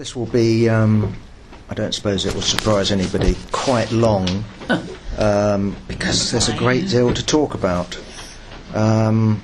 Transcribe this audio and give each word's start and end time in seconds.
This 0.00 0.16
will 0.16 0.24
be, 0.24 0.66
um, 0.66 1.14
I 1.68 1.74
don't 1.74 1.92
suppose 1.92 2.24
it 2.24 2.32
will 2.34 2.40
surprise 2.40 2.90
anybody, 2.90 3.36
quite 3.52 3.92
long 3.92 4.46
um, 5.18 5.76
because 5.88 6.30
there's 6.30 6.48
a 6.48 6.56
great 6.56 6.88
deal 6.88 7.12
to 7.12 7.22
talk 7.22 7.52
about. 7.52 8.00
Um, 8.72 9.42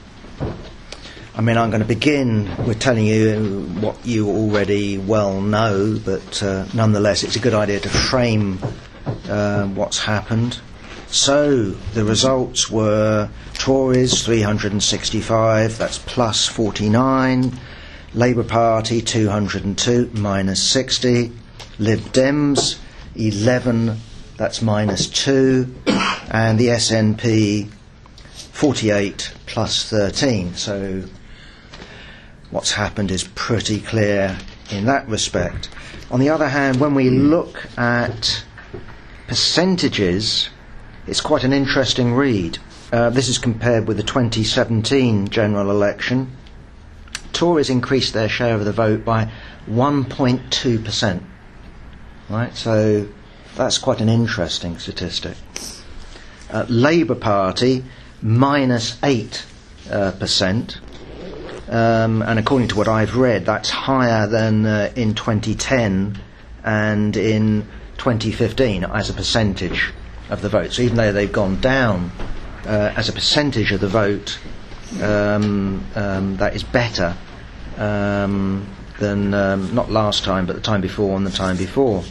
I 1.35 1.43
mean, 1.43 1.59
I'm 1.59 1.69
going 1.69 1.83
to 1.83 1.87
begin 1.87 2.49
with 2.65 2.81
telling 2.81 3.05
you 3.05 3.67
what 3.81 4.07
you 4.07 4.31
already 4.31 4.97
well 4.97 5.43
know, 5.43 6.01
but 6.03 6.43
uh, 6.43 6.65
nonetheless, 6.73 7.23
it's 7.23 7.37
a 7.37 7.41
good 7.41 7.53
idea 7.53 7.79
to 7.81 7.91
frame 7.91 8.59
uh, 9.29 9.67
what's 9.67 9.99
happened. 9.99 10.59
So, 11.09 11.65
the 11.93 12.03
results 12.03 12.71
were 12.71 13.29
Tories 13.53 14.25
365, 14.25 15.77
that's 15.77 15.99
plus 15.99 16.47
49. 16.47 17.53
Labour 18.15 18.45
Party 18.45 19.01
202 19.03 20.11
minus 20.15 20.63
60, 20.63 21.33
Lib 21.79 22.01
Dems 22.13 22.79
11 23.17 23.99
that's 24.37 24.61
minus 24.61 25.09
2, 25.09 25.75
and 26.31 26.59
the 26.59 26.67
SNP 26.69 27.71
48 28.53 29.33
plus 29.47 29.89
13. 29.89 30.55
So 30.55 31.05
what's 32.51 32.73
happened 32.73 33.11
is 33.11 33.25
pretty 33.35 33.81
clear 33.81 34.37
in 34.71 34.85
that 34.87 35.09
respect. 35.09 35.69
On 36.11 36.21
the 36.21 36.29
other 36.29 36.49
hand, 36.49 36.81
when 36.81 36.95
we 36.95 37.09
look 37.11 37.67
at 37.79 38.45
percentages, 39.27 40.51
it's 41.07 41.21
quite 41.21 41.45
an 41.45 41.53
interesting 41.53 42.15
read. 42.15 42.59
Uh, 42.93 43.11
this 43.11 43.29
is 43.29 43.39
compared 43.39 43.89
with 43.89 43.97
the 43.97 44.03
2017 44.03 45.29
general 45.29 45.71
election. 45.71 46.31
Tories 47.37 47.69
increased 47.69 48.15
their 48.15 48.31
share 48.31 48.55
of 48.55 48.65
the 48.65 48.73
vote 48.73 49.05
by 49.05 49.31
1.2%. 49.69 51.23
Right, 52.31 52.57
so 52.57 53.07
that's 53.57 53.77
quite 53.77 54.01
an 54.01 54.09
interesting 54.09 54.79
statistic. 54.79 55.37
Uh, 56.51 56.65
Labour 56.71 57.15
Party 57.15 57.85
minus 58.23 58.97
minus 58.99 58.99
8 59.03 59.47
uh, 59.91 60.13
percent, 60.13 60.81
um, 61.69 62.23
and 62.23 62.39
according 62.39 62.69
to 62.69 62.77
what 62.77 62.89
I've 62.89 63.17
read, 63.17 63.45
that's 63.45 63.69
higher 63.69 64.27
than 64.27 64.65
uh, 64.65 64.91
in 64.97 65.15
2010 65.15 66.19
and 66.65 67.17
in 67.19 67.69
2015 67.99 68.85
as 68.85 69.11
a 69.11 69.13
percentage 69.13 69.93
of 70.31 70.41
the 70.41 70.49
vote. 70.49 70.73
So 70.73 70.81
even 70.81 70.97
though 70.97 71.13
they've 71.13 71.31
gone 71.31 71.61
down 71.61 72.13
uh, 72.65 72.95
as 72.97 73.11
a 73.11 73.13
percentage 73.13 73.73
of 73.73 73.81
the 73.83 73.89
vote, 73.89 74.39
um, 75.03 75.85
um, 75.95 76.39
that 76.39 76.57
is 76.57 76.63
better 76.63 77.15
um, 77.77 78.67
than 78.99 79.35
um, 79.35 79.75
not 79.75 79.91
last 79.91 80.25
time, 80.25 80.47
but 80.47 80.57
the 80.57 80.63
time 80.63 80.81
before 80.81 81.17
and 81.17 81.27
the 81.27 81.31
time 81.31 81.57
before. 81.57 82.03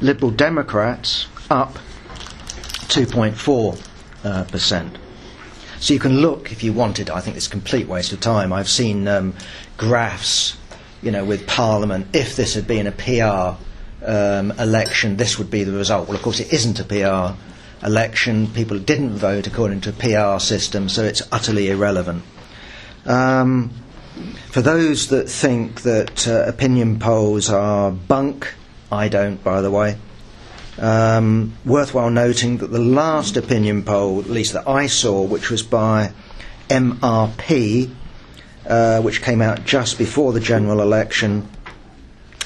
Liberal 0.00 0.30
Democrats 0.30 1.28
up 1.50 1.78
2.4 2.88 3.88
uh, 4.24 4.44
percent. 4.44 4.98
So 5.80 5.94
you 5.94 6.00
can 6.00 6.18
look 6.18 6.52
if 6.52 6.62
you 6.62 6.72
wanted. 6.72 7.10
I 7.10 7.20
think 7.20 7.36
it's 7.36 7.48
a 7.48 7.50
complete 7.50 7.88
waste 7.88 8.12
of 8.12 8.20
time. 8.20 8.52
I've 8.52 8.68
seen 8.68 9.08
um, 9.08 9.34
graphs, 9.76 10.56
you 11.02 11.10
know, 11.10 11.24
with 11.24 11.46
Parliament. 11.46 12.06
If 12.14 12.36
this 12.36 12.54
had 12.54 12.66
been 12.66 12.86
a 12.86 12.92
PR 12.92 13.58
um, 14.04 14.52
election, 14.52 15.16
this 15.16 15.38
would 15.38 15.50
be 15.50 15.64
the 15.64 15.72
result. 15.72 16.08
Well, 16.08 16.16
of 16.16 16.22
course, 16.22 16.38
it 16.38 16.52
isn't 16.52 16.78
a 16.78 16.84
PR 16.84 17.36
election. 17.84 18.46
People 18.48 18.78
didn't 18.78 19.16
vote 19.16 19.46
according 19.46 19.80
to 19.82 19.90
a 19.90 19.92
PR 19.92 20.38
system, 20.38 20.88
so 20.88 21.02
it's 21.02 21.22
utterly 21.32 21.68
irrelevant. 21.70 22.22
Um, 23.04 23.72
for 24.50 24.62
those 24.62 25.08
that 25.08 25.28
think 25.28 25.82
that 25.82 26.26
uh, 26.28 26.44
opinion 26.46 26.98
polls 26.98 27.50
are 27.50 27.90
bunk, 27.90 28.54
I 28.90 29.08
don't, 29.08 29.42
by 29.42 29.60
the 29.60 29.70
way. 29.70 29.96
Um, 30.78 31.54
worthwhile 31.64 32.10
noting 32.10 32.58
that 32.58 32.68
the 32.68 32.78
last 32.78 33.36
opinion 33.36 33.82
poll, 33.82 34.20
at 34.20 34.30
least 34.30 34.54
that 34.54 34.68
I 34.68 34.86
saw, 34.86 35.22
which 35.22 35.50
was 35.50 35.62
by 35.62 36.12
MRP, 36.68 37.90
uh, 38.66 39.00
which 39.00 39.22
came 39.22 39.42
out 39.42 39.64
just 39.64 39.98
before 39.98 40.32
the 40.32 40.40
general 40.40 40.80
election, 40.80 41.48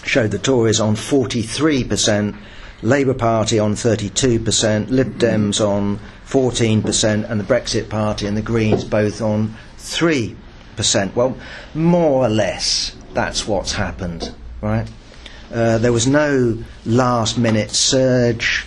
showed 0.05 0.31
the 0.31 0.39
Tories 0.39 0.81
on 0.81 0.97
43%, 0.97 2.37
Labour 2.83 3.15
Party 3.15 3.59
on 3.59 3.75
32%, 3.75 4.91
Lib 4.91 5.19
Dems 5.19 5.61
on 5.61 5.99
14%, 6.27 7.31
and 7.31 7.41
the 7.41 7.45
Brexit 7.45 7.89
Party 7.89 8.27
and 8.27 8.37
the 8.37 8.43
Greens 8.43 8.85
both 8.85 9.21
on 9.21 9.55
3%. 9.79 10.37
Well, 11.15 11.37
more 11.75 12.25
or 12.25 12.29
less, 12.29 12.95
that's 13.15 13.47
what's 13.49 13.73
happened, 13.73 14.35
right? 14.61 14.87
Uh, 15.53 15.79
there 15.79 15.93
was 15.93 16.07
no 16.07 16.59
last 16.85 17.39
minute 17.39 17.71
surge 17.71 18.67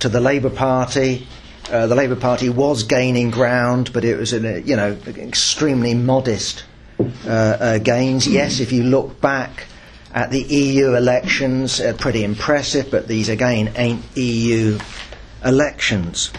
to 0.00 0.08
the 0.08 0.20
Labour 0.20 0.50
Party. 0.50 1.26
Uh, 1.70 1.86
the 1.86 1.94
Labour 1.94 2.16
Party 2.16 2.48
was 2.48 2.82
gaining 2.82 3.30
ground, 3.30 3.92
but 3.92 4.04
it 4.04 4.16
was, 4.16 4.32
a, 4.32 4.60
you 4.62 4.76
know, 4.76 4.96
extremely 5.06 5.94
modest 5.94 6.64
uh, 7.00 7.30
uh, 7.30 7.78
gains. 7.78 8.26
Yes, 8.26 8.60
if 8.60 8.72
you 8.72 8.84
look 8.84 9.20
back 9.20 9.66
at 10.14 10.30
the 10.30 10.40
EU 10.42 10.94
elections, 10.94 11.80
uh, 11.80 11.92
pretty 11.98 12.24
impressive, 12.24 12.90
but 12.90 13.08
these 13.08 13.28
again 13.28 13.72
ain't 13.76 14.02
EU 14.16 14.78
elections. 15.44 16.30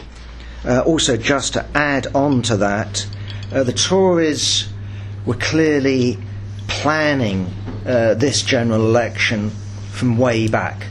Uh, 0.65 0.79
also, 0.81 1.17
just 1.17 1.53
to 1.53 1.65
add 1.75 2.07
on 2.15 2.41
to 2.43 2.57
that, 2.57 3.05
the 3.49 3.73
Tories 3.73 4.68
were 5.29 5.35
clearly 5.35 6.17
planning 6.67 7.45
this 7.85 8.41
general 8.41 8.81
election 8.81 9.51
from 9.91 10.17
way 10.17 10.47
back. 10.47 10.87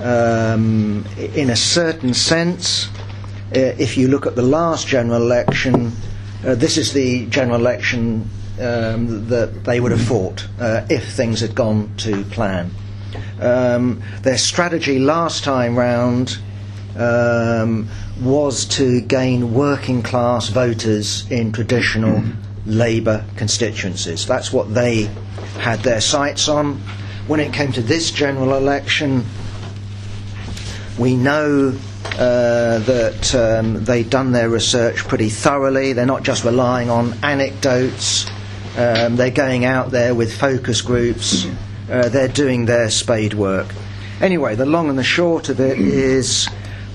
Um, 0.00 1.04
in 1.16 1.50
a 1.50 1.56
certain 1.56 2.12
sense, 2.12 2.88
uh, 3.54 3.76
if 3.78 3.96
you 3.96 4.08
look 4.08 4.26
at 4.26 4.34
the 4.34 4.42
last 4.42 4.88
general 4.88 5.22
election, 5.22 5.92
uh, 6.44 6.54
this 6.54 6.76
is 6.76 6.92
the 6.92 7.26
general 7.26 7.60
election 7.60 8.28
um, 8.60 9.28
that 9.28 9.64
they 9.64 9.78
would 9.78 9.92
have 9.92 10.02
fought 10.02 10.46
uh, 10.58 10.84
if 10.90 11.12
things 11.12 11.40
had 11.40 11.54
gone 11.54 11.94
to 11.98 12.24
plan. 12.24 12.70
Um, 13.40 14.02
their 14.22 14.38
strategy 14.38 14.98
last 14.98 15.44
time 15.44 15.78
round 15.78 16.38
um, 16.98 17.88
was 18.20 18.64
to 18.64 19.00
gain 19.02 19.54
working 19.54 20.02
class 20.02 20.48
voters 20.48 21.30
in 21.30 21.52
traditional 21.52 22.22
Labour 22.66 23.24
constituencies. 23.36 24.26
That's 24.26 24.52
what 24.52 24.74
they 24.74 25.10
had 25.58 25.80
their 25.80 26.00
sights 26.00 26.48
on 26.48 26.80
when 27.26 27.40
it 27.40 27.52
came 27.52 27.72
to 27.72 27.82
this 27.82 28.10
general 28.10 28.56
election, 28.56 29.24
we 30.98 31.16
know 31.16 31.76
uh, 32.12 32.78
that 32.78 33.34
um, 33.34 33.84
they've 33.84 34.08
done 34.08 34.32
their 34.32 34.48
research 34.48 34.98
pretty 35.08 35.28
thoroughly. 35.28 35.92
They're 35.92 36.06
not 36.06 36.22
just 36.22 36.44
relying 36.44 36.88
on 36.88 37.14
anecdotes, 37.24 38.26
um, 38.76 39.16
they're 39.16 39.30
going 39.30 39.64
out 39.64 39.90
there 39.90 40.14
with 40.14 40.38
focus 40.38 40.82
groups, 40.82 41.46
uh, 41.90 42.08
they're 42.08 42.28
doing 42.28 42.66
their 42.66 42.90
spade 42.90 43.34
work. 43.34 43.74
Anyway, 44.20 44.54
the 44.54 44.66
long 44.66 44.88
and 44.88 44.98
the 44.98 45.04
short 45.04 45.48
of 45.48 45.60
it 45.60 45.78
is 45.78 46.48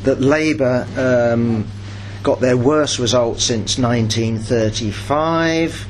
that 0.03 0.22
Labour 0.22 0.88
um, 0.98 1.68
got 2.24 2.40
their 2.40 2.58
worst 2.58 3.00
result 3.00 3.40
since 3.40 3.80
1935. 3.80 5.88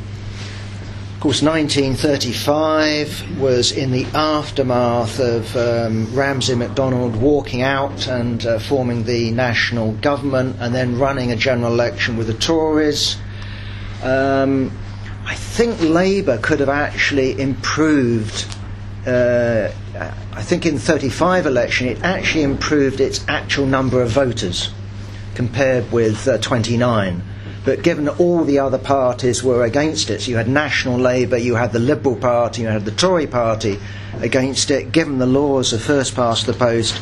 Of 1.13 1.19
course, 1.19 1.41
1935 1.43 3.39
was 3.39 3.71
in 3.71 3.91
the 3.91 4.05
aftermath 4.05 5.19
of 5.19 5.55
um, 5.55 6.07
Ramsay 6.15 6.55
MacDonald 6.55 7.15
walking 7.15 7.61
out 7.61 8.07
and 8.07 8.43
uh, 8.45 8.57
forming 8.59 9.03
the 9.03 9.31
national 9.31 9.91
government 9.93 10.57
and 10.59 10.73
then 10.73 10.97
running 10.97 11.31
a 11.31 11.35
general 11.35 11.73
election 11.73 12.17
with 12.17 12.27
the 12.27 12.33
Tories. 12.33 13.17
Um, 14.01 14.75
I 15.25 15.35
think 15.35 15.79
Labour 15.81 16.39
could 16.39 16.59
have 16.59 16.69
actually 16.69 17.39
improved. 17.39 18.47
Uh, 19.05 19.69
I 20.33 20.41
think 20.41 20.65
in 20.65 20.73
the 20.75 20.81
35 20.81 21.45
election, 21.45 21.87
it 21.87 22.01
actually 22.03 22.43
improved 22.43 22.99
its 22.99 23.23
actual 23.27 23.67
number 23.67 24.01
of 24.01 24.09
voters 24.09 24.71
compared 25.35 25.91
with 25.91 26.27
uh, 26.27 26.37
29. 26.39 27.23
But 27.63 27.83
given 27.83 28.09
all 28.09 28.43
the 28.43 28.59
other 28.59 28.79
parties 28.79 29.43
were 29.43 29.63
against 29.63 30.09
it, 30.09 30.21
so 30.21 30.31
you 30.31 30.37
had 30.37 30.47
National 30.47 30.97
Labour, 30.97 31.37
you 31.37 31.55
had 31.55 31.71
the 31.71 31.79
Liberal 31.79 32.15
Party, 32.15 32.63
you 32.63 32.67
had 32.67 32.85
the 32.85 32.91
Tory 32.91 33.27
Party 33.27 33.79
against 34.19 34.71
it, 34.71 34.91
given 34.91 35.19
the 35.19 35.27
laws 35.27 35.71
of 35.71 35.81
first 35.81 36.15
past 36.15 36.47
the 36.47 36.53
post, 36.53 36.99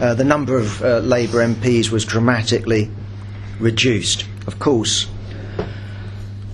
uh, 0.00 0.14
the 0.14 0.24
number 0.24 0.58
of 0.58 0.82
uh, 0.82 0.98
Labour 0.98 1.38
MPs 1.46 1.90
was 1.90 2.04
dramatically 2.04 2.90
reduced. 3.60 4.26
Of 4.48 4.58
course, 4.58 5.06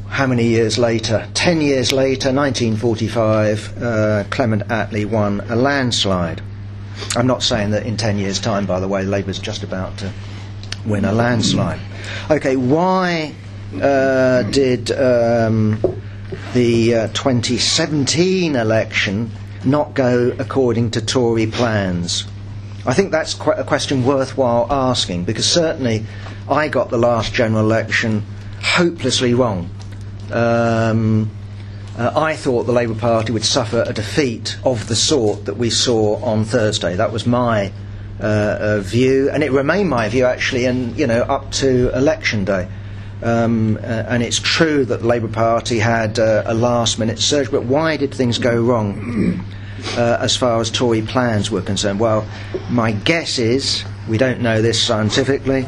how 0.08 0.26
many 0.26 0.48
years 0.48 0.76
later? 0.76 1.26
Ten 1.32 1.62
years 1.62 1.90
later, 1.90 2.32
1945, 2.32 3.82
uh, 3.82 4.24
Clement 4.28 4.68
Attlee 4.68 5.06
won 5.06 5.40
a 5.48 5.56
landslide. 5.56 6.42
I'm 7.16 7.26
not 7.26 7.42
saying 7.42 7.70
that 7.70 7.86
in 7.86 7.96
ten 7.96 8.18
years' 8.18 8.40
time, 8.40 8.66
by 8.66 8.80
the 8.80 8.88
way, 8.88 9.04
Labour's 9.04 9.38
just 9.38 9.62
about 9.62 9.96
to 9.98 10.12
win 10.86 11.04
a 11.04 11.12
landslide. 11.12 11.80
Okay, 12.30 12.56
why 12.56 13.34
uh, 13.80 14.42
did 14.44 14.90
um, 14.92 15.80
the 16.54 16.94
uh, 16.94 17.08
2017 17.08 18.56
election 18.56 19.30
not 19.64 19.94
go 19.94 20.34
according 20.38 20.90
to 20.92 21.04
Tory 21.04 21.46
plans? 21.46 22.26
I 22.86 22.94
think 22.94 23.10
that's 23.10 23.34
quite 23.34 23.58
a 23.58 23.64
question 23.64 24.04
worthwhile 24.04 24.66
asking 24.70 25.24
because 25.24 25.50
certainly 25.50 26.06
I 26.48 26.68
got 26.68 26.88
the 26.88 26.98
last 26.98 27.34
general 27.34 27.60
election 27.60 28.24
hopelessly 28.62 29.34
wrong. 29.34 29.70
Um, 30.32 31.30
uh, 31.98 32.12
I 32.14 32.36
thought 32.36 32.64
the 32.64 32.72
Labour 32.72 32.94
Party 32.94 33.32
would 33.32 33.44
suffer 33.44 33.82
a 33.86 33.92
defeat 33.92 34.56
of 34.64 34.88
the 34.88 34.94
sort 34.94 35.46
that 35.46 35.56
we 35.56 35.68
saw 35.68 36.16
on 36.22 36.44
Thursday. 36.44 36.94
That 36.94 37.12
was 37.12 37.26
my 37.26 37.72
uh, 38.20 38.24
uh, 38.24 38.80
view, 38.80 39.30
and 39.30 39.42
it 39.42 39.52
remained 39.52 39.88
my 39.88 40.08
view 40.08 40.24
actually, 40.24 40.64
and 40.64 40.98
you 40.98 41.06
know, 41.06 41.22
up 41.22 41.50
to 41.52 41.94
election 41.96 42.44
day. 42.44 42.68
Um, 43.22 43.76
uh, 43.76 43.80
and 43.80 44.22
it's 44.22 44.38
true 44.38 44.84
that 44.84 45.00
the 45.00 45.06
Labour 45.06 45.28
Party 45.28 45.78
had 45.78 46.18
uh, 46.18 46.44
a 46.46 46.54
last-minute 46.54 47.18
surge, 47.18 47.50
but 47.50 47.64
why 47.64 47.96
did 47.96 48.14
things 48.14 48.38
go 48.38 48.60
wrong 48.62 49.44
as 49.96 50.36
far 50.36 50.60
as 50.60 50.70
Tory 50.70 51.02
plans 51.02 51.50
were 51.50 51.62
concerned? 51.62 51.98
Well, 51.98 52.28
my 52.70 52.92
guess 52.92 53.38
is 53.38 53.84
we 54.08 54.18
don't 54.18 54.40
know 54.40 54.62
this 54.62 54.80
scientifically. 54.80 55.66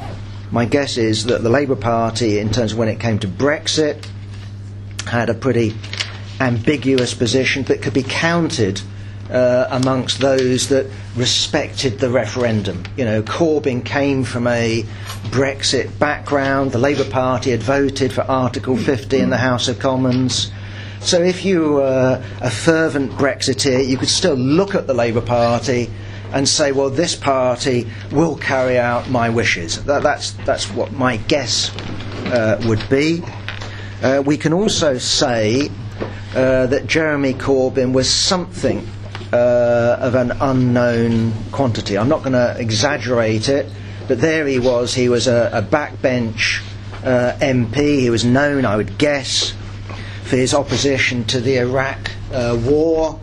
My 0.52 0.64
guess 0.64 0.96
is 0.96 1.26
that 1.26 1.42
the 1.42 1.50
Labour 1.50 1.76
Party, 1.76 2.38
in 2.38 2.50
terms 2.50 2.72
of 2.72 2.78
when 2.78 2.88
it 2.88 2.98
came 2.98 3.18
to 3.20 3.28
Brexit, 3.28 4.06
had 5.06 5.30
a 5.30 5.34
pretty 5.34 5.74
ambiguous 6.40 7.14
position 7.14 7.64
that 7.64 7.82
could 7.82 7.94
be 7.94 8.02
counted 8.02 8.80
uh, 9.30 9.68
amongst 9.70 10.20
those 10.20 10.68
that 10.68 10.90
respected 11.16 11.98
the 11.98 12.10
referendum. 12.10 12.82
You 12.96 13.04
know, 13.04 13.22
Corbyn 13.22 13.84
came 13.84 14.24
from 14.24 14.46
a 14.46 14.84
Brexit 15.26 15.98
background. 15.98 16.72
The 16.72 16.78
Labour 16.78 17.08
Party 17.08 17.50
had 17.50 17.62
voted 17.62 18.12
for 18.12 18.22
Article 18.22 18.76
50 18.76 19.18
in 19.18 19.30
the 19.30 19.36
House 19.36 19.68
of 19.68 19.78
Commons. 19.78 20.50
So 21.00 21.22
if 21.22 21.44
you 21.44 21.74
were 21.74 22.22
a 22.40 22.50
fervent 22.50 23.12
Brexiteer, 23.12 23.86
you 23.86 23.96
could 23.96 24.08
still 24.08 24.34
look 24.34 24.74
at 24.74 24.86
the 24.86 24.94
Labour 24.94 25.22
Party 25.22 25.90
and 26.32 26.48
say, 26.48 26.72
well, 26.72 26.90
this 26.90 27.16
party 27.16 27.88
will 28.12 28.36
carry 28.36 28.78
out 28.78 29.08
my 29.10 29.28
wishes. 29.30 29.82
That, 29.84 30.02
that's, 30.02 30.32
that's 30.44 30.70
what 30.70 30.92
my 30.92 31.16
guess 31.16 31.74
uh, 32.26 32.60
would 32.66 32.86
be. 32.88 33.22
Uh, 34.02 34.22
we 34.24 34.36
can 34.36 34.52
also 34.52 34.98
say 34.98 35.70
uh, 36.34 36.66
that 36.66 36.86
Jeremy 36.86 37.34
Corbyn 37.34 37.92
was 37.92 38.08
something 38.08 38.86
uh, 39.32 39.96
of 40.00 40.14
an 40.14 40.32
unknown 40.40 41.32
quantity. 41.52 41.96
I'm 41.96 42.08
not 42.08 42.20
going 42.20 42.32
to 42.32 42.56
exaggerate 42.58 43.48
it, 43.48 43.66
but 44.08 44.20
there 44.20 44.46
he 44.46 44.58
was. 44.58 44.94
He 44.94 45.08
was 45.08 45.26
a, 45.26 45.50
a 45.52 45.62
backbench 45.62 46.62
uh, 47.04 47.36
MP. 47.40 48.00
He 48.00 48.10
was 48.10 48.24
known, 48.24 48.64
I 48.64 48.76
would 48.76 48.98
guess, 48.98 49.54
for 50.24 50.36
his 50.36 50.54
opposition 50.54 51.24
to 51.26 51.40
the 51.40 51.58
Iraq 51.58 52.10
uh, 52.32 52.58
war. 52.64 53.20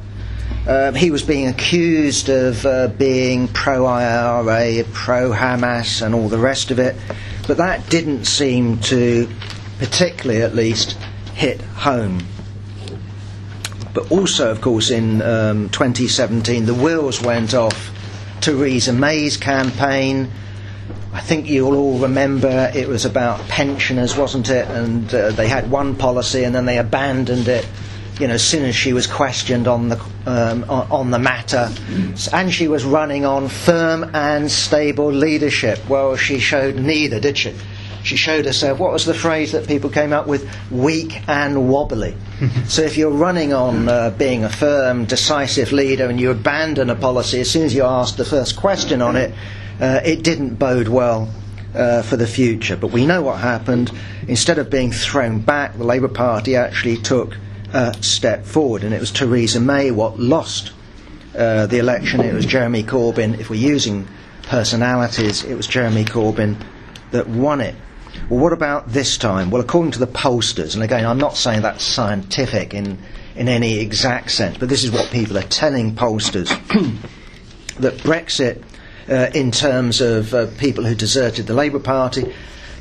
Um, 0.67 0.95
he 0.95 1.11
was 1.11 1.23
being 1.23 1.47
accused 1.47 2.29
of 2.29 2.65
uh, 2.65 2.87
being 2.89 3.47
pro 3.47 3.85
IRA, 3.85 4.83
pro 4.91 5.31
Hamas, 5.31 6.01
and 6.01 6.13
all 6.13 6.27
the 6.27 6.37
rest 6.37 6.71
of 6.71 6.79
it, 6.79 6.95
but 7.47 7.57
that 7.57 7.89
didn't 7.89 8.25
seem 8.25 8.79
to, 8.79 9.29
particularly 9.79 10.41
at 10.41 10.55
least, 10.55 10.97
hit 11.35 11.61
home. 11.61 12.19
But 13.97 14.11
also, 14.11 14.51
of 14.51 14.61
course, 14.61 14.91
in 14.91 15.23
um, 15.23 15.69
2017, 15.69 16.67
the 16.67 16.75
wheels 16.75 17.19
went 17.19 17.55
off 17.55 17.89
Theresa 18.41 18.93
May's 18.93 19.37
campaign. 19.37 20.29
I 21.13 21.19
think 21.19 21.49
you'll 21.49 21.75
all 21.75 21.97
remember 21.97 22.71
it 22.75 22.87
was 22.87 23.05
about 23.05 23.39
pensioners, 23.47 24.15
wasn't 24.15 24.51
it? 24.51 24.67
And 24.67 25.11
uh, 25.11 25.31
they 25.31 25.47
had 25.47 25.71
one 25.71 25.95
policy 25.95 26.43
and 26.43 26.53
then 26.53 26.67
they 26.67 26.77
abandoned 26.77 27.47
it. 27.47 27.67
You 28.19 28.27
know, 28.27 28.35
as 28.35 28.43
soon 28.43 28.65
as 28.65 28.75
she 28.75 28.93
was 28.93 29.07
questioned 29.07 29.67
on 29.67 29.89
the 29.89 29.99
um, 30.27 30.63
on, 30.69 30.91
on 30.91 31.09
the 31.09 31.17
matter, 31.17 31.71
and 32.31 32.53
she 32.53 32.67
was 32.67 32.85
running 32.85 33.25
on 33.25 33.47
firm 33.47 34.11
and 34.13 34.51
stable 34.51 35.11
leadership. 35.11 35.79
Well, 35.89 36.15
she 36.17 36.37
showed 36.37 36.75
neither, 36.75 37.19
did 37.19 37.35
she? 37.35 37.55
She 38.07 38.15
showed 38.15 38.45
herself, 38.45 38.79
what 38.79 38.93
was 38.93 39.05
the 39.05 39.13
phrase 39.13 39.51
that 39.51 39.67
people 39.67 39.89
came 39.89 40.13
up 40.13 40.27
with? 40.27 40.49
Weak 40.71 41.21
and 41.27 41.69
wobbly. 41.69 42.15
so 42.67 42.81
if 42.81 42.97
you're 42.97 43.11
running 43.11 43.53
on 43.53 43.89
uh, 43.89 44.11
being 44.11 44.45
a 44.45 44.49
firm, 44.49 45.05
decisive 45.05 45.71
leader 45.71 46.07
and 46.07 46.19
you 46.19 46.31
abandon 46.31 46.89
a 46.89 46.95
policy 46.95 47.41
as 47.41 47.51
soon 47.51 47.63
as 47.63 47.75
you 47.75 47.83
ask 47.83 48.15
the 48.15 48.25
first 48.25 48.55
question 48.55 49.01
on 49.01 49.17
it, 49.17 49.33
uh, 49.81 49.99
it 50.05 50.23
didn't 50.23 50.55
bode 50.55 50.87
well 50.87 51.29
uh, 51.75 52.01
for 52.01 52.15
the 52.15 52.27
future. 52.27 52.77
But 52.77 52.87
we 52.87 53.05
know 53.05 53.21
what 53.21 53.39
happened. 53.39 53.91
Instead 54.27 54.57
of 54.57 54.69
being 54.69 54.91
thrown 54.91 55.39
back, 55.39 55.77
the 55.77 55.83
Labour 55.83 56.07
Party 56.07 56.55
actually 56.55 56.97
took 56.97 57.37
a 57.73 57.93
step 58.01 58.45
forward, 58.45 58.83
and 58.83 58.93
it 58.93 59.01
was 59.01 59.11
Theresa 59.11 59.59
May 59.59 59.91
what 59.91 60.17
lost 60.17 60.71
uh, 61.35 61.67
the 61.67 61.77
election. 61.79 62.21
It 62.21 62.33
was 62.33 62.45
Jeremy 62.45 62.83
Corbyn. 62.83 63.37
If 63.39 63.49
we're 63.49 63.55
using 63.55 64.07
personalities, 64.43 65.43
it 65.43 65.55
was 65.55 65.67
Jeremy 65.67 66.05
Corbyn 66.05 66.55
that 67.11 67.27
won 67.27 67.61
it. 67.61 67.75
Well, 68.29 68.39
what 68.39 68.53
about 68.53 68.89
this 68.89 69.17
time? 69.17 69.51
Well, 69.51 69.61
according 69.61 69.91
to 69.91 69.99
the 69.99 70.07
pollsters, 70.07 70.75
and 70.75 70.83
again, 70.83 71.05
I'm 71.05 71.17
not 71.17 71.37
saying 71.37 71.61
that's 71.61 71.83
scientific 71.83 72.73
in, 72.73 72.97
in 73.35 73.47
any 73.47 73.79
exact 73.79 74.31
sense, 74.31 74.57
but 74.57 74.69
this 74.69 74.83
is 74.83 74.91
what 74.91 75.09
people 75.11 75.37
are 75.37 75.43
telling 75.43 75.95
pollsters 75.95 76.49
that 77.79 77.97
Brexit, 77.99 78.63
uh, 79.09 79.29
in 79.33 79.51
terms 79.51 80.01
of 80.01 80.33
uh, 80.33 80.47
people 80.57 80.83
who 80.83 80.95
deserted 80.95 81.47
the 81.47 81.53
Labour 81.53 81.79
Party, 81.79 82.33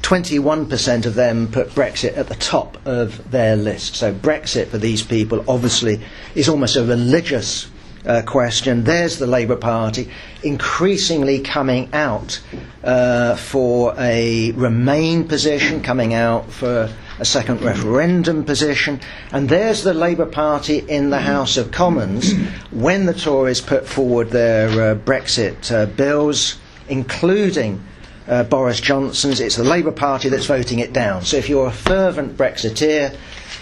21% 0.03 1.07
of 1.07 1.15
them 1.15 1.49
put 1.51 1.71
Brexit 1.71 2.17
at 2.17 2.29
the 2.29 2.35
top 2.37 2.79
of 2.87 3.31
their 3.31 3.57
list. 3.57 3.97
So, 3.97 4.13
Brexit 4.15 4.69
for 4.69 4.79
these 4.79 5.03
people 5.03 5.45
obviously 5.49 6.01
is 6.35 6.49
almost 6.49 6.77
a 6.77 6.85
religious 6.85 7.69
uh, 8.07 8.23
question. 8.23 8.85
There's 8.85 9.19
the 9.19 9.27
Labour 9.27 9.57
Party 9.57 10.11
increasingly 10.43 11.41
coming 11.41 11.93
out 11.93 12.41
uh, 12.85 13.37
for 13.37 13.95
a 13.99 14.53
Remain 14.53 15.27
position, 15.27 15.83
coming 15.83 16.15
out 16.15 16.51
for 16.51 16.91
a 17.19 17.25
second 17.25 17.63
referendum 17.63 18.45
position, 18.45 19.01
and 19.33 19.49
there's 19.49 19.83
the 19.83 19.95
Labour 19.95 20.27
Party 20.27 20.79
in 20.79 21.11
the 21.11 21.21
House 21.21 21.57
of 21.57 21.71
Commons 21.71 22.33
when 22.71 23.07
the 23.07 23.15
Tories 23.15 23.61
put 23.61 23.87
forward 23.87 24.31
their 24.31 24.69
uh, 24.69 24.95
Brexit 24.95 25.73
uh, 25.73 25.87
bills, 25.87 26.59
including. 26.89 27.83
Uh, 28.29 28.43
Boris 28.43 28.81
Johnson's, 28.81 29.39
it's 29.39 29.55
the 29.55 29.63
Labour 29.63 29.93
Party 29.93 30.29
that's 30.29 30.47
voting 30.47 30.81
it 30.81 30.93
down. 30.93 31.23
So 31.23 31.37
if 31.37 31.49
you're 31.49 31.69
a 31.69 31.71
fervent 31.71 32.37
Brexiteer, 32.37 33.17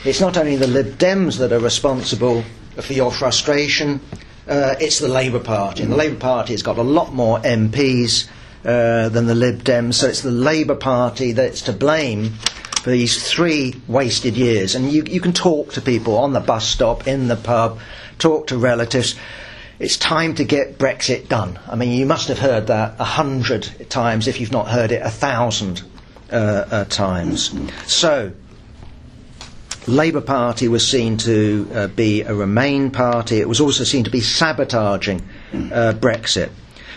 it's 0.06 0.22
not 0.22 0.38
only 0.38 0.56
the 0.56 0.66
Lib 0.66 0.96
Dems 0.96 1.36
that 1.36 1.52
are 1.52 1.58
responsible 1.58 2.42
for 2.80 2.92
your 2.94 3.12
frustration, 3.12 4.00
uh, 4.48 4.74
it's 4.80 4.98
the 4.98 5.08
Labour 5.08 5.40
Party. 5.40 5.82
And 5.82 5.92
the 5.92 5.96
Labour 5.96 6.18
Party 6.18 6.52
has 6.52 6.62
got 6.62 6.78
a 6.78 6.82
lot 6.82 7.12
more 7.12 7.38
MPs 7.40 8.28
uh, 8.64 9.08
than 9.08 9.26
the 9.26 9.34
Lib 9.34 9.62
Dems, 9.62 9.94
so 9.94 10.08
it's 10.08 10.22
the 10.22 10.30
Labour 10.30 10.74
Party 10.74 11.32
that's 11.32 11.62
to 11.62 11.72
blame 11.72 12.30
for 12.82 12.90
these 12.90 13.30
three 13.30 13.74
wasted 13.88 14.36
years. 14.36 14.74
And 14.74 14.90
you, 14.90 15.04
you 15.04 15.20
can 15.20 15.32
talk 15.32 15.72
to 15.72 15.80
people 15.80 16.16
on 16.18 16.32
the 16.32 16.40
bus 16.40 16.66
stop, 16.66 17.06
in 17.06 17.28
the 17.28 17.36
pub, 17.36 17.78
talk 18.18 18.48
to 18.48 18.58
relatives. 18.58 19.14
It's 19.78 19.96
time 19.96 20.34
to 20.36 20.44
get 20.44 20.78
Brexit 20.78 21.28
done. 21.28 21.58
I 21.66 21.76
mean, 21.76 21.92
you 21.92 22.06
must 22.06 22.28
have 22.28 22.38
heard 22.38 22.68
that 22.68 22.96
a 22.98 23.04
hundred 23.04 23.88
times, 23.88 24.28
if 24.28 24.40
you've 24.40 24.52
not 24.52 24.68
heard 24.68 24.92
it, 24.92 25.02
a 25.02 25.10
thousand 25.10 25.82
uh, 26.30 26.36
uh, 26.70 26.84
times. 26.84 27.54
So, 27.86 28.32
Labour 29.86 30.22
Party 30.22 30.66
was 30.68 30.88
seen 30.88 31.16
to 31.18 31.68
uh, 31.74 31.86
be 31.88 32.22
a 32.22 32.34
Remain 32.34 32.90
party. 32.90 33.38
It 33.38 33.48
was 33.48 33.60
also 33.60 33.84
seen 33.84 34.04
to 34.04 34.10
be 34.10 34.20
sabotaging 34.20 35.20
uh, 35.52 35.92
Brexit. 35.96 36.50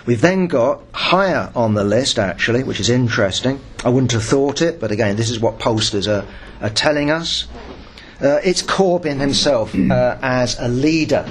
We've 0.06 0.22
then 0.22 0.48
got 0.48 0.82
higher 0.94 1.52
on 1.54 1.74
the 1.74 1.84
list, 1.84 2.18
actually, 2.18 2.64
which 2.64 2.80
is 2.80 2.90
interesting. 2.90 3.60
I 3.84 3.90
wouldn't 3.90 4.14
have 4.14 4.24
thought 4.24 4.62
it, 4.62 4.80
but 4.80 4.92
again, 4.92 5.18
this 5.18 5.30
is 5.30 5.38
what 5.38 5.60
pollsters 5.60 6.08
are, 6.08 6.26
are 6.62 6.70
telling 6.70 7.12
us. 7.12 7.48
Uh, 8.22 8.40
it's 8.44 8.64
Corbyn 8.64 9.20
himself 9.20 9.76
uh, 9.76 10.18
as 10.22 10.58
a 10.60 10.70
leader 10.70 11.24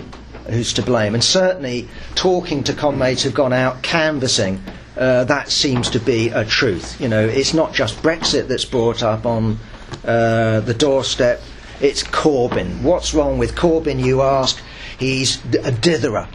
who's 0.48 0.74
to 0.74 0.82
blame. 0.82 1.14
And 1.14 1.24
certainly, 1.24 1.88
talking 2.14 2.62
to 2.64 2.74
comrades 2.74 3.22
who've 3.22 3.34
gone 3.34 3.54
out 3.54 3.82
canvassing, 3.82 4.62
uh, 4.96 5.24
that 5.24 5.50
seems 5.50 5.90
to 5.90 5.98
be 5.98 6.28
a 6.28 6.44
truth. 6.44 7.00
You 7.00 7.08
know, 7.08 7.26
it's 7.26 7.54
not 7.54 7.72
just 7.72 8.02
Brexit 8.02 8.46
that's 8.46 8.66
brought 8.66 9.02
up 9.02 9.24
on 9.24 9.58
uh, 10.04 10.60
the 10.60 10.74
doorstep. 10.74 11.42
It's 11.80 12.02
Corbyn. 12.02 12.82
What's 12.82 13.12
wrong 13.12 13.38
with 13.38 13.54
Corbyn, 13.54 14.02
you 14.02 14.22
ask? 14.22 14.58
He's 14.98 15.36
a 15.44 15.72
ditherer. 15.72 16.28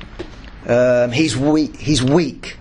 Um, 0.68 1.12
he's 1.12 1.36
weak. 1.36 1.78
He's 1.78 2.04
weak. 2.04 2.58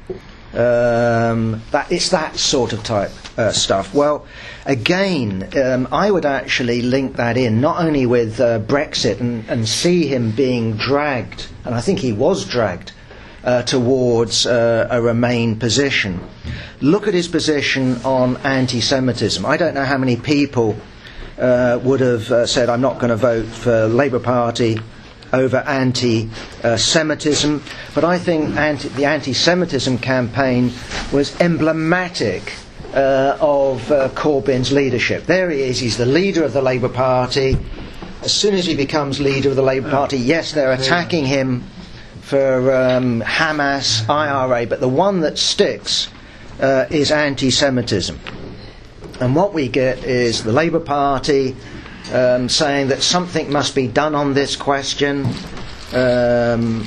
Um, 0.53 1.63
that, 1.71 1.93
it's 1.93 2.09
that 2.09 2.37
sort 2.37 2.73
of 2.73 2.83
type 2.83 3.13
uh, 3.39 3.53
stuff. 3.53 3.95
Well, 3.95 4.27
again, 4.67 5.49
um, 5.57 5.87
I 5.93 6.11
would 6.11 6.27
actually 6.27 6.83
link 6.83 7.17
that 7.17 7.37
in 7.37 7.61
not 7.61 7.85
only 7.85 8.07
with 8.07 8.41
uh, 8.41 8.59
Brexit 8.59 9.21
and, 9.21 9.49
and, 9.49 9.69
see 9.69 10.07
him 10.07 10.33
being 10.33 10.77
dragged, 10.77 11.47
and 11.65 11.75
I 11.75 11.81
think 11.81 12.01
he 12.01 12.13
was 12.13 12.45
dragged 12.45 12.93
uh, 13.45 13.63
towards 13.63 14.47
uh, 14.47 14.89
a 14.91 15.01
Remain 15.01 15.59
position. 15.59 16.21
Look 16.81 17.07
at 17.07 17.15
his 17.15 17.29
position 17.29 17.97
on 18.05 18.37
anti 18.39 18.81
Semitism. 18.81 19.45
I 19.45 19.57
don't 19.57 19.75
know 19.75 19.85
how 19.85 19.99
many 19.99 20.17
people 20.17 20.77
uh, 21.39 21.79
would 21.83 22.01
have 22.01 22.31
uh, 22.31 22.47
said, 22.47 22.69
I'm 22.69 22.81
not 22.81 22.99
going 22.99 23.11
to 23.11 23.17
vote 23.17 23.47
for 23.47 23.87
Labour 23.87 24.21
Party 24.21 24.79
over 25.33 25.59
anti 25.59 26.29
Semitism, 26.77 27.63
but 27.95 28.05
I 28.05 28.19
think 28.19 28.57
anti, 28.57 28.89
the 28.89 29.05
anti 29.05 29.33
Semitism 29.33 29.99
campaign 29.99 30.73
was 31.13 31.39
emblematic 31.41 32.53
uh, 32.95 33.37
of 33.41 33.91
uh, 33.91 34.09
Corbyn's 34.11 34.73
leadership. 34.73 35.25
There 35.25 35.51
he 35.51 35.63
is, 35.63 35.79
he's 35.79 35.97
the 35.97 36.07
leader 36.07 36.45
of 36.45 36.53
the 36.53 36.63
Labour 36.63 36.89
Party. 36.89 37.57
As 38.23 38.35
soon 38.35 38.55
as 38.55 38.67
he 38.67 38.75
becomes 38.75 39.21
leader 39.21 39.49
of 39.51 39.57
the 39.57 39.63
Labour 39.63 39.91
Party, 39.91 40.19
yes, 40.19 40.53
they're 40.53 40.73
attacking 40.73 41.25
him 41.25 41.65
for 42.31 42.73
um, 42.73 43.23
Hamas, 43.23 44.09
IRA, 44.09 44.65
but 44.65 44.79
the 44.79 44.89
one 44.89 45.19
that 45.23 45.37
sticks 45.37 46.09
uh, 46.61 46.87
is 46.89 47.11
anti 47.11 47.51
Semitism. 47.51 48.17
And 49.21 49.35
what 49.35 49.53
we 49.53 49.67
get 49.69 50.05
is 50.05 50.45
the 50.45 50.53
Labour 50.53 50.79
Party 50.79 51.57
um, 52.13 52.49
saying 52.49 52.87
that 52.89 53.03
something 53.03 53.51
must 53.53 53.75
be 53.75 53.89
done 53.89 54.15
on 54.15 54.33
this 54.35 54.55
question. 54.55 55.27
Um, 55.93 56.87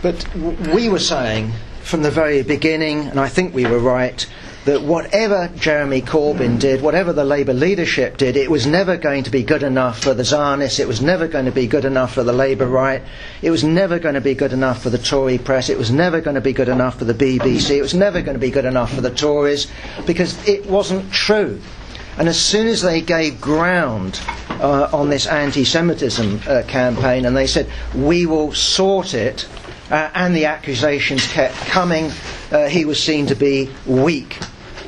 but 0.00 0.24
w- 0.32 0.74
we 0.74 0.88
were 0.88 1.00
saying 1.00 1.52
from 1.82 2.00
the 2.00 2.10
very 2.10 2.42
beginning, 2.42 3.08
and 3.08 3.20
I 3.20 3.28
think 3.28 3.54
we 3.54 3.66
were 3.66 3.78
right, 3.78 4.26
that 4.66 4.82
whatever 4.82 5.48
Jeremy 5.56 6.02
Corbyn 6.02 6.58
did, 6.58 6.82
whatever 6.82 7.12
the 7.12 7.24
Labour 7.24 7.54
leadership 7.54 8.16
did, 8.16 8.36
it 8.36 8.50
was 8.50 8.66
never 8.66 8.96
going 8.96 9.22
to 9.22 9.30
be 9.30 9.44
good 9.44 9.62
enough 9.62 10.00
for 10.00 10.12
the 10.12 10.24
Zionists, 10.24 10.80
it 10.80 10.88
was 10.88 11.00
never 11.00 11.28
going 11.28 11.44
to 11.44 11.52
be 11.52 11.68
good 11.68 11.84
enough 11.84 12.14
for 12.14 12.24
the 12.24 12.32
Labour 12.32 12.66
right, 12.66 13.00
it 13.42 13.52
was 13.52 13.62
never 13.62 14.00
going 14.00 14.16
to 14.16 14.20
be 14.20 14.34
good 14.34 14.52
enough 14.52 14.82
for 14.82 14.90
the 14.90 14.98
Tory 14.98 15.38
press, 15.38 15.68
it 15.68 15.78
was 15.78 15.92
never 15.92 16.20
going 16.20 16.34
to 16.34 16.40
be 16.40 16.52
good 16.52 16.68
enough 16.68 16.98
for 16.98 17.04
the 17.04 17.14
BBC, 17.14 17.76
it 17.76 17.82
was 17.82 17.94
never 17.94 18.20
going 18.22 18.34
to 18.34 18.40
be 18.40 18.50
good 18.50 18.64
enough 18.64 18.92
for 18.92 19.00
the 19.00 19.14
Tories, 19.14 19.68
because 20.04 20.36
it 20.48 20.66
wasn't 20.66 21.12
true. 21.12 21.60
And 22.18 22.28
as 22.28 22.40
soon 22.40 22.66
as 22.66 22.82
they 22.82 23.00
gave 23.02 23.40
ground 23.40 24.20
uh, 24.48 24.88
on 24.92 25.10
this 25.10 25.28
anti 25.28 25.64
Semitism 25.64 26.40
uh, 26.48 26.62
campaign 26.66 27.24
and 27.24 27.36
they 27.36 27.46
said, 27.46 27.70
we 27.94 28.26
will 28.26 28.52
sort 28.52 29.14
it, 29.14 29.46
uh, 29.92 30.10
and 30.12 30.34
the 30.34 30.46
accusations 30.46 31.24
kept 31.28 31.54
coming, 31.66 32.10
uh, 32.50 32.66
he 32.66 32.84
was 32.84 33.00
seen 33.00 33.26
to 33.26 33.36
be 33.36 33.70
weak 33.86 34.38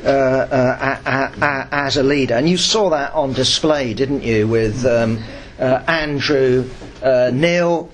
uh, 0.05 1.39
uh, 1.41 1.67
as 1.73 1.97
a 1.97 2.03
leader. 2.03 2.35
And 2.35 2.49
you 2.49 2.57
saw 2.57 2.91
that 2.91 3.13
on 3.15 3.33
display, 3.33 3.95
didn't 3.95 4.23
you, 4.23 4.47
with 4.49 4.85
um, 4.85 5.23
uh, 5.59 5.83
Andrew 5.87 6.69
uh, 7.03 7.31
Neil? 7.33 7.91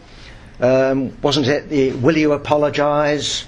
Um, 0.61 1.20
wasn't 1.20 1.49
it? 1.49 1.68
The, 1.68 1.92
will 1.92 2.16
you 2.16 2.32
apologise? 2.32 3.44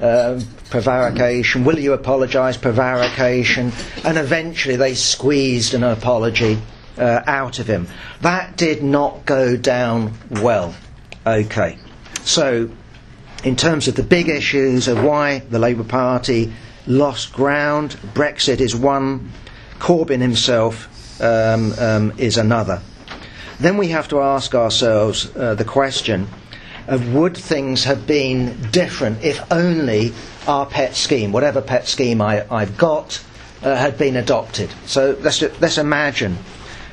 Uh, 0.00 0.40
prevarication. 0.70 1.64
Will 1.64 1.78
you 1.78 1.92
apologise? 1.92 2.56
Prevarication. 2.56 3.72
And 4.04 4.18
eventually 4.18 4.76
they 4.76 4.94
squeezed 4.94 5.74
an 5.74 5.84
apology 5.84 6.60
out 6.98 7.58
of 7.60 7.66
him. 7.66 7.88
That 8.20 8.58
did 8.58 8.82
not 8.82 9.24
go 9.24 9.56
down 9.56 10.12
well. 10.30 10.74
Okay. 11.26 11.78
So, 12.24 12.70
in 13.44 13.56
terms 13.56 13.88
of 13.88 13.94
the 13.94 14.02
big 14.02 14.28
issues 14.28 14.88
of 14.88 15.02
why 15.02 15.38
the 15.38 15.58
Labour 15.58 15.84
Party 15.84 16.52
lost 16.86 17.32
ground. 17.32 17.96
Brexit 18.14 18.60
is 18.60 18.74
one. 18.74 19.32
Corbyn 19.78 20.20
himself 20.20 20.88
um, 21.20 21.72
um, 21.78 22.12
is 22.18 22.36
another. 22.36 22.82
Then 23.58 23.76
we 23.76 23.88
have 23.88 24.08
to 24.08 24.20
ask 24.20 24.54
ourselves 24.54 25.34
uh, 25.36 25.54
the 25.54 25.64
question 25.64 26.28
of 26.86 27.14
would 27.14 27.36
things 27.36 27.84
have 27.84 28.06
been 28.06 28.56
different 28.70 29.22
if 29.22 29.40
only 29.52 30.12
our 30.46 30.66
pet 30.66 30.96
scheme, 30.96 31.30
whatever 31.30 31.60
pet 31.60 31.86
scheme 31.86 32.20
I, 32.20 32.44
have 32.50 32.76
got, 32.76 33.22
uh, 33.62 33.76
had 33.76 33.98
been 33.98 34.16
adopted. 34.16 34.70
So 34.86 35.16
let's, 35.20 35.42
let's 35.60 35.78
imagine, 35.78 36.38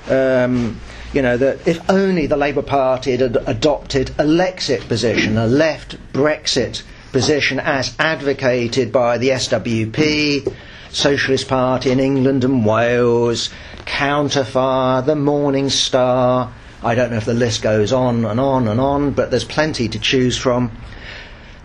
um, 0.10 0.80
you 1.14 1.22
know, 1.22 1.38
that 1.38 1.68
if 1.68 1.90
only 1.90 2.28
the 2.28 2.38
Labour 2.38 2.62
Party 2.62 3.12
had 3.12 3.38
adopted 3.48 4.10
a 4.12 4.24
Lexit 4.24 4.88
position, 4.88 5.38
a 5.38 5.48
left 5.48 5.96
Brexit 6.14 6.84
position 7.12 7.60
as 7.60 7.96
advocated 8.00 8.92
by 8.92 9.18
the 9.18 9.30
SWP, 9.30 10.54
Socialist 10.90 11.48
Party 11.48 11.92
in 11.92 12.00
England 12.00 12.44
and 12.44 12.66
Wales, 12.66 13.50
Counterfire, 13.86 15.06
the 15.06 15.16
Morning 15.16 15.70
Star. 15.70 16.54
I 16.84 16.96
don't 16.96 17.12
know 17.12 17.18
if 17.18 17.26
the 17.26 17.34
list 17.34 17.62
goes 17.62 17.92
on 17.92 18.26
and 18.26 18.40
on 18.40 18.68
and 18.68 18.80
on, 18.80 19.12
but 19.12 19.32
there's 19.32 19.44
plenty 19.44 19.88
to 19.90 20.00
choose 20.00 20.38
from. 20.38 20.72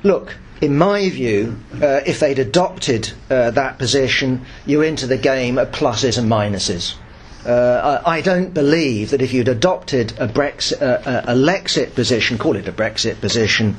Look, 0.02 0.36
in 0.60 0.76
my 0.76 1.08
view, 1.10 1.58
uh, 1.74 2.00
if 2.06 2.20
they'd 2.20 2.38
adopted 2.38 3.12
uh, 3.28 3.50
that 3.50 3.78
position, 3.78 4.46
you're 4.64 4.84
into 4.84 5.06
the 5.06 5.18
game 5.18 5.58
of 5.58 5.72
pluses 5.72 6.18
and 6.18 6.30
minuses. 6.30 6.94
Uh, 7.44 8.00
I, 8.06 8.18
I, 8.18 8.20
don't 8.20 8.54
believe 8.54 9.10
that 9.10 9.20
if 9.20 9.32
you'd 9.32 9.48
adopted 9.48 10.12
a, 10.20 10.28
Brexit, 10.28 10.80
uh, 10.80 11.22
a 11.26 11.34
Lexit 11.34 11.96
position, 11.96 12.38
call 12.38 12.54
it 12.54 12.68
a 12.68 12.72
Brexit 12.72 13.20
position, 13.20 13.76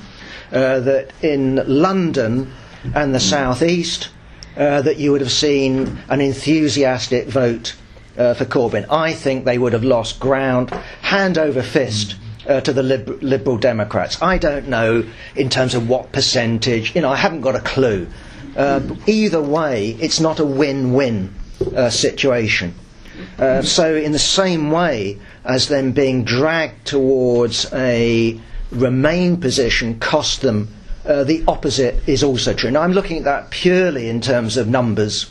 uh, 0.54 0.80
that 0.82 1.12
in 1.22 1.62
London 1.68 2.52
and 2.94 3.14
the 3.14 3.20
southeast 3.20 4.10
uh, 4.56 4.82
that 4.84 4.98
you 4.98 5.12
would 5.12 5.22
have 5.22 5.32
seen 5.32 5.98
an 6.10 6.22
enthusiastic 6.22 7.28
vote 7.28 7.76
uh, 8.18 8.34
for 8.36 8.46
Corbyn. 8.46 8.86
I 8.90 9.14
think 9.14 9.46
they 9.46 9.58
would 9.58 9.74
have 9.74 9.84
lost 9.84 10.20
ground 10.20 10.70
hand 11.02 11.38
over 11.38 11.62
fist. 11.62 12.16
Uh, 12.46 12.60
to 12.60 12.74
the 12.74 12.84
Lib- 12.84 13.24
Liberal 13.24 13.58
Democrats. 13.58 14.22
I 14.22 14.38
don't 14.38 14.68
know 14.68 15.06
in 15.34 15.50
terms 15.50 15.76
of 15.76 15.88
what 15.88 16.12
percentage, 16.12 16.94
you 16.94 17.00
know, 17.00 17.10
I 17.10 17.16
haven't 17.16 17.40
got 17.40 17.56
a 17.56 17.62
clue. 17.62 18.06
Uh, 18.58 18.82
either 19.08 19.42
way, 19.42 19.96
it's 20.02 20.20
not 20.20 20.42
a 20.42 20.46
win 20.46 20.92
win 20.92 21.34
uh, 21.74 21.90
situation. 21.90 22.74
so, 23.38 23.96
in 23.96 24.12
the 24.12 24.20
same 24.20 24.72
way 24.72 25.20
as 25.46 25.70
them 25.70 25.94
being 25.94 26.26
dragged 26.26 26.86
towards 26.86 27.72
a 27.72 28.38
Remain 28.74 29.38
position 29.38 30.00
cost 30.00 30.42
them, 30.42 30.68
uh, 31.06 31.24
the 31.24 31.44
opposite 31.48 32.08
is 32.08 32.24
also 32.24 32.54
true. 32.54 32.72
Now, 32.72 32.82
I'm 32.82 32.94
looking 32.94 33.18
at 33.18 33.24
that 33.26 33.52
purely 33.52 34.10
in 34.10 34.22
terms 34.22 34.58
of 34.58 34.68
numbers. 34.68 35.30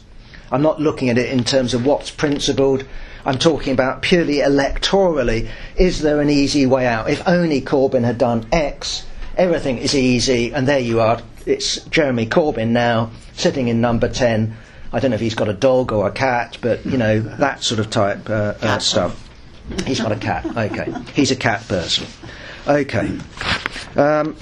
I'm 0.50 0.62
not 0.62 0.80
looking 0.80 1.08
at 1.08 1.18
it 1.18 1.30
in 1.30 1.44
terms 1.44 1.74
of 1.74 1.86
what's 1.86 2.10
principled. 2.10 2.84
I'm 3.24 3.38
talking 3.38 3.72
about 3.72 4.02
purely 4.02 4.36
electorally. 4.36 5.48
Is 5.76 6.02
there 6.02 6.20
an 6.20 6.28
easy 6.28 6.66
way 6.66 6.86
out? 6.86 7.08
If 7.08 7.26
only 7.26 7.60
Corbyn 7.60 8.04
had 8.04 8.18
done 8.18 8.46
X, 8.52 9.06
everything 9.36 9.78
is 9.78 9.94
easy, 9.94 10.52
and 10.52 10.68
there 10.68 10.78
you 10.78 11.00
are. 11.00 11.20
It's 11.46 11.76
Jeremy 11.86 12.26
Corbyn 12.26 12.68
now, 12.68 13.10
sitting 13.32 13.68
in 13.68 13.80
number 13.80 14.08
10. 14.08 14.56
I 14.92 15.00
don't 15.00 15.10
know 15.10 15.14
if 15.14 15.20
he's 15.20 15.34
got 15.34 15.48
a 15.48 15.54
dog 15.54 15.90
or 15.90 16.06
a 16.06 16.12
cat, 16.12 16.58
but, 16.60 16.84
you 16.84 16.98
know, 16.98 17.20
that 17.20 17.62
sort 17.62 17.80
of 17.80 17.88
type 17.90 18.28
uh, 18.28 18.54
uh, 18.60 18.78
stuff. 18.78 19.28
He's 19.86 20.00
got 20.00 20.12
a 20.12 20.16
cat, 20.16 20.44
okay. 20.44 20.92
He's 21.14 21.30
a 21.30 21.36
cat 21.36 21.66
person. 21.66 22.06
Okay. 22.66 23.18
Um, 23.96 24.36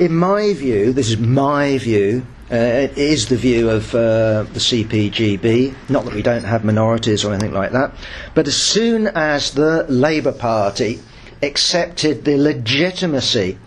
in 0.00 0.16
my 0.16 0.54
view, 0.54 0.94
this 0.94 1.10
is 1.10 1.18
my 1.18 1.76
view, 1.76 2.26
uh, 2.50 2.54
it 2.54 2.96
is 2.96 3.26
the 3.26 3.36
view 3.36 3.68
of 3.68 3.94
uh, 3.94 4.44
the 4.44 4.60
CPGB, 4.60 5.74
not 5.90 6.06
that 6.06 6.14
we 6.14 6.22
don't 6.22 6.44
have 6.44 6.64
minorities 6.64 7.24
or 7.24 7.34
anything 7.34 7.52
like 7.52 7.72
that, 7.72 7.92
but 8.34 8.48
as 8.48 8.56
soon 8.56 9.08
as 9.08 9.50
the 9.52 9.84
Labour 9.90 10.32
Party 10.32 11.00
accepted 11.42 12.24
the 12.24 12.38
legitimacy 12.38 13.58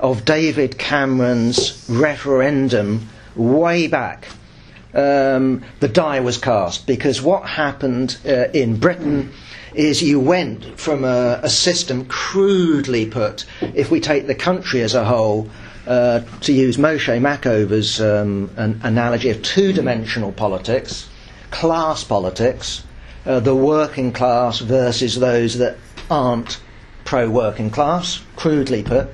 of 0.00 0.24
David 0.24 0.78
Cameron's 0.78 1.84
referendum 1.90 3.06
way 3.36 3.86
back, 3.86 4.28
um, 4.94 5.62
the 5.80 5.88
die 5.88 6.20
was 6.20 6.38
cast 6.38 6.86
because 6.86 7.20
what 7.20 7.46
happened 7.46 8.16
uh, 8.24 8.48
in 8.54 8.78
Britain 8.78 9.32
is 9.78 10.02
you 10.02 10.18
went 10.18 10.78
from 10.78 11.04
a, 11.04 11.38
a 11.44 11.48
system 11.48 12.04
crudely 12.06 13.06
put, 13.06 13.44
if 13.74 13.92
we 13.92 14.00
take 14.00 14.26
the 14.26 14.34
country 14.34 14.82
as 14.82 14.92
a 14.92 15.04
whole, 15.04 15.48
uh, 15.86 16.20
to 16.40 16.52
use 16.52 16.76
Moshe 16.76 17.18
Machover's 17.20 18.00
um, 18.00 18.50
an 18.56 18.80
analogy 18.82 19.30
of 19.30 19.40
two 19.42 19.72
dimensional 19.72 20.32
politics, 20.32 21.08
class 21.52 22.02
politics, 22.02 22.82
uh, 23.24 23.38
the 23.38 23.54
working 23.54 24.10
class 24.12 24.58
versus 24.58 25.14
those 25.14 25.58
that 25.58 25.76
aren't 26.10 26.60
pro 27.04 27.30
working 27.30 27.70
class, 27.70 28.20
crudely 28.34 28.82
put, 28.82 29.06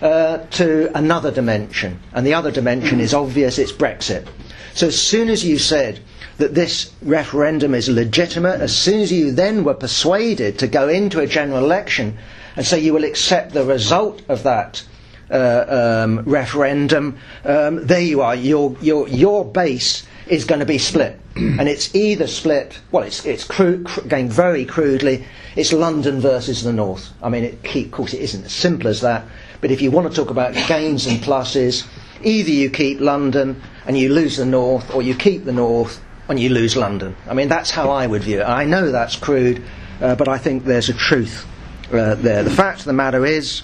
uh, 0.00 0.38
to 0.50 0.90
another 0.96 1.30
dimension. 1.30 2.00
And 2.14 2.26
the 2.26 2.32
other 2.32 2.50
dimension 2.50 3.00
is 3.00 3.12
obvious 3.12 3.58
it's 3.58 3.70
Brexit. 3.70 4.26
So 4.72 4.86
as 4.86 4.98
soon 4.98 5.28
as 5.28 5.44
you 5.44 5.58
said 5.58 6.00
that 6.40 6.54
this 6.54 6.92
referendum 7.02 7.74
is 7.74 7.88
legitimate, 7.88 8.60
as 8.60 8.76
soon 8.76 9.00
as 9.00 9.12
you 9.12 9.30
then 9.32 9.64
were 9.64 9.74
persuaded 9.74 10.58
to 10.58 10.66
go 10.66 10.88
into 10.88 11.20
a 11.20 11.26
general 11.26 11.58
election 11.64 12.18
and 12.56 12.66
say 12.66 12.78
you 12.80 12.92
will 12.92 13.04
accept 13.04 13.52
the 13.52 13.64
result 13.64 14.22
of 14.28 14.42
that 14.42 14.82
uh, 15.30 16.02
um, 16.04 16.20
referendum, 16.24 17.16
um, 17.44 17.86
there 17.86 18.00
you 18.00 18.20
are. 18.20 18.34
Your, 18.34 18.76
your, 18.80 19.08
your 19.08 19.44
base 19.44 20.04
is 20.26 20.44
going 20.44 20.58
to 20.60 20.66
be 20.66 20.78
split. 20.78 21.18
and 21.36 21.68
it's 21.68 21.94
either 21.94 22.26
split, 22.26 22.78
well, 22.90 23.04
it's, 23.04 23.24
it's 23.24 23.44
cru- 23.44 23.84
cr- 23.84 24.00
going 24.02 24.28
very 24.28 24.64
crudely, 24.64 25.24
it's 25.56 25.72
London 25.72 26.20
versus 26.20 26.62
the 26.64 26.72
North. 26.72 27.10
I 27.22 27.28
mean, 27.28 27.44
it, 27.44 27.76
of 27.76 27.90
course, 27.92 28.12
it 28.14 28.20
isn't 28.22 28.44
as 28.44 28.52
simple 28.52 28.88
as 28.88 29.00
that, 29.02 29.24
but 29.60 29.70
if 29.70 29.80
you 29.80 29.90
want 29.90 30.08
to 30.10 30.14
talk 30.14 30.30
about 30.30 30.54
gains 30.66 31.06
and 31.06 31.18
pluses, 31.20 31.86
either 32.22 32.50
you 32.50 32.70
keep 32.70 33.00
London 33.00 33.62
and 33.86 33.96
you 33.96 34.12
lose 34.12 34.36
the 34.36 34.44
North, 34.44 34.92
or 34.94 35.02
you 35.02 35.14
keep 35.14 35.44
the 35.44 35.52
North 35.52 36.02
and 36.30 36.38
you 36.38 36.48
lose 36.48 36.76
London. 36.76 37.16
I 37.28 37.34
mean, 37.34 37.48
that's 37.48 37.70
how 37.70 37.90
I 37.90 38.06
would 38.06 38.22
view 38.22 38.40
it. 38.40 38.44
I 38.44 38.64
know 38.64 38.90
that's 38.90 39.16
crude, 39.16 39.62
uh, 40.00 40.14
but 40.14 40.28
I 40.28 40.38
think 40.38 40.64
there's 40.64 40.88
a 40.88 40.94
truth 40.94 41.46
uh, 41.92 42.14
there. 42.14 42.42
The 42.42 42.50
fact 42.50 42.80
of 42.80 42.84
the 42.86 42.92
matter 42.92 43.26
is, 43.26 43.62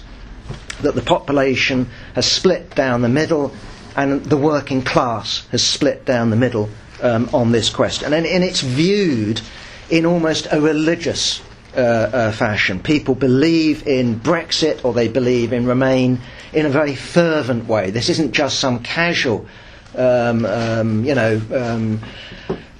that 0.81 0.95
the 0.95 1.01
population 1.01 1.89
has 2.13 2.29
split 2.29 2.75
down 2.75 3.01
the 3.01 3.09
middle 3.09 3.51
and 3.95 4.23
the 4.25 4.37
working 4.37 4.83
class 4.83 5.47
has 5.51 5.63
split 5.63 6.05
down 6.05 6.29
the 6.29 6.35
middle 6.35 6.69
um, 7.01 7.29
on 7.33 7.51
this 7.51 7.69
question. 7.69 8.13
And, 8.13 8.25
and, 8.25 8.43
it's 8.43 8.61
viewed 8.61 9.41
in 9.89 10.05
almost 10.05 10.47
a 10.51 10.61
religious 10.61 11.41
uh, 11.75 11.79
uh, 11.79 12.31
fashion. 12.31 12.79
People 12.79 13.15
believe 13.15 13.87
in 13.87 14.19
Brexit 14.19 14.83
or 14.85 14.93
they 14.93 15.07
believe 15.07 15.51
in 15.51 15.65
Remain 15.65 16.19
in 16.53 16.65
a 16.65 16.69
very 16.69 16.95
fervent 16.95 17.67
way. 17.67 17.89
This 17.89 18.09
isn't 18.09 18.33
just 18.33 18.59
some 18.59 18.79
casual, 18.83 19.47
um, 19.95 20.45
um, 20.45 21.05
you 21.05 21.15
know, 21.15 21.41
um, 21.53 22.01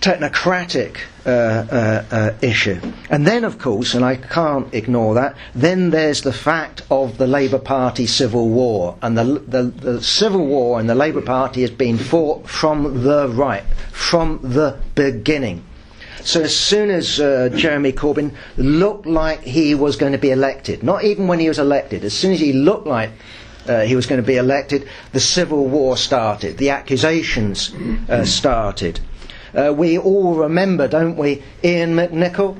technocratic 0.01 0.97
uh, 1.25 1.29
uh, 1.29 2.05
uh, 2.11 2.33
issue. 2.41 2.79
And 3.09 3.25
then, 3.25 3.43
of 3.43 3.59
course, 3.59 3.93
and 3.93 4.05
I 4.05 4.15
can't 4.15 4.73
ignore 4.73 5.15
that, 5.15 5.35
then 5.55 5.89
there's 5.89 6.21
the 6.21 6.33
fact 6.33 6.83
of 6.89 7.17
the 7.17 7.27
Labour 7.27 7.59
Party 7.59 8.07
civil 8.07 8.47
war. 8.49 8.97
And 9.01 9.17
the, 9.17 9.23
the, 9.23 9.63
the 9.63 10.01
civil 10.01 10.45
war 10.45 10.79
in 10.79 10.87
the 10.87 10.95
Labour 10.95 11.21
Party 11.21 11.61
has 11.61 11.71
been 11.71 11.97
fought 11.97 12.47
from 12.47 13.03
the 13.03 13.27
right, 13.27 13.63
from 13.91 14.39
the 14.43 14.79
beginning. 14.95 15.63
So 16.21 16.41
as 16.41 16.55
soon 16.55 16.89
as 16.89 17.19
uh, 17.19 17.49
Jeremy 17.55 17.93
Corbyn 17.93 18.35
looked 18.57 19.05
like 19.05 19.41
he 19.41 19.75
was 19.75 19.95
going 19.95 20.11
to 20.11 20.17
be 20.17 20.31
elected, 20.31 20.83
not 20.83 21.03
even 21.03 21.27
when 21.27 21.39
he 21.39 21.47
was 21.47 21.57
elected, 21.57 22.03
as 22.03 22.13
soon 22.13 22.33
as 22.33 22.39
he 22.39 22.53
looked 22.53 22.85
like 22.85 23.11
uh, 23.69 23.81
he 23.81 23.95
was 23.95 24.05
going 24.05 24.21
to 24.21 24.25
be 24.27 24.37
elected, 24.37 24.87
the 25.13 25.19
civil 25.19 25.67
war 25.67 25.97
started, 25.97 26.57
the 26.57 26.69
accusations 26.69 27.73
uh, 28.09 28.25
started. 28.25 28.99
Uh, 29.53 29.73
we 29.75 29.97
all 29.97 30.35
remember, 30.35 30.87
don't 30.87 31.17
we, 31.17 31.43
Iain 31.63 31.95
McNicol 31.95 32.57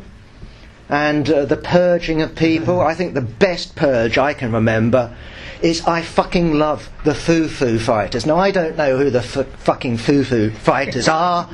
and 0.90 1.30
uh, 1.30 1.46
the 1.46 1.58
purging 1.58 2.22
of 2.22 2.36
people. 2.36 2.80
I 2.80 2.94
think 2.94 3.14
the 3.14 3.22
best 3.22 3.76
purge 3.76 4.18
I 4.18 4.34
can 4.34 4.52
remember 4.52 5.16
is 5.62 5.86
I 5.86 6.02
fucking 6.02 6.54
love 6.54 6.90
the 7.04 7.16
Foo 7.16 7.48
Foo 7.48 7.80
Fighters. 7.80 8.26
Now, 8.26 8.38
I 8.38 8.52
don't 8.52 8.78
know 8.78 8.98
who 8.98 9.10
the 9.10 9.20
f- 9.20 9.48
fucking 9.60 9.98
Foo 9.98 10.24
Foo 10.24 10.52
Fighters 10.52 11.08
are. 11.08 11.50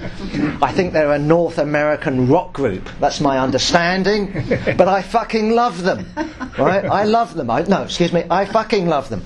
I 0.62 0.72
think 0.72 0.93
they're 0.93 1.13
a 1.13 1.19
North 1.19 1.57
American 1.57 2.27
rock 2.27 2.53
group. 2.53 2.89
That's 3.00 3.22
my 3.22 3.39
understanding. 3.39 4.33
But 4.77 4.88
I 4.88 5.01
fucking 5.01 5.51
love 5.51 5.83
them. 5.83 6.05
Right? 6.57 6.86
I 6.86 7.03
love 7.03 7.33
them. 7.33 7.50
I, 7.50 7.62
no, 7.63 7.83
excuse 7.83 8.13
me. 8.13 8.24
I 8.29 8.45
fucking 8.45 8.88
love 8.88 9.10
them. 9.10 9.22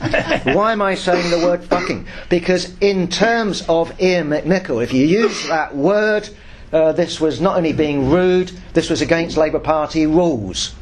Why 0.55 0.71
am 0.71 0.81
I 0.81 0.95
saying 0.95 1.29
the 1.31 1.45
word 1.45 1.63
fucking? 1.63 2.07
Because 2.29 2.75
in 2.79 3.07
terms 3.07 3.63
of 3.67 3.91
Iain 3.99 4.27
McNicol, 4.27 4.83
if 4.83 4.93
you 4.93 5.05
use 5.05 5.47
that 5.47 5.75
word, 5.75 6.29
uh, 6.71 6.91
this 6.91 7.19
was 7.19 7.41
not 7.41 7.57
only 7.57 7.73
being 7.73 8.09
rude, 8.09 8.51
this 8.73 8.89
was 8.89 9.01
against 9.01 9.37
Labour 9.37 9.59
Party 9.59 10.05
rules. 10.05 10.75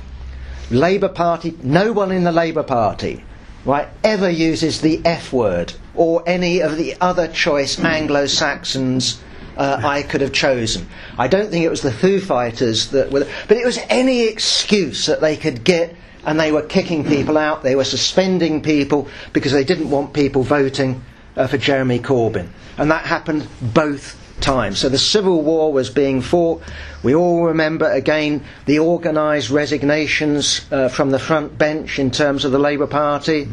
Labour 0.72 1.10
Party, 1.10 1.56
no 1.62 1.92
one 1.92 2.12
in 2.12 2.24
the 2.24 2.32
Labour 2.32 2.64
Party 2.64 3.24
right, 3.66 3.88
ever 4.04 4.30
uses 4.30 4.82
the 4.82 5.02
F 5.06 5.34
word 5.34 5.74
or 5.96 6.24
any 6.28 6.62
of 6.62 6.78
the 6.78 6.96
other 7.02 7.28
choice 7.28 7.80
Anglo 7.80 8.28
Saxons 8.28 9.22
uh, 9.58 9.82
I 9.84 10.04
could 10.04 10.22
have 10.22 10.34
chosen. 10.34 10.88
I 11.18 11.28
don't 11.28 11.50
think 11.50 11.64
it 11.64 11.70
was 11.70 11.82
the 11.82 11.92
Foo 11.92 12.20
Fighters 12.20 12.90
that 12.90 13.12
were, 13.12 13.28
but 13.48 13.58
it 13.58 13.66
was 13.66 13.80
any 13.90 14.24
excuse 14.24 15.06
that 15.06 15.22
they 15.22 15.38
could 15.38 15.64
get, 15.64 15.96
and 16.26 16.40
they 16.40 16.52
were 16.52 16.62
kicking 16.62 17.06
people 17.06 17.38
out, 17.38 17.64
they 17.64 17.76
were 17.76 17.86
suspending 17.86 18.62
people 18.62 19.08
because 19.32 19.52
they 19.52 19.64
didn't 19.64 19.90
want 19.90 20.14
people 20.14 20.44
voting 20.44 21.04
uh, 21.38 21.48
for 21.48 21.58
Jeremy 21.58 22.00
Corbyn. 22.00 22.50
And 22.78 22.92
that 22.92 23.06
happened 23.06 23.48
both 23.62 24.20
time. 24.42 24.76
So 24.76 24.90
the 24.90 24.98
Civil 24.98 25.42
War 25.42 25.72
was 25.72 25.90
being 25.90 26.22
fought. 26.22 26.62
We 27.04 27.16
all 27.16 27.46
remember 27.46 27.90
again 27.90 28.44
the 28.66 28.80
organised 28.80 29.50
resignations 29.50 30.66
uh, 30.72 30.90
from 30.90 31.12
the 31.12 31.20
front 31.20 31.58
bench 31.58 32.00
in 32.00 32.12
terms 32.12 32.46
of 32.46 32.52
the 32.52 32.60
Labour 32.60 32.88
Party. 32.88 33.48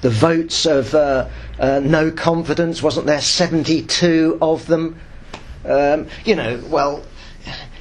The 0.00 0.10
votes 0.10 0.66
of 0.66 0.94
uh, 0.94 1.28
uh, 1.58 1.80
no 1.82 2.10
confidence, 2.10 2.82
wasn't 2.82 3.06
there 3.06 3.20
72 3.20 4.38
of 4.42 4.66
them? 4.66 4.98
Um, 5.64 6.08
you 6.24 6.34
know, 6.34 6.60
well, 6.68 7.04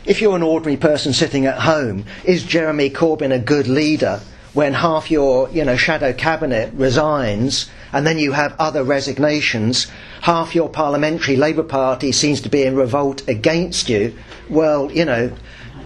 if 0.05 0.21
you're 0.21 0.35
an 0.35 0.43
ordinary 0.43 0.77
person 0.77 1.13
sitting 1.13 1.45
at 1.45 1.59
home, 1.59 2.05
is 2.23 2.43
Jeremy 2.43 2.89
Corbyn 2.89 3.33
a 3.33 3.39
good 3.39 3.67
leader? 3.67 4.21
when 4.53 4.73
half 4.73 5.09
your 5.09 5.49
you 5.49 5.63
know 5.63 5.77
shadow 5.77 6.11
cabinet 6.11 6.73
resigns 6.73 7.69
and 7.93 8.05
then 8.05 8.17
you 8.17 8.31
have 8.33 8.55
other 8.59 8.83
resignations 8.83 9.87
half 10.21 10.55
your 10.55 10.69
parliamentary 10.69 11.35
labour 11.35 11.63
party 11.63 12.11
seems 12.11 12.41
to 12.41 12.49
be 12.49 12.63
in 12.63 12.75
revolt 12.75 13.27
against 13.27 13.89
you 13.89 14.13
well 14.49 14.91
you 14.91 15.05
know 15.05 15.31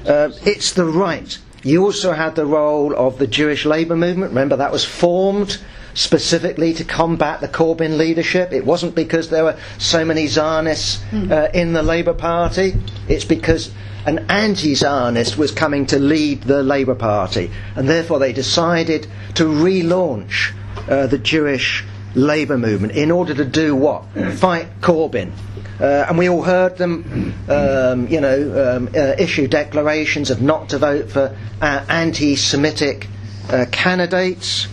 uh, 0.06 0.30
it's 0.46 0.74
the 0.74 0.86
right 0.86 1.38
you 1.64 1.84
also 1.84 2.12
had 2.12 2.36
the 2.36 2.46
role 2.46 2.96
of 2.96 3.18
the 3.18 3.28
Jewish 3.28 3.66
labour 3.66 3.96
movement 3.96 4.32
remember 4.32 4.56
that 4.58 4.72
was 4.72 4.86
formed 4.86 5.60
specifically 5.96 6.74
to 6.74 6.84
combat 6.84 7.42
the 7.42 7.48
Corbyn 7.48 7.98
leadership. 7.98 8.52
It 8.52 8.66
wasn't 8.66 8.94
because 8.94 9.30
there 9.30 9.46
were 9.46 9.58
so 9.80 10.06
many 10.06 10.28
Zionists 10.28 11.02
hmm. 11.10 11.32
uh, 11.32 11.48
in 11.54 11.74
the 11.74 11.82
Labour 11.82 12.14
Party. 12.14 12.76
It's 13.08 13.26
because 13.26 13.72
an 14.06 14.26
anti 14.30 14.76
Zionist 14.76 15.38
was 15.38 15.52
coming 15.52 15.88
to 15.88 15.98
lead 15.98 16.44
the 16.44 16.62
Labour 16.62 16.96
Party, 16.96 17.50
and 17.76 17.90
therefore 17.90 18.20
they 18.20 18.34
decided 18.34 19.08
to 19.36 19.46
relaunch 19.46 20.54
uh, 20.90 21.08
the 21.08 21.18
Jewish 21.18 21.84
labour 22.16 22.58
movement 22.58 22.94
in 22.94 23.12
order 23.12 23.34
to 23.36 23.46
do 23.46 23.76
what? 23.76 24.06
Fight 24.36 24.82
Corbyn. 24.82 25.32
Uh, 25.80 26.06
and 26.08 26.18
we 26.18 26.30
all 26.30 26.42
heard 26.42 26.78
them, 26.78 27.34
um, 27.50 28.08
you 28.08 28.22
know, 28.22 28.78
um, 28.78 28.90
uh, 28.96 29.16
issue 29.20 29.46
declarations 29.48 30.32
of 30.32 30.42
not 30.42 30.70
to 30.70 30.78
vote 30.78 31.12
for 31.12 31.38
uh, 31.62 31.86
anti-Semitic 31.90 33.10
uh, 33.50 33.66
candidates. 33.72 34.68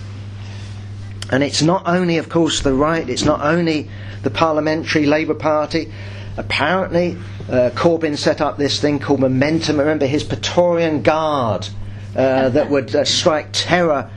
And 1.31 1.42
it's 1.42 1.61
not 1.61 1.83
only, 1.87 2.18
of 2.18 2.28
course, 2.28 2.61
the 2.61 2.72
right. 2.72 3.09
It's 3.09 3.24
not 3.24 3.40
only 3.40 3.90
the 4.22 4.31
Parliamentary 4.31 5.07
Labour 5.07 5.35
Party. 5.35 5.92
Apparently, 6.37 7.16
uh, 7.48 7.70
Corbyn 7.74 8.16
set 8.16 8.40
up 8.40 8.57
this 8.57 8.81
thing 8.81 9.00
called 9.00 9.20
Momentum. 9.20 9.78
Remember 9.78 10.07
his 10.07 10.22
Praetorian 10.22 11.02
Guard 11.02 11.68
uh, 12.14 12.48
that 12.50 12.70
would 12.70 13.07
strike 13.09 13.48
terror 13.52 14.09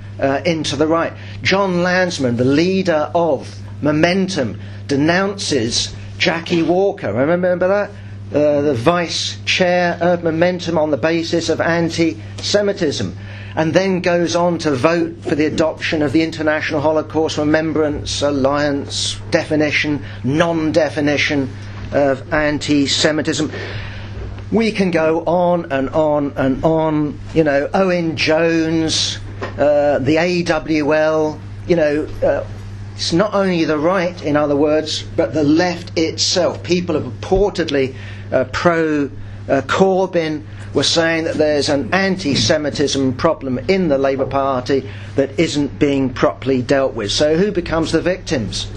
into 0.45 0.75
the 0.75 0.87
right. 0.87 1.13
Jon 1.45 1.83
Lansman, 1.83 2.37
the 2.37 2.43
leader 2.43 3.11
of 3.13 3.55
Momentum, 3.83 4.59
denounces 4.87 5.95
Jackie 6.17 6.63
Walker. 6.63 7.13
Remember 7.13 7.67
that? 7.67 7.91
Uh, 8.35 8.61
the 8.61 8.73
vice 8.73 9.37
chair 9.45 9.95
of 10.01 10.23
Momentum 10.23 10.79
on 10.79 10.89
the 10.89 10.97
basis 10.97 11.49
of 11.49 11.61
anti 11.61 12.19
Semitism 12.37 13.15
and 13.55 13.73
then 13.75 14.01
goes 14.01 14.35
on 14.35 14.57
to 14.57 14.71
vote 14.71 15.15
for 15.21 15.35
the 15.35 15.45
adoption 15.45 16.01
of 16.01 16.11
the 16.13 16.23
International 16.23 16.81
Holocaust 16.81 17.37
Remembrance 17.37 18.23
Alliance 18.23 19.19
definition, 19.29 20.03
non 20.23 20.71
definition 20.71 21.49
of 21.91 22.33
anti 22.33 22.87
Semitism. 22.87 23.51
We 24.51 24.71
can 24.71 24.89
go 24.89 25.23
on 25.25 25.71
and 25.71 25.89
on 25.91 26.33
and 26.37 26.63
on. 26.63 27.19
You 27.35 27.43
know, 27.43 27.69
Owen 27.71 28.17
Jones, 28.17 29.19
uh, 29.57 29.99
the 29.99 30.17
AWL, 30.17 31.39
you 31.67 31.75
know, 31.75 32.07
uh, 32.23 32.45
it's 32.95 33.13
not 33.13 33.33
only 33.33 33.65
the 33.65 33.77
right, 33.77 34.21
in 34.23 34.37
other 34.37 34.55
words, 34.55 35.03
but 35.03 35.33
the 35.33 35.43
left 35.43 35.97
itself. 35.97 36.63
People 36.63 36.95
have 36.95 37.03
reportedly 37.11 37.95
uh, 38.31 38.45
pro 38.45 39.09
uh, 39.47 39.61
Corbyn 39.67 40.43
were 40.73 40.83
saying 40.83 41.25
that 41.25 41.35
there's 41.35 41.69
an 41.69 41.93
anti 41.93 42.35
Semitism 42.35 43.15
problem 43.17 43.59
in 43.69 43.89
the 43.89 43.97
Labour 43.97 44.25
Party 44.25 44.89
that 45.15 45.37
isn't 45.39 45.77
being 45.79 46.13
properly 46.13 46.61
dealt 46.61 46.93
with. 46.93 47.11
So, 47.11 47.35
who 47.37 47.51
becomes 47.51 47.91
the 47.91 48.01
victims? 48.01 48.67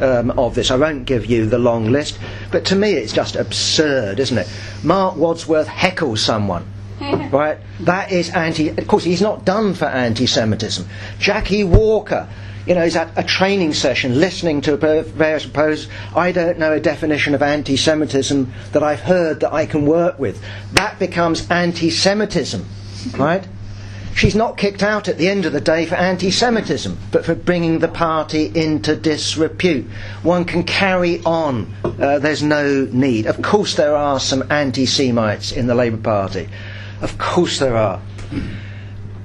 um, 0.00 0.30
of 0.32 0.54
this. 0.54 0.70
I 0.70 0.76
won't 0.76 1.04
give 1.04 1.26
you 1.26 1.46
the 1.46 1.58
long 1.58 1.90
list, 1.90 2.18
but 2.50 2.64
to 2.66 2.76
me 2.76 2.92
it's 2.92 3.12
just 3.12 3.36
absurd, 3.36 4.20
isn't 4.20 4.38
it? 4.38 4.48
Mark 4.82 5.16
Wadsworth 5.16 5.68
heckles 5.68 6.18
someone. 6.18 6.66
right? 7.30 7.58
That 7.80 8.12
is 8.12 8.30
anti. 8.30 8.68
Of 8.68 8.86
course, 8.86 9.04
he's 9.04 9.22
not 9.22 9.44
done 9.44 9.74
for 9.74 9.86
anti 9.86 10.26
Semitism. 10.26 10.86
Jackie 11.18 11.64
Walker, 11.64 12.28
you 12.66 12.74
know, 12.74 12.84
is 12.84 12.96
at 12.96 13.10
a 13.16 13.22
training 13.22 13.74
session 13.74 14.20
listening 14.20 14.60
to 14.62 14.76
various 14.76 15.44
proposals. 15.44 15.90
I 16.14 16.32
don't 16.32 16.58
know 16.58 16.72
a 16.72 16.80
definition 16.80 17.34
of 17.34 17.42
anti 17.42 17.76
Semitism 17.76 18.52
that 18.72 18.82
I've 18.82 19.00
heard 19.00 19.40
that 19.40 19.52
I 19.52 19.66
can 19.66 19.86
work 19.86 20.18
with. 20.18 20.42
That 20.72 20.98
becomes 20.98 21.50
anti 21.50 21.90
Semitism, 21.90 22.64
right? 23.16 23.46
She's 24.14 24.36
not 24.36 24.56
kicked 24.56 24.84
out 24.84 25.08
at 25.08 25.18
the 25.18 25.28
end 25.28 25.44
of 25.44 25.52
the 25.52 25.60
day 25.60 25.86
for 25.86 25.96
anti 25.96 26.30
Semitism, 26.30 26.96
but 27.10 27.24
for 27.24 27.34
bringing 27.34 27.80
the 27.80 27.88
party 27.88 28.50
into 28.54 28.94
disrepute. 28.94 29.86
One 30.22 30.44
can 30.44 30.62
carry 30.62 31.20
on. 31.24 31.74
Uh, 31.82 32.20
there's 32.20 32.42
no 32.42 32.88
need. 32.92 33.26
Of 33.26 33.42
course, 33.42 33.74
there 33.74 33.96
are 33.96 34.20
some 34.20 34.44
anti 34.52 34.86
Semites 34.86 35.50
in 35.50 35.66
the 35.66 35.74
Labour 35.74 35.96
Party. 35.96 36.48
Of 37.04 37.18
course, 37.18 37.58
there 37.58 37.76
are. 37.76 38.00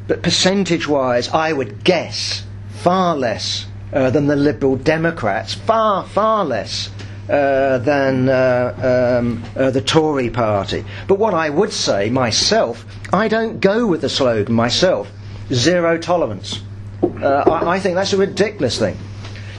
But 0.07 0.21
percentage 0.21 0.85
wise, 0.85 1.29
I 1.29 1.53
would 1.53 1.83
guess 1.85 2.43
far 2.69 3.15
less 3.15 3.67
uh, 3.93 4.09
than 4.09 4.27
the 4.27 4.35
Liberal 4.35 4.75
Democrats. 4.75 5.53
Far, 5.53 6.05
far 6.05 6.43
less. 6.43 6.91
Uh, 7.29 7.77
than 7.77 8.27
uh, 8.27 9.19
um, 9.21 9.43
uh, 9.55 9.69
the 9.69 9.81
Tory 9.81 10.31
party. 10.31 10.83
But 11.07 11.19
what 11.19 11.35
I 11.35 11.51
would 11.51 11.71
say 11.71 12.09
myself, 12.09 12.83
I 13.13 13.27
don't 13.27 13.59
go 13.59 13.85
with 13.85 14.01
the 14.01 14.09
slogan 14.09 14.55
myself 14.55 15.11
zero 15.53 15.99
tolerance. 15.99 16.63
Uh, 17.03 17.43
I, 17.45 17.75
I 17.75 17.79
think 17.79 17.93
that's 17.93 18.13
a 18.13 18.17
ridiculous 18.17 18.79
thing. 18.79 18.97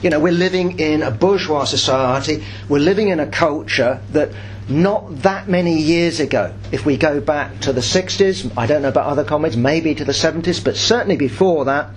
You 0.03 0.09
know, 0.09 0.19
we're 0.19 0.33
living 0.33 0.79
in 0.79 1.01
a 1.01 1.11
bourgeois 1.11 1.63
society, 1.63 2.43
we're 2.67 2.79
living 2.79 3.07
in 3.07 3.21
a 3.21 3.27
culture 3.27 4.01
that 4.11 4.31
not 4.71 5.23
that 5.23 5.47
many 5.47 5.77
years 5.77 6.19
ago, 6.19 6.53
if 6.71 6.85
we 6.85 6.97
go 6.97 7.19
back 7.19 7.59
to 7.61 7.73
the 7.73 7.81
60s, 7.81 8.51
I 8.57 8.65
don't 8.65 8.81
know 8.81 8.89
about 8.89 9.05
other 9.05 9.23
comrades, 9.23 9.57
maybe 9.57 9.93
to 9.95 10.05
the 10.05 10.13
70s, 10.13 10.63
but 10.63 10.75
certainly 10.75 11.17
before 11.17 11.65
that, 11.65 11.89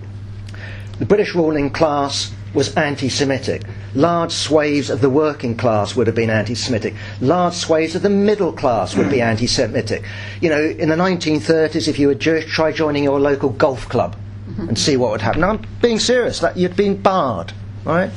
the 0.99 1.07
British 1.07 1.35
ruling 1.35 1.71
class 1.71 2.33
was 2.55 2.75
anti 2.77 3.09
Semitic. 3.09 3.63
Large 3.95 4.33
swathes 4.33 4.91
of 4.91 5.01
the 5.01 5.11
working 5.11 5.57
class 5.57 5.97
would 5.97 6.07
have 6.07 6.17
been 6.17 6.31
anti 6.31 6.55
Semitic. 6.55 6.95
Large 7.21 7.55
swathes 7.55 7.97
of 7.97 8.03
the 8.03 8.11
middle 8.11 8.53
class 8.53 8.95
would 8.95 9.11
be 9.11 9.21
anti 9.21 9.47
Semitic. 9.47 10.05
You 10.41 10.51
know, 10.51 10.63
in 10.63 10.89
the 10.89 10.97
1930s, 10.97 11.89
if 11.89 11.99
you 11.99 12.09
were 12.09 12.15
Jewish, 12.15 12.47
try 12.47 12.71
joining 12.71 13.05
your 13.05 13.19
local 13.21 13.51
golf 13.51 13.89
club 13.89 14.17
and 14.57 14.79
see 14.79 14.97
what 14.97 15.11
would 15.11 15.21
happen. 15.21 15.41
Now, 15.41 15.51
I'm 15.51 15.63
being 15.83 15.99
serious, 15.99 16.39
that 16.41 16.57
you'd 16.57 16.77
been 16.77 17.01
barred, 17.01 17.53
right? 17.85 18.11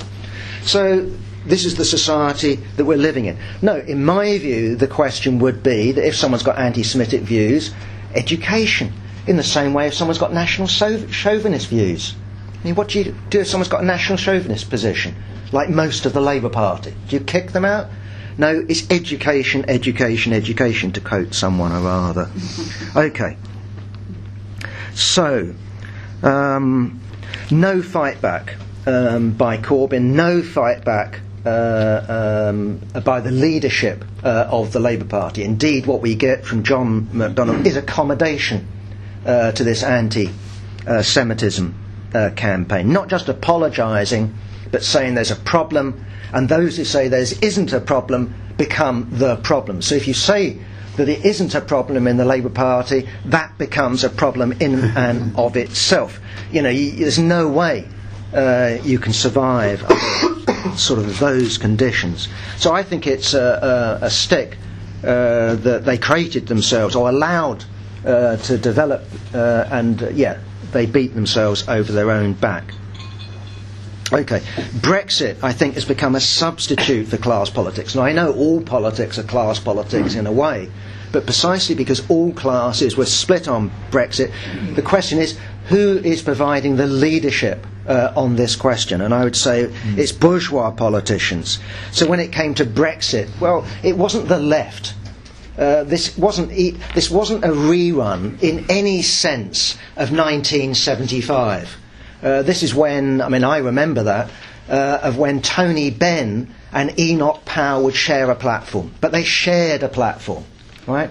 So, 0.63 1.09
this 1.47 1.65
is 1.65 1.75
the 1.75 1.85
society 1.85 2.55
that 2.75 2.85
we're 2.85 2.97
living 2.97 3.25
in. 3.25 3.37
No, 3.61 3.77
in 3.77 4.03
my 4.03 4.37
view, 4.37 4.75
the 4.75 4.87
question 4.87 5.39
would 5.39 5.63
be 5.63 5.91
that 5.93 6.05
if 6.05 6.15
someone's 6.15 6.43
got 6.43 6.57
anti 6.59 6.83
Semitic 6.83 7.21
views, 7.21 7.73
education. 8.13 8.93
In 9.27 9.35
the 9.35 9.43
same 9.43 9.73
way, 9.73 9.87
if 9.87 9.93
someone's 9.93 10.19
got 10.19 10.33
national 10.33 10.67
chauvinist 10.67 11.67
views. 11.67 12.15
I 12.59 12.63
mean, 12.63 12.75
what 12.75 12.89
do 12.89 12.99
you 12.99 13.15
do 13.29 13.41
if 13.41 13.47
someone's 13.47 13.67
got 13.69 13.83
a 13.83 13.85
national 13.85 14.17
chauvinist 14.17 14.69
position, 14.69 15.15
like 15.51 15.69
most 15.69 16.05
of 16.05 16.13
the 16.13 16.21
Labour 16.21 16.49
Party? 16.49 16.93
Do 17.09 17.17
you 17.17 17.23
kick 17.23 17.51
them 17.51 17.65
out? 17.65 17.87
No, 18.37 18.65
it's 18.69 18.89
education, 18.91 19.65
education, 19.67 20.31
education, 20.31 20.91
to 20.93 21.01
quote 21.01 21.33
someone 21.33 21.71
or 21.71 21.87
other. 21.87 22.29
Okay. 22.95 23.37
So, 24.93 25.53
um, 26.23 26.99
no 27.51 27.81
fight 27.83 28.19
back 28.21 28.55
um, 28.87 29.31
by 29.31 29.57
Corbyn, 29.57 30.13
no 30.15 30.41
fight 30.41 30.83
back 30.83 31.19
uh, 31.47 32.49
um, 32.49 32.79
by 33.03 33.21
the 33.21 33.31
leadership 33.31 34.03
uh, 34.23 34.47
of 34.49 34.73
the 34.73 34.79
Labour 34.79 35.05
Party. 35.05 35.43
Indeed, 35.43 35.85
what 35.85 36.01
we 36.01 36.15
get 36.15 36.45
from 36.45 36.63
John 36.63 37.07
McDonnell 37.13 37.65
is 37.65 37.77
accommodation 37.77 38.67
uh, 39.25 39.51
to 39.53 39.63
this 39.63 39.83
anti 39.83 40.29
Semitism 41.01 41.75
uh, 42.13 42.29
campaign. 42.35 42.91
Not 42.93 43.09
just 43.09 43.27
apologising, 43.29 44.33
but 44.71 44.83
saying 44.83 45.15
there's 45.15 45.31
a 45.31 45.35
problem, 45.35 46.05
and 46.33 46.47
those 46.49 46.77
who 46.77 46.85
say 46.85 47.07
there 47.07 47.19
isn't 47.21 47.73
a 47.73 47.79
problem 47.81 48.33
become 48.57 49.07
the 49.11 49.35
problem. 49.37 49.81
So 49.81 49.95
if 49.95 50.07
you 50.07 50.13
say 50.13 50.57
that 50.97 51.07
it 51.09 51.25
isn't 51.25 51.53
a 51.55 51.61
problem 51.61 52.07
in 52.07 52.17
the 52.17 52.25
Labour 52.25 52.49
Party, 52.49 53.07
that 53.25 53.57
becomes 53.57 54.03
a 54.03 54.09
problem 54.09 54.53
in 54.53 54.75
and 54.97 55.35
of 55.37 55.55
itself. 55.57 56.19
You 56.51 56.61
know, 56.61 56.73
there's 56.73 57.19
no 57.19 57.47
way 57.49 57.87
uh, 58.33 58.77
you 58.83 58.97
can 58.99 59.13
survive 59.13 59.83
sort 60.75 60.99
of 60.99 61.19
those 61.19 61.57
conditions. 61.57 62.27
So 62.57 62.73
I 62.73 62.83
think 62.83 63.07
it's 63.07 63.33
a, 63.33 63.99
a, 64.01 64.05
a 64.05 64.09
stick 64.09 64.57
uh, 65.03 65.55
that 65.55 65.85
they 65.85 65.97
created 65.97 66.47
themselves 66.47 66.95
or 66.95 67.09
allowed 67.09 67.63
uh, 68.05 68.37
to 68.37 68.57
develop, 68.57 69.03
uh, 69.33 69.65
and 69.71 70.01
uh, 70.01 70.09
yeah, 70.09 70.39
they 70.71 70.85
beat 70.85 71.13
themselves 71.13 71.67
over 71.67 71.91
their 71.91 72.11
own 72.11 72.33
back. 72.33 72.73
Okay, 74.13 74.39
Brexit, 74.79 75.37
I 75.43 75.51
think, 75.51 75.73
has 75.73 75.83
become 75.83 76.15
a 76.15 76.21
substitute 76.21 77.07
for 77.09 77.17
class 77.17 77.49
politics. 77.49 77.93
Now, 77.93 78.03
I 78.03 78.13
know 78.13 78.31
all 78.33 78.61
politics 78.61 79.19
are 79.19 79.23
class 79.23 79.59
politics 79.59 80.15
in 80.15 80.25
a 80.27 80.31
way, 80.31 80.71
but 81.11 81.25
precisely 81.25 81.75
because 81.75 82.09
all 82.09 82.31
classes 82.31 82.95
were 82.95 83.05
split 83.05 83.49
on 83.49 83.69
Brexit, 83.91 84.31
the 84.75 84.81
question 84.81 85.19
is 85.19 85.37
who 85.67 85.97
is 85.97 86.21
providing 86.21 86.75
the 86.75 86.87
leadership 86.87 87.65
uh, 87.87 88.13
on 88.15 88.35
this 88.35 88.55
question? 88.55 89.01
And 89.01 89.13
I 89.13 89.23
would 89.23 89.35
say 89.35 89.65
mm. 89.65 89.97
it's 89.97 90.11
bourgeois 90.11 90.71
politicians. 90.71 91.59
So 91.91 92.07
when 92.07 92.19
it 92.19 92.31
came 92.31 92.53
to 92.55 92.65
Brexit, 92.65 93.29
well, 93.39 93.65
it 93.83 93.97
wasn't 93.97 94.27
the 94.27 94.39
left 94.39 94.93
uh, 95.57 95.83
this 95.83 96.15
wasn't 96.17 96.51
e- 96.51 96.77
this 96.93 97.09
wasn't 97.09 97.43
a 97.43 97.47
rerun 97.47 98.41
in 98.43 98.65
any 98.69 99.01
sense 99.01 99.73
of 99.95 100.11
1975. 100.11 101.77
Uh, 102.21 102.41
this 102.43 102.63
is 102.63 102.75
when 102.75 103.21
I 103.21 103.29
mean 103.29 103.43
I 103.43 103.57
remember 103.57 104.03
that 104.03 104.29
uh, 104.69 104.99
of 105.01 105.17
when 105.17 105.41
Tony 105.41 105.89
Benn 105.89 106.53
and 106.71 106.99
Enoch 106.99 107.43
Powell 107.45 107.85
would 107.85 107.95
share 107.95 108.29
a 108.29 108.35
platform, 108.35 108.93
but 109.01 109.11
they 109.11 109.23
shared 109.23 109.81
a 109.81 109.89
platform, 109.89 110.43
right? 110.85 111.09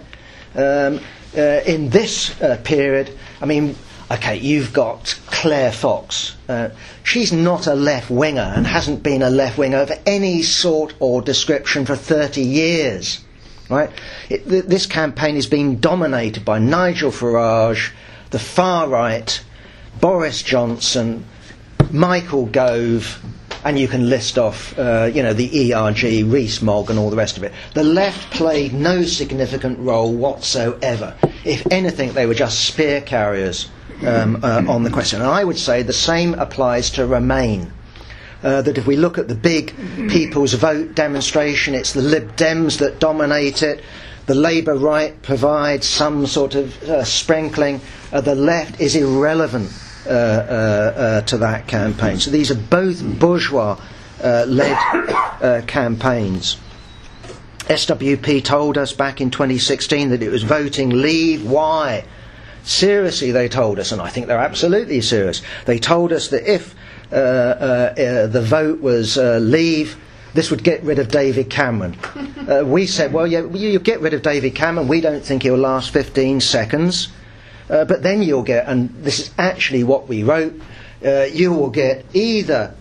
Um, 0.55 1.01
uh, 1.37 1.41
in 1.67 1.91
this 1.91 2.41
uh, 2.41 2.61
period, 2.63 3.11
I 3.41 3.47
mean, 3.47 3.75
okay, 4.11 4.37
you've 4.37 4.73
got 4.73 5.19
Claire 5.27 5.73
Fox. 5.73 6.37
Uh, 6.49 6.71
she's 7.03 7.33
not 7.33 7.67
a 7.67 7.75
left 7.75 8.11
winger 8.11 8.53
and 8.55 8.67
hasn't 8.67 9.03
been 9.03 9.23
a 9.23 9.31
left 9.31 9.59
winger 9.59 9.79
of 9.79 9.93
any 10.07 10.43
sort 10.43 10.95
or 11.01 11.23
description 11.23 11.85
for 11.85 11.97
30 11.97 12.41
years. 12.41 13.25
Right? 13.69 13.91
It, 14.29 14.49
th- 14.49 14.65
this 14.65 14.87
campaign 14.87 15.35
has 15.35 15.47
been 15.47 15.81
dominated 15.81 16.45
by 16.45 16.59
Nigel 16.59 17.11
Farage, 17.11 17.93
the 18.31 18.39
far 18.39 18.89
right, 18.89 19.43
Boris 20.01 20.43
Johnson, 20.43 21.25
Michael 21.91 22.47
Gove, 22.47 23.21
and 23.65 23.79
you 23.79 23.89
can 23.89 24.09
list 24.09 24.39
off, 24.39 24.79
uh, 24.79 25.11
you 25.13 25.23
know, 25.25 25.33
the 25.33 25.73
ERG, 25.73 26.25
Rees-Mogg, 26.25 26.91
and 26.91 26.99
all 26.99 27.11
the 27.11 27.17
rest 27.17 27.37
of 27.37 27.43
it. 27.43 27.53
The 27.75 27.83
left 27.83 28.33
played 28.33 28.73
no 28.73 29.03
significant 29.03 29.81
role 29.81 30.13
whatsoever. 30.15 31.17
If 31.45 31.67
anything, 31.73 32.13
they 32.13 32.27
were 32.27 32.35
just 32.35 32.65
spear 32.65 33.01
carriers 33.01 33.69
um, 34.05 34.41
uh, 34.43 34.65
on 34.69 34.83
the 34.83 34.91
question. 34.91 35.21
And 35.21 35.31
I 35.31 35.45
would 35.45 35.59
say 35.59 35.83
the 35.83 35.93
same 35.93 36.35
applies 36.35 36.91
to 36.91 37.07
Remain 37.07 37.73
uh, 38.43 38.63
that 38.63 38.79
if 38.79 38.87
we 38.87 38.97
look 38.97 39.19
at 39.19 39.29
the 39.29 39.35
big 39.35 39.75
people's 40.09 40.53
vote 40.55 40.95
demonstration, 40.95 41.75
it's 41.75 41.93
the 41.93 42.03
Lib 42.03 42.37
Dems 42.37 42.79
that 42.79 42.99
dominate 43.01 43.63
it. 43.63 43.83
The 44.27 44.35
Labour 44.35 44.75
right 44.75 45.21
provides 45.23 45.87
some 45.87 46.27
sort 46.27 46.55
of 46.55 46.83
uh, 46.83 47.05
sprinkling. 47.05 47.81
Uh, 48.13 48.21
the 48.21 48.35
left 48.35 48.81
is 48.81 48.97
irrelevant 48.97 49.71
uh, 50.07 50.11
uh, 50.11 51.21
to 51.23 51.39
that 51.39 51.67
campaign. 51.67 52.19
So 52.19 52.31
these 52.31 52.51
are 52.51 52.57
both 52.57 53.03
bourgeois 53.19 53.81
led 54.23 55.67
campaigns. 55.67 56.59
SWP 57.69 58.45
told 58.45 58.79
us 58.79 58.93
back 58.93 59.21
in 59.21 59.31
2016 59.31 60.11
that 60.11 60.23
it 60.23 60.31
was 60.31 60.45
voting 60.45 60.91
leave. 60.91 61.49
Why? 61.49 62.05
Seriously, 62.67 63.31
they 63.31 63.49
told 63.49 63.79
us, 63.79 63.93
and 63.93 64.03
I 64.03 64.09
think 64.09 64.27
they're 64.27 64.39
absolutely 64.39 65.01
serious. 65.01 65.41
They 65.67 65.79
told 65.79 66.13
us 66.13 66.29
that 66.29 66.53
if 66.53 66.75
uh, 67.13 67.15
uh, 67.15 67.95
uh, 67.97 68.27
the 68.27 68.43
vote 68.43 68.81
was 68.81 69.17
leave, 69.17 69.97
this 70.35 70.51
would 70.51 70.65
get 70.65 70.83
rid 70.83 70.99
of 70.99 71.09
David 71.09 71.49
Cameron. 71.49 71.97
Uh, 72.47 72.63
we 72.65 72.87
said, 72.87 73.13
well, 73.13 73.27
yeah, 73.27 73.41
you, 73.41 73.71
you, 73.71 73.79
get 73.81 74.01
rid 74.01 74.15
of 74.15 74.23
David 74.23 74.55
Cameron. 74.55 74.87
We 74.87 75.01
don't 75.01 75.25
think 75.25 75.43
he'll 75.43 75.57
last 75.57 75.91
15 75.91 76.41
seconds. 76.41 77.09
Uh, 77.69 77.85
but 77.85 78.05
then 78.05 78.23
you'll 78.23 78.45
get, 78.45 78.69
and 78.69 78.89
this 79.03 79.19
is 79.19 79.33
actually 79.37 79.83
what 79.83 80.07
we 80.07 80.23
wrote, 80.23 80.55
uh, 81.05 81.25
you 81.25 81.53
will 81.53 81.71
get 81.71 82.05
either 82.15 82.73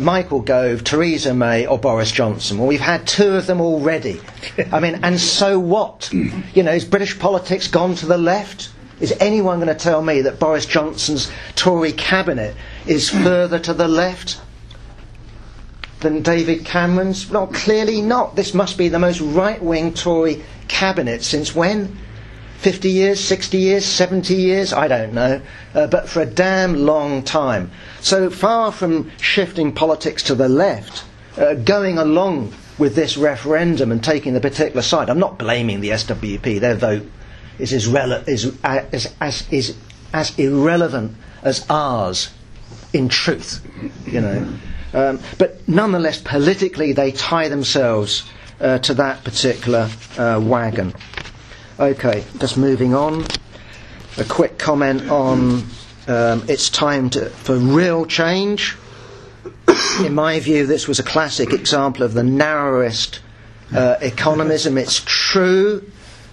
Michael 0.00 0.40
Gove, 0.40 0.82
Theresa 0.82 1.32
May, 1.32 1.64
or 1.64 1.78
Boris 1.78 2.10
Johnson. 2.10 2.58
Well, 2.58 2.66
we've 2.66 2.80
had 2.80 3.06
two 3.06 3.36
of 3.36 3.46
them 3.46 3.60
already. 3.60 4.20
I 4.72 4.80
mean, 4.80 4.98
and 5.04 5.20
so 5.20 5.60
what? 5.60 6.12
You 6.12 6.64
know, 6.64 6.72
is 6.72 6.84
British 6.84 7.16
politics 7.20 7.68
gone 7.68 7.94
to 7.94 8.06
the 8.06 8.18
left? 8.18 8.70
Is 9.00 9.14
anyone 9.20 9.58
going 9.58 9.68
to 9.68 9.74
tell 9.74 10.02
me 10.02 10.22
that 10.22 10.40
Boris 10.40 10.66
Johnson's 10.66 11.30
Tory 11.54 11.92
cabinet 11.92 12.56
is 12.86 13.08
further 13.08 13.58
to 13.60 13.72
the 13.72 13.86
left 13.86 14.40
than 16.00 16.22
David 16.22 16.64
Cameron's? 16.64 17.30
Well, 17.30 17.46
clearly 17.46 18.02
not. 18.02 18.34
This 18.34 18.54
must 18.54 18.76
be 18.76 18.88
the 18.88 18.98
most 18.98 19.20
right 19.20 19.62
wing 19.62 19.94
Tory 19.94 20.42
cabinet 20.66 21.22
since 21.22 21.54
when? 21.54 21.96
50 22.58 22.90
years, 22.90 23.20
60 23.22 23.56
years, 23.56 23.84
70 23.84 24.34
years? 24.34 24.72
I 24.72 24.88
don't 24.88 25.12
know. 25.12 25.40
Uh, 25.74 25.86
but 25.86 26.08
for 26.08 26.20
a 26.20 26.26
damn 26.26 26.74
long 26.74 27.22
time. 27.22 27.70
So 28.00 28.30
far 28.30 28.72
from 28.72 29.12
shifting 29.20 29.72
politics 29.72 30.24
to 30.24 30.34
the 30.34 30.48
left, 30.48 31.04
uh, 31.36 31.54
going 31.54 31.98
along 31.98 32.52
with 32.76 32.96
this 32.96 33.16
referendum 33.16 33.92
and 33.92 34.02
taking 34.02 34.34
the 34.34 34.40
particular 34.40 34.82
side, 34.82 35.08
I'm 35.08 35.20
not 35.20 35.38
blaming 35.38 35.80
the 35.80 35.90
SWP. 35.90 36.58
Their 36.58 36.74
vote 36.74 37.08
is 37.58 37.72
as, 37.72 37.88
rele- 37.88 38.26
is, 38.28 38.56
as, 38.64 39.12
as, 39.20 39.48
is 39.52 39.76
as 40.12 40.38
irrelevant 40.38 41.14
as 41.42 41.66
ours 41.70 42.30
in 42.92 43.08
truth, 43.08 43.60
you 44.06 44.20
know. 44.20 44.48
Um, 44.94 45.20
but 45.38 45.66
nonetheless, 45.68 46.20
politically, 46.20 46.92
they 46.92 47.12
tie 47.12 47.48
themselves 47.48 48.28
uh, 48.60 48.78
to 48.78 48.94
that 48.94 49.22
particular 49.24 49.90
uh, 50.16 50.40
wagon. 50.42 50.94
Okay, 51.78 52.24
just 52.38 52.56
moving 52.56 52.94
on. 52.94 53.24
A 54.16 54.24
quick 54.24 54.58
comment 54.58 55.08
on 55.10 55.64
um, 56.08 56.42
it's 56.48 56.70
time 56.70 57.10
to, 57.10 57.28
for 57.30 57.56
real 57.56 58.06
change. 58.06 58.76
In 60.04 60.14
my 60.14 60.40
view, 60.40 60.66
this 60.66 60.88
was 60.88 60.98
a 60.98 61.02
classic 61.02 61.52
example 61.52 62.02
of 62.02 62.14
the 62.14 62.24
narrowest 62.24 63.20
uh, 63.72 63.96
economism. 64.00 64.78
It's 64.78 65.02
true 65.04 65.84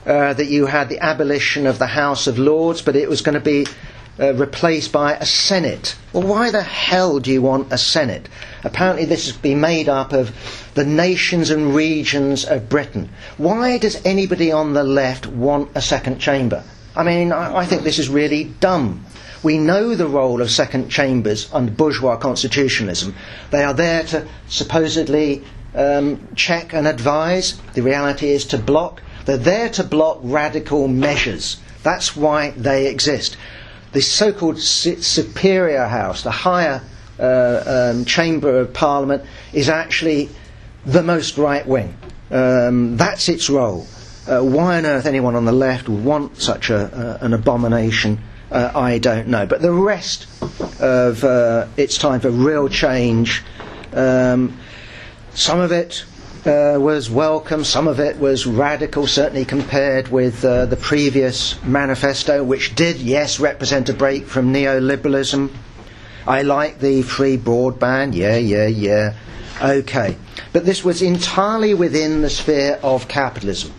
uh, 0.05 0.33
that 0.33 0.47
you 0.47 0.65
had 0.65 0.89
the 0.89 0.99
abolition 0.99 1.65
of 1.67 1.79
the 1.79 1.87
House 1.87 2.27
of 2.27 2.37
Lords, 2.37 2.81
but 2.81 2.95
it 2.95 3.09
was 3.09 3.21
going 3.21 3.33
to 3.33 3.39
be 3.39 3.65
uh, 4.19 4.33
replaced 4.35 4.91
by 4.91 5.13
a 5.13 5.25
Senate. 5.25 5.95
Well, 6.13 6.23
why 6.27 6.51
the 6.51 6.61
hell 6.63 7.19
do 7.19 7.31
you 7.31 7.41
want 7.41 7.73
a 7.73 7.77
Senate? 7.77 8.29
Apparently, 8.63 9.05
this 9.05 9.25
has 9.27 9.35
been 9.35 9.59
made 9.59 9.89
up 9.89 10.13
of 10.13 10.31
the 10.73 10.85
nations 10.85 11.49
and 11.49 11.75
regions 11.75 12.45
of 12.45 12.69
Britain. 12.69 13.09
Why 13.37 13.77
does 13.77 14.03
anybody 14.05 14.51
on 14.51 14.73
the 14.73 14.83
left 14.83 15.27
want 15.27 15.71
a 15.75 15.81
second 15.81 16.19
chamber? 16.19 16.63
I 16.95 17.03
mean, 17.03 17.31
I, 17.31 17.57
I 17.57 17.65
think 17.65 17.83
this 17.83 17.99
is 17.99 18.07
really 18.07 18.45
dumb. 18.45 19.05
We 19.43 19.57
know 19.57 19.95
the 19.95 20.07
role 20.07 20.41
of 20.41 20.49
second 20.49 20.89
chambers 20.89 21.49
under 21.53 21.71
bourgeois 21.71 22.15
constitutionalism. 22.15 23.13
They 23.51 23.63
are 23.63 23.73
there 23.73 24.03
to 24.05 24.27
supposedly 24.47 25.43
um, 25.75 26.27
check 26.35 26.73
and 26.73 26.87
advise. 26.87 27.59
The 27.73 27.81
reality 27.81 28.29
is 28.29 28.45
to 28.45 28.57
block. 28.57 29.01
They're 29.25 29.38
there 29.38 29.69
to 29.69 29.83
block 29.83 30.19
radical 30.23 30.88
measures. 30.88 31.57
That's 31.83 32.15
why 32.15 32.51
they 32.51 32.88
exist. 32.88 33.38
The 33.91 34.01
so 34.01 34.31
called 34.33 34.59
superior 34.59 35.85
house, 35.88 36.23
the 36.23 36.31
higher 36.31 36.81
uh, 37.19 37.91
um, 37.93 38.05
chamber 38.05 38.59
of 38.59 38.73
parliament, 38.73 39.23
is 39.53 39.69
actually 39.69 40.29
the 40.85 41.01
most 41.01 41.38
right 41.38 41.65
wing. 41.65 41.95
Um, 42.31 42.97
that's 42.97 43.29
its 43.29 43.49
role. 43.49 43.88
Uh, 44.27 44.41
why 44.41 44.77
on 44.77 44.85
earth 44.85 45.05
anyone 45.05 45.35
on 45.35 45.45
the 45.45 45.51
left 45.51 45.88
would 45.88 46.03
want 46.03 46.38
such 46.41 46.69
a, 46.69 46.77
uh, 46.77 47.17
an 47.21 47.33
abomination, 47.33 48.19
uh, 48.51 48.71
I 48.73 48.97
don't 48.97 49.27
know. 49.27 49.45
But 49.45 49.61
the 49.61 49.71
rest 49.71 50.27
of 50.79 51.23
uh, 51.23 51.67
its 51.77 51.97
time 51.97 52.19
for 52.19 52.31
real 52.31 52.67
change, 52.67 53.43
um, 53.93 54.57
some 55.33 55.59
of 55.59 55.71
it 55.71 56.03
uh, 56.45 56.77
was 56.79 57.10
welcome, 57.10 57.63
some 57.63 57.88
of 57.88 57.99
it 57.99 58.17
was 58.17 58.45
radical, 58.45 59.08
certainly 59.08 59.45
compared 59.45 60.08
with 60.10 60.43
uh, 60.45 60.65
the 60.65 60.75
previous 60.75 61.62
manifesto, 61.63 62.43
which 62.43 62.75
did, 62.75 62.97
yes, 62.97 63.39
represent 63.39 63.89
a 63.89 63.93
break 63.93 64.25
from 64.27 64.53
neoliberalism. 64.53 65.51
I 66.27 66.41
like 66.41 66.79
the 66.79 67.01
free 67.01 67.38
broadband, 67.38 68.15
yeah, 68.15 68.38
yeah, 68.38 68.67
yeah. 68.67 69.13
Okay. 69.62 70.17
But 70.53 70.65
this 70.65 70.84
was 70.84 71.01
entirely 71.01 71.73
within 71.73 72.21
the 72.21 72.29
sphere 72.29 72.79
of 72.81 73.08
capitalism. 73.08 73.73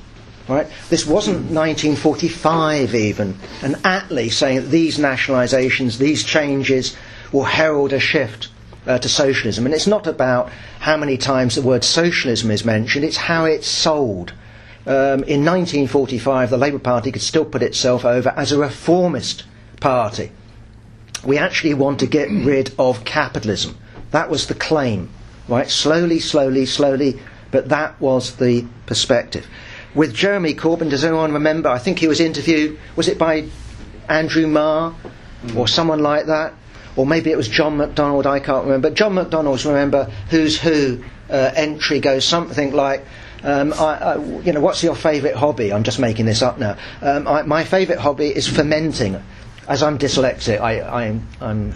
Right? 0.48 0.68
This 0.90 1.04
wasn't 1.04 1.50
1945 1.50 2.94
even, 2.94 3.36
and 3.62 3.74
Attlee 3.76 4.32
saying 4.32 4.62
that 4.62 4.68
these 4.68 4.96
nationalisations, 4.96 5.98
these 5.98 6.22
changes 6.22 6.96
will 7.32 7.44
herald 7.44 7.92
a 7.92 7.98
shift 7.98 8.48
uh, 8.86 8.98
to 8.98 9.08
socialism. 9.08 9.66
And 9.66 9.74
it's 9.74 9.86
not 9.86 10.06
about 10.06 10.50
how 10.80 10.96
many 10.96 11.16
times 11.16 11.54
the 11.54 11.62
word 11.62 11.84
socialism 11.84 12.50
is 12.50 12.64
mentioned, 12.64 13.04
it's 13.04 13.16
how 13.16 13.44
it's 13.44 13.68
sold. 13.68 14.32
Um, 14.86 15.24
in 15.24 15.44
1945, 15.44 16.50
the 16.50 16.56
Labour 16.56 16.78
Party 16.78 17.10
could 17.10 17.22
still 17.22 17.44
put 17.44 17.62
itself 17.62 18.04
over 18.04 18.32
as 18.36 18.52
a 18.52 18.58
reformist 18.58 19.44
party. 19.80 20.30
We 21.24 21.38
actually 21.38 21.74
want 21.74 21.98
to 22.00 22.06
get 22.06 22.30
rid 22.30 22.72
of 22.78 23.04
capitalism. 23.04 23.76
That 24.12 24.30
was 24.30 24.46
the 24.46 24.54
claim, 24.54 25.10
right? 25.48 25.68
Slowly, 25.68 26.20
slowly, 26.20 26.66
slowly, 26.66 27.20
but 27.50 27.68
that 27.70 28.00
was 28.00 28.36
the 28.36 28.64
perspective. 28.86 29.46
With 29.94 30.14
Jeremy 30.14 30.54
Corbyn, 30.54 30.90
does 30.90 31.04
anyone 31.04 31.32
remember? 31.32 31.68
I 31.68 31.78
think 31.78 31.98
he 31.98 32.06
was 32.06 32.20
interviewed, 32.20 32.78
was 32.94 33.08
it 33.08 33.18
by 33.18 33.48
Andrew 34.08 34.46
Marr 34.46 34.94
or 35.56 35.66
someone 35.66 36.00
like 36.00 36.26
that? 36.26 36.54
Or 36.96 37.06
maybe 37.06 37.30
it 37.30 37.36
was 37.36 37.48
John 37.48 37.76
McDonnell, 37.76 38.24
I 38.26 38.40
can't 38.40 38.64
remember. 38.64 38.90
John 38.90 39.14
McDonnell's, 39.14 39.64
remember, 39.66 40.10
Who's 40.30 40.60
Who 40.60 41.04
uh, 41.30 41.52
entry 41.54 42.00
goes 42.00 42.24
something 42.24 42.72
like, 42.72 43.04
um, 43.42 43.72
I, 43.74 43.76
I, 43.76 44.24
you 44.40 44.52
know, 44.52 44.60
what's 44.60 44.82
your 44.82 44.94
favourite 44.94 45.36
hobby? 45.36 45.72
I'm 45.72 45.82
just 45.82 45.98
making 45.98 46.26
this 46.26 46.42
up 46.42 46.58
now. 46.58 46.76
Um, 47.02 47.28
I, 47.28 47.42
my 47.42 47.64
favourite 47.64 48.00
hobby 48.00 48.28
is 48.28 48.48
fermenting. 48.48 49.22
As 49.68 49.82
I'm 49.82 49.98
dyslexic, 49.98 50.60
I, 50.60 51.06
I'm, 51.06 51.74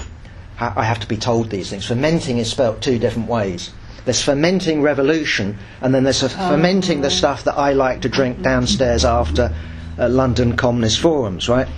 I 0.58 0.84
have 0.84 1.00
to 1.00 1.08
be 1.08 1.16
told 1.16 1.50
these 1.50 1.70
things. 1.70 1.86
Fermenting 1.86 2.38
is 2.38 2.50
spelt 2.50 2.80
two 2.80 2.98
different 2.98 3.28
ways. 3.28 3.70
There's 4.04 4.22
fermenting 4.22 4.80
revolution, 4.80 5.58
and 5.80 5.94
then 5.94 6.04
there's 6.04 6.22
fermenting 6.32 7.02
the 7.02 7.10
stuff 7.10 7.44
that 7.44 7.56
I 7.56 7.72
like 7.72 8.02
to 8.02 8.08
drink 8.08 8.42
downstairs 8.42 9.04
after 9.04 9.54
uh, 9.98 10.08
London 10.08 10.56
Communist 10.56 11.00
Forums, 11.00 11.48
right? 11.48 11.68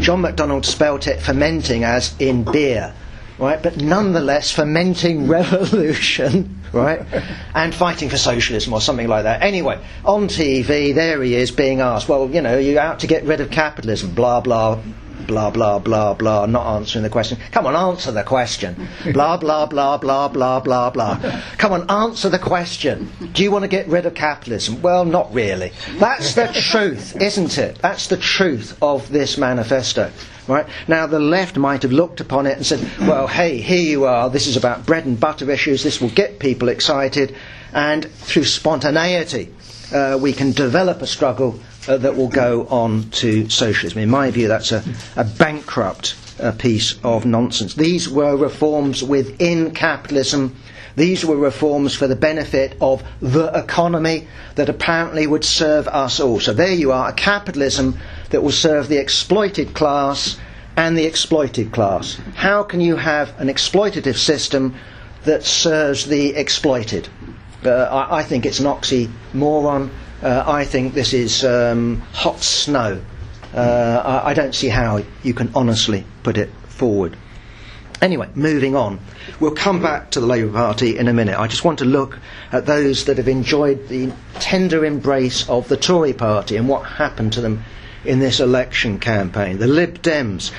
John 0.00 0.20
MacDonald 0.20 0.66
spelt 0.66 1.06
it 1.06 1.20
fermenting 1.20 1.84
as 1.84 2.14
in 2.18 2.44
beer, 2.44 2.94
right? 3.38 3.62
But 3.62 3.76
nonetheless, 3.78 4.50
fermenting 4.50 5.26
revolution, 5.28 6.60
right? 6.72 7.04
and 7.54 7.74
fighting 7.74 8.08
for 8.08 8.18
socialism 8.18 8.72
or 8.72 8.80
something 8.80 9.08
like 9.08 9.24
that. 9.24 9.42
Anyway, 9.42 9.80
on 10.04 10.28
TV, 10.28 10.94
there 10.94 11.22
he 11.22 11.34
is 11.34 11.50
being 11.50 11.80
asked, 11.80 12.08
well, 12.08 12.28
you 12.30 12.40
know, 12.40 12.58
you're 12.58 12.80
out 12.80 13.00
to 13.00 13.06
get 13.06 13.24
rid 13.24 13.40
of 13.40 13.50
capitalism, 13.50 14.14
blah, 14.14 14.40
blah, 14.40 14.80
blah, 15.26 15.50
blah, 15.50 15.78
blah, 15.78 16.14
blah, 16.14 16.46
not 16.46 16.76
answering 16.76 17.02
the 17.02 17.10
question. 17.10 17.38
Come 17.52 17.66
on, 17.66 17.74
answer 17.74 18.12
the 18.12 18.22
question. 18.22 18.88
blah, 19.12 19.36
blah, 19.44 19.66
blah, 19.66 19.98
blah, 19.98 20.28
blah, 20.28 20.60
blah, 20.60 20.90
blah. 20.90 21.42
Come 21.58 21.72
on, 21.72 21.90
answer 21.90 22.28
the 22.28 22.38
question. 22.38 23.10
Do 23.32 23.42
you 23.42 23.50
want 23.50 23.62
to 23.62 23.68
get 23.68 23.88
rid 23.88 24.06
of 24.06 24.14
capitalism? 24.14 24.82
Well, 24.82 25.04
not 25.04 25.32
really. 25.34 25.72
That's 25.98 26.34
the 26.34 26.46
truth, 26.54 27.20
isn't 27.20 27.58
it? 27.58 27.78
That's 27.78 28.08
the 28.08 28.16
truth 28.16 28.76
of 28.82 29.08
this 29.10 29.38
manifesto. 29.38 30.10
Right? 30.46 30.66
Now, 30.88 31.06
the 31.06 31.20
left 31.20 31.56
might 31.56 31.82
have 31.82 31.92
looked 31.92 32.20
upon 32.20 32.46
it 32.46 32.56
and 32.56 32.66
said, 32.66 32.86
well, 33.00 33.26
hey, 33.26 33.58
here 33.58 33.80
you 33.80 34.04
are, 34.04 34.28
this 34.28 34.46
is 34.46 34.58
about 34.58 34.84
bread 34.84 35.06
and 35.06 35.18
butter 35.18 35.50
issues, 35.50 35.82
this 35.82 36.02
will 36.02 36.10
get 36.10 36.38
people 36.38 36.68
excited, 36.68 37.34
and 37.72 38.04
through 38.04 38.44
spontaneity, 38.44 39.54
uh, 39.92 40.18
we 40.20 40.32
can 40.34 40.52
develop 40.52 41.00
a 41.00 41.06
struggle 41.06 41.58
uh, 41.88 41.96
that 41.98 42.16
will 42.16 42.28
go 42.28 42.66
on 42.68 43.10
to 43.10 43.48
socialism. 43.48 43.98
In 44.00 44.10
my 44.10 44.30
view, 44.30 44.48
that's 44.48 44.72
a, 44.72 44.82
a 45.16 45.24
bankrupt 45.24 46.16
uh, 46.40 46.52
piece 46.52 46.98
of 47.04 47.24
nonsense. 47.24 47.74
These 47.74 48.08
were 48.08 48.36
reforms 48.36 49.02
within 49.02 49.72
capitalism. 49.72 50.56
These 50.96 51.24
were 51.24 51.36
reforms 51.36 51.94
for 51.94 52.06
the 52.06 52.16
benefit 52.16 52.76
of 52.80 53.02
the 53.20 53.46
economy 53.46 54.28
that 54.54 54.68
apparently 54.68 55.26
would 55.26 55.44
serve 55.44 55.88
us 55.88 56.20
all. 56.20 56.40
So 56.40 56.52
there 56.52 56.72
you 56.72 56.92
are, 56.92 57.08
a 57.08 57.12
capitalism 57.12 57.98
that 58.30 58.42
will 58.42 58.52
serve 58.52 58.88
the 58.88 58.98
exploited 58.98 59.74
class 59.74 60.38
and 60.76 60.96
the 60.96 61.04
exploited 61.04 61.72
class. 61.72 62.18
How 62.34 62.62
can 62.62 62.80
you 62.80 62.96
have 62.96 63.38
an 63.40 63.48
exploitative 63.48 64.16
system 64.16 64.74
that 65.24 65.44
serves 65.44 66.06
the 66.06 66.34
exploited? 66.34 67.08
Uh, 67.64 67.70
I, 67.70 68.18
I, 68.18 68.22
think 68.22 68.44
it's 68.44 68.60
an 68.60 68.66
oxymoron. 68.66 69.90
Uh, 70.24 70.42
I 70.46 70.64
think 70.64 70.94
this 70.94 71.12
is 71.12 71.44
um, 71.44 72.00
hot 72.12 72.40
snow. 72.40 73.02
Uh, 73.54 74.22
I, 74.24 74.30
I 74.30 74.34
don't 74.34 74.54
see 74.54 74.68
how 74.68 75.02
you 75.22 75.34
can 75.34 75.50
honestly 75.54 76.06
put 76.22 76.38
it 76.38 76.50
forward. 76.66 77.14
Anyway, 78.00 78.28
moving 78.34 78.74
on. 78.74 79.00
We'll 79.38 79.54
come 79.54 79.82
back 79.82 80.10
to 80.12 80.20
the 80.20 80.26
Labour 80.26 80.50
Party 80.50 80.96
in 80.96 81.08
a 81.08 81.12
minute. 81.12 81.38
I 81.38 81.46
just 81.46 81.62
want 81.62 81.78
to 81.80 81.84
look 81.84 82.18
at 82.52 82.64
those 82.64 83.04
that 83.04 83.18
have 83.18 83.28
enjoyed 83.28 83.88
the 83.88 84.12
tender 84.40 84.84
embrace 84.84 85.46
of 85.48 85.68
the 85.68 85.76
Tory 85.76 86.14
party 86.14 86.56
and 86.56 86.68
what 86.70 86.84
happened 86.86 87.34
to 87.34 87.42
them 87.42 87.62
in 88.06 88.18
this 88.18 88.40
election 88.40 88.98
campaign. 88.98 89.58
The 89.58 89.66
Lib 89.66 90.00
Dems. 90.00 90.52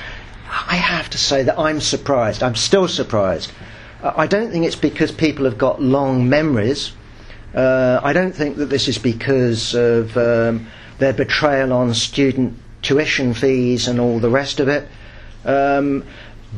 I 0.48 0.76
have 0.76 1.10
to 1.10 1.18
say 1.18 1.42
that 1.42 1.58
I'm 1.58 1.80
surprised. 1.80 2.42
I'm 2.42 2.54
still 2.54 2.86
surprised. 2.86 3.50
I 4.00 4.28
don't 4.28 4.52
think 4.52 4.64
it's 4.64 4.76
because 4.76 5.10
people 5.10 5.44
have 5.44 5.58
got 5.58 5.82
long 5.82 6.28
memories. 6.28 6.92
Uh, 7.56 8.00
I 8.02 8.12
don't 8.12 8.34
think 8.34 8.58
that 8.58 8.66
this 8.66 8.86
is 8.86 8.98
because 8.98 9.74
of 9.74 10.16
um, 10.16 10.66
their 10.98 11.14
betrayal 11.14 11.72
on 11.72 11.94
student 11.94 12.58
tuition 12.82 13.32
fees 13.32 13.88
and 13.88 13.98
all 13.98 14.20
the 14.20 14.30
rest 14.30 14.60
of 14.60 14.68
it. 14.68 14.86
Um, 15.44 16.04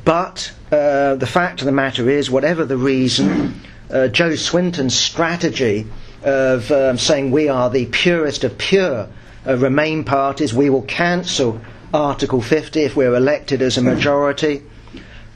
but 0.05 0.53
uh, 0.73 1.15
the 1.15 1.27
fact 1.27 1.61
of 1.61 1.67
the 1.67 1.73
matter 1.73 2.11
is, 2.11 2.31
whatever 2.31 2.65
the 2.65 2.77
reason, 2.77 3.61
uh, 3.91 4.09
Jo 4.09 4.35
Swinson's 4.35 4.97
strategy 4.97 5.87
of 6.25 6.71
um, 6.73 6.99
saying 6.99 7.31
we 7.31 7.49
are 7.49 7.71
the 7.71 7.87
purest 7.87 8.43
of 8.43 8.59
pure 8.59 9.09
uh, 9.47 9.57
Remain 9.57 10.05
parties, 10.05 10.53
we 10.53 10.69
will 10.69 10.83
cancel 10.83 11.61
Article 11.95 12.43
50 12.43 12.83
if 12.83 12.97
we're 12.97 13.15
elected 13.15 13.63
as 13.63 13.79
a 13.79 13.83
majority. 13.83 14.63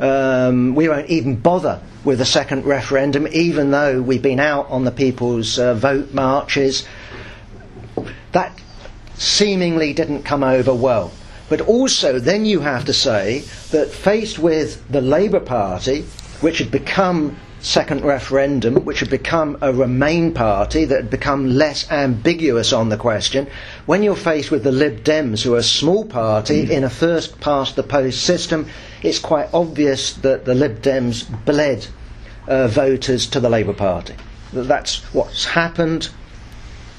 Um, 0.00 0.74
we 0.74 0.88
won't 0.88 1.08
even 1.10 1.36
bother 1.36 1.80
with 2.04 2.20
a 2.20 2.24
second 2.24 2.64
referendum, 2.64 3.28
even 3.30 3.70
though 3.70 4.02
we've 4.02 4.22
been 4.22 4.40
out 4.40 4.68
on 4.70 4.84
the 4.84 4.90
people's 4.90 5.58
uh, 5.58 5.74
vote 5.74 6.12
marches. 6.12 6.86
That 8.32 8.58
seemingly 9.14 9.92
didn't 9.92 10.24
come 10.24 10.42
over 10.42 10.74
well. 10.74 11.12
But 11.48 11.60
also, 11.60 12.18
then 12.18 12.44
you 12.44 12.60
have 12.60 12.86
to 12.86 12.92
say 12.92 13.40
that 13.70 13.90
faced 13.90 14.38
with 14.38 14.88
the 14.88 15.02
Labour 15.02 15.40
Party, 15.40 16.02
which 16.40 16.58
had 16.58 16.70
become 16.70 17.36
second 17.62 18.04
referendum, 18.04 18.84
which 18.84 19.00
had 19.00 19.10
become 19.10 19.56
a 19.60 19.72
Remain 19.72 20.34
party 20.34 20.84
that 20.84 20.96
had 20.96 21.10
become 21.10 21.46
less 21.46 21.90
ambiguous 21.90 22.72
on 22.72 22.88
the 22.88 22.96
question, 22.96 23.46
when 23.86 24.02
you're 24.02 24.16
faced 24.16 24.50
with 24.50 24.64
the 24.64 24.72
Lib 24.72 25.04
Dems, 25.04 25.42
who 25.42 25.54
are 25.54 25.58
a 25.58 25.62
small 25.62 26.04
party 26.04 26.66
mm. 26.66 26.70
in 26.70 26.84
a 26.84 26.90
first 26.90 27.40
past 27.40 27.76
the 27.76 27.82
post 27.82 28.22
system, 28.22 28.66
it's 29.02 29.18
quite 29.18 29.48
obvious 29.52 30.14
that 30.14 30.44
the 30.44 30.54
Lib 30.54 30.82
Dems 30.82 31.26
bled 31.44 31.86
uh, 32.46 32.68
voters 32.68 33.26
to 33.28 33.40
the 33.40 33.48
Labour 33.48 33.72
Party. 33.72 34.14
That's 34.52 35.00
what's 35.14 35.44
happened. 35.44 36.10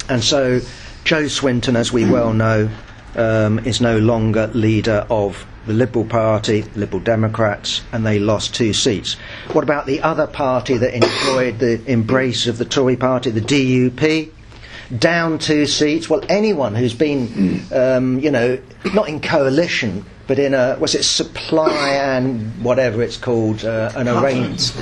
And 0.10 0.24
so 0.24 0.60
Jo 1.04 1.24
Swinson, 1.24 1.76
as 1.76 1.92
we 1.92 2.10
well 2.10 2.34
know, 2.34 2.70
um, 3.16 3.60
is 3.60 3.80
no 3.80 4.00
longer 4.00 4.48
leader 4.48 5.06
of 5.10 5.46
the 5.66 5.74
Liberal 5.74 6.06
Party, 6.06 6.63
Liberal 6.76 7.02
Democrats, 7.02 7.82
and 7.92 8.06
they 8.06 8.20
lost 8.20 8.54
two 8.54 8.74
seats. 8.74 9.13
What 9.54 9.63
about 9.63 9.86
the 9.86 10.02
other 10.02 10.28
party 10.28 10.78
that 10.78 10.94
enjoyed 10.94 11.60
the 11.60 11.82
embrace 11.89 12.48
of 12.48 12.58
the 12.58 12.66
Tory 12.66 12.98
party, 12.98 13.30
the 13.30 13.39
DUP? 13.39 14.32
Down 15.00 15.39
two 15.39 15.65
seats. 15.65 16.10
Well, 16.10 16.22
anyone 16.30 16.76
who's 16.76 16.93
been, 16.93 17.62
um, 17.72 18.19
you 18.19 18.32
know, 18.32 18.60
not 18.93 19.08
in 19.10 19.19
coalition, 19.22 20.06
but 20.28 20.39
in 20.39 20.54
a 20.54 20.78
was 20.80 20.96
it 20.96 21.04
supply 21.04 21.72
and 21.72 22.63
whatever 22.63 23.02
it's 23.02 23.17
called, 23.17 23.63
uh, 23.65 23.91
an 23.96 24.08
arrangement. 24.08 24.74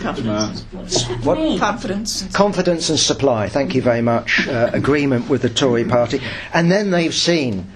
Confidence. 0.00 0.62
What? 1.24 1.58
Confidence. 1.58 2.28
confidence 2.32 2.90
and 2.90 2.98
supply. 2.98 3.48
Thank 3.48 3.74
you 3.74 3.82
very 3.82 4.02
much. 4.02 4.46
Uh, 4.46 4.70
agreement 4.72 5.28
with 5.28 5.42
the 5.42 5.48
Tory 5.48 5.84
party, 5.84 6.20
and 6.52 6.70
then 6.70 6.90
they've 6.90 7.14
seen, 7.14 7.66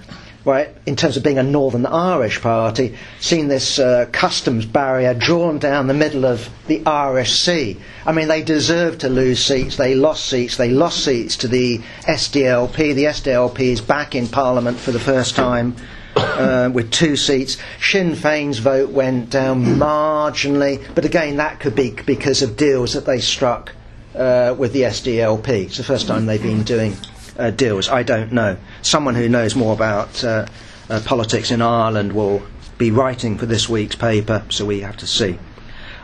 right, 0.49 0.69
in 0.87 0.97
terms 0.97 1.17
of 1.17 1.23
being 1.23 1.39
a 1.39 1.43
Northern 1.43 1.87
Irish 1.87 2.41
party, 2.41 2.97
seen 3.21 3.49
this 3.49 3.79
uh, 3.79 4.07
customs 4.11 4.65
barrier 4.65 5.15
drawn 5.15 5.59
down 5.59 5.87
the 5.87 5.95
middle 5.95 6.25
of 6.25 6.49
the 6.67 6.85
Irish 6.87 7.33
Sea. 7.33 7.77
I 8.07 8.13
mean, 8.13 8.29
they 8.29 8.43
deserved 8.43 9.03
to 9.03 9.09
lose 9.09 9.45
seats. 9.45 9.77
They 9.77 9.95
lost 9.95 10.25
seats. 10.25 10.57
They 10.57 10.71
lost 10.71 11.05
seats 11.05 11.37
to 11.39 11.49
the 11.49 11.79
SDLP. 12.07 12.95
The 12.95 13.05
SDLP 13.05 13.61
is 13.61 13.81
back 13.81 14.15
in 14.15 14.27
Parliament 14.27 14.79
for 14.79 14.91
the 14.91 15.01
first 15.01 15.37
time. 15.37 15.77
Uh, 16.17 16.69
with 16.73 16.91
two 16.91 17.15
seats. 17.15 17.59
Sinn 17.81 18.11
Féin's 18.13 18.59
vote 18.59 18.91
went 18.91 19.31
down 19.31 19.65
marginally, 19.65 20.85
but 20.93 21.05
again, 21.05 21.37
that 21.37 21.61
could 21.61 21.77
be 21.77 21.93
because 22.07 22.43
of 22.43 22.57
deals 22.57 22.95
that 22.95 23.07
they 23.07 23.21
struck 23.21 23.73
uh, 24.17 24.53
with 24.59 24.73
the 24.73 24.83
SDLP. 24.83 25.67
It's 25.67 25.77
the 25.77 25.85
first 25.85 26.09
time 26.09 26.27
they've 26.27 26.43
been 26.43 26.65
doing 26.65 26.97
uh, 27.39 27.51
deals. 27.51 27.89
I 27.89 28.03
don't 28.03 28.33
know. 28.33 28.57
Someone 28.83 29.15
who 29.15 29.29
knows 29.29 29.55
more 29.55 29.73
about 29.73 30.23
uh, 30.25 30.47
uh, 30.91 31.01
politics 31.05 31.51
in 31.51 31.63
Ireland 31.63 32.13
will 32.13 32.43
be 32.77 32.91
writing 32.91 33.39
for 33.39 33.47
this 33.47 33.69
week's 33.69 33.97
paper, 33.97 34.45
so 34.49 34.65
we 34.65 34.81
have 34.81 34.97
to 34.99 35.07
see. 35.07 35.39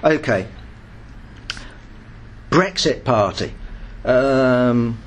Okay. 0.03 0.47
Brexit 2.51 3.05
Party. 3.05 3.53
Um, 4.05 4.99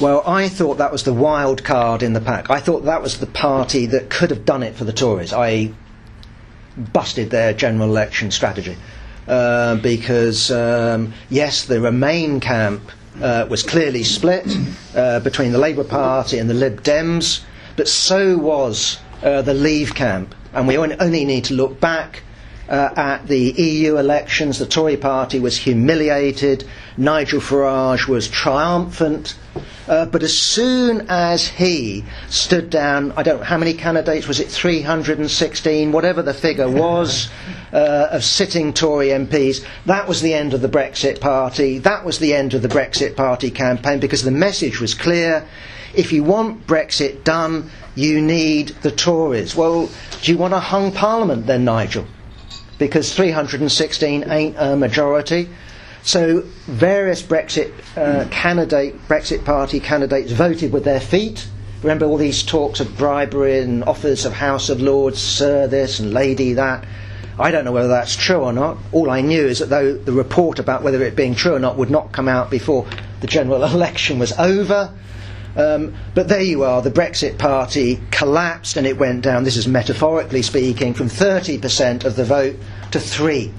well, 0.00 0.22
I 0.26 0.48
thought 0.48 0.78
that 0.78 0.92
was 0.92 1.04
the 1.04 1.12
wild 1.12 1.64
card 1.64 2.02
in 2.02 2.12
the 2.12 2.20
pack. 2.20 2.50
I 2.50 2.60
thought 2.60 2.84
that 2.84 3.02
was 3.02 3.18
the 3.18 3.26
party 3.26 3.86
that 3.86 4.10
could 4.10 4.30
have 4.30 4.44
done 4.44 4.62
it 4.62 4.76
for 4.76 4.84
the 4.84 4.92
Tories. 4.92 5.32
I 5.32 5.72
busted 6.76 7.30
their 7.30 7.52
general 7.54 7.88
election 7.88 8.30
strategy. 8.30 8.76
Uh, 9.26 9.74
because, 9.76 10.50
um, 10.52 11.12
yes, 11.30 11.64
the 11.64 11.80
Remain 11.80 12.38
camp 12.38 12.92
uh, 13.22 13.46
was 13.48 13.62
clearly 13.62 14.02
split 14.02 14.46
uh, 14.94 15.20
between 15.20 15.52
the 15.52 15.58
Labour 15.58 15.84
Party 15.84 16.38
and 16.38 16.48
the 16.48 16.54
Lib 16.54 16.82
Dems, 16.82 17.42
but 17.76 17.88
so 17.88 18.36
was 18.36 18.98
uh, 19.22 19.42
the 19.42 19.54
Leave 19.54 19.94
camp. 19.94 20.34
And 20.52 20.66
we 20.66 20.78
only 20.78 21.24
need 21.24 21.44
to 21.46 21.54
look 21.54 21.80
back 21.80 22.22
uh, 22.68 22.90
at 22.96 23.26
the 23.26 23.38
EU 23.52 23.96
elections. 23.98 24.58
The 24.58 24.66
Tory 24.66 24.96
party 24.96 25.38
was 25.40 25.56
humiliated. 25.56 26.64
Nigel 26.96 27.40
Farage 27.40 28.08
was 28.08 28.28
triumphant. 28.28 29.36
Uh, 29.88 30.04
but 30.06 30.22
as 30.22 30.36
soon 30.36 31.06
as 31.08 31.46
he 31.46 32.04
stood 32.28 32.70
down, 32.70 33.12
I 33.16 33.22
don't 33.22 33.38
know 33.38 33.44
how 33.44 33.56
many 33.56 33.72
candidates, 33.72 34.26
was 34.26 34.40
it 34.40 34.48
316, 34.48 35.92
whatever 35.92 36.22
the 36.22 36.34
figure 36.34 36.68
was, 36.68 37.28
uh, 37.72 38.08
of 38.10 38.24
sitting 38.24 38.72
Tory 38.72 39.08
MPs, 39.08 39.64
that 39.86 40.08
was 40.08 40.20
the 40.22 40.34
end 40.34 40.54
of 40.54 40.60
the 40.60 40.68
Brexit 40.68 41.20
party. 41.20 41.78
That 41.78 42.04
was 42.04 42.18
the 42.18 42.34
end 42.34 42.54
of 42.54 42.62
the 42.62 42.68
Brexit 42.68 43.16
party 43.16 43.50
campaign 43.50 44.00
because 44.00 44.24
the 44.24 44.30
message 44.32 44.80
was 44.80 44.92
clear. 44.92 45.46
If 45.94 46.12
you 46.12 46.24
want 46.24 46.66
Brexit 46.66 47.22
done, 47.22 47.70
you 47.94 48.20
need 48.20 48.68
the 48.82 48.90
Tories. 48.90 49.54
Well, 49.54 49.88
do 50.20 50.32
you 50.32 50.36
want 50.36 50.52
a 50.52 50.58
hung 50.60 50.90
parliament 50.92 51.46
then, 51.46 51.64
Nigel? 51.64 52.06
Because 52.78 53.14
316 53.14 54.30
ain't 54.30 54.56
a 54.58 54.76
majority. 54.76 55.48
So 56.02 56.42
various 56.66 57.20
Brexit 57.20 57.72
uh, 57.96 58.28
candidate, 58.30 59.08
Brexit 59.08 59.44
Party 59.44 59.80
candidates 59.80 60.30
voted 60.32 60.72
with 60.72 60.84
their 60.84 61.00
feet. 61.00 61.48
Remember 61.82 62.06
all 62.06 62.16
these 62.16 62.42
talks 62.42 62.80
of 62.80 62.96
bribery 62.96 63.58
and 63.58 63.82
offers 63.84 64.24
of 64.24 64.32
House 64.32 64.68
of 64.68 64.80
Lords, 64.80 65.20
Sir 65.20 65.66
this 65.66 65.98
and 65.98 66.12
Lady 66.12 66.52
that. 66.54 66.84
I 67.38 67.50
don't 67.50 67.64
know 67.64 67.72
whether 67.72 67.88
that's 67.88 68.16
true 68.16 68.38
or 68.38 68.52
not. 68.52 68.78
All 68.92 69.10
I 69.10 69.20
knew 69.20 69.46
is 69.46 69.58
that 69.58 69.68
though 69.68 69.94
the 69.94 70.12
report 70.12 70.58
about 70.58 70.82
whether 70.82 71.02
it 71.02 71.16
being 71.16 71.34
true 71.34 71.54
or 71.54 71.58
not 71.58 71.76
would 71.76 71.90
not 71.90 72.12
come 72.12 72.28
out 72.28 72.50
before 72.50 72.86
the 73.20 73.26
general 73.26 73.62
election 73.74 74.18
was 74.18 74.32
over. 74.38 74.92
Um, 75.56 75.94
but 76.14 76.28
there 76.28 76.42
you 76.42 76.64
are, 76.64 76.82
the 76.82 76.90
Brexit 76.90 77.38
Party 77.38 78.00
collapsed 78.10 78.76
and 78.76 78.86
it 78.86 78.98
went 78.98 79.22
down, 79.22 79.44
this 79.44 79.56
is 79.56 79.66
metaphorically 79.66 80.42
speaking, 80.42 80.92
from 80.92 81.08
30% 81.08 82.04
of 82.04 82.14
the 82.14 82.24
vote 82.24 82.56
to 82.90 83.00
3. 83.00 83.52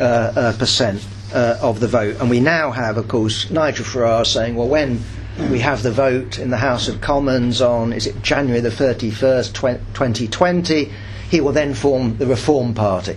Uh, 0.00 0.32
uh, 0.34 0.56
percent 0.56 1.06
uh, 1.34 1.58
of 1.60 1.78
the 1.78 1.86
vote. 1.86 2.16
And 2.20 2.30
we 2.30 2.40
now 2.40 2.70
have, 2.70 2.96
of 2.96 3.06
course, 3.06 3.50
Nigel 3.50 3.84
Farage 3.84 4.28
saying, 4.28 4.56
well, 4.56 4.66
when 4.66 5.02
we 5.50 5.58
have 5.58 5.82
the 5.82 5.90
vote 5.90 6.38
in 6.38 6.48
the 6.48 6.56
House 6.56 6.88
of 6.88 7.02
Commons 7.02 7.60
on, 7.60 7.92
is 7.92 8.06
it 8.06 8.22
January 8.22 8.60
the 8.60 8.70
31st, 8.70 9.52
2020, 9.52 10.90
he 11.28 11.40
will 11.42 11.52
then 11.52 11.74
form 11.74 12.16
the 12.16 12.26
Reform 12.26 12.72
Party, 12.72 13.14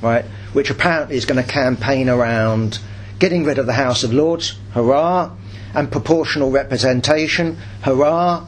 right? 0.00 0.24
Which 0.54 0.70
apparently 0.70 1.16
is 1.16 1.26
going 1.26 1.44
to 1.44 1.46
campaign 1.46 2.08
around 2.08 2.78
getting 3.18 3.44
rid 3.44 3.58
of 3.58 3.66
the 3.66 3.74
House 3.74 4.04
of 4.04 4.14
Lords, 4.14 4.58
hurrah, 4.72 5.36
and 5.74 5.90
proportional 5.90 6.50
representation, 6.50 7.56
hurrah. 7.82 8.46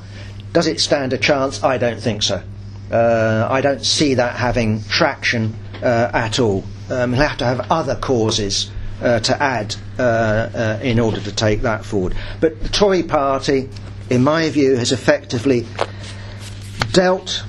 Does 0.52 0.66
it 0.66 0.80
stand 0.80 1.12
a 1.12 1.18
chance? 1.18 1.62
I 1.62 1.78
don't 1.78 2.00
think 2.00 2.22
so. 2.22 2.42
Uh, 2.90 3.48
I 3.50 3.60
don't 3.60 3.84
see 3.84 4.14
that 4.14 4.36
having 4.36 4.82
traction 4.84 5.54
uh, 5.82 6.10
at 6.12 6.38
all. 6.38 6.64
Um, 6.90 7.12
he'll 7.12 7.22
have 7.22 7.38
to 7.38 7.44
have 7.44 7.70
other 7.70 7.96
causes 7.96 8.70
uh, 9.02 9.20
to 9.20 9.42
add 9.42 9.74
uh, 9.98 10.02
uh, 10.02 10.80
in 10.82 10.98
order 11.00 11.20
to 11.20 11.32
take 11.32 11.62
that 11.62 11.84
forward. 11.84 12.14
But 12.40 12.62
the 12.62 12.68
Tory 12.68 13.02
party, 13.02 13.68
in 14.10 14.22
my 14.22 14.48
view, 14.50 14.76
has 14.76 14.92
effectively 14.92 15.66
dealt 16.92 17.44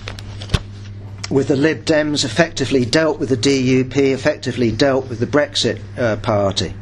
with 1.29 1.47
the 1.47 1.55
Lib 1.55 1.85
Dems, 1.85 2.23
effectively 2.23 2.85
dealt 2.85 3.19
with 3.19 3.29
the 3.29 3.37
DUP, 3.37 3.97
effectively 3.97 4.71
dealt 4.71 5.07
with 5.09 5.19
the 5.19 5.27
Brexit 5.27 5.81
uh, 5.97 6.17
party. 6.17 6.73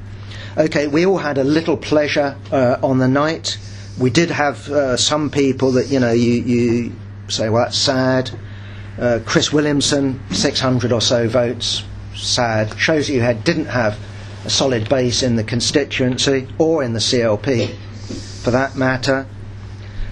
Okay, 0.55 0.87
we 0.87 1.05
all 1.05 1.17
had 1.17 1.39
a 1.39 1.43
little 1.43 1.75
pleasure 1.77 2.37
uh, 2.51 2.77
on 2.83 2.99
the 2.99 3.07
night. 3.07 3.57
We 3.99 4.11
did 4.11 4.29
have 4.29 4.69
uh, 4.69 4.97
some 4.97 5.31
people 5.31 5.71
that, 5.73 5.87
you 5.87 5.99
know, 5.99 6.11
you, 6.11 6.33
you 6.43 6.95
say, 7.27 7.49
well, 7.49 7.63
that's 7.63 7.77
sad. 7.77 8.29
Chris 9.25 9.51
Williamson, 9.51 10.21
600 10.31 10.91
or 10.91 11.01
so 11.01 11.27
votes, 11.27 11.83
sad. 12.15 12.77
Shows 12.77 13.07
that 13.07 13.13
you 13.13 13.21
had, 13.21 13.43
didn't 13.43 13.65
have 13.65 13.97
a 14.45 14.49
solid 14.49 14.87
base 14.89 15.23
in 15.23 15.35
the 15.37 15.43
constituency 15.43 16.47
or 16.59 16.83
in 16.83 16.93
the 16.93 16.99
CLP 16.99 17.73
for 18.43 18.51
that 18.51 18.75
matter. 18.75 19.25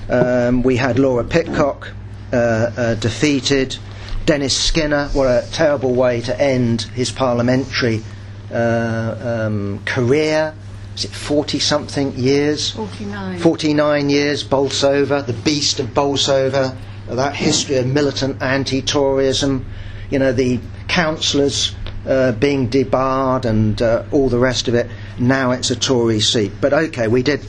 Um, 0.09 0.63
we 0.63 0.77
had 0.77 0.97
Laura 0.97 1.23
Pidcock 1.23 1.91
uh, 2.33 2.35
uh, 2.35 2.95
defeated. 2.95 3.77
Dennis 4.25 4.57
Skinner, 4.57 5.09
what 5.09 5.25
a 5.27 5.47
terrible 5.51 5.93
way 5.93 6.21
to 6.21 6.41
end 6.41 6.81
his 6.81 7.11
parliamentary 7.11 8.03
uh, 8.51 9.45
um, 9.47 9.81
career. 9.85 10.53
Is 10.95 11.05
it 11.05 11.11
40 11.11 11.59
something 11.59 12.13
years? 12.13 12.71
49. 12.71 13.39
49 13.39 14.09
years, 14.09 14.43
Bolsover, 14.43 15.21
the 15.21 15.33
beast 15.33 15.79
of 15.79 15.93
Bolsover, 15.93 16.75
that 17.07 17.35
history 17.35 17.77
of 17.77 17.87
militant 17.87 18.41
anti 18.41 18.81
Toryism, 18.81 19.63
you 20.09 20.19
know, 20.19 20.33
the 20.33 20.59
councillors 20.87 21.73
uh, 22.05 22.31
being 22.33 22.67
debarred 22.67 23.45
and 23.45 23.81
uh, 23.81 24.03
all 24.11 24.29
the 24.29 24.39
rest 24.39 24.67
of 24.67 24.75
it. 24.75 24.89
Now 25.19 25.51
it's 25.51 25.71
a 25.71 25.75
Tory 25.75 26.19
seat. 26.19 26.51
But 26.59 26.73
okay, 26.73 27.07
we 27.07 27.23
did 27.23 27.41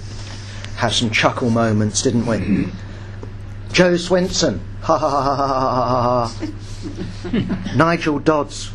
have 0.77 0.95
some 0.95 1.11
chuckle 1.11 1.51
moments, 1.51 2.03
didn't 2.03 2.27
we? 2.27 2.69
Jo 3.73 3.95
Swinson, 3.95 4.61
ha 4.83 4.99
ha 4.99 5.09
ha 5.09 5.23
ha 5.23 5.47
ha 5.47 5.93
ha 5.93 6.29
ha. 6.29 7.75
Nigel 7.77 8.19
Dodds, 8.19 8.71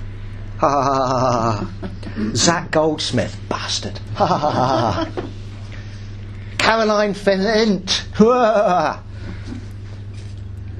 ha 0.57 0.69
ha 0.69 0.81
ha 0.81 1.07
ha 1.07 1.51
ha. 1.51 2.31
Zac 2.33 2.71
Goldsmith, 2.71 3.37
bastard, 3.49 3.99
ha 4.15 4.25
ha 4.25 4.37
ha 4.37 4.51
ha 4.51 4.91
ha. 5.05 5.23
Caroline 6.57 7.13
Flint, 7.13 8.07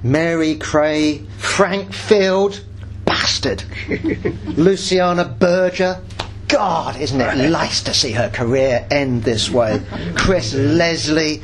Mary 0.04 0.56
Creagh, 0.56 1.26
Frank 1.38 1.94
Field, 1.94 2.64
bastard. 3.06 3.64
Luciana 4.58 5.26
Berger. 5.26 6.02
God, 6.48 7.00
isn't 7.00 7.20
it 7.20 7.50
nice 7.50 7.84
to 7.84 7.94
see 7.94 8.12
her 8.14 8.30
career 8.30 8.86
end 8.90 9.24
this 9.24 9.50
way? 9.50 9.82
Chris 10.16 10.54
Leslie. 10.54 11.44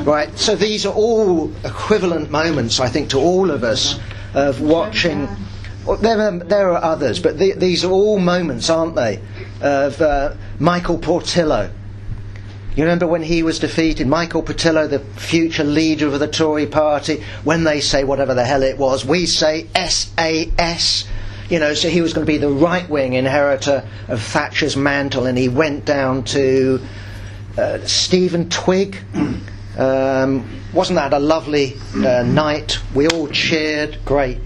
Right, 0.00 0.36
so 0.38 0.54
these 0.54 0.86
are 0.86 0.94
all 0.94 1.52
equivalent 1.64 2.30
moments, 2.30 2.78
I 2.80 2.88
think, 2.88 3.10
to 3.10 3.18
all 3.18 3.50
of 3.50 3.64
us 3.64 3.98
of 4.34 4.60
watching. 4.60 5.28
There, 6.00 6.20
are, 6.20 6.38
there 6.38 6.70
are 6.70 6.82
others, 6.82 7.20
but 7.20 7.38
the, 7.38 7.52
these 7.52 7.84
are 7.84 7.90
all 7.90 8.18
moments, 8.18 8.68
aren't 8.68 8.94
they, 8.94 9.20
of 9.60 10.00
uh, 10.00 10.34
Michael 10.58 10.98
Portillo. 10.98 11.70
You 12.76 12.76
You 12.76 12.84
remember 12.84 13.06
when 13.06 13.22
he 13.22 13.42
was 13.42 13.58
defeated, 13.58 14.06
Michael 14.06 14.42
Portillo, 14.42 14.86
the 14.86 15.00
future 15.00 15.64
leader 15.64 16.06
of 16.06 16.18
the 16.20 16.28
Tory 16.28 16.66
party, 16.66 17.22
when 17.44 17.64
they 17.64 17.80
say 17.80 18.04
whatever 18.04 18.32
the 18.32 18.44
hell 18.44 18.62
it 18.62 18.78
was, 18.78 19.04
we 19.04 19.26
say 19.26 19.66
SAS. 19.74 21.04
You 21.48 21.58
know, 21.58 21.74
so 21.74 21.88
he 21.88 22.00
was 22.00 22.12
going 22.12 22.24
to 22.24 22.32
be 22.32 22.38
the 22.38 22.48
right 22.48 22.88
wing 22.88 23.14
inheritor 23.14 23.86
of 24.06 24.22
Thatcher's 24.22 24.76
mantle, 24.76 25.26
and 25.26 25.36
he 25.36 25.48
went 25.48 25.84
down 25.84 26.22
to 26.24 26.80
uh, 27.58 27.84
Stephen 27.86 28.48
Twigg. 28.48 28.98
Um, 29.78 30.48
wasn't 30.72 30.98
that 30.98 31.12
a 31.12 31.18
lovely 31.18 31.74
uh, 31.94 32.22
night? 32.22 32.78
We 32.94 33.08
all 33.08 33.28
cheered, 33.28 33.98
great. 34.04 34.38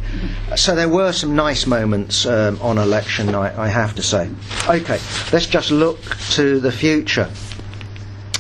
So 0.56 0.74
there 0.74 0.88
were 0.88 1.12
some 1.12 1.34
nice 1.34 1.66
moments 1.66 2.26
um, 2.26 2.58
on 2.60 2.78
election 2.78 3.26
night, 3.26 3.56
I 3.56 3.68
have 3.68 3.94
to 3.96 4.02
say. 4.02 4.30
Okay, 4.68 4.98
let's 5.32 5.46
just 5.46 5.70
look 5.70 6.00
to 6.32 6.60
the 6.60 6.72
future. 6.72 7.30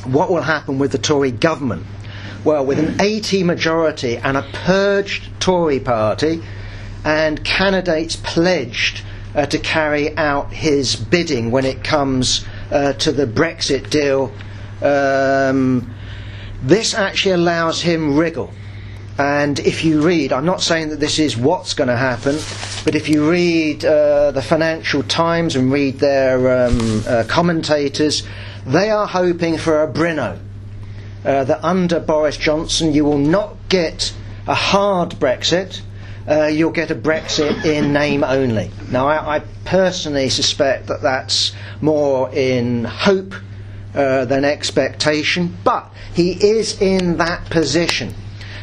What 0.04 0.30
will 0.30 0.42
happen 0.42 0.78
with 0.78 0.92
the 0.92 0.98
Tory 0.98 1.30
government? 1.30 1.86
Well, 2.44 2.66
with 2.66 2.78
an 2.78 3.00
80 3.00 3.42
majority 3.44 4.18
and 4.18 4.36
a 4.36 4.42
purged 4.42 5.40
Tory 5.40 5.80
party, 5.80 6.42
and 7.04 7.44
candidates 7.44 8.16
pledged 8.16 9.02
uh, 9.34 9.46
to 9.46 9.58
carry 9.58 10.16
out 10.16 10.52
his 10.52 10.96
bidding 10.96 11.50
when 11.50 11.64
it 11.64 11.84
comes 11.84 12.44
uh, 12.70 12.92
to 12.94 13.12
the 13.12 13.26
Brexit 13.26 13.90
deal. 13.90 14.32
Um, 14.82 15.93
this 16.64 16.94
actually 16.94 17.32
allows 17.32 17.82
him 17.82 18.16
wriggle. 18.16 18.52
And 19.16 19.60
if 19.60 19.84
you 19.84 20.02
read, 20.02 20.32
I'm 20.32 20.44
not 20.44 20.60
saying 20.60 20.88
that 20.88 20.98
this 20.98 21.20
is 21.20 21.36
what's 21.36 21.74
going 21.74 21.88
to 21.88 21.96
happen, 21.96 22.36
but 22.84 22.96
if 22.96 23.08
you 23.08 23.30
read 23.30 23.84
uh, 23.84 24.32
the 24.32 24.42
Financial 24.42 25.04
Times 25.04 25.54
and 25.54 25.70
read 25.70 26.00
their 26.00 26.66
um, 26.66 27.04
uh, 27.06 27.24
commentators, 27.28 28.24
they 28.66 28.90
are 28.90 29.06
hoping 29.06 29.56
for 29.56 29.82
a 29.82 29.92
Brino. 29.92 30.40
Uh, 31.24 31.44
that 31.44 31.64
under 31.64 32.00
Boris 32.00 32.36
Johnson 32.36 32.92
you 32.92 33.02
will 33.02 33.16
not 33.16 33.56
get 33.70 34.12
a 34.46 34.54
hard 34.54 35.10
Brexit, 35.12 35.80
uh, 36.28 36.46
you'll 36.46 36.70
get 36.70 36.90
a 36.90 36.94
Brexit 36.94 37.64
in 37.64 37.92
name 37.92 38.24
only. 38.24 38.70
Now, 38.90 39.06
I, 39.06 39.36
I 39.36 39.38
personally 39.64 40.28
suspect 40.28 40.88
that 40.88 41.02
that's 41.02 41.52
more 41.80 42.30
in 42.30 42.84
hope 42.84 43.34
uh, 43.94 44.24
than 44.24 44.44
expectation, 44.44 45.56
but 45.64 45.90
he 46.14 46.32
is 46.32 46.80
in 46.80 47.16
that 47.18 47.48
position. 47.50 48.14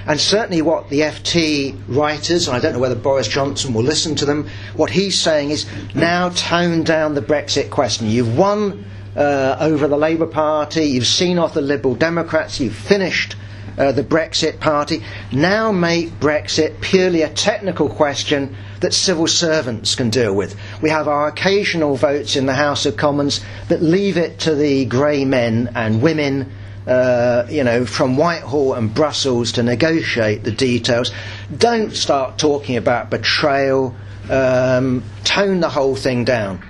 And 0.08 0.20
certainly, 0.20 0.62
what 0.62 0.90
the 0.90 1.02
FT 1.02 1.80
writers, 1.88 2.48
and 2.48 2.58
I 2.58 2.60
don't 2.60 2.74
know 2.74 2.80
whether 2.80 2.96
Boris 2.96 3.28
Johnson 3.28 3.74
will 3.74 3.84
listen 3.84 4.16
to 4.16 4.26
them, 4.26 4.50
what 4.76 4.90
he's 4.90 5.20
saying 5.20 5.52
is 5.52 5.66
now 5.94 6.30
tone 6.30 6.84
down 6.84 7.14
the 7.14 7.22
Brexit 7.22 7.70
question. 7.70 8.08
You've 8.08 8.36
won 8.38 8.84
uh, 9.16 9.58
over 9.60 9.88
the 9.88 9.98
Labour 9.98 10.26
Party, 10.26 10.86
you've 10.86 11.06
seen 11.08 11.38
off 11.38 11.54
the 11.54 11.62
Liberal 11.62 11.94
Democrats, 11.96 12.60
you've 12.60 12.76
finished 12.76 13.36
uh, 13.78 13.92
the 13.92 14.04
Brexit 14.04 14.60
Party. 14.60 15.04
Now 15.32 15.72
make 15.72 16.10
Brexit 16.20 16.82
purely 16.82 17.22
a 17.22 17.30
technical 17.30 17.88
question 17.88 18.56
that 18.82 18.94
civil 18.94 19.28
servants 19.28 19.96
can 19.96 20.10
deal 20.10 20.34
with. 20.34 20.56
We 20.82 20.90
have 20.90 21.08
our 21.08 21.28
occasional 21.28 21.96
votes 21.96 22.36
in 22.36 22.46
the 22.46 22.54
House 22.54 22.86
of 22.86 22.98
Commons, 22.98 23.40
that 23.70 23.82
leave 23.82 24.18
it 24.18 24.40
to 24.40 24.56
the 24.56 24.86
grey 24.86 25.24
men 25.26 25.72
and 25.76 26.02
women. 26.02 26.52
Uh, 26.86 27.46
you 27.48 27.64
know, 27.64 27.86
from 27.86 28.18
Whitehall 28.18 28.74
and 28.74 28.92
Brussels 28.92 29.52
to 29.52 29.62
negotiate 29.62 30.44
the 30.44 30.52
details. 30.52 31.12
Don't 31.56 31.94
start 31.94 32.40
talking 32.40 32.76
about 32.76 33.12
betrayal. 33.12 33.96
Um, 34.32 35.04
tone 35.24 35.60
the 35.60 35.70
whole 35.70 35.96
thing 35.96 36.26
down. 36.26 36.68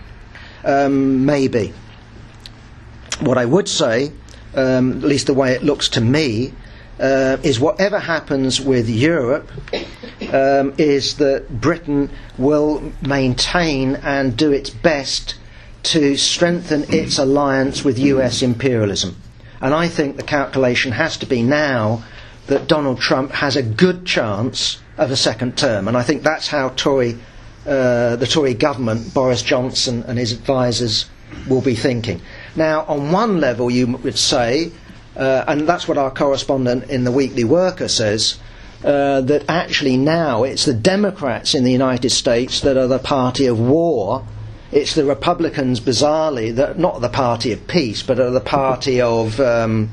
Um, 0.66 1.26
maybe. 1.26 1.74
What 3.22 3.38
I 3.38 3.46
would 3.46 3.70
say, 3.70 4.12
um, 4.54 4.98
at 4.98 5.04
least 5.04 5.28
the 5.28 5.34
way 5.34 5.54
it 5.54 5.64
looks 5.64 5.88
to 5.90 6.02
me, 6.02 6.54
uh, 7.02 7.38
is 7.44 7.60
whatever 7.60 8.00
happens 8.00 8.62
with 8.62 8.88
Europe, 8.88 9.50
um, 10.32 10.74
is 10.78 11.16
that 11.18 11.48
Britain 11.60 12.10
will 12.38 12.94
maintain 13.02 13.96
and 13.98 14.38
do 14.38 14.52
its 14.52 14.70
best 14.70 15.36
to 15.84 16.16
strengthen 16.16 16.86
its 16.94 17.18
alliance 17.18 17.84
with 17.84 17.98
US 17.98 18.44
imperialism. 18.44 19.16
And 19.62 19.74
I 19.74 19.88
think 19.88 20.16
the 20.18 20.24
calculation 20.24 20.92
has 20.92 21.18
to 21.18 21.26
be 21.26 21.42
now 21.42 22.04
that 22.48 22.68
Donald 22.68 23.00
Trump 23.00 23.32
has 23.32 23.56
a 23.56 23.64
good 23.64 24.06
chance 24.06 24.80
of 24.98 25.10
a 25.10 25.16
second 25.16 25.58
term. 25.58 25.88
And 25.88 25.98
I 25.98 26.04
think 26.04 26.22
that's 26.22 26.48
how 26.48 26.70
Tory, 26.70 27.18
uh, 27.66 28.16
the 28.16 28.28
Tory 28.28 28.54
government, 28.54 29.14
Boris 29.14 29.42
Johnson 29.42 30.04
and 30.08 30.20
his 30.20 30.34
advisers, 30.34 31.10
will 31.50 31.62
be 31.62 31.76
thinking. 31.76 32.22
Now, 32.56 32.84
on 32.88 33.12
one 33.12 33.40
level, 33.40 33.72
you 33.72 33.88
would 33.88 34.18
say 34.18 34.72
uh, 35.16 35.44
and 35.48 35.68
that's 35.68 35.88
what 35.88 35.98
our 35.98 36.12
correspondent 36.12 36.90
in 36.90 37.04
the 37.04 37.12
Weekly 37.12 37.44
Worker 37.44 37.88
says. 37.88 38.40
Uh, 38.84 39.22
that 39.22 39.46
actually 39.48 39.96
now 39.96 40.42
it's 40.42 40.66
the 40.66 40.74
Democrats 40.74 41.54
in 41.54 41.64
the 41.64 41.72
United 41.72 42.10
States 42.10 42.62
that 42.62 42.78
are 42.78 42.88
the 42.88 42.98
party 42.98 43.46
of 43.46 43.60
war. 43.60 44.26
It's 44.72 44.96
the 44.96 45.06
Republicans, 45.06 45.80
bizarrely, 45.80 46.56
that 46.56 46.80
not 46.80 47.00
the 47.00 47.10
party 47.10 47.52
of 47.52 47.68
peace, 47.68 48.02
but 48.02 48.20
are 48.20 48.32
the 48.32 48.40
party 48.40 49.00
of 49.16 49.40
um, 49.40 49.92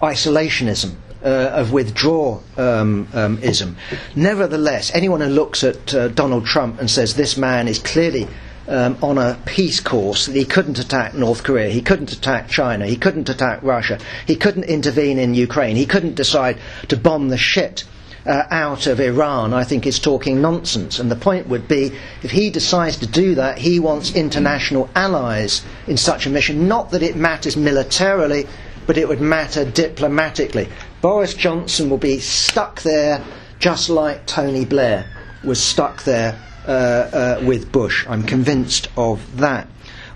isolationism. 0.00 0.94
Uh, 1.22 1.50
of 1.52 1.70
withdrawalism. 1.70 3.14
Um, 3.14 3.76
Nevertheless, 4.14 4.90
anyone 4.94 5.20
who 5.20 5.26
looks 5.26 5.62
at 5.62 5.92
uh, 5.92 6.08
Donald 6.08 6.46
Trump 6.46 6.80
and 6.80 6.90
says 6.90 7.14
this 7.14 7.36
man 7.36 7.68
is 7.68 7.78
clearly 7.78 8.26
um, 8.68 8.96
on 9.02 9.18
a 9.18 9.38
peace 9.46 9.80
course 9.80 10.26
that 10.26 10.36
he 10.36 10.44
couldn't 10.44 10.78
attack 10.78 11.14
North 11.14 11.42
Korea, 11.42 11.68
he 11.68 11.82
couldn't 11.82 12.12
attack 12.12 12.48
China, 12.48 12.86
he 12.86 12.96
couldn't 12.96 13.28
attack 13.28 13.62
Russia, 13.62 13.98
he 14.26 14.36
couldn't 14.36 14.64
intervene 14.64 15.18
in 15.18 15.34
Ukraine, 15.34 15.76
he 15.76 15.86
couldn't 15.86 16.14
decide 16.14 16.58
to 16.88 16.96
bomb 16.96 17.28
the 17.28 17.38
shit 17.38 17.84
uh, 18.26 18.44
out 18.50 18.86
of 18.86 19.00
Iran, 19.00 19.54
I 19.54 19.64
think 19.64 19.86
is 19.86 19.98
talking 19.98 20.40
nonsense. 20.40 20.98
And 20.98 21.10
the 21.10 21.16
point 21.16 21.48
would 21.48 21.66
be 21.68 21.92
if 22.22 22.30
he 22.30 22.50
decides 22.50 22.96
to 22.98 23.06
do 23.06 23.34
that, 23.36 23.58
he 23.58 23.80
wants 23.80 24.14
international 24.14 24.90
allies 24.94 25.62
in 25.86 25.96
such 25.96 26.26
a 26.26 26.30
mission. 26.30 26.68
Not 26.68 26.90
that 26.90 27.02
it 27.02 27.16
matters 27.16 27.56
militarily, 27.56 28.46
but 28.86 28.98
it 28.98 29.08
would 29.08 29.20
matter 29.20 29.64
diplomatically. 29.64 30.68
Boris 31.00 31.34
Johnson 31.34 31.88
will 31.88 31.98
be 31.98 32.18
stuck 32.18 32.82
there 32.82 33.24
just 33.58 33.88
like 33.88 34.26
Tony 34.26 34.64
Blair 34.64 35.06
was 35.42 35.62
stuck 35.62 36.02
there 36.04 36.38
with 36.66 37.70
Bush. 37.72 38.06
I'm 38.08 38.22
convinced 38.22 38.88
of 38.96 39.38
that. 39.38 39.68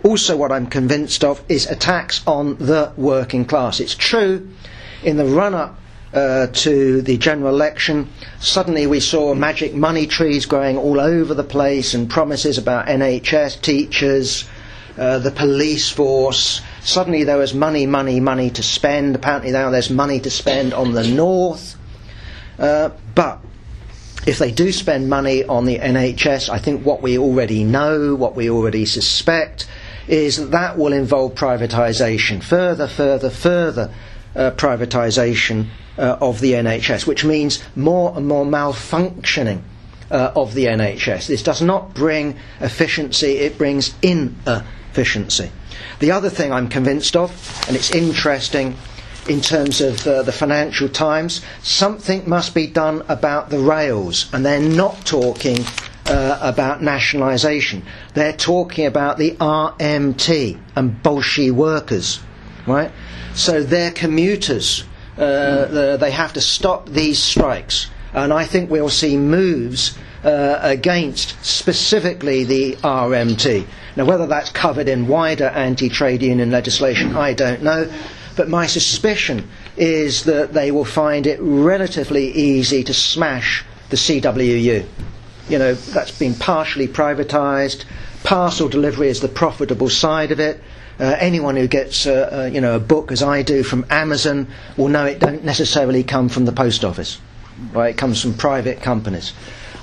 Also, 0.05 0.37
what 0.37 0.53
I'm 0.53 0.67
convinced 0.67 1.25
of 1.25 1.43
is 1.49 1.67
attacks 1.67 2.23
on 2.27 2.57
the 2.59 2.93
working 2.97 3.47
class. 3.47 3.81
It's 3.81 3.95
true, 3.95 4.51
in 5.03 5.17
the 5.17 5.25
run 5.25 5.55
up 5.55 5.79
uh, 6.13 6.47
to 6.49 7.03
the 7.03 7.17
general 7.17 7.55
election, 7.55 8.09
suddenly 8.39 8.87
we 8.87 9.01
saw 9.01 9.35
magic 9.35 9.75
money 9.75 10.07
trees 10.07 10.47
growing 10.47 10.77
all 10.77 11.01
over 11.01 11.35
the 11.35 11.43
place 11.43 11.95
and 11.95 12.09
promises 12.09 12.59
about 12.59 12.87
NHS, 12.87 13.61
teachers, 13.63 14.45
uh, 14.97 15.19
the 15.19 15.31
police 15.31 15.91
force. 15.91 16.61
Suddenly 16.83 17.25
there 17.25 17.39
was 17.39 17.55
money, 17.55 17.87
money, 17.87 18.21
money 18.21 18.51
to 18.51 18.63
spend. 18.63 19.17
Apparently 19.17 19.51
now 19.51 19.71
there's 19.71 19.91
money 19.91 20.21
to 20.21 20.31
spend 20.31 20.73
on 20.73 20.93
the 20.93 21.07
north. 21.07 21.77
Uh, 22.59 22.91
but 23.15 23.41
if 24.27 24.39
they 24.39 24.51
do 24.51 24.73
spend 24.73 25.09
money 25.09 25.45
on 25.45 25.65
the 25.67 25.79
NHS, 25.79 26.49
I 26.49 26.59
think 26.59 26.85
what 26.85 27.03
we 27.03 27.19
already 27.19 27.65
know, 27.65 28.15
what 28.15 28.35
we 28.35 28.49
already 28.49 28.87
suspect, 28.87 29.67
is 30.09 30.37
that 30.37 30.51
that 30.51 30.79
will 30.79 30.93
involve 30.93 31.35
privatisation, 31.35 32.43
further, 32.43 32.87
further, 32.87 33.31
further 33.31 33.93
uh, 34.35 34.51
privatisation 34.53 35.69
uh, 35.99 36.17
of 36.21 36.41
the 36.41 36.53
NHS, 36.53 37.07
which 37.07 37.25
means 37.25 37.63
more 37.77 38.13
and 38.17 38.27
more 38.27 38.45
malfunctioning 38.45 39.63
uh, 40.11 40.33
of 40.35 40.55
the 40.55 40.67
NHS. 40.67 41.27
This 41.27 41.43
does 41.43 41.63
not 41.63 41.95
bring 41.95 42.37
efficiency, 42.61 43.39
it 43.39 43.59
brings 43.59 43.95
inefficiency. 44.03 45.51
The 46.01 46.11
other 46.11 46.31
thing 46.31 46.53
I'm 46.53 46.69
convinced 46.69 47.17
of, 47.17 47.31
and 47.69 47.77
it's 47.77 47.91
interesting 47.91 48.77
in 49.29 49.41
terms 49.41 49.81
of 49.81 50.07
uh, 50.07 50.23
the 50.23 50.33
Financial 50.33 50.89
Times, 50.89 51.41
something 51.63 52.29
must 52.29 52.55
be 52.55 52.67
done 52.67 53.03
about 53.09 53.51
the 53.51 53.59
rails, 53.59 54.29
and 54.33 54.45
they're 54.45 54.61
not 54.61 55.05
talking 55.07 55.59
uh, 56.07 56.39
about 56.41 56.83
nationalisation. 56.83 57.83
They're 58.15 58.33
talking 58.37 58.87
about 58.87 59.19
the 59.19 59.33
RMT 59.33 60.59
and 60.77 61.03
Bolshi 61.03 61.51
workers, 61.51 62.21
right? 62.67 62.91
So 63.35 63.63
they're 63.63 63.91
commuters. 63.93 64.85
Uh, 65.17 65.67
the, 65.67 65.97
they 65.99 66.11
have 66.11 66.33
to 66.35 66.41
stop 66.41 66.89
these 66.89 67.19
strikes, 67.23 67.89
and 68.13 68.33
I 68.33 68.45
think 68.45 68.71
we'll 68.71 68.89
see 68.89 69.17
moves 69.17 69.97
uh, 70.25 70.59
against 70.63 71.43
specifically 71.45 72.45
the 72.45 72.77
RMT. 72.77 73.67
Now, 73.97 74.05
whether 74.07 74.27
that's 74.27 74.51
covered 74.51 74.89
in 74.89 75.07
wider 75.07 75.47
anti-trade 75.47 76.23
union 76.23 76.51
legislation, 76.51 77.15
I 77.17 77.33
don't 77.33 77.63
know. 77.63 77.89
But 78.37 78.49
my 78.49 78.67
suspicion 78.67 79.49
is 79.77 80.25
that 80.25 80.53
they 80.53 80.71
will 80.71 80.85
find 80.85 81.27
it 81.27 81.39
relatively 81.41 82.31
easy 82.33 82.83
to 82.85 82.95
smash 82.95 83.65
the 83.91 83.97
CWU. 83.97 84.87
You 85.49 85.59
know, 85.59 85.75
that's 85.75 86.19
been 86.19 86.35
partially 86.35 86.89
privatised, 86.89 87.85
parcel 88.25 88.69
delivery 88.69 89.09
is 89.09 89.21
the 89.21 89.29
profitable 89.29 89.89
side 89.89 90.33
of 90.33 90.41
it. 90.41 90.61
Uh, 90.99 91.17
anyone 91.19 91.57
who 91.57 91.69
gets 91.69 92.07
uh, 92.07 92.29
uh, 92.33 92.51
you 92.53 92.61
know 92.61 92.77
a 92.77 92.81
book 92.81 93.13
as 93.13 93.23
I 93.23 93.43
do 93.43 93.63
from 93.63 93.85
Amazon 93.91 94.49
will 94.77 94.89
know 94.89 95.05
it 95.05 95.19
don't 95.19 95.45
necessarily 95.45 96.03
come 96.03 96.29
from 96.29 96.45
the 96.45 96.53
post 96.53 96.85
office. 96.85 97.21
Right, 97.73 97.91
it 97.91 97.99
comes 97.99 98.21
from 98.23 98.35
private 98.35 98.81
companies. 98.81 99.33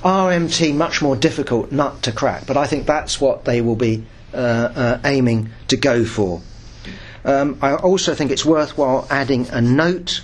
RMT 0.03 0.73
much 0.73 1.01
more 1.01 1.15
difficult 1.15 1.71
nut 1.71 2.01
to 2.03 2.11
crack, 2.11 2.45
but 2.47 2.57
I 2.57 2.65
think 2.65 2.85
that's 2.85 3.21
what 3.21 3.45
they 3.45 3.61
will 3.61 3.75
be 3.75 4.03
uh, 4.33 4.97
aiming 5.05 5.49
to 5.67 5.77
go 5.77 6.03
for. 6.05 6.41
Um, 7.23 7.57
I 7.61 7.75
also 7.75 8.15
think 8.15 8.31
it's 8.31 8.45
worthwhile 8.45 9.07
adding 9.09 9.47
a 9.49 9.61
note. 9.61 10.23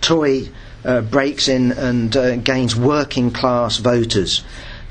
Tory 0.00 0.50
uh, 0.84 1.00
breaks 1.00 1.48
in 1.48 1.72
and 1.72 2.16
uh, 2.16 2.36
gains 2.36 2.76
working 2.76 3.30
class 3.30 3.78
voters. 3.78 4.44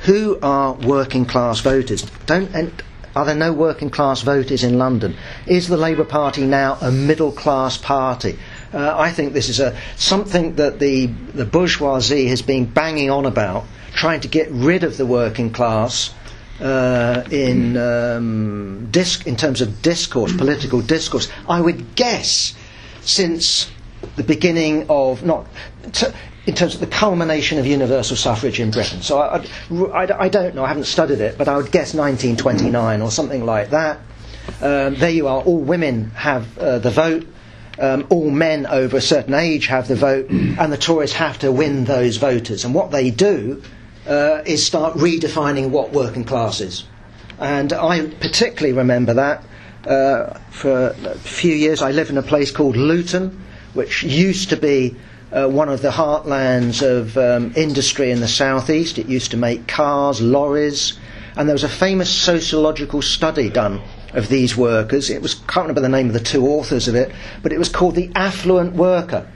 Who 0.06 0.38
are 0.42 0.74
working 0.74 1.26
class 1.26 1.62
voters? 1.62 2.02
Don't 2.26 2.54
and 2.54 2.84
are 3.16 3.26
there 3.26 3.36
no 3.36 3.54
working 3.54 3.92
class 3.92 4.22
voters 4.22 4.64
in 4.64 4.80
London? 4.80 5.16
Is 5.46 5.68
the 5.68 5.78
Labour 5.78 6.04
Party 6.04 6.46
now 6.46 6.78
a 6.82 6.92
middle 6.92 7.32
class 7.32 7.78
party? 7.78 8.40
Uh, 8.74 8.96
I 8.98 9.12
think 9.12 9.34
this 9.34 9.50
is 9.50 9.60
a, 9.60 9.78
something 9.98 10.56
that 10.56 10.80
the, 10.80 11.06
the 11.06 11.46
bourgeoisie 11.46 12.28
has 12.30 12.42
been 12.42 12.66
banging 12.66 13.12
on 13.12 13.28
about, 13.28 13.66
trying 13.94 14.22
to 14.22 14.28
get 14.28 14.50
rid 14.50 14.84
of 14.84 14.98
the 14.98 15.06
working 15.06 15.52
class 15.52 16.12
uh, 16.60 17.24
in, 17.32 17.78
um, 17.78 18.88
disc, 18.92 19.26
in 19.28 19.36
terms 19.36 19.62
of 19.62 19.82
discourse, 19.82 20.36
political 20.36 20.82
discourse. 20.82 21.30
I 21.48 21.62
would 21.62 21.96
guess 21.96 22.56
since 23.02 23.70
the 24.16 24.24
beginning 24.24 24.86
of, 24.90 25.24
not, 25.24 25.48
t- 25.92 26.08
in 26.46 26.56
terms 26.56 26.74
of 26.76 26.80
the 26.82 26.88
culmination 26.88 27.58
of 27.58 27.66
universal 27.66 28.16
suffrage 28.18 28.60
in 28.60 28.72
Britain. 28.72 29.02
So 29.02 29.20
I, 29.20 29.46
I, 29.94 30.24
I, 30.26 30.30
don't 30.30 30.56
know, 30.56 30.64
I 30.64 30.68
haven't 30.68 30.86
studied 30.86 31.20
it, 31.20 31.38
but 31.38 31.48
I 31.48 31.56
would 31.58 31.72
guess 31.72 31.94
1929 31.94 33.02
or 33.02 33.12
something 33.12 33.46
like 33.46 33.70
that. 33.70 34.00
Um, 34.62 34.96
there 34.96 35.10
you 35.10 35.28
are, 35.28 35.42
all 35.42 35.60
women 35.60 36.10
have 36.12 36.58
uh, 36.58 36.80
the 36.80 36.92
vote. 36.92 37.28
Um, 37.80 38.06
all 38.10 38.30
men 38.30 38.68
over 38.68 38.98
a 38.98 39.02
certain 39.02 39.34
age 39.34 39.66
have 39.68 39.88
the 39.88 39.96
vote, 39.96 40.30
and 40.30 40.72
the 40.72 40.78
Tories 40.78 41.14
have 41.14 41.40
to 41.40 41.52
win 41.52 41.86
those 41.86 42.18
voters. 42.18 42.66
And 42.66 42.76
what 42.76 42.92
they 42.92 43.10
do 43.10 43.64
uh, 44.08 44.42
is 44.46 44.66
start 44.66 44.96
redefining 44.96 45.70
what 45.70 45.92
working 45.92 46.24
class 46.24 46.62
is. 46.62 46.86
And 47.40 47.74
I 47.74 48.08
particularly 48.08 48.74
remember 48.74 49.14
that. 49.16 49.44
Uh, 49.86 50.40
for 50.50 50.96
a 51.06 51.16
few 51.16 51.54
years, 51.54 51.82
I 51.82 51.92
lived 51.92 52.10
in 52.10 52.18
a 52.18 52.24
place 52.24 52.52
called 52.52 52.78
Luton, 52.78 53.44
which 53.74 54.04
used 54.04 54.50
to 54.50 54.58
be 54.58 54.96
uh, 55.32 55.48
one 55.48 55.68
of 55.68 55.82
the 55.82 55.90
heartlands 55.90 56.82
of 56.82 57.18
um, 57.18 57.52
industry 57.56 58.12
in 58.12 58.20
the 58.20 58.28
southeast. 58.28 58.98
It 58.98 59.08
used 59.08 59.32
to 59.32 59.38
make 59.38 59.68
cars, 59.68 60.22
lorries, 60.22 60.98
and 61.36 61.50
there 61.50 61.56
was 61.56 61.64
a 61.64 61.70
famous 61.70 62.10
sociological 62.10 63.02
study 63.02 63.50
done 63.50 63.82
of 64.14 64.30
these 64.30 64.56
workers. 64.56 65.10
It 65.10 65.22
was 65.22 65.34
can't 65.34 65.68
remember 65.68 65.82
the 65.82 65.90
name 65.90 66.08
of 66.08 66.14
the 66.14 66.20
two 66.20 66.46
authors 66.46 66.88
of 66.88 66.96
it, 66.96 67.12
but 67.42 67.52
it 67.52 67.58
was 67.58 67.70
called 67.70 67.96
the 67.96 68.12
affluent 68.16 68.76
worker. 68.76 69.28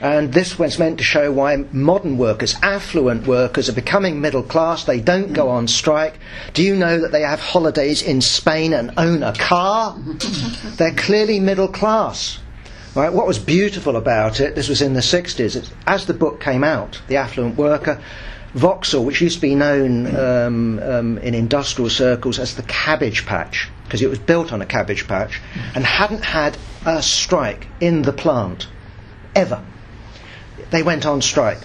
And 0.00 0.32
this 0.32 0.58
was 0.58 0.78
meant 0.78 0.98
to 0.98 1.04
show 1.04 1.30
why 1.30 1.56
modern 1.72 2.16
workers, 2.16 2.56
affluent 2.62 3.26
workers, 3.26 3.68
are 3.68 3.74
becoming 3.74 4.20
middle 4.20 4.42
class. 4.42 4.84
They 4.84 5.00
don't 5.00 5.34
go 5.34 5.50
on 5.50 5.68
strike. 5.68 6.18
Do 6.54 6.62
you 6.62 6.74
know 6.74 7.00
that 7.00 7.12
they 7.12 7.20
have 7.20 7.40
holidays 7.40 8.02
in 8.02 8.22
Spain 8.22 8.72
and 8.72 8.92
own 8.96 9.22
a 9.22 9.34
car? 9.34 9.98
They're 10.76 10.94
clearly 10.94 11.38
middle 11.38 11.68
class. 11.68 12.38
Right, 12.94 13.12
what 13.12 13.26
was 13.26 13.38
beautiful 13.38 13.94
about 13.94 14.40
it, 14.40 14.56
this 14.56 14.68
was 14.68 14.82
in 14.82 14.94
the 14.94 15.00
60s, 15.00 15.70
as 15.86 16.06
the 16.06 16.14
book 16.14 16.40
came 16.40 16.64
out, 16.64 17.00
The 17.06 17.18
Affluent 17.18 17.56
Worker, 17.56 18.02
Vauxhall, 18.54 19.04
which 19.04 19.20
used 19.20 19.36
to 19.36 19.40
be 19.40 19.54
known 19.54 20.12
um, 20.16 20.80
um, 20.80 21.18
in 21.18 21.34
industrial 21.34 21.88
circles 21.88 22.40
as 22.40 22.56
the 22.56 22.64
cabbage 22.64 23.26
patch, 23.26 23.68
because 23.84 24.02
it 24.02 24.10
was 24.10 24.18
built 24.18 24.52
on 24.52 24.60
a 24.60 24.66
cabbage 24.66 25.06
patch, 25.06 25.40
and 25.76 25.84
hadn't 25.84 26.24
had 26.24 26.58
a 26.84 27.00
strike 27.00 27.68
in 27.80 28.02
the 28.02 28.12
plant, 28.12 28.66
ever. 29.36 29.62
They 30.70 30.82
went 30.82 31.06
on 31.06 31.22
strike. 31.22 31.60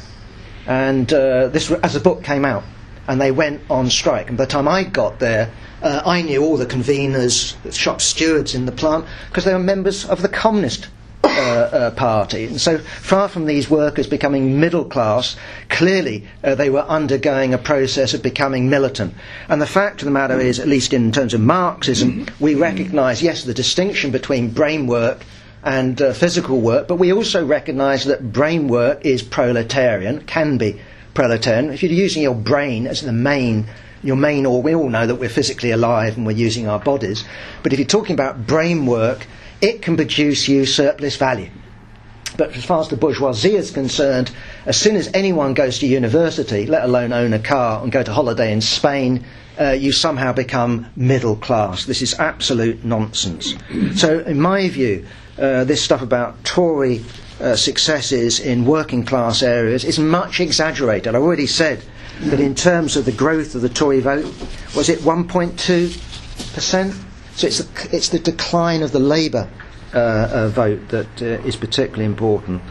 And 0.68 1.12
uh, 1.14 1.48
this, 1.48 1.70
as 1.72 1.94
the 1.94 2.00
book 2.00 2.24
came 2.24 2.44
out, 2.44 2.64
and 3.08 3.22
they 3.22 3.32
went 3.32 3.62
on 3.70 3.90
strike. 3.90 4.30
And 4.30 4.38
by 4.38 4.46
the 4.46 4.52
time 4.52 4.68
I 4.68 4.84
got 4.84 5.20
there, 5.20 5.52
uh, 5.82 6.02
I 6.06 6.22
knew 6.24 6.44
all 6.44 6.58
the 6.58 6.66
conveners, 6.66 7.62
the 7.62 7.72
shop 7.72 8.02
stewards 8.02 8.56
in 8.56 8.66
the 8.66 8.72
plant, 8.72 9.06
because 9.30 9.46
they 9.46 9.54
were 9.54 9.60
members 9.60 10.06
of 10.06 10.22
the 10.22 10.30
Communist 10.30 10.88
uh, 11.24 11.28
uh, 11.28 11.92
party. 11.92 12.46
And 12.46 12.60
so 12.60 12.78
far 12.78 13.28
from 13.28 13.46
these 13.46 13.70
workers 13.70 14.08
becoming 14.08 14.60
middle 14.60 14.86
class, 14.86 15.36
clearly 15.70 16.28
uh, 16.44 16.56
they 16.56 16.70
were 16.70 16.82
undergoing 16.82 17.54
a 17.54 17.58
process 17.58 18.14
of 18.14 18.24
becoming 18.24 18.70
militant. 18.70 19.14
And 19.50 19.62
the 19.62 19.68
fact 19.68 20.02
of 20.02 20.06
the 20.06 20.12
matter 20.12 20.40
is, 20.40 20.60
at 20.60 20.68
least 20.68 20.94
in 20.94 21.12
terms 21.12 21.34
of 21.34 21.42
Marxism, 21.42 22.28
we 22.40 22.56
recognise, 22.56 23.22
yes, 23.22 23.44
the 23.44 23.54
distinction 23.54 24.12
between 24.12 24.50
brain 24.50 24.88
work 24.88 25.24
and 25.66 26.02
uh, 26.02 26.14
physical 26.14 26.62
work, 26.62 26.88
but 26.88 26.96
we 26.96 27.12
also 27.12 27.46
recognise 27.46 28.06
that 28.06 28.32
brain 28.32 28.68
work 28.68 29.04
is 29.04 29.22
proletarian, 29.24 30.22
can 30.22 30.58
be 30.58 30.80
proletarian. 31.14 31.72
If 31.72 31.84
you're 31.84 31.92
using 31.92 32.24
your 32.24 32.36
brain 32.36 32.88
as 32.88 33.02
the 33.02 33.12
main 33.12 33.68
your 34.04 34.16
main 34.16 34.46
or 34.46 34.62
we 34.62 34.76
all 34.76 34.90
know 34.90 35.08
that 35.08 35.16
we're 35.16 35.30
physically 35.30 35.72
alive 35.72 36.16
and 36.16 36.28
we're 36.28 36.32
using 36.34 36.68
our 36.68 36.78
bodies 36.78 37.26
but 37.64 37.74
if 37.74 37.80
you're 37.80 37.88
talking 37.88 38.14
about 38.14 38.46
brain 38.46 38.86
work 38.86 39.26
it 39.62 39.82
can 39.82 39.96
produce 39.96 40.48
you 40.48 40.66
surplus 40.66 41.16
value. 41.16 41.50
But 42.38 42.56
as 42.56 42.66
far 42.66 42.82
as 42.82 42.90
the 42.90 42.98
bourgeoisie 42.98 43.56
is 43.56 43.72
concerned, 43.72 44.30
as 44.66 44.78
soon 44.78 44.96
as 44.98 45.10
anyone 45.14 45.54
goes 45.54 45.80
to 45.80 45.88
university, 45.88 46.66
let 46.66 46.84
alone 46.84 47.14
own 47.14 47.34
a 47.34 47.40
car 47.40 47.82
and 47.82 47.92
go 47.92 48.04
to 48.04 48.12
holiday 48.12 48.52
in 48.52 48.60
Spain, 48.60 49.26
uh, 49.60 49.72
you 49.72 49.94
somehow 49.94 50.34
become 50.34 50.88
middle 50.98 51.38
class. 51.38 51.86
This 51.86 52.02
is 52.02 52.14
absolute 52.20 52.84
nonsense. 52.84 53.56
So, 53.96 54.20
in 54.20 54.42
my 54.42 54.68
view, 54.68 55.06
uh, 55.38 55.64
this 55.64 55.82
stuff 55.84 56.02
about 56.02 56.44
Tory 56.44 57.04
uh, 57.40 57.56
successes 57.56 58.40
in 58.40 58.66
working 58.66 59.04
class 59.06 59.44
areas 59.44 59.84
is 59.84 60.00
much 60.00 60.40
exaggerated. 60.40 61.14
I 61.16 61.18
already 61.18 61.48
said 61.48 61.84
that 62.22 62.40
in 62.40 62.56
terms 62.56 62.96
of 62.96 63.06
the 63.06 63.12
growth 63.12 63.56
of 63.56 63.62
the 63.62 63.70
Tory 63.70 64.00
vote, 64.00 64.26
was 64.76 64.88
it 64.90 65.00
1.2%? 65.00 66.94
So 67.36 67.48
it's 67.48 67.58
the, 67.58 67.90
it's 67.96 68.10
the 68.10 68.20
decline 68.20 68.82
of 68.82 68.92
the 68.94 69.00
Labour 69.00 69.50
uh, 69.94 70.30
uh, 70.32 70.48
vote 70.50 70.88
that 70.90 71.22
uh, 71.22 71.26
is 71.48 71.56
particularly 71.56 72.06
important. 72.06 72.62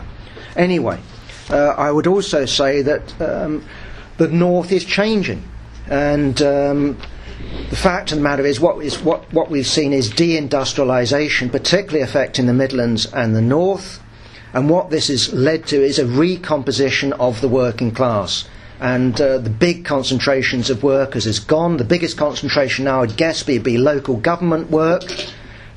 Anyway, 0.56 0.98
I 1.50 1.90
would 1.90 2.06
also 2.06 2.46
say 2.46 2.82
that 2.82 3.20
um, 3.20 3.64
the 4.18 4.28
North 4.28 4.72
is 4.72 4.84
changing. 4.84 5.42
And 5.88 6.40
um, 6.42 6.98
the 7.70 7.76
fact 7.76 8.12
of 8.12 8.18
the 8.18 8.24
matter 8.24 8.44
is, 8.44 8.60
what, 8.60 8.84
is 8.84 9.00
what, 9.00 9.32
what 9.32 9.50
we've 9.50 9.66
seen 9.66 9.92
is 9.92 10.10
deindustrialisation, 10.12 11.50
particularly 11.50 12.02
affecting 12.02 12.46
the 12.46 12.54
Midlands 12.54 13.06
and 13.12 13.34
the 13.34 13.42
North. 13.42 14.00
And 14.52 14.70
what 14.70 14.90
this 14.90 15.08
has 15.08 15.32
led 15.32 15.66
to 15.68 15.82
is 15.82 15.98
a 15.98 16.06
recomposition 16.06 17.12
of 17.14 17.40
the 17.40 17.48
working 17.48 17.90
class 17.90 18.44
and 18.80 19.18
uh, 19.20 19.38
the 19.38 19.50
big 19.50 19.84
concentrations 19.84 20.68
of 20.68 20.82
workers 20.82 21.26
is 21.26 21.38
gone. 21.38 21.76
The 21.76 21.84
biggest 21.84 22.16
concentration 22.16 22.84
now, 22.84 23.02
I'd 23.02 23.16
guess, 23.16 23.46
would 23.46 23.62
be 23.62 23.78
local 23.78 24.16
government 24.16 24.70
work. 24.70 25.02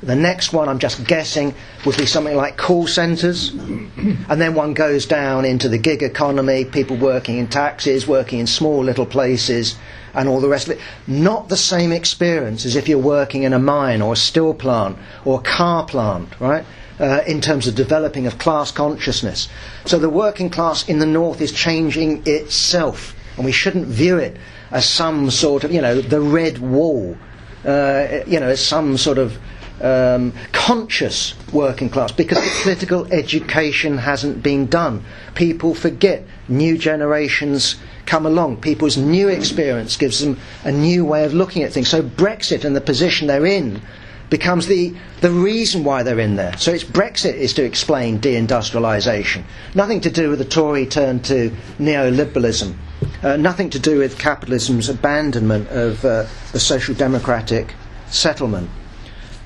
The 0.02 0.14
next 0.14 0.52
one, 0.52 0.68
I'm 0.68 0.78
just 0.78 1.04
guessing, 1.06 1.54
would 1.84 1.96
be 1.96 2.06
something 2.06 2.36
like 2.36 2.56
call 2.56 2.86
centres. 2.86 3.50
And 3.50 4.40
then 4.40 4.54
one 4.54 4.74
goes 4.74 5.06
down 5.06 5.44
into 5.44 5.68
the 5.68 5.78
gig 5.78 6.02
economy, 6.02 6.64
people 6.64 6.96
working 6.96 7.38
in 7.38 7.48
taxis, 7.48 8.06
working 8.06 8.40
in 8.40 8.46
small 8.46 8.84
little 8.84 9.06
places, 9.06 9.76
and 10.18 10.28
all 10.28 10.40
the 10.40 10.48
rest 10.48 10.66
of 10.68 10.72
it. 10.76 10.80
Not 11.06 11.48
the 11.48 11.56
same 11.56 11.92
experience 11.92 12.66
as 12.66 12.76
if 12.76 12.88
you're 12.88 12.98
working 12.98 13.44
in 13.44 13.52
a 13.54 13.58
mine 13.58 14.02
or 14.02 14.12
a 14.12 14.16
steel 14.16 14.52
plant 14.52 14.98
or 15.24 15.38
a 15.38 15.42
car 15.42 15.86
plant, 15.86 16.38
right? 16.40 16.64
uh, 17.00 17.20
in 17.26 17.40
terms 17.40 17.66
of 17.66 17.74
developing 17.74 18.26
of 18.26 18.38
class 18.38 18.70
consciousness. 18.72 19.48
So 19.84 19.98
the 19.98 20.10
working 20.10 20.50
class 20.50 20.88
in 20.88 20.98
the 20.98 21.06
north 21.06 21.40
is 21.40 21.52
changing 21.52 22.22
itself, 22.26 23.14
and 23.36 23.44
we 23.44 23.52
shouldn't 23.52 23.86
view 23.86 24.18
it 24.18 24.36
as 24.70 24.88
some 24.88 25.30
sort 25.30 25.64
of, 25.64 25.72
you 25.72 25.80
know, 25.80 26.00
the 26.00 26.20
red 26.20 26.58
wall, 26.58 27.16
uh, 27.64 28.20
you 28.26 28.40
know, 28.40 28.48
as 28.48 28.64
some 28.64 28.96
sort 28.96 29.18
of 29.18 29.38
um, 29.80 30.32
conscious 30.52 31.34
working 31.52 31.88
class 31.88 32.10
because 32.10 32.38
the 32.38 32.60
political 32.62 33.10
education 33.12 33.96
hasn't 33.98 34.42
been 34.42 34.66
done. 34.66 35.04
People 35.34 35.74
forget. 35.74 36.24
New 36.48 36.76
generations 36.76 37.76
come 38.08 38.24
along. 38.24 38.56
People's 38.56 38.96
new 38.96 39.28
experience 39.28 39.96
gives 39.96 40.20
them 40.20 40.38
a 40.64 40.72
new 40.72 41.04
way 41.04 41.24
of 41.24 41.34
looking 41.34 41.62
at 41.62 41.72
things. 41.72 41.88
So 41.88 42.02
Brexit 42.02 42.64
and 42.64 42.74
the 42.74 42.80
position 42.80 43.28
they're 43.28 43.46
in 43.46 43.82
becomes 44.30 44.66
the, 44.66 44.94
the 45.20 45.30
reason 45.30 45.84
why 45.84 46.02
they're 46.02 46.18
in 46.18 46.36
there. 46.36 46.56
So 46.56 46.72
it's 46.72 46.84
Brexit 46.84 47.34
is 47.34 47.52
to 47.54 47.64
explain 47.64 48.18
deindustrialisation. 48.18 49.44
Nothing 49.74 50.00
to 50.00 50.10
do 50.10 50.30
with 50.30 50.38
the 50.38 50.44
Tory 50.46 50.86
turn 50.86 51.20
to 51.24 51.50
neoliberalism. 51.78 52.74
Uh, 53.22 53.36
nothing 53.36 53.70
to 53.70 53.78
do 53.78 53.98
with 53.98 54.18
capitalism's 54.18 54.88
abandonment 54.88 55.68
of 55.68 56.04
uh, 56.04 56.26
the 56.52 56.60
social 56.60 56.94
democratic 56.94 57.74
settlement. 58.08 58.70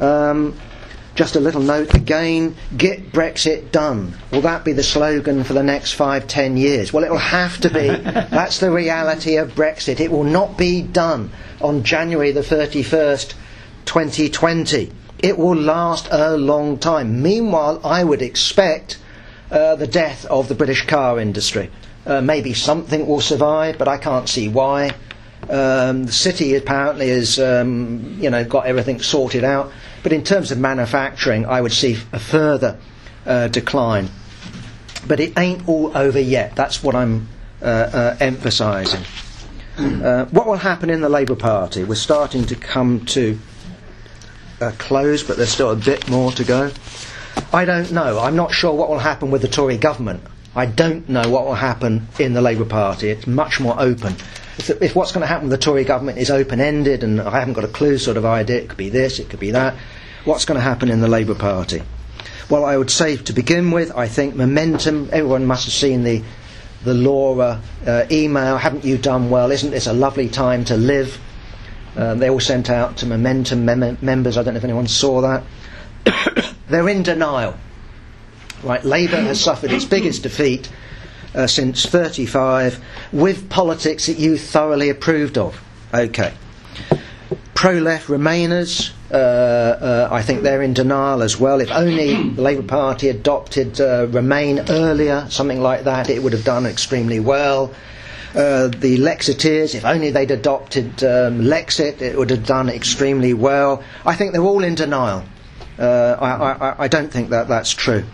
Um, 0.00 0.56
just 1.22 1.36
a 1.36 1.40
little 1.40 1.62
note 1.62 1.94
again 1.94 2.56
get 2.76 3.12
Brexit 3.12 3.70
done. 3.70 4.12
Will 4.32 4.40
that 4.40 4.64
be 4.64 4.72
the 4.72 4.82
slogan 4.82 5.44
for 5.44 5.52
the 5.52 5.62
next 5.62 5.92
five, 5.92 6.26
ten 6.26 6.56
years? 6.56 6.92
Well, 6.92 7.04
it 7.04 7.12
will 7.12 7.18
have 7.18 7.60
to 7.60 7.70
be. 7.70 7.86
That's 7.86 8.58
the 8.58 8.72
reality 8.72 9.36
of 9.36 9.52
Brexit. 9.52 10.00
It 10.00 10.10
will 10.10 10.24
not 10.24 10.58
be 10.58 10.82
done 10.82 11.30
on 11.60 11.84
January 11.84 12.32
the 12.32 12.40
31st, 12.40 13.34
2020. 13.84 14.90
It 15.20 15.38
will 15.38 15.54
last 15.54 16.08
a 16.10 16.36
long 16.36 16.78
time. 16.78 17.22
Meanwhile, 17.22 17.80
I 17.84 18.02
would 18.02 18.20
expect 18.20 18.98
uh, 19.48 19.76
the 19.76 19.86
death 19.86 20.24
of 20.24 20.48
the 20.48 20.56
British 20.56 20.88
car 20.88 21.20
industry. 21.20 21.70
Uh, 22.04 22.20
maybe 22.20 22.52
something 22.52 23.06
will 23.06 23.20
survive, 23.20 23.78
but 23.78 23.86
I 23.86 23.96
can't 23.96 24.28
see 24.28 24.48
why. 24.48 24.96
Um, 25.49 26.05
the 26.05 26.12
city 26.12 26.55
apparently 26.55 27.09
has, 27.09 27.38
um, 27.38 28.16
you 28.20 28.30
know, 28.30 28.45
got 28.45 28.66
everything 28.66 29.01
sorted 29.01 29.45
out. 29.45 29.72
But 30.03 30.12
in 30.12 30.24
terms 30.24 30.51
of 30.51 30.59
manufacturing, 30.59 31.47
I 31.47 31.61
would 31.61 31.72
see 31.72 31.99
a 32.12 32.18
further 32.18 32.78
uh, 33.26 33.49
decline. 33.49 34.09
But 35.07 35.20
it 35.20 35.38
ain't 35.38 35.68
all 35.68 35.97
over 35.97 36.20
yet. 36.20 36.55
That's 36.55 36.82
what 36.82 36.95
I'm 36.95 37.28
uh, 37.61 37.64
uh, 37.64 38.16
emphasising. 38.20 39.05
Uh, 39.78 40.26
what 40.26 40.47
will 40.47 40.57
happen 40.57 40.90
in 40.90 41.01
the 41.01 41.09
Labour 41.09 41.34
Party? 41.34 41.82
We're 41.82 41.95
starting 41.95 42.45
to 42.47 42.55
come 42.55 43.05
to 43.07 43.38
a 44.61 44.72
close, 44.72 45.22
but 45.22 45.36
there's 45.36 45.51
still 45.51 45.70
a 45.70 45.76
bit 45.76 46.09
more 46.09 46.30
to 46.32 46.45
go. 46.45 46.70
I 47.53 47.64
don't 47.64 47.90
know. 47.90 48.18
I'm 48.18 48.36
not 48.36 48.53
sure 48.53 48.72
what 48.74 48.90
will 48.90 48.99
happen 48.99 49.30
with 49.30 49.43
the 49.43 49.49
Tory 49.49 49.78
government. 49.78 50.22
I 50.55 50.66
don't 50.66 51.09
know 51.09 51.28
what 51.28 51.47
will 51.47 51.55
happen 51.55 52.09
in 52.18 52.34
the 52.34 52.43
Labour 52.43 52.66
Party. 52.66 53.09
It's 53.09 53.26
much 53.26 53.61
more 53.61 53.74
open. 53.78 54.14
If, 54.59 54.94
what's 54.94 55.12
going 55.12 55.22
to 55.22 55.26
happen 55.26 55.48
with 55.48 55.59
the 55.59 55.64
Tory 55.64 55.84
government 55.84 56.18
is 56.18 56.30
open 56.30 56.61
ended 56.61 57.03
and 57.03 57.20
I 57.20 57.38
haven't 57.38 57.55
got 57.55 57.64
a 57.64 57.68
clue 57.68 57.98
sort 57.98 58.16
of 58.16 58.24
idea, 58.24 58.59
it 58.59 58.68
could 58.68 58.78
be 58.78 58.90
this, 58.90 59.18
it 59.18 59.30
could 59.30 59.40
be 59.40 59.53
that, 59.53 59.74
what's 60.24 60.44
going 60.44 60.57
to 60.57 60.62
happen 60.62 60.90
in 60.90 61.00
the 61.00 61.09
Labour 61.09 61.34
Party? 61.34 61.82
Well, 62.50 62.64
I 62.64 62.76
would 62.76 62.90
say 62.90 63.16
to 63.16 63.32
begin 63.32 63.70
with, 63.70 63.96
I 63.96 64.09
think 64.09 64.34
momentum, 64.34 65.09
everyone 65.11 65.46
must 65.46 65.64
have 65.64 65.72
seen 65.72 66.05
the, 66.05 66.22
the 66.84 66.92
Laura 66.92 67.62
uh, 67.86 68.05
email, 68.11 68.59
haven't 68.59 68.84
you 68.84 68.98
done 68.98 69.30
well? 69.30 69.50
Isn't 69.50 69.70
this 69.70 69.86
a 69.86 69.92
lovely 69.92 70.28
time 70.28 70.64
to 70.66 70.76
live? 70.76 71.18
Um, 71.96 72.18
they 72.18 72.28
all 72.28 72.40
sent 72.40 72.68
out 72.68 72.98
to 72.98 73.07
Momentum 73.07 73.64
mem- 73.64 73.98
members. 74.00 74.36
I 74.36 74.42
don't 74.42 74.55
know 74.55 74.59
if 74.59 74.64
anyone 74.64 74.86
saw 74.86 75.22
that. 75.22 76.55
They're 76.68 76.88
in 76.88 77.03
denial. 77.03 77.57
Right, 78.62 78.84
Labour 78.84 79.16
has 79.16 79.40
suffered 79.40 79.72
its 79.72 79.84
biggest 79.84 80.22
defeat 80.22 80.70
uh, 81.35 81.47
since 81.47 81.87
35 81.87 82.83
with 83.12 83.49
politics 83.49 84.07
that 84.07 84.18
you 84.18 84.37
thoroughly 84.37 84.89
approved 84.89 85.39
of. 85.39 85.62
Okay. 85.95 86.33
Pro 87.55 87.74
left 87.74 88.09
Remainers, 88.09 88.93
uh, 89.12 89.16
uh, 89.16 90.09
I 90.11 90.22
think 90.22 90.43
they're 90.43 90.62
in 90.62 90.72
denial 90.74 91.22
as 91.22 91.39
well. 91.39 91.61
If 91.61 91.70
only 91.70 92.30
the 92.30 92.43
Labour 92.43 92.62
Party 92.66 93.09
adopted 93.09 93.80
uh, 93.80 94.07
Remain 94.09 94.61
earlier, 94.68 95.26
something 95.30 95.61
like 95.61 95.85
that, 95.85 96.11
it 96.11 96.22
would 96.22 96.33
have 96.33 96.45
done 96.45 96.66
extremely 96.66 97.20
well. 97.20 97.72
Uh, 98.35 98.68
the 98.68 98.97
Lexiteers, 98.97 99.74
if 99.74 99.85
only 99.85 100.11
they'd 100.11 100.30
adopted 100.30 100.87
um, 101.05 101.43
Lexit, 101.43 102.01
it 102.01 102.16
would 102.16 102.30
have 102.30 102.47
done 102.47 102.70
extremely 102.70 103.35
well. 103.35 103.85
I 104.07 104.14
think 104.16 104.33
they're 104.33 104.43
all 104.43 104.64
in 104.64 104.74
denial. 104.74 105.22
Uh, 105.78 106.16
I, 106.18 106.53
I, 106.53 106.74
I 106.85 106.89
don't 106.89 107.12
think 107.12 107.28
that 107.30 107.49
that's 107.49 107.70
true. 107.70 108.05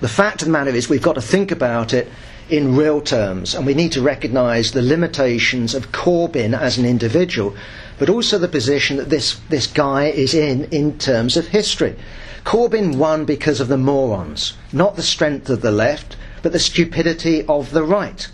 The 0.00 0.08
fact 0.08 0.40
of 0.40 0.46
the 0.46 0.52
matter 0.52 0.70
is, 0.70 0.88
we've 0.88 1.02
got 1.02 1.16
to 1.16 1.20
think 1.20 1.50
about 1.50 1.92
it 1.92 2.08
in 2.48 2.74
real 2.74 3.02
terms, 3.02 3.54
and 3.54 3.66
we 3.66 3.74
need 3.74 3.92
to 3.92 4.02
recognise 4.02 4.72
the 4.72 4.82
limitations 4.82 5.74
of 5.74 5.92
Corbyn 5.92 6.58
as 6.58 6.78
an 6.78 6.86
individual, 6.86 7.54
but 7.98 8.08
also 8.08 8.38
the 8.38 8.48
position 8.48 8.96
that 8.96 9.10
this, 9.10 9.38
this 9.50 9.66
guy 9.66 10.06
is 10.06 10.32
in 10.32 10.64
in 10.72 10.98
terms 10.98 11.36
of 11.36 11.48
history. 11.48 11.96
Corbyn 12.44 12.96
won 12.96 13.26
because 13.26 13.60
of 13.60 13.68
the 13.68 13.76
morons, 13.76 14.54
not 14.72 14.96
the 14.96 15.02
strength 15.02 15.50
of 15.50 15.60
the 15.60 15.70
left, 15.70 16.16
but 16.42 16.52
the 16.52 16.58
stupidity 16.58 17.44
of 17.46 17.70
the 17.70 17.84
right. 17.84 18.26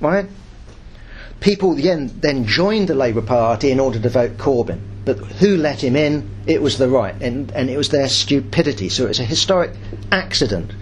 Right? 0.00 0.26
People 1.40 1.74
then, 1.74 2.12
then 2.20 2.44
joined 2.44 2.88
the 2.88 2.94
Labour 2.94 3.22
Party 3.22 3.70
in 3.70 3.80
order 3.80 3.98
to 3.98 4.08
vote 4.10 4.36
Corbyn. 4.36 4.80
But 5.06 5.16
who 5.16 5.56
let 5.56 5.82
him 5.82 5.96
in? 5.96 6.28
It 6.46 6.60
was 6.60 6.76
the 6.76 6.88
right, 6.88 7.14
and, 7.22 7.50
and 7.52 7.70
it 7.70 7.78
was 7.78 7.88
their 7.88 8.08
stupidity. 8.08 8.90
So 8.90 9.06
it's 9.06 9.20
a 9.20 9.24
historic 9.24 9.70
accident 10.12 10.72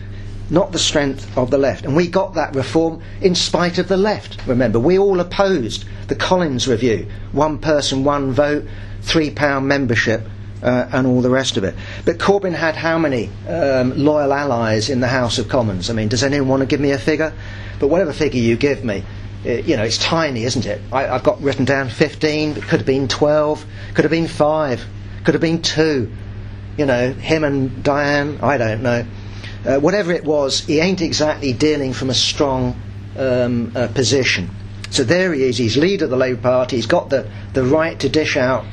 not 0.51 0.73
the 0.73 0.79
strength 0.79 1.37
of 1.37 1.51
the 1.51 1.59
left. 1.59 1.85
And 1.85 1.97
we 1.97 2.09
got 2.09 2.35
that 2.35 2.55
reform 2.55 3.03
in 3.21 3.35
spite 3.35 3.79
of 3.79 3.89
the 3.89 3.97
left. 3.97 4.47
Remember, 4.47 4.79
we 4.79 4.99
all 4.99 5.21
opposed 5.21 5.85
the 6.09 6.15
Collins 6.15 6.69
Review 6.69 7.09
one 7.33 7.59
person, 7.59 8.05
one 8.05 8.33
vote, 8.33 8.67
three 9.03 9.31
pound 9.31 9.69
membership. 9.69 10.27
Uh, 10.63 10.89
and 10.91 11.07
all 11.07 11.21
the 11.21 11.31
rest 11.31 11.59
of 11.59 11.65
it. 11.65 11.75
But 12.07 12.17
Corbyn 12.17 12.55
had 12.55 12.77
how 12.77 12.99
many 12.99 13.31
um, 13.47 13.97
loyal 13.97 14.33
allies 14.33 14.89
in 14.89 15.01
the 15.01 15.07
House 15.07 15.37
of 15.37 15.49
Commons? 15.49 15.91
I 15.91 15.93
mean, 15.93 16.09
does 16.09 16.25
anyone 16.25 16.49
want 16.49 16.61
to 16.61 16.67
give 16.67 16.81
me 16.81 16.93
a 16.93 16.99
figure? 16.99 17.35
But 17.79 17.89
whatever 17.89 18.13
figure 18.13 18.41
you 18.41 18.57
give 18.57 18.83
me, 18.83 19.05
it, 19.45 19.67
you 19.67 19.77
know, 19.77 19.85
it's 19.85 19.99
tiny, 19.99 20.45
isn't 20.45 20.65
it? 20.65 20.81
I, 20.91 21.03
have 21.03 21.23
got 21.23 21.41
written 21.43 21.67
down 21.67 21.91
15, 21.91 22.57
it 22.57 22.63
could 22.63 22.81
have 22.81 22.87
been 22.87 23.07
12, 23.07 23.67
could 23.95 24.05
have 24.05 24.11
been 24.11 24.27
5, 24.27 24.87
could 25.25 25.35
have 25.35 25.43
been 25.43 25.61
2. 25.61 26.11
You 26.79 26.87
know, 26.87 27.13
him 27.13 27.45
and 27.45 27.83
Diane, 27.85 28.39
I 28.43 28.57
don't 28.57 28.83
know. 28.83 29.07
Uh, 29.67 29.81
whatever 29.81 30.13
it 30.13 30.25
was, 30.25 30.61
he 30.61 30.79
ain't 30.79 31.01
exactly 31.01 31.53
dealing 31.53 31.93
from 31.93 32.09
a 32.09 32.15
strong 32.15 32.81
um, 33.19 33.73
uh, 33.75 33.89
position. 33.89 34.49
So 34.91 35.03
there 35.03 35.33
he 35.35 35.43
is, 35.43 35.59
he's 35.59 35.77
leader 35.77 36.05
of 36.05 36.11
the 36.11 36.17
Labour 36.17 36.41
Party, 36.41 36.77
he's 36.77 36.87
got 36.87 37.11
the, 37.11 37.29
the 37.53 37.65
right 37.65 37.99
to 37.99 38.09
dish 38.09 38.37
out 38.37 38.65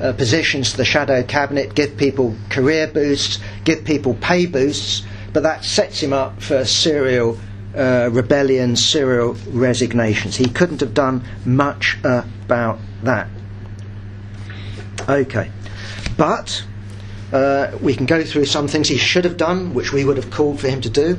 uh, 0.00 0.12
positions 0.12 0.72
to 0.72 0.76
the 0.76 0.84
shadow 0.84 1.22
cabinet, 1.22 1.74
give 1.74 1.96
people 1.96 2.34
career 2.48 2.88
boosts, 2.88 3.38
give 3.64 3.84
people 3.84 4.14
pay 4.14 4.46
boosts, 4.46 5.06
but 5.32 5.42
that 5.44 5.64
sets 5.64 6.02
him 6.02 6.12
up 6.12 6.42
for 6.42 6.64
serial 6.64 7.38
uh, 7.76 8.08
rebellion, 8.10 8.74
serial 8.74 9.34
resignations. 9.48 10.36
He 10.36 10.46
couldn't 10.46 10.80
have 10.80 10.94
done 10.94 11.22
much 11.44 11.96
about 12.02 12.78
that. 13.04 13.28
Okay. 15.08 15.50
But 16.16 16.64
uh, 17.32 17.76
we 17.80 17.94
can 17.94 18.06
go 18.06 18.24
through 18.24 18.44
some 18.44 18.66
things 18.66 18.88
he 18.88 18.96
should 18.96 19.24
have 19.24 19.36
done, 19.36 19.74
which 19.74 19.92
we 19.92 20.04
would 20.04 20.16
have 20.16 20.30
called 20.30 20.60
for 20.60 20.68
him 20.68 20.80
to 20.80 20.90
do, 20.90 21.18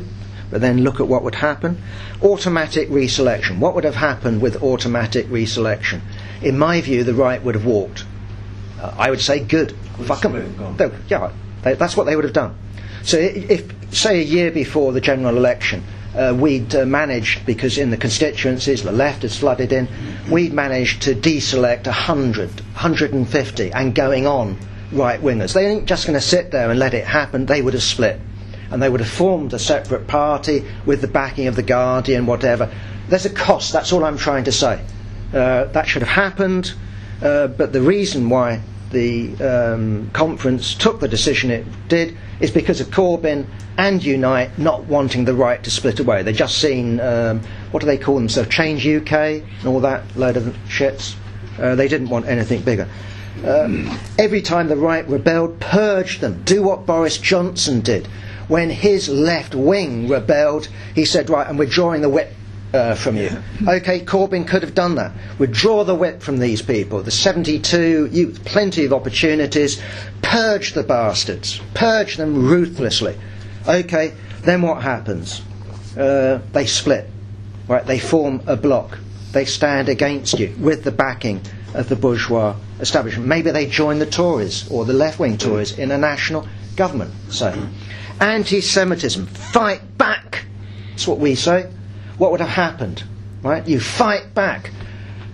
but 0.50 0.60
then 0.60 0.84
look 0.84 1.00
at 1.00 1.08
what 1.08 1.24
would 1.24 1.36
happen. 1.36 1.82
Automatic 2.22 2.90
reselection. 2.90 3.60
What 3.60 3.76
would 3.76 3.86
have 3.86 3.96
happened 3.96 4.42
with 4.42 4.62
automatic 4.62 5.28
reselection? 5.28 6.02
In 6.42 6.58
my 6.58 6.82
view, 6.82 7.04
the 7.04 7.14
right 7.14 7.42
would 7.42 7.56
have 7.56 7.66
walked. 7.66 8.06
Uh, 8.80 8.94
I 8.98 9.10
would 9.10 9.22
say 9.22 9.40
good. 9.40 9.74
Fuck 10.06 10.22
them. 10.22 10.36
Yeah, 11.08 11.32
they, 11.64 11.76
that's 11.76 11.96
what 11.96 12.06
they 12.06 12.16
would 12.16 12.26
have 12.26 12.34
done. 12.34 12.58
So 13.04 13.18
if, 13.18 13.94
say, 13.96 14.20
a 14.20 14.24
year 14.24 14.52
before 14.52 14.92
the 14.92 15.02
general 15.02 15.38
election, 15.38 15.84
uh, 16.16 16.36
we'd 16.38 16.76
uh, 16.76 16.86
managed, 16.86 17.46
because 17.46 17.78
in 17.78 17.90
the 17.90 17.98
constituencies 17.98 18.84
the 18.84 18.92
left 18.92 19.22
has 19.22 19.38
flooded 19.38 19.72
in, 19.72 19.88
we'd 20.30 20.52
managed 20.52 21.04
to 21.04 21.16
deselect 21.16 21.86
100, 21.86 22.50
150 22.50 23.72
and 23.72 23.96
going 23.96 24.28
on 24.28 24.58
right 24.92 25.20
wingers. 25.22 25.54
They 25.54 25.68
ain't 25.68 25.86
just 25.86 26.06
going 26.06 26.20
to 26.20 26.26
sit 26.26 26.52
there 26.52 26.70
and 26.70 26.80
let 26.80 26.94
it 26.94 27.06
happen. 27.06 27.46
They 27.46 27.62
would 27.62 27.74
have 27.74 27.84
split. 27.84 28.20
And 28.70 28.82
they 28.82 28.90
would 28.90 29.02
have 29.02 29.10
formed 29.10 29.54
a 29.54 29.60
separate 29.60 30.08
party 30.08 30.66
with 30.86 31.02
the 31.02 31.08
backing 31.08 31.48
of 31.48 31.56
the 31.56 31.64
Guardian, 31.64 32.26
whatever. 32.26 32.72
There's 33.10 33.26
a 33.26 33.30
cost, 33.30 33.74
that's 33.74 33.92
all 33.92 34.06
I'm 34.06 34.18
trying 34.18 34.46
to 34.46 34.52
say. 34.52 34.82
Uh, 35.34 35.66
that 35.66 35.88
should 35.88 36.02
have 36.02 36.10
happened, 36.10 36.74
uh, 37.22 37.48
but 37.48 37.74
the 37.74 37.82
reason 37.82 38.30
why 38.30 38.62
the 38.92 39.36
um, 39.42 40.10
conference 40.12 40.76
took 40.76 41.00
the 41.00 41.08
decision 41.08 41.52
it 41.52 41.66
did 41.88 42.18
is 42.40 42.52
because 42.52 42.82
of 42.82 42.88
Corbyn 42.88 43.46
and 43.78 44.04
Unite 44.04 44.58
not 44.60 44.86
wanting 44.86 45.26
the 45.26 45.34
right 45.34 45.64
to 45.64 45.72
split 45.72 46.00
away. 46.00 46.24
They've 46.24 46.36
just 46.36 46.58
seen, 46.58 47.00
um, 47.00 47.42
what 47.72 47.80
do 47.80 47.86
they 47.86 47.98
call 47.98 48.16
themselves, 48.16 48.50
Change 48.50 48.86
UK 48.86 49.12
and 49.14 49.66
all 49.66 49.80
that 49.82 50.04
load 50.16 50.38
of 50.38 50.44
shits. 50.68 51.16
Uh, 51.58 51.76
they 51.76 51.88
didn't 51.88 52.10
want 52.10 52.28
anything 52.28 52.62
bigger. 52.62 52.88
Uh, 53.44 53.98
every 54.20 54.42
time 54.42 54.68
the 54.68 54.76
right 54.76 55.08
rebelled, 55.08 55.60
purge 55.60 56.20
them. 56.20 56.44
Do 56.44 56.64
what 56.64 56.86
Boris 56.86 57.18
Johnson 57.18 57.82
did. 57.82 58.08
When 58.48 58.70
his 58.70 59.10
left 59.10 59.56
wing 59.56 60.08
rebelled, 60.08 60.68
he 60.94 61.06
said, 61.06 61.30
Right, 61.30 61.48
I'm 61.48 61.58
withdrawing 61.58 62.02
the 62.02 62.10
whip 62.10 62.34
uh, 62.74 62.96
from 62.96 63.18
you. 63.18 63.30
Okay, 63.68 64.00
Corbyn 64.02 64.48
could 64.48 64.64
have 64.64 64.74
done 64.74 64.96
that. 64.96 65.12
Withdraw 65.38 65.84
the 65.84 65.96
whip 65.96 66.22
from 66.22 66.40
these 66.40 66.62
people. 66.62 67.02
The 67.04 67.12
72, 67.12 68.10
you, 68.12 68.32
plenty 68.46 68.86
of 68.86 68.94
opportunities. 68.94 69.82
Purge 70.22 70.74
the 70.74 70.84
bastards. 70.84 71.62
Purge 71.74 72.18
them 72.18 72.48
ruthlessly. 72.48 73.18
Okay, 73.68 74.14
then 74.42 74.62
what 74.62 74.82
happens? 74.82 75.42
Uh, 75.96 76.42
they 76.54 76.66
split. 76.66 77.08
Right, 77.68 77.86
they 77.86 78.00
form 78.00 78.42
a 78.48 78.56
block. 78.56 78.98
They 79.32 79.46
stand 79.46 79.88
against 79.88 80.40
you 80.40 80.54
with 80.60 80.84
the 80.84 80.92
backing 80.92 81.42
of 81.74 81.90
the 81.90 81.96
bourgeois 81.96 82.56
establishment. 82.80 83.28
Maybe 83.28 83.52
they 83.52 83.66
join 83.66 84.00
the 84.00 84.06
Tories 84.06 84.70
or 84.70 84.86
the 84.86 84.94
left 84.94 85.20
wing 85.20 85.38
Tories 85.38 85.78
in 85.78 85.92
a 85.92 85.98
national 85.98 86.48
government, 86.76 87.12
say. 87.30 87.58
Anti 88.20 88.62
Semitism, 88.62 89.26
fight 89.28 89.98
back. 89.98 90.46
That's 90.92 91.08
what 91.08 91.20
we 91.20 91.36
say. 91.36 91.70
What 92.18 92.32
would 92.32 92.40
have 92.42 92.50
happened? 92.50 93.04
Right? 93.42 93.68
You 93.68 93.80
fight 93.80 94.34
back. 94.34 94.72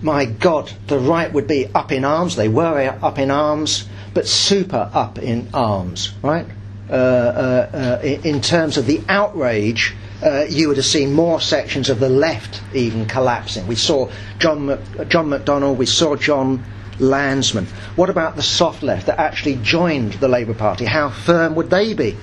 My 0.00 0.24
God, 0.24 0.72
the 0.86 0.98
right 0.98 1.30
would 1.32 1.46
be 1.48 1.66
up 1.74 1.92
in 1.92 2.04
arms. 2.04 2.36
They 2.36 2.48
were 2.48 2.96
up 3.02 3.18
in 3.18 3.30
arms. 3.30 3.88
but 4.14 4.26
super 4.26 4.90
up 4.94 5.18
in 5.18 5.48
arms, 5.54 6.12
right? 6.22 6.46
Uh, 6.90 6.92
uh, 6.92 7.98
uh, 8.02 8.04
in 8.04 8.40
terms 8.40 8.76
of 8.76 8.86
the 8.86 9.00
outrage, 9.08 9.94
uh, 10.22 10.44
you 10.48 10.68
would 10.68 10.76
have 10.76 10.86
seen 10.86 11.12
more 11.12 11.40
sections 11.40 11.90
of 11.90 12.00
the 12.00 12.08
left 12.08 12.60
even 12.74 13.06
collapsing. 13.06 13.66
We 13.66 13.76
saw 13.76 14.10
John, 14.38 14.66
Mc, 14.66 15.08
John 15.08 15.28
McDonnell, 15.28 15.76
we 15.76 15.86
saw 15.86 16.16
Jon 16.16 16.64
Lansman. 16.98 17.66
What 17.96 18.10
about 18.10 18.36
the 18.36 18.42
soft 18.42 18.82
left 18.82 19.06
that 19.06 19.18
actually 19.18 19.56
joined 19.56 20.14
the 20.14 20.28
Labour 20.28 20.54
Party? 20.54 20.84
How 20.84 21.10
firm 21.10 21.54
would 21.54 21.70
they 21.70 21.94
be 21.94 22.16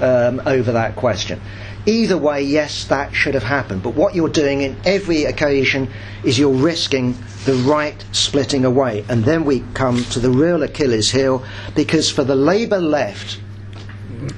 um, 0.00 0.42
over 0.46 0.72
that 0.72 0.96
question? 0.96 1.40
Either 1.86 2.18
way, 2.18 2.42
yes, 2.42 2.84
that 2.84 3.14
should 3.14 3.32
have 3.32 3.42
happened. 3.42 3.82
But 3.82 3.94
what 3.94 4.14
you're 4.14 4.28
doing 4.28 4.60
in 4.60 4.76
every 4.84 5.24
occasion 5.24 5.90
is 6.22 6.38
you're 6.38 6.52
risking 6.52 7.16
the 7.46 7.54
right 7.54 8.04
splitting 8.12 8.66
away. 8.66 9.02
And 9.08 9.24
then 9.24 9.46
we 9.46 9.64
come 9.72 10.04
to 10.04 10.20
the 10.20 10.30
real 10.30 10.62
Achilles 10.62 11.10
heel 11.10 11.42
because 11.74 12.10
for 12.10 12.22
the 12.22 12.36
Labour 12.36 12.78
left, 12.78 13.40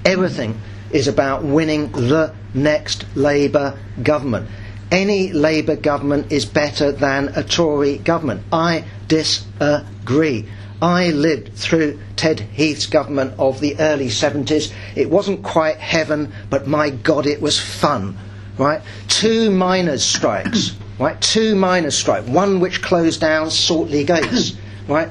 everything 0.05 0.61
is 0.93 1.09
about 1.09 1.43
winning 1.45 1.91
the 1.93 2.35
next 2.55 3.05
Labour 3.15 3.79
government. 4.03 4.49
Any 4.91 5.33
Labour 5.33 5.77
government 5.77 6.31
is 6.31 6.45
better 6.45 6.93
than 6.93 7.29
a 7.35 7.43
Tory 7.43 7.97
government. 7.97 8.43
I 8.53 8.85
disagree. 9.09 10.49
I 10.83 11.11
lived 11.11 11.55
through 11.55 12.01
Ted 12.17 12.41
Heath's 12.41 12.87
government 12.87 13.35
of 13.39 13.61
the 13.61 13.79
early 13.79 14.09
70s. 14.09 14.73
It 14.97 15.09
wasn't 15.09 15.45
quite 15.45 15.79
heaven, 15.79 16.33
but 16.51 16.67
my 16.67 16.91
God, 16.91 17.27
it 17.27 17.41
was 17.41 17.59
fun. 17.59 18.19
Right? 18.59 18.83
Two 19.09 19.51
miners' 19.51 20.05
strikes. 20.05 20.77
Right? 20.99 21.21
Two 21.21 21.57
miners' 21.57 21.97
strikes. 21.97 22.29
One 22.29 22.61
which 22.61 22.83
closed 22.83 23.21
down 23.21 23.47
Saltley 23.51 24.05
Gates. 24.05 24.55
Right? 24.89 25.09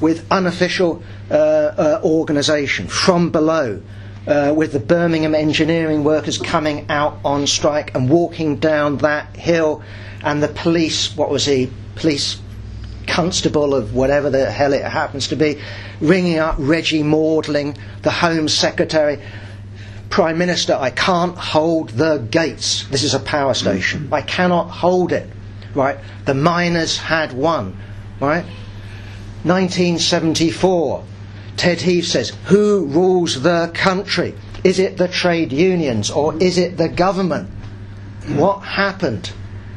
With 0.00 0.26
unofficial 0.30 1.02
uh, 1.30 1.34
uh, 1.34 2.00
organisation 2.02 2.88
from 2.88 3.30
below. 3.30 3.80
Uh, 4.26 4.52
with 4.54 4.72
the 4.72 4.80
Birmingham 4.80 5.34
engineering 5.34 6.04
workers 6.04 6.36
coming 6.36 6.86
out 6.90 7.18
on 7.24 7.46
strike 7.46 7.94
and 7.94 8.10
walking 8.10 8.56
down 8.56 8.98
that 8.98 9.34
hill, 9.34 9.82
and 10.22 10.42
the 10.42 10.48
police, 10.48 11.16
what 11.16 11.30
was 11.30 11.46
he, 11.46 11.70
police 11.94 12.38
constable 13.06 13.74
of 13.74 13.94
whatever 13.94 14.30
the 14.30 14.50
hell 14.50 14.72
it 14.72 14.84
happens 14.84 15.28
to 15.28 15.36
be, 15.36 15.60
ringing 16.00 16.38
up 16.38 16.54
Reggie 16.58 17.02
Maudling, 17.02 17.76
the 18.02 18.10
Home 18.10 18.48
Secretary. 18.48 19.20
Prime 20.08 20.38
Minister, 20.38 20.74
I 20.74 20.90
can't 20.90 21.36
hold 21.36 21.90
the 21.90 22.18
gates. 22.18 22.84
This 22.88 23.02
is 23.02 23.14
a 23.14 23.20
power 23.20 23.54
station. 23.54 24.08
I 24.12 24.22
cannot 24.22 24.68
hold 24.68 25.12
it. 25.12 25.28
Right? 25.74 25.98
The 26.24 26.34
miners 26.34 26.96
had 26.96 27.32
won. 27.32 27.76
Right? 28.20 28.44
1974. 29.44 31.04
Ted 31.60 31.82
Heath 31.82 32.06
says, 32.06 32.32
Who 32.46 32.86
rules 32.86 33.42
the 33.42 33.70
country? 33.74 34.34
Is 34.64 34.78
it 34.78 34.96
the 34.96 35.08
trade 35.08 35.52
unions 35.52 36.10
or 36.10 36.34
is 36.42 36.56
it 36.56 36.78
the 36.78 36.88
government? 36.88 37.50
What 38.28 38.60
happened? 38.60 39.30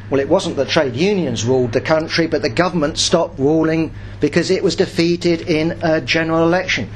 Well, 0.09 0.21
it 0.21 0.29
wasn't 0.29 0.55
the 0.55 0.63
trade 0.63 0.95
unions 0.95 1.43
ruled 1.43 1.73
the 1.73 1.81
country, 1.81 2.27
but 2.27 2.41
the 2.41 2.49
government 2.49 2.97
stopped 2.97 3.37
ruling 3.37 3.93
because 4.21 4.49
it 4.49 4.63
was 4.63 4.77
defeated 4.77 5.41
in 5.41 5.77
a 5.81 5.99
general 5.99 6.43
election. 6.47 6.89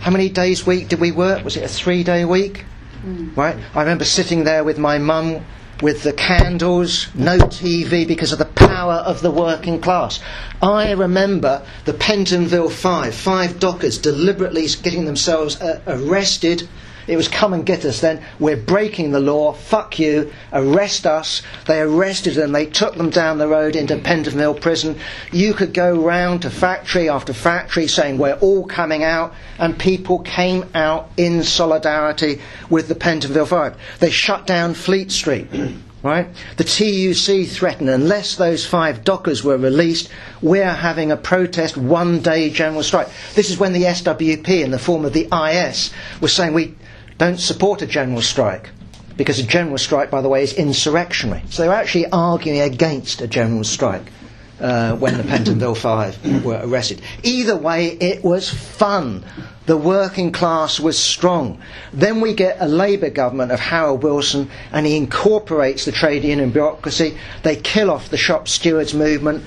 How 0.00 0.12
many 0.12 0.28
days 0.28 0.62
a 0.62 0.66
week 0.66 0.86
did 0.86 1.00
we 1.00 1.10
work? 1.10 1.44
Was 1.44 1.56
it 1.56 1.64
a 1.64 1.68
three 1.68 2.04
day 2.04 2.24
week? 2.24 2.66
Mm. 3.04 3.36
Right? 3.36 3.56
I 3.74 3.80
remember 3.80 4.04
sitting 4.04 4.44
there 4.44 4.62
with 4.62 4.78
my 4.78 4.96
mum 4.98 5.44
with 5.82 6.04
the 6.04 6.12
candles, 6.12 7.08
no 7.16 7.36
TV 7.38 8.06
because 8.06 8.30
of 8.30 8.38
the 8.38 8.44
power 8.74 8.94
of 8.94 9.20
the 9.20 9.30
working 9.30 9.80
class. 9.80 10.20
I 10.60 10.92
remember 10.92 11.62
the 11.84 11.92
Pentonville 11.92 12.70
Five, 12.70 13.14
five 13.14 13.60
dockers 13.60 13.98
deliberately 13.98 14.66
getting 14.82 15.04
themselves 15.04 15.60
uh, 15.60 15.80
arrested 15.86 16.68
it 17.06 17.16
was 17.16 17.28
come 17.28 17.52
and 17.52 17.66
get 17.66 17.84
us 17.84 18.00
then. 18.00 18.22
We're 18.38 18.56
breaking 18.56 19.12
the 19.12 19.20
law. 19.20 19.52
Fuck 19.52 19.98
you. 19.98 20.32
Arrest 20.52 21.06
us. 21.06 21.42
They 21.66 21.80
arrested 21.80 22.34
them. 22.34 22.52
They 22.52 22.66
took 22.66 22.96
them 22.96 23.10
down 23.10 23.38
the 23.38 23.48
road 23.48 23.76
into 23.76 23.96
Pentonville 23.96 24.60
prison. 24.60 24.98
You 25.30 25.52
could 25.52 25.74
go 25.74 26.00
round 26.00 26.42
to 26.42 26.50
factory 26.50 27.08
after 27.08 27.32
factory 27.32 27.88
saying 27.88 28.18
we're 28.18 28.38
all 28.40 28.64
coming 28.64 29.02
out 29.02 29.34
and 29.58 29.78
people 29.78 30.20
came 30.20 30.64
out 30.74 31.10
in 31.16 31.42
solidarity 31.42 32.40
with 32.70 32.88
the 32.88 32.94
Pentonville 32.94 33.46
Five. 33.46 33.76
They 34.00 34.10
shut 34.10 34.46
down 34.46 34.74
Fleet 34.74 35.12
Street. 35.12 35.48
right? 36.04 36.28
The 36.58 36.64
TUC 36.64 37.48
threatened 37.48 37.88
unless 37.88 38.36
those 38.36 38.64
five 38.64 39.02
dockers 39.04 39.42
were 39.42 39.56
released, 39.56 40.10
we're 40.42 40.70
having 40.70 41.10
a 41.10 41.16
protest 41.16 41.76
one 41.76 42.20
day 42.20 42.50
general 42.50 42.82
strike. 42.82 43.08
This 43.34 43.50
is 43.50 43.58
when 43.58 43.72
the 43.72 43.84
SWP, 43.84 44.62
in 44.62 44.70
the 44.70 44.78
form 44.78 45.06
of 45.06 45.14
the 45.14 45.26
IS, 45.32 45.92
was 46.20 46.32
saying 46.32 46.52
we 46.52 46.74
don't 47.16 47.40
support 47.40 47.80
a 47.80 47.86
general 47.86 48.20
strike 48.20 48.70
because 49.16 49.38
a 49.38 49.44
general 49.44 49.78
strike, 49.78 50.10
by 50.10 50.20
the 50.20 50.28
way, 50.28 50.42
is 50.42 50.52
insurrectionary. 50.52 51.42
So 51.48 51.62
they 51.62 51.68
were 51.68 51.74
actually 51.74 52.06
arguing 52.06 52.60
against 52.60 53.22
a 53.22 53.26
general 53.26 53.64
strike 53.64 54.12
uh, 54.60 54.96
when 54.96 55.16
the 55.16 55.22
Pentonville 55.22 55.76
Five 55.76 56.44
were 56.44 56.60
arrested. 56.62 57.00
Either 57.22 57.56
way, 57.56 57.88
it 57.88 58.22
was 58.22 58.50
fun. 58.50 59.24
The 59.66 59.76
working 59.76 60.30
class 60.30 60.78
was 60.78 60.98
strong. 60.98 61.60
Then 61.92 62.20
we 62.20 62.34
get 62.34 62.58
a 62.60 62.68
Labour 62.68 63.10
government 63.10 63.50
of 63.50 63.60
Harold 63.60 64.02
Wilson, 64.02 64.50
and 64.72 64.86
he 64.86 64.96
incorporates 64.96 65.84
the 65.84 65.92
trade 65.92 66.24
union 66.24 66.50
bureaucracy. 66.50 67.16
They 67.42 67.56
kill 67.56 67.90
off 67.90 68.10
the 68.10 68.18
shop 68.18 68.46
stewards 68.46 68.92
movement. 68.92 69.44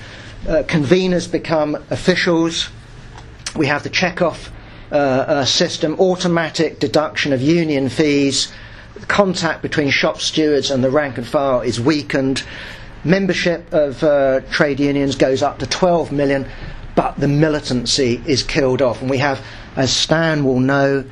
Uh, 0.48 0.62
conveners 0.64 1.30
become 1.30 1.76
officials. 1.90 2.68
We 3.56 3.66
have 3.66 3.82
the 3.82 3.90
check-off 3.90 4.50
uh, 4.90 4.94
uh, 4.94 5.44
system, 5.44 5.98
automatic 6.00 6.78
deduction 6.78 7.32
of 7.32 7.42
union 7.42 7.88
fees, 7.88 8.52
contact 9.06 9.62
between 9.62 9.90
shop 9.90 10.20
stewards 10.20 10.70
and 10.70 10.82
the 10.82 10.90
rank 10.90 11.18
and 11.18 11.26
file 11.26 11.60
is 11.60 11.80
weakened, 11.80 12.42
membership 13.04 13.72
of 13.72 14.02
uh, 14.02 14.40
trade 14.50 14.80
unions 14.80 15.14
goes 15.14 15.42
up 15.42 15.58
to 15.58 15.66
12 15.66 16.10
million, 16.10 16.46
but 16.96 17.18
the 17.20 17.28
militancy 17.28 18.20
is 18.26 18.42
killed 18.42 18.82
off. 18.82 19.00
And 19.00 19.10
we 19.10 19.18
have, 19.18 19.44
as 19.78 19.94
Stan 19.94 20.44
will 20.44 20.60
know, 20.60 21.04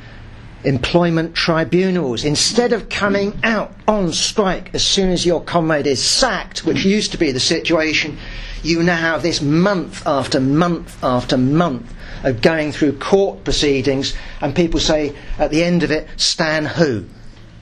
employment 0.65 1.35
tribunals. 1.35 2.25
Instead 2.25 2.73
of 2.73 2.89
coming 2.89 3.39
out 3.45 3.73
on 3.87 4.13
strike 4.13 4.75
as 4.75 4.85
soon 4.85 5.11
as 5.11 5.25
your 5.25 5.41
comrade 5.41 5.87
is 5.87 6.03
sacked, 6.03 6.67
which 6.67 6.85
used 6.85 7.13
to 7.13 7.19
be 7.19 7.31
the 7.31 7.41
situation, 7.41 8.19
you 8.65 8.83
now 8.83 8.97
have 8.97 9.23
this 9.23 9.41
month 9.41 10.05
after 10.07 10.41
month 10.41 11.03
after 11.05 11.39
month 11.39 11.95
of 12.25 12.43
going 12.43 12.73
through 12.73 12.99
court 12.99 13.45
proceedings, 13.45 14.15
and 14.41 14.57
people 14.57 14.81
say 14.81 15.15
at 15.39 15.53
the 15.53 15.63
end 15.63 15.85
of 15.85 15.93
it, 15.93 16.09
Stan 16.17 16.67
who? 16.67 17.05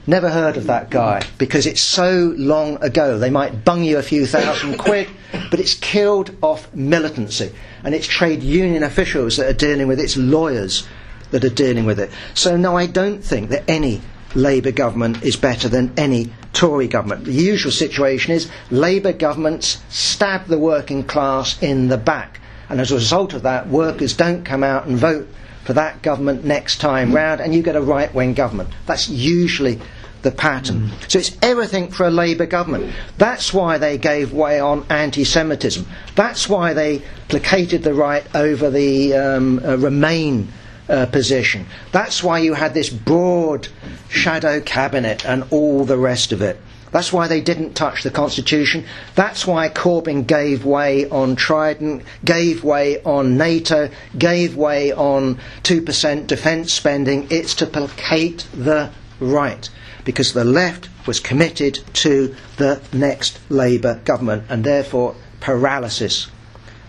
Never 0.07 0.29
heard 0.29 0.55
of 0.55 0.67
that 0.67 0.91
guy 0.91 1.23
because 1.37 1.65
it's 1.65 1.81
so 1.81 2.33
long 2.37 2.81
ago. 2.83 3.17
They 3.17 3.31
might 3.31 3.65
bung 3.65 3.83
you 3.83 3.97
a 3.97 4.03
few 4.03 4.25
thousand 4.25 4.77
quid, 4.79 5.07
but 5.49 5.59
it's 5.59 5.73
killed 5.73 6.35
off 6.43 6.73
militancy. 6.75 7.51
And 7.83 7.93
it's 7.95 8.05
trade 8.05 8.43
union 8.43 8.83
officials 8.83 9.37
that 9.37 9.47
are 9.47 9.57
dealing 9.57 9.87
with 9.87 9.99
it, 9.99 10.03
it's 10.03 10.17
lawyers 10.17 10.87
that 11.31 11.43
are 11.43 11.49
dealing 11.49 11.85
with 11.85 11.99
it. 11.99 12.11
So, 12.33 12.57
no, 12.57 12.77
I 12.77 12.85
don't 12.85 13.23
think 13.23 13.49
that 13.49 13.69
any 13.69 14.01
Labour 14.35 14.71
government 14.71 15.23
is 15.23 15.35
better 15.35 15.69
than 15.69 15.93
any 15.97 16.31
Tory 16.53 16.87
government. 16.87 17.25
The 17.25 17.31
usual 17.31 17.71
situation 17.71 18.33
is 18.33 18.49
Labour 18.69 19.13
governments 19.13 19.81
stab 19.89 20.47
the 20.47 20.57
working 20.57 21.03
class 21.03 21.61
in 21.61 21.87
the 21.87 21.97
back. 21.97 22.39
And 22.69 22.81
as 22.81 22.91
a 22.91 22.95
result 22.95 23.33
of 23.33 23.43
that, 23.43 23.67
workers 23.67 24.15
don't 24.15 24.43
come 24.43 24.63
out 24.63 24.87
and 24.87 24.97
vote 24.97 25.27
for 25.63 25.73
that 25.73 26.01
government 26.01 26.45
next 26.45 26.79
time 26.79 27.13
round, 27.13 27.41
and 27.41 27.53
you 27.53 27.63
get 27.63 27.75
a 27.75 27.81
right 27.81 28.13
wing 28.13 28.33
government. 28.33 28.69
That's 28.85 29.09
usually 29.09 29.81
the 30.21 30.31
pattern. 30.31 30.89
Mm. 30.89 31.11
So 31.11 31.19
it's 31.19 31.37
everything 31.41 31.89
for 31.89 32.05
a 32.05 32.11
Labour 32.11 32.45
government. 32.45 32.93
That's 33.17 33.53
why 33.53 33.77
they 33.77 33.97
gave 33.97 34.33
way 34.33 34.59
on 34.59 34.85
anti 34.89 35.23
Semitism. 35.23 35.85
That's 36.15 36.49
why 36.49 36.73
they 36.73 37.01
placated 37.27 37.83
the 37.83 37.93
right 37.93 38.23
over 38.35 38.69
the 38.69 39.13
um, 39.13 39.61
uh, 39.63 39.77
Remain 39.77 40.47
uh, 40.89 41.05
position. 41.07 41.65
That's 41.91 42.23
why 42.23 42.39
you 42.39 42.53
had 42.53 42.73
this 42.73 42.89
broad 42.89 43.67
shadow 44.09 44.59
cabinet 44.61 45.25
and 45.25 45.45
all 45.51 45.85
the 45.85 45.97
rest 45.97 46.31
of 46.31 46.41
it. 46.41 46.59
That's 46.91 47.11
why 47.11 47.27
they 47.27 47.41
didn't 47.41 47.73
touch 47.73 48.03
the 48.03 48.09
Constitution. 48.09 48.85
That's 49.15 49.45
why 49.45 49.67
Corbyn 49.67 50.25
gave 50.25 50.63
way 50.63 51.09
on 51.09 51.35
Trident, 51.35 52.03
gave 52.23 52.63
way 52.63 53.01
on 53.03 53.35
NATO, 53.37 53.89
gave 54.17 54.55
way 54.55 54.93
on 54.93 55.37
2% 55.63 56.27
defence 56.27 56.71
spending. 56.71 57.27
It's 57.29 57.53
to 57.55 57.65
placate 57.65 58.45
the 58.53 58.91
right 59.19 59.69
because 60.05 60.31
the 60.31 60.45
left 60.45 60.87
was 61.05 61.19
committed 61.19 61.79
to 61.95 62.33
the 62.57 62.81
next 62.93 63.39
Labour 63.49 63.99
government 64.05 64.43
and 64.47 64.63
therefore 64.63 65.15
paralysis 65.41 66.27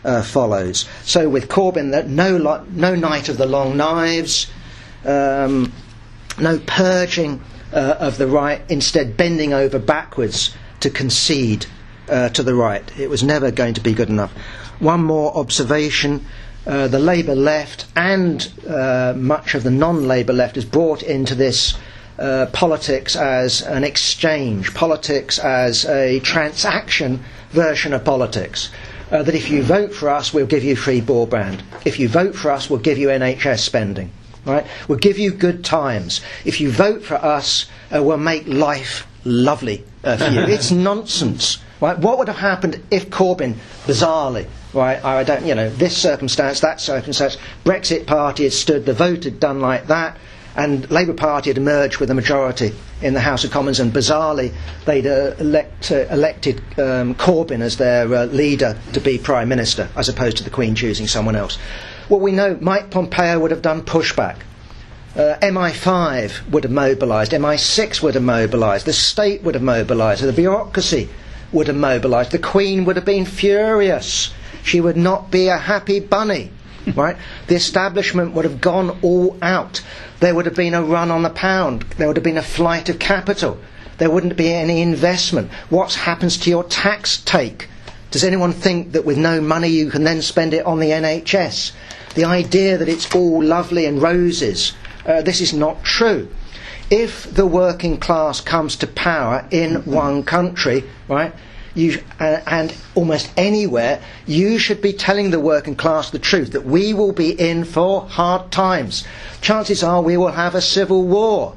uh, 0.06 0.22
follows. 0.22 0.88
So 1.04 1.28
with 1.28 1.48
Corbyn, 1.48 1.90
that 1.92 2.08
no, 2.08 2.38
no 2.70 2.94
night 2.94 3.28
of 3.28 3.36
the 3.36 3.46
long 3.46 3.76
knives, 3.76 4.46
um, 5.04 5.72
no 6.38 6.58
purging 6.66 7.42
uh, 7.72 7.96
of 7.98 8.16
the 8.16 8.26
right, 8.26 8.62
instead 8.70 9.16
bending 9.16 9.52
over 9.52 9.78
backwards 9.78 10.54
to 10.80 10.88
concede 10.90 11.66
uh, 12.08 12.28
to 12.30 12.42
the 12.42 12.54
right. 12.54 12.90
It 12.98 13.10
was 13.10 13.22
never 13.22 13.50
going 13.50 13.74
to 13.74 13.80
be 13.82 13.92
good 13.92 14.08
enough. 14.08 14.32
One 14.78 15.02
more 15.02 15.36
observation. 15.36 16.24
uh, 16.66 16.88
the 16.88 16.98
Labour 16.98 17.34
left 17.34 17.86
and 17.94 18.52
uh, 18.68 19.14
much 19.16 19.54
of 19.54 19.62
the 19.62 19.70
non 19.70 20.08
Labour 20.08 20.32
left 20.32 20.56
is 20.56 20.64
brought 20.64 21.02
into 21.02 21.34
this 21.34 21.74
uh, 22.18 22.46
politics 22.52 23.14
as 23.14 23.62
an 23.62 23.84
exchange, 23.84 24.74
politics 24.74 25.38
as 25.38 25.84
a 25.84 26.18
transaction 26.20 27.22
version 27.50 27.92
of 27.92 28.04
politics. 28.04 28.70
Uh, 29.10 29.22
that 29.22 29.34
if 29.34 29.50
you 29.50 29.62
vote 29.62 29.94
for 29.94 30.10
us, 30.10 30.34
we'll 30.34 30.46
give 30.46 30.64
you 30.64 30.74
free 30.74 31.00
broadband. 31.00 31.60
If 31.84 32.00
you 32.00 32.08
vote 32.08 32.34
for 32.34 32.50
us, 32.50 32.68
we'll 32.68 32.80
give 32.80 32.98
you 32.98 33.08
NHS 33.08 33.60
spending. 33.60 34.10
Right? 34.44 34.66
We'll 34.88 34.98
give 34.98 35.18
you 35.18 35.32
good 35.32 35.64
times. 35.64 36.20
If 36.44 36.60
you 36.60 36.70
vote 36.70 37.04
for 37.04 37.14
us, 37.14 37.66
uh, 37.94 38.02
we'll 38.02 38.16
make 38.16 38.46
life 38.46 39.06
lovely 39.24 39.84
uh, 40.04 40.16
for 40.16 40.28
you. 40.28 40.40
it's 40.48 40.70
nonsense. 40.70 41.58
Right? 41.80 41.98
What 41.98 42.18
would 42.18 42.28
have 42.28 42.38
happened 42.38 42.82
if 42.90 43.10
Corbyn, 43.10 43.54
bizarrely, 43.86 44.46
right? 44.72 45.04
I 45.04 45.24
don't, 45.24 45.44
you 45.44 45.54
know, 45.54 45.68
this 45.68 45.96
circumstance, 45.96 46.60
that 46.60 46.80
circumstance, 46.80 47.36
Brexit 47.64 48.06
Party 48.06 48.44
had 48.44 48.52
stood, 48.52 48.86
the 48.86 48.94
vote 48.94 49.24
had 49.24 49.40
done 49.40 49.60
like 49.60 49.88
that, 49.88 50.16
and 50.56 50.90
Labour 50.90 51.12
Party 51.12 51.50
had 51.50 51.58
emerged 51.58 51.98
with 51.98 52.10
a 52.10 52.14
majority 52.14 52.72
in 53.02 53.12
the 53.12 53.20
House 53.20 53.44
of 53.44 53.50
Commons, 53.50 53.78
and 53.78 53.92
bizarrely, 53.92 54.54
they'd 54.86 55.06
uh, 55.06 55.34
elect, 55.38 55.92
uh, 55.92 56.06
elected 56.06 56.60
um, 56.78 57.14
Corbyn 57.14 57.60
as 57.60 57.76
their 57.76 58.12
uh, 58.12 58.24
leader 58.26 58.78
to 58.94 59.00
be 59.00 59.18
Prime 59.18 59.50
Minister, 59.50 59.88
as 59.96 60.08
opposed 60.08 60.38
to 60.38 60.44
the 60.44 60.50
Queen 60.50 60.74
choosing 60.74 61.06
someone 61.06 61.36
else. 61.36 61.58
Well, 62.08 62.20
we 62.20 62.32
know 62.32 62.56
Mike 62.60 62.90
Pompeo 62.90 63.38
would 63.38 63.50
have 63.50 63.60
done 63.62 63.82
pushback. 63.82 64.36
Uh, 65.14 65.36
MI5 65.42 66.50
would 66.50 66.64
have 66.64 66.72
mobilised, 66.72 67.32
MI6 67.32 68.02
would 68.02 68.14
have 68.14 68.22
mobilised, 68.22 68.86
the 68.86 68.92
state 68.92 69.42
would 69.42 69.54
have 69.54 69.62
mobilised, 69.62 70.22
the 70.22 70.32
bureaucracy 70.32 71.08
would 71.52 71.66
have 71.66 71.76
mobilised, 71.76 72.32
the 72.32 72.38
Queen 72.38 72.84
would 72.86 72.96
have 72.96 73.04
been 73.04 73.24
furious. 73.24 74.32
She 74.62 74.80
would 74.80 74.96
not 74.96 75.30
be 75.30 75.48
a 75.48 75.56
happy 75.56 76.00
bunny 76.00 76.50
right? 76.94 77.16
The 77.48 77.54
establishment 77.54 78.32
would 78.32 78.44
have 78.44 78.60
gone 78.60 78.98
all 79.02 79.36
out. 79.42 79.82
There 80.20 80.34
would 80.34 80.46
have 80.46 80.54
been 80.54 80.74
a 80.74 80.82
run 80.82 81.10
on 81.10 81.22
the 81.22 81.30
pound. 81.30 81.82
There 81.98 82.06
would 82.06 82.16
have 82.16 82.24
been 82.24 82.38
a 82.38 82.42
flight 82.42 82.88
of 82.88 82.98
capital. 82.98 83.58
There 83.98 84.10
wouldn't 84.10 84.36
be 84.36 84.52
any 84.52 84.82
investment. 84.82 85.50
What 85.70 85.94
happens 85.94 86.36
to 86.38 86.50
your 86.50 86.64
tax 86.64 87.18
take? 87.18 87.68
Does 88.10 88.24
anyone 88.24 88.52
think 88.52 88.92
that 88.92 89.04
with 89.04 89.18
no 89.18 89.40
money 89.40 89.68
you 89.68 89.90
can 89.90 90.04
then 90.04 90.22
spend 90.22 90.54
it 90.54 90.64
on 90.64 90.78
the 90.78 90.90
NHS? 90.90 91.72
The 92.14 92.24
idea 92.24 92.78
that 92.78 92.88
it's 92.88 93.12
all 93.14 93.42
lovely 93.42 93.84
and 93.84 94.00
roses, 94.00 94.72
uh, 95.04 95.22
this 95.22 95.40
is 95.40 95.52
not 95.52 95.82
true. 95.84 96.28
If 96.90 97.34
the 97.34 97.46
working 97.46 97.98
class 97.98 98.40
comes 98.40 98.76
to 98.76 98.86
power 98.86 99.46
in 99.50 99.84
one 99.84 100.22
country, 100.22 100.84
right, 101.08 101.34
you, 101.76 102.02
uh, 102.18 102.40
and 102.46 102.74
almost 102.94 103.30
anywhere, 103.36 104.02
you 104.26 104.58
should 104.58 104.80
be 104.80 104.94
telling 104.94 105.30
the 105.30 105.38
working 105.38 105.76
class 105.76 106.10
the 106.10 106.18
truth 106.18 106.52
that 106.52 106.64
we 106.64 106.94
will 106.94 107.12
be 107.12 107.30
in 107.30 107.64
for 107.64 108.08
hard 108.08 108.50
times. 108.50 109.06
Chances 109.42 109.82
are 109.82 110.00
we 110.00 110.16
will 110.16 110.32
have 110.32 110.54
a 110.54 110.62
civil 110.62 111.06
war. 111.06 111.54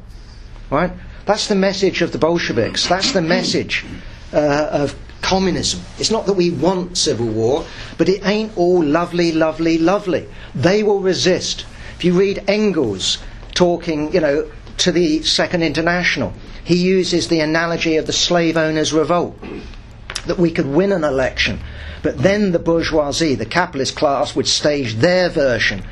Right? 0.70 0.92
That's 1.26 1.48
the 1.48 1.56
message 1.56 2.02
of 2.02 2.12
the 2.12 2.18
Bolsheviks. 2.18 2.88
That's 2.88 3.14
the 3.14 3.22
message 3.22 3.86
uh, 4.34 4.70
of 4.72 4.96
communism. 5.22 5.82
It's 5.98 6.12
not 6.12 6.26
that 6.26 6.34
we 6.34 6.50
want 6.52 6.98
civil 6.98 7.28
war, 7.28 7.66
but 7.98 8.10
it 8.10 8.26
ain't 8.26 8.58
all 8.58 8.84
lovely, 8.84 9.32
lovely, 9.32 9.78
lovely. 9.78 10.28
They 10.54 10.84
will 10.84 11.00
resist. 11.00 11.66
If 11.96 12.04
you 12.04 12.14
read 12.14 12.44
Engels 12.48 13.20
talking, 13.54 14.14
you 14.14 14.20
know, 14.20 14.52
to 14.80 14.92
the 14.92 15.24
Second 15.24 15.64
International, 15.64 16.34
he 16.64 16.76
uses 16.76 17.30
the 17.30 17.40
analogy 17.40 17.96
of 17.96 18.06
the 18.06 18.14
slave 18.14 18.58
owners' 18.58 18.94
revolt 18.94 19.38
that 20.30 20.40
we 20.40 20.52
could 20.52 20.66
win 20.66 20.92
an 20.92 21.04
election. 21.04 21.60
But 22.02 22.18
then 22.18 22.52
the 22.52 22.60
bourgeoisie, 22.60 23.36
the 23.36 23.46
capitalist 23.46 23.96
class, 23.96 24.36
would 24.36 24.48
stage 24.48 24.96
their 24.96 25.30
version 25.30 25.84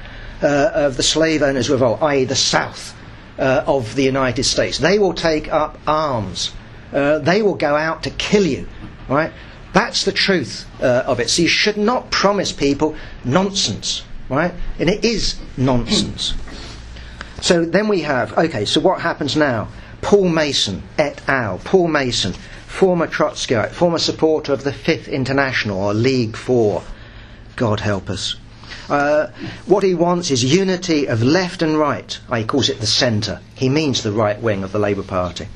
uh, 0.41 0.71
of 0.73 0.97
the 0.97 1.03
slave 1.03 1.41
owners' 1.43 1.69
revolt, 1.69 2.01
i.e., 2.01 2.23
the 2.23 2.35
South 2.35 2.95
uh, 3.38 3.63
of 3.67 3.95
the 3.95 4.03
United 4.03 4.43
States. 4.43 4.77
They 4.77 4.99
will 4.99 5.13
take 5.13 5.51
up 5.51 5.77
arms. 5.85 6.53
Uh, 6.93 7.19
they 7.19 7.41
will 7.41 7.55
go 7.55 7.75
out 7.75 8.03
to 8.03 8.09
kill 8.11 8.45
you, 8.45 8.67
right? 9.09 9.31
That's 9.73 10.05
the 10.05 10.11
truth 10.11 10.65
uh, 10.81 11.03
of 11.05 11.19
it. 11.19 11.29
So 11.29 11.41
you 11.43 11.47
should 11.47 11.77
not 11.77 12.09
promise 12.09 12.51
people 12.51 12.95
nonsense, 13.25 14.03
right? 14.29 14.53
And 14.79 14.89
it 14.89 15.03
is 15.03 15.35
nonsense. 15.57 16.33
So 17.41 17.65
then 17.65 17.88
we 17.88 18.01
have, 18.01 18.38
okay, 18.38 18.65
so 18.65 18.79
what 18.79 19.01
happens 19.01 19.35
now? 19.35 19.67
Paul 20.01 20.29
Mason 20.29 20.83
et 20.97 21.21
al. 21.27 21.59
Paul 21.59 21.88
Mason 21.89 22.33
former 22.78 23.07
Trotskyite, 23.07 23.71
former 23.71 23.97
supporter 23.97 24.53
of 24.53 24.63
the 24.63 24.71
Fifth 24.71 25.07
International 25.07 25.82
or 25.82 25.95
League 25.95 26.38
Four. 26.38 26.84
God 27.55 27.80
help 27.80 28.07
us. 28.07 28.36
Uh, 28.88 29.32
what 29.65 29.82
he 29.84 29.95
wants 29.95 30.30
is 30.30 30.43
unity 30.43 31.07
of 31.07 31.23
left 31.23 31.63
and 31.63 31.80
right. 31.80 32.19
Oh, 32.30 32.36
he 32.36 32.45
calls 32.45 32.69
it 32.69 32.80
the 32.80 32.86
centre. 32.86 33.41
He 33.55 33.67
means 33.67 34.03
the 34.03 34.11
right 34.11 34.39
wing 34.39 34.63
of 34.63 34.73
the 34.73 34.78
Labour 34.78 35.01
Party. 35.01 35.47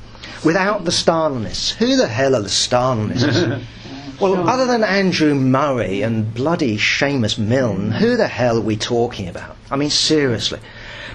Without 0.44 0.84
the 0.84 0.90
Stalinists. 0.90 1.70
Who 1.74 1.94
the 1.94 2.08
hell 2.08 2.34
are 2.34 2.42
the 2.42 2.48
Stalinists? 2.48 3.64
well, 4.20 4.48
other 4.48 4.66
than 4.66 4.82
Andrew 4.82 5.36
Murray 5.36 6.02
and 6.02 6.34
bloody 6.34 6.76
Seamus 6.76 7.38
Milne, 7.38 7.92
who 7.92 8.16
the 8.16 8.26
hell 8.26 8.58
are 8.58 8.62
we 8.62 8.76
talking 8.76 9.28
about? 9.28 9.56
I 9.70 9.76
mean, 9.76 9.90
seriously. 9.90 10.58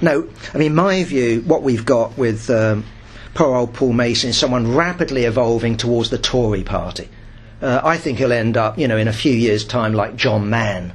No, 0.02 0.30
I 0.54 0.58
mean, 0.58 0.74
my 0.74 1.04
view, 1.04 1.42
what 1.42 1.64
we've 1.64 1.86
got 1.86 2.18
with 2.18 2.50
um, 2.50 2.86
poor 3.38 3.56
old 3.56 3.72
Paul 3.76 3.94
Mason 3.94 4.32
is 4.32 4.38
someone 4.38 4.74
rapidly 4.74 5.26
evolving 5.26 5.78
towards 5.78 6.10
the 6.10 6.18
Tory 6.18 6.64
party. 6.64 7.08
Uh, 7.62 7.80
I 7.84 7.98
think 7.98 8.18
he'll 8.18 8.34
end 8.34 8.58
up, 8.58 8.80
you 8.80 8.88
know, 8.88 8.98
in 8.98 9.08
a 9.08 9.14
few 9.14 9.32
years' 9.32 9.64
time 9.64 9.94
like 9.94 10.16
John 10.16 10.50
Mann. 10.50 10.92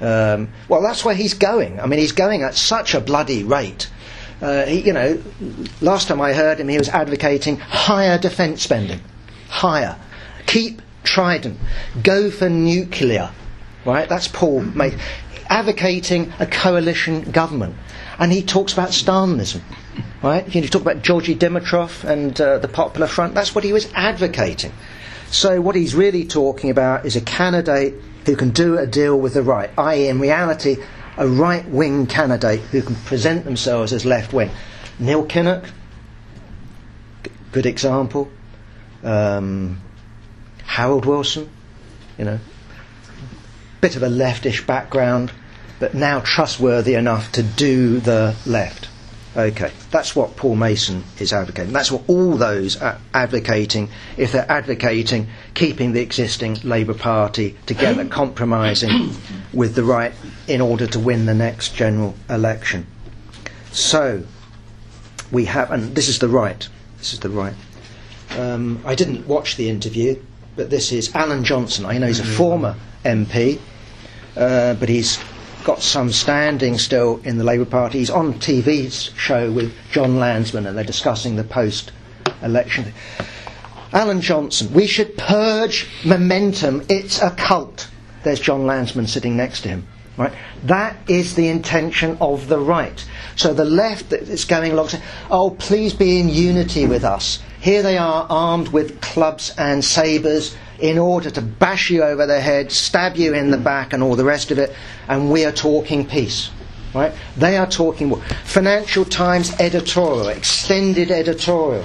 Um, 0.00 0.48
well, 0.68 0.80
that's 0.80 1.04
where 1.04 1.14
he's 1.14 1.34
going. 1.34 1.80
I 1.80 1.86
mean, 1.86 1.98
he's 1.98 2.12
going 2.12 2.44
at 2.44 2.54
such 2.54 2.94
a 2.94 3.00
bloody 3.00 3.42
rate. 3.42 3.90
Uh, 4.40 4.64
he, 4.64 4.80
you 4.82 4.92
know, 4.92 5.20
last 5.80 6.06
time 6.06 6.20
I 6.20 6.32
heard 6.32 6.60
him, 6.60 6.68
he 6.68 6.78
was 6.78 6.88
advocating 6.88 7.56
higher 7.56 8.16
defence 8.16 8.62
spending. 8.62 9.00
Higher. 9.48 9.98
Keep 10.46 10.82
Trident. 11.02 11.58
Go 12.00 12.30
for 12.30 12.48
nuclear. 12.48 13.32
Right? 13.84 14.08
That's 14.08 14.28
Paul 14.28 14.62
Mason. 14.62 15.00
Advocating 15.48 16.32
a 16.38 16.46
coalition 16.46 17.32
government. 17.32 17.74
And 18.20 18.30
he 18.30 18.42
talks 18.42 18.72
about 18.72 18.90
Stalinism. 18.90 19.62
Right? 20.22 20.54
You, 20.54 20.66
talk 20.68 20.82
about 20.82 21.02
Georgy 21.02 21.34
Dimitrov 21.34 22.04
and 22.04 22.40
uh, 22.40 22.58
the 22.58 22.68
Popular 22.68 23.06
Front. 23.06 23.34
That's 23.34 23.54
what 23.54 23.64
he 23.64 23.72
was 23.72 23.92
advocating. 23.92 24.72
So 25.28 25.60
what 25.60 25.74
he's 25.74 25.94
really 25.94 26.26
talking 26.26 26.70
about 26.70 27.06
is 27.06 27.16
a 27.16 27.20
candidate 27.20 27.94
who 28.26 28.36
can 28.36 28.50
do 28.50 28.78
a 28.78 28.86
deal 28.86 29.18
with 29.18 29.34
the 29.34 29.42
right, 29.42 29.70
i.e., 29.78 30.08
in 30.08 30.20
reality, 30.20 30.76
a 31.16 31.26
right-wing 31.26 32.06
candidate 32.06 32.60
who 32.60 32.82
can 32.82 32.94
present 32.94 33.44
themselves 33.44 33.92
as 33.92 34.04
left-wing. 34.04 34.50
Neil 34.98 35.26
Kinnock, 35.26 35.64
g- 37.24 37.30
good 37.50 37.66
example. 37.66 38.30
Um, 39.02 39.80
Harold 40.64 41.04
Wilson, 41.04 41.50
you 42.16 42.24
know, 42.24 42.38
bit 43.80 43.96
of 43.96 44.02
a 44.02 44.08
leftish 44.08 44.64
background, 44.66 45.32
but 45.80 45.92
now 45.92 46.20
trustworthy 46.20 46.94
enough 46.94 47.32
to 47.32 47.42
do 47.42 47.98
the 47.98 48.36
left. 48.46 48.88
Okay, 49.34 49.72
that's 49.90 50.14
what 50.14 50.36
Paul 50.36 50.56
Mason 50.56 51.04
is 51.18 51.32
advocating. 51.32 51.72
That's 51.72 51.90
what 51.90 52.02
all 52.06 52.36
those 52.36 52.76
are 52.76 52.98
advocating 53.14 53.88
if 54.18 54.32
they're 54.32 54.50
advocating 54.50 55.28
keeping 55.54 55.92
the 55.92 56.02
existing 56.02 56.58
Labour 56.62 56.92
Party 56.92 57.56
together, 57.64 58.04
compromising 58.10 59.10
with 59.54 59.74
the 59.74 59.84
right 59.84 60.12
in 60.46 60.60
order 60.60 60.86
to 60.86 61.00
win 61.00 61.24
the 61.24 61.34
next 61.34 61.74
general 61.74 62.14
election. 62.28 62.86
So, 63.70 64.24
we 65.30 65.46
have, 65.46 65.70
and 65.70 65.94
this 65.94 66.08
is 66.08 66.18
the 66.18 66.28
right. 66.28 66.68
This 66.98 67.14
is 67.14 67.20
the 67.20 67.30
right. 67.30 67.54
Um, 68.36 68.82
I 68.84 68.94
didn't 68.94 69.26
watch 69.26 69.56
the 69.56 69.70
interview, 69.70 70.22
but 70.56 70.68
this 70.68 70.92
is 70.92 71.14
Alan 71.14 71.42
Johnson. 71.42 71.86
I 71.86 71.96
know 71.96 72.06
he's 72.06 72.20
a 72.20 72.24
former 72.24 72.76
MP, 73.02 73.58
uh, 74.36 74.74
but 74.74 74.90
he's 74.90 75.18
got 75.64 75.82
some 75.82 76.10
standing 76.12 76.78
still 76.78 77.20
in 77.24 77.38
the 77.38 77.44
Labour 77.44 77.64
Party. 77.64 77.98
He's 77.98 78.10
on 78.10 78.34
TV's 78.34 79.10
show 79.16 79.50
with 79.50 79.72
Jon 79.90 80.16
Lansman 80.16 80.66
and 80.66 80.76
they're 80.76 80.84
discussing 80.84 81.36
the 81.36 81.44
post 81.44 81.92
election. 82.42 82.92
Alan 83.92 84.20
Johnson, 84.20 84.72
we 84.72 84.86
should 84.86 85.16
purge 85.18 85.86
momentum. 86.04 86.82
It's 86.88 87.20
a 87.20 87.30
cult. 87.30 87.88
There's 88.22 88.40
Jon 88.40 88.62
Lansman 88.62 89.08
sitting 89.08 89.36
next 89.36 89.62
to 89.62 89.68
him. 89.68 89.86
Right? 90.16 90.32
That 90.64 90.96
is 91.08 91.34
the 91.34 91.48
intention 91.48 92.18
of 92.20 92.48
the 92.48 92.58
right. 92.58 93.04
So 93.36 93.54
the 93.54 93.64
left 93.64 94.12
is 94.12 94.44
going 94.44 94.72
along 94.72 94.88
saying, 94.88 95.04
oh, 95.30 95.50
please 95.50 95.94
be 95.94 96.20
in 96.20 96.28
unity 96.28 96.86
with 96.86 97.04
us. 97.04 97.42
Here 97.60 97.82
they 97.82 97.96
are 97.96 98.26
armed 98.28 98.68
with 98.68 99.00
clubs 99.00 99.54
and 99.56 99.84
sabres 99.84 100.56
in 100.82 100.98
order 100.98 101.30
to 101.30 101.40
bash 101.40 101.90
you 101.90 102.02
over 102.02 102.26
the 102.26 102.40
head, 102.40 102.72
stab 102.72 103.16
you 103.16 103.32
in 103.32 103.52
the 103.52 103.56
back, 103.56 103.92
and 103.92 104.02
all 104.02 104.16
the 104.16 104.24
rest 104.24 104.50
of 104.50 104.58
it, 104.58 104.74
and 105.08 105.30
we 105.30 105.44
are 105.44 105.52
talking 105.52 106.06
peace. 106.06 106.50
Right? 106.92 107.12
They 107.36 107.56
are 107.56 107.68
talking 107.68 108.14
Financial 108.44 109.04
Times 109.04 109.52
editorial, 109.60 110.28
extended 110.28 111.10
editorial. 111.10 111.84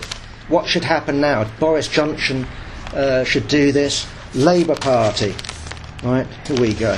What 0.49 0.67
should 0.67 0.83
happen 0.83 1.21
now? 1.21 1.45
Boris 1.59 1.87
Johnson 1.87 2.45
uh, 2.93 3.23
should 3.23 3.47
do 3.47 3.71
this. 3.71 4.07
Labour 4.33 4.75
Party. 4.75 5.35
Right? 6.03 6.27
Here 6.47 6.59
we 6.59 6.73
go. 6.73 6.97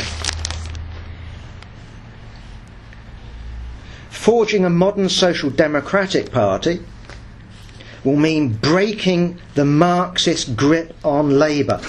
Forging 4.10 4.64
a 4.66 4.70
modern 4.70 5.10
social 5.10 5.50
democratic 5.50 6.32
party 6.32 6.82
will 8.04 8.16
mean 8.16 8.54
breaking 8.54 9.40
the 9.56 9.66
Marxist 9.66 10.56
grip 10.56 10.96
on 11.04 11.32
Labour. 11.32 11.82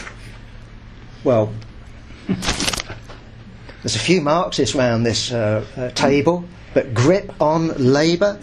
Well, 1.25 1.53
there's 2.27 3.97
a 3.97 4.01
few 4.01 4.21
Marxists 4.21 4.75
around 4.75 5.03
this 5.03 5.33
uh, 5.33 5.65
uh, 5.77 5.91
table, 5.91 6.45
but 6.75 6.95
grip 6.95 7.33
on 7.41 7.69
Labour? 7.77 8.41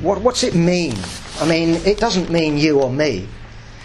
What, 0.00 0.20
what's 0.20 0.42
it 0.42 0.54
mean? 0.54 0.94
I 1.40 1.46
mean, 1.46 1.70
it 1.86 1.98
doesn't 1.98 2.30
mean 2.30 2.58
you 2.58 2.80
or 2.80 2.90
me. 2.90 3.28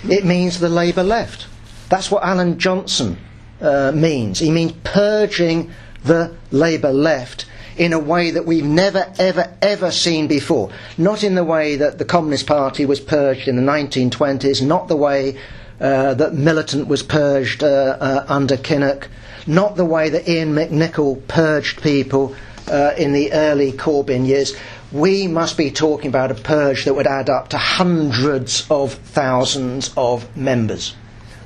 It 0.03 0.25
means 0.25 0.59
the 0.59 0.69
Labour 0.69 1.03
left. 1.03 1.47
That's 1.89 2.11
what 2.11 2.23
Alan 2.23 2.59
Johnson 2.59 3.17
uh, 3.61 3.91
means. 3.93 4.39
He 4.39 4.51
means 4.51 4.73
purging 4.83 5.71
the 6.03 6.35
Labour 6.51 6.91
left 6.91 7.45
in 7.77 7.93
a 7.93 7.99
way 7.99 8.31
that 8.31 8.45
we've 8.45 8.65
never, 8.65 9.11
ever, 9.17 9.53
ever 9.61 9.91
seen 9.91 10.27
before. 10.27 10.71
Not 10.97 11.23
in 11.23 11.35
the 11.35 11.43
way 11.43 11.75
that 11.77 11.97
the 11.97 12.05
Communist 12.05 12.47
Party 12.47 12.85
was 12.85 12.99
purged 12.99 13.47
in 13.47 13.55
the 13.55 13.61
1920s, 13.61 14.65
not 14.65 14.87
the 14.87 14.95
way 14.95 15.37
uh, 15.79 16.13
that 16.13 16.33
Militant 16.33 16.87
was 16.87 17.03
purged 17.03 17.63
uh, 17.63 17.97
uh, 17.99 18.25
under 18.27 18.57
Kinnock, 18.57 19.07
not 19.47 19.75
the 19.75 19.85
way 19.85 20.09
that 20.09 20.27
Iain 20.27 20.53
McNicol 20.53 21.27
purged 21.27 21.81
people 21.81 22.35
uh, 22.67 22.93
in 22.97 23.13
the 23.13 23.33
early 23.33 23.71
Corbyn 23.71 24.25
years. 24.25 24.55
We 24.91 25.27
must 25.27 25.57
be 25.57 25.71
talking 25.71 26.09
about 26.09 26.31
a 26.31 26.35
purge 26.35 26.85
that 26.85 26.93
would 26.93 27.07
add 27.07 27.29
up 27.29 27.49
to 27.49 27.57
hundreds 27.57 28.65
of 28.69 28.93
thousands 28.93 29.91
of 29.97 30.37
members. 30.37 30.95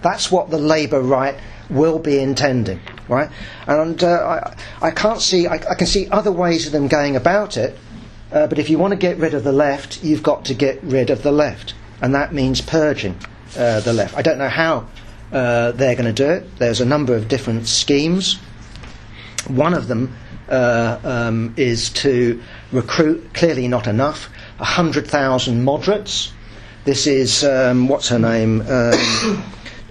That's 0.02 0.32
what 0.32 0.50
the 0.50 0.58
Labour 0.58 1.02
right 1.02 1.36
will 1.70 2.00
be 2.00 2.20
intending, 2.20 2.80
right? 3.08 3.30
And 3.68 4.04
uh, 4.04 4.54
I, 4.82 4.88
I 4.88 4.92
can't 4.92 5.22
see, 5.22 5.48
I, 5.48 5.56
I, 5.56 5.76
can 5.76 5.88
see 5.88 6.08
other 6.10 6.32
ways 6.32 6.66
of 6.66 6.72
them 6.72 6.88
going 6.88 7.16
about 7.16 7.58
it, 7.58 7.78
uh, 8.32 8.48
but 8.48 8.60
if 8.60 8.70
you 8.70 8.78
want 8.78 8.92
to 8.92 8.98
get 8.98 9.18
rid 9.18 9.34
of 9.34 9.44
the 9.44 9.52
left, 9.52 10.04
you've 10.04 10.24
got 10.24 10.46
to 10.46 10.54
get 10.54 10.82
rid 10.84 11.10
of 11.10 11.24
the 11.24 11.32
left, 11.32 11.74
and 12.02 12.14
that 12.16 12.34
means 12.34 12.62
purging 12.62 13.18
uh, 13.58 13.80
the 13.82 13.94
left. 13.94 14.16
I 14.16 14.22
don't 14.22 14.38
know 14.38 14.50
how 14.50 14.88
uh, 15.32 15.72
they're 15.72 15.96
going 15.96 16.14
to 16.14 16.14
do 16.14 16.30
it. 16.30 16.58
There's 16.58 16.82
a 16.82 16.86
number 16.86 17.16
of 17.16 17.28
different 17.28 17.68
schemes. 17.68 18.36
One 19.48 19.74
of 19.74 19.88
them 19.88 20.16
uh, 20.50 21.00
um, 21.04 21.54
is 21.58 21.90
to 21.90 22.42
recruit, 22.72 23.34
clearly 23.34 23.68
not 23.68 23.88
enough, 23.88 24.30
100,000 24.58 25.64
moderates. 25.64 26.34
This 26.86 27.08
is, 27.08 27.44
um, 27.44 27.88
what's 27.88 28.10
her 28.10 28.20
name? 28.20 28.62
Um, 28.62 29.44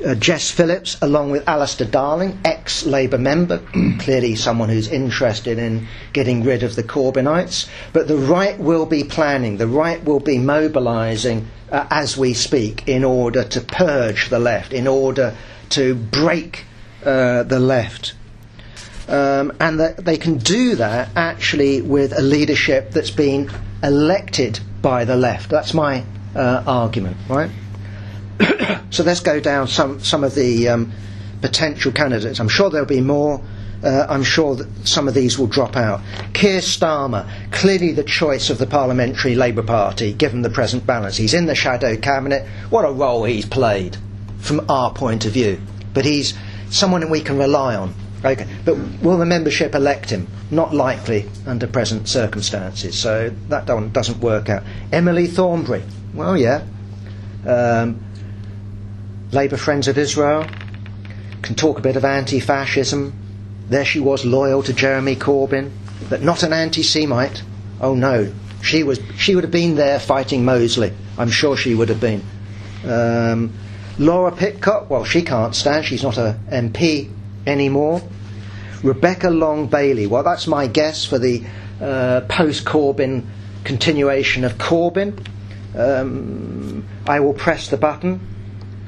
uh, 0.07 0.15
Jess 0.15 0.51
Phillips, 0.51 0.97
along 1.03 1.31
with 1.31 1.49
Alistair 1.49 1.87
Darling, 1.87 2.39
ex 2.45 2.87
Labour 2.87 3.19
member, 3.19 3.61
clearly 3.99 4.37
someone 4.37 4.69
who's 4.69 4.89
interested 4.89 5.59
in 5.59 5.89
getting 6.13 6.45
rid 6.45 6.63
of 6.63 6.77
the 6.77 6.83
Corbynites. 6.83 7.69
But 7.93 8.07
the 8.07 8.17
right 8.17 8.59
will 8.59 8.87
be 8.87 9.03
planning, 9.03 9.57
the 9.57 9.67
right 9.67 10.03
will 10.05 10.21
be 10.21 10.39
mobilising 10.39 11.49
uh, 11.71 11.87
as 11.91 12.17
we 12.17 12.35
speak 12.35 12.87
in 12.87 13.03
order 13.03 13.43
to 13.43 13.61
purge 13.61 14.29
the 14.29 14.39
left, 14.39 14.73
in 14.73 14.87
order 14.87 15.37
to 15.71 15.95
break 15.97 16.65
uh, 17.05 17.43
the 17.43 17.59
left. 17.59 18.15
Um, 19.09 19.53
and 19.61 19.79
that 19.81 20.05
they 20.05 20.17
can 20.17 20.39
do 20.39 20.77
that 20.77 21.11
actually 21.15 21.81
with 21.81 22.17
a 22.17 22.23
leadership 22.23 22.91
that's 22.91 23.11
been 23.11 23.51
elected 23.83 24.61
by 24.83 25.05
the 25.05 25.17
left. 25.17 25.51
That's 25.51 25.75
my 25.75 26.05
uh, 26.35 26.63
argument, 26.67 27.17
right? 27.29 27.51
so 28.91 29.03
let's 29.03 29.21
go 29.21 29.41
down 29.41 29.69
some, 29.69 30.01
some 30.01 30.25
of 30.25 30.35
the 30.35 30.69
um, 30.69 30.93
potential 31.41 31.93
candidates. 31.93 32.41
I'm 32.41 32.49
sure 32.49 32.71
there'll 32.71 32.87
be 32.87 33.01
more. 33.01 33.43
Uh, 33.83 34.07
I'm 34.09 34.23
sure 34.23 34.55
that 34.57 34.89
some 34.89 35.07
of 35.07 35.15
these 35.15 35.39
will 35.39 35.47
drop 35.47 35.77
out. 35.77 36.01
Keir 36.33 36.61
Starmer, 36.61 37.29
clearly 37.53 37.93
the 37.93 38.03
choice 38.03 38.49
of 38.49 38.59
the 38.59 38.67
Parliamentary 38.67 39.35
Labour 39.35 39.63
Party, 39.63 40.13
given 40.13 40.43
the 40.43 40.51
present 40.51 40.87
balance. 40.87 41.17
He's 41.17 41.35
in 41.35 41.47
the 41.47 41.55
shadow 41.55 41.97
cabinet. 41.97 42.49
What 42.71 42.85
a 42.85 42.91
role 42.91 43.25
he's 43.25 43.45
played 43.45 43.99
from 44.39 44.65
our 44.71 44.93
point 44.93 45.27
of 45.27 45.33
view. 45.33 45.61
But 45.93 46.05
he's 46.05 46.35
someone 46.71 47.03
that 47.03 47.11
we 47.11 47.21
can 47.21 47.39
rely 47.39 47.77
on. 47.77 47.95
Okay. 48.25 48.47
But 48.65 48.77
will 49.03 49.19
the 49.19 49.27
membership 49.27 49.75
elect 49.75 50.11
him? 50.11 50.27
Not 50.51 50.75
likely 50.75 51.29
under 51.47 51.67
present 51.67 52.09
circumstances. 52.09 52.99
So 52.99 53.31
that 53.49 53.67
doesn't 53.67 54.19
work 54.19 54.49
out. 54.49 54.63
Emily 54.91 55.27
Thornberry. 55.27 55.83
Well, 56.15 56.37
yeah. 56.37 56.65
Um, 57.47 58.06
Labour 59.33 59.57
Friends 59.57 59.89
of 59.89 59.99
Israel, 59.99 60.47
can 61.43 61.55
talk 61.55 61.79
a 61.79 61.83
bit 61.83 61.97
of 61.97 62.05
anti 62.05 62.41
fascism. 62.41 63.13
There 63.69 63.85
she 63.85 64.01
was, 64.01 64.25
loyal 64.25 64.63
to 64.65 64.73
Jeremy 64.73 65.17
Corbyn, 65.17 65.71
but 66.09 66.23
not 66.23 66.43
an 66.43 66.53
anti 66.53 66.83
Semite. 66.83 67.43
Oh 67.81 67.95
no, 67.95 68.33
she, 68.63 68.83
was, 68.83 69.01
she 69.17 69.35
would 69.35 69.45
have 69.45 69.51
been 69.51 69.75
there 69.75 69.99
fighting 69.99 70.45
Mosley. 70.45 70.93
I'm 71.19 71.31
sure 71.31 71.57
she 71.57 71.75
would 71.75 71.89
have 71.89 72.01
been. 72.01 72.23
Um, 72.85 73.53
Laura 73.99 74.31
Pidcock, 74.31 74.91
well, 74.91 75.05
she 75.05 75.23
can't 75.23 75.55
stand, 75.55 75.87
she's 75.87 76.03
not 76.03 76.19
a 76.19 76.39
MP 76.49 77.11
anymore. 77.47 78.03
Rebecca 78.83 79.31
Long 79.31 79.67
Bailey, 79.67 80.07
well, 80.07 80.23
that's 80.23 80.47
my 80.47 80.67
guess 80.67 81.05
for 81.05 81.19
the 81.19 81.45
uh, 81.81 82.21
post 82.29 82.65
Corbyn 82.65 83.25
continuation 83.65 84.45
of 84.45 84.59
Corbyn. 84.59 85.27
Um, 85.75 86.87
I 87.07 87.21
will 87.21 87.35
press 87.35 87.69
the 87.69 87.77
button. 87.77 88.21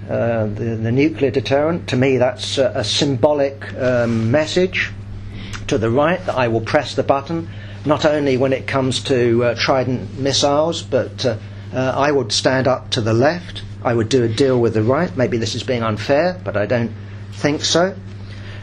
Uh, 0.08 0.46
the, 0.46 0.76
the, 0.76 0.90
nuclear 0.90 1.30
deterrent. 1.30 1.86
To 1.90 1.96
me, 1.96 2.16
that's 2.16 2.56
a, 2.56 2.72
a 2.76 2.82
symbolic 2.82 3.74
um, 3.74 4.30
message 4.30 4.90
to 5.66 5.76
the 5.76 5.90
right 5.90 6.24
that 6.24 6.34
I 6.34 6.48
will 6.48 6.62
press 6.62 6.94
the 6.94 7.02
button, 7.02 7.50
not 7.84 8.06
only 8.06 8.38
when 8.38 8.54
it 8.54 8.66
comes 8.66 9.02
to 9.04 9.44
uh, 9.44 9.54
Trident 9.54 10.18
missiles, 10.18 10.82
but 10.82 11.26
uh, 11.26 11.36
uh, 11.74 11.92
I 11.94 12.10
would 12.10 12.32
stand 12.32 12.66
up 12.66 12.90
to 12.92 13.02
the 13.02 13.12
left. 13.12 13.62
I 13.84 13.92
would 13.92 14.08
do 14.08 14.24
a 14.24 14.28
deal 14.28 14.58
with 14.58 14.72
the 14.72 14.82
right. 14.82 15.14
Maybe 15.14 15.36
this 15.36 15.54
is 15.54 15.62
being 15.62 15.82
unfair, 15.82 16.40
but 16.42 16.56
I 16.56 16.64
don't 16.64 16.92
think 17.32 17.62
so. 17.62 17.94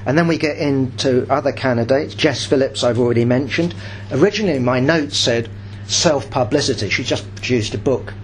And 0.08 0.18
then 0.18 0.28
we 0.28 0.40
get 0.40 0.58
into 0.58 1.28
other 1.32 1.52
candidates. 1.52 2.16
Jess 2.16 2.44
Phillips, 2.46 2.84
I've 2.84 2.98
already 2.98 3.26
mentioned. 3.26 3.76
Originally, 4.12 4.58
my 4.58 4.80
notes 4.80 5.16
said 5.18 5.48
self 5.86 6.30
publicity. 6.32 6.90
She 6.90 7.04
just 7.04 7.24
produced 7.36 7.76
a 7.76 7.78
book 7.78 8.16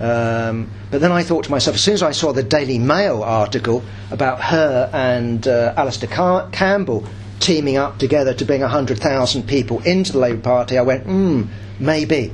um, 0.00 0.70
but 0.90 1.02
then 1.02 1.12
I 1.12 1.22
thought 1.22 1.44
to 1.44 1.50
myself, 1.50 1.76
as 1.76 1.82
soon 1.82 1.94
as 1.94 2.02
I 2.02 2.12
saw 2.12 2.32
the 2.32 2.42
Daily 2.42 2.78
Mail 2.78 3.22
article 3.22 3.84
about 4.10 4.40
her 4.40 4.88
and 4.94 5.46
uh, 5.46 5.74
Alastair 5.76 6.08
Car- 6.08 6.48
Campbell 6.50 7.04
teaming 7.38 7.76
up 7.76 7.98
together 7.98 8.32
to 8.34 8.44
bring 8.46 8.62
100,000 8.62 9.46
people 9.46 9.80
into 9.80 10.12
the 10.12 10.18
Labour 10.18 10.40
Party, 10.40 10.78
I 10.78 10.82
went, 10.82 11.04
hmm, 11.04 11.42
maybe. 11.78 12.32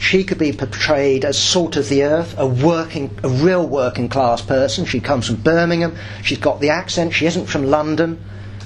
She 0.00 0.24
could 0.24 0.38
be 0.38 0.52
portrayed 0.52 1.24
as 1.24 1.38
salt 1.38 1.76
of 1.76 1.88
the 1.88 2.02
earth, 2.02 2.34
a 2.36 2.46
working, 2.48 3.16
a 3.22 3.28
real 3.28 3.64
working 3.64 4.08
class 4.08 4.42
person. 4.42 4.84
She 4.84 4.98
comes 4.98 5.28
from 5.28 5.36
Birmingham. 5.36 5.96
She's 6.24 6.38
got 6.38 6.60
the 6.60 6.70
accent. 6.70 7.14
She 7.14 7.26
isn't 7.26 7.46
from 7.46 7.62
London, 7.64 8.22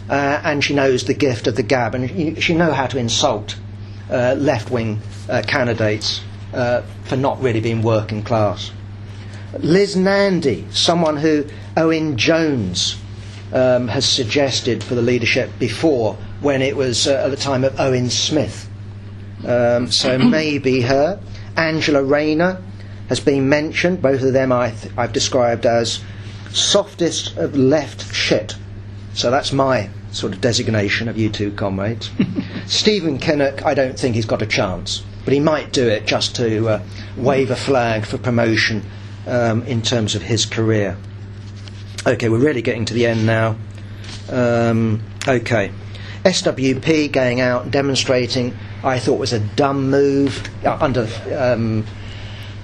uh, 0.09 0.41
and 0.43 0.65
she 0.65 0.75
knows 0.75 1.05
the 1.05 1.15
gift 1.15 1.47
of 1.47 1.55
the 1.55 1.63
gab, 1.63 1.95
and 1.95 2.43
she 2.43 2.55
knows 2.55 2.75
how 2.75 2.87
to 2.87 2.99
insult 2.99 3.57
uh, 4.11 4.35
left-wing 4.39 5.01
uh, 5.29 5.43
candidates 5.47 6.23
uh, 6.53 6.83
for 7.05 7.17
not 7.17 7.41
really 7.41 7.61
being 7.61 7.83
working 7.83 8.23
class. 8.23 8.71
Liz 9.59 9.97
Nandy, 9.97 10.67
someone 10.71 11.17
who 11.17 11.47
Owen 11.77 12.17
Jones 12.17 12.97
um, 13.53 13.89
has 13.89 14.05
suggested 14.05 14.85
for 14.85 14.95
the 14.95 15.03
leadership 15.03 15.51
before 15.59 16.15
when 16.41 16.63
it 16.63 16.77
was 16.77 17.07
uh, 17.07 17.23
at 17.25 17.31
the 17.31 17.37
time 17.37 17.65
of 17.65 17.79
Owen 17.81 18.11
Smith. 18.11 18.69
Um, 19.47 19.91
so 19.91 20.19
maybe 20.19 20.83
her. 20.83 21.21
Angela 21.57 22.03
Rayner 22.03 22.63
has 23.09 23.21
been 23.21 23.49
mentioned. 23.49 24.03
Both 24.03 24.23
of 24.23 24.33
them 24.33 24.53
I 24.53 24.71
th- 24.71 24.93
I've 24.97 25.13
described 25.13 25.67
as 25.67 26.01
softest 26.51 27.37
of 27.37 27.57
left 27.57 28.15
shit. 28.15 28.55
So 29.15 29.31
that's 29.31 29.53
my 29.53 29.91
sort 30.13 30.33
of 30.33 30.41
designation 30.41 31.09
of 31.09 31.19
you 31.19 31.29
two 31.31 31.53
comrades. 31.53 32.11
Stephen 32.67 33.19
Kinnock, 33.19 33.63
I 33.65 33.75
don't 33.75 33.99
think 33.99 34.15
he's 34.15 34.27
got 34.27 34.43
a 34.43 34.47
chance 34.47 35.03
but 35.29 35.35
he 35.35 35.41
might 35.41 35.75
do 35.75 35.87
it 35.87 36.07
just 36.07 36.37
to 36.37 36.67
uh, 36.71 36.83
wave 37.15 37.51
a 37.51 37.55
flag 37.55 38.07
for 38.07 38.17
promotion 38.17 38.83
um, 39.27 39.63
in 39.65 39.83
terms 39.83 40.15
of 40.15 40.23
his 40.23 40.47
career. 40.47 40.97
Okay, 42.07 42.31
we're 42.31 42.39
really 42.39 42.63
getting 42.63 42.87
to 42.87 42.95
the 42.95 43.05
end 43.05 43.27
now. 43.27 43.55
Um, 44.31 45.03
okay. 45.29 45.71
SWP 46.25 47.13
going 47.13 47.43
out 47.43 47.71
demonstrating, 47.71 48.57
I 48.83 48.99
thought 48.99 49.19
was 49.19 49.35
a 49.35 49.41
dumb 49.41 49.91
move 49.91 50.49
uh, 50.65 50.79
under 50.81 51.07
um, 51.39 51.85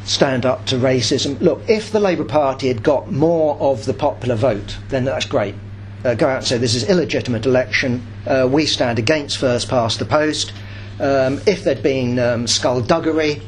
stand 0.07 0.47
up 0.47 0.65
to 0.69 0.77
racism. 0.77 1.39
Look, 1.43 1.69
if 1.69 1.93
the 1.93 2.01
Labour 2.01 2.25
Party 2.25 2.69
had 2.69 2.83
got 2.83 3.13
more 3.13 3.59
of 3.61 3.85
the 3.85 3.93
popular 3.93 4.37
vote, 4.37 4.79
then 4.89 5.05
that's 5.05 5.27
great. 5.27 5.55
Uh, 6.03 6.15
go 6.15 6.29
out 6.31 6.39
and 6.39 6.47
say 6.47 6.57
this 6.57 6.75
is 6.75 6.89
illegitimate 6.89 7.45
election. 7.45 8.07
Uh, 8.27 8.49
we 8.51 8.65
stand 8.65 8.99
against 8.99 9.37
first 9.37 9.69
past 9.69 9.99
the 9.99 10.07
post. 10.07 10.55
Um, 11.01 11.41
if 11.47 11.65
there'd 11.65 11.83
been 11.83 12.19
um, 12.19 12.47
skullduggery 12.47 13.43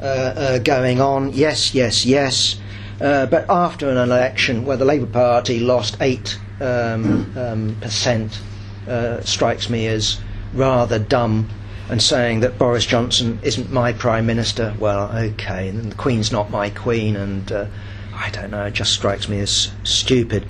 uh, 0.00 0.04
uh, 0.04 0.58
going 0.58 1.00
on, 1.00 1.32
yes, 1.32 1.74
yes, 1.74 2.06
yes. 2.06 2.60
Uh, 3.00 3.26
but 3.26 3.46
after 3.48 3.90
an 3.90 3.96
election 3.96 4.64
where 4.64 4.76
the 4.76 4.84
Labour 4.84 5.06
Party 5.06 5.58
lost 5.58 5.96
8 6.00 6.38
um, 6.60 7.36
um, 7.36 7.76
percent, 7.80 8.40
uh, 8.86 9.20
strikes 9.22 9.68
me 9.68 9.86
as 9.88 10.20
rather 10.54 10.98
dumb. 10.98 11.48
and 11.88 12.00
saying 12.00 12.40
that 12.40 12.58
Boris 12.58 12.86
Johnson 12.86 13.38
isn't 13.42 13.70
my 13.70 13.92
prime 13.92 14.24
minister. 14.24 14.74
Well, 14.78 15.10
okay, 15.14 15.68
and 15.68 15.92
the 15.92 15.96
Queen's 15.96 16.32
not 16.32 16.50
my 16.50 16.70
Queen, 16.70 17.16
and 17.16 17.50
uh, 17.50 17.66
I 18.14 18.30
don't 18.30 18.50
know, 18.50 18.64
it 18.66 18.74
just 18.74 18.92
strikes 18.92 19.28
me 19.28 19.40
as 19.40 19.72
stupid. 19.84 20.46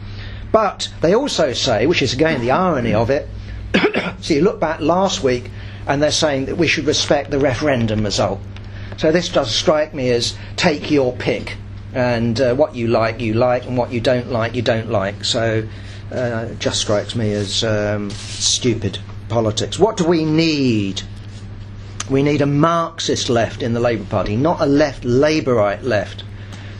But 0.53 0.89
they 1.01 1.15
also 1.15 1.53
say, 1.53 1.87
which 1.87 2.03
is 2.03 2.13
again 2.13 2.41
the 2.43 2.51
irony 2.51 2.95
of 2.95 3.11
it, 3.11 3.29
so 4.21 4.35
you 4.35 4.43
look 4.43 4.61
back 4.61 4.81
last 4.81 5.23
week 5.23 5.51
and 5.87 6.03
they're 6.03 6.11
saying 6.11 6.47
that 6.47 6.57
we 6.57 6.67
should 6.67 6.87
respect 6.87 7.31
the 7.31 7.39
referendum 7.39 8.05
result. 8.05 8.41
So 8.97 9.11
this 9.11 9.29
does 9.29 9.55
strike 9.55 9.95
me 9.95 10.11
as 10.11 10.37
take 10.57 10.91
your 10.91 11.13
pick, 11.15 11.57
and 11.95 12.41
uh, 12.41 12.55
what 12.55 12.75
you 12.75 12.89
like, 12.89 13.21
you 13.21 13.35
like, 13.35 13.67
and 13.67 13.77
what 13.77 13.93
you 13.93 14.01
don't 14.01 14.31
like, 14.31 14.55
you 14.55 14.63
don't 14.63 14.91
like. 14.91 15.25
So 15.25 15.67
uh, 16.13 16.47
it 16.51 16.59
just 16.59 16.81
strikes 16.81 17.15
me 17.17 17.33
as 17.33 17.65
um, 17.65 18.11
stupid 18.11 18.99
politics. 19.29 19.79
What 19.79 19.97
do 19.97 20.05
we 20.05 20.25
need? 20.25 21.03
We 22.11 22.23
need 22.23 22.43
a 22.43 22.47
Marxist 22.47 23.31
left 23.31 23.63
in 23.63 23.73
the 23.73 23.81
Labour 23.81 24.05
Party, 24.05 24.37
not 24.37 24.61
a 24.61 24.67
left 24.67 25.05
Labourite 25.05 25.83
left. 25.83 26.25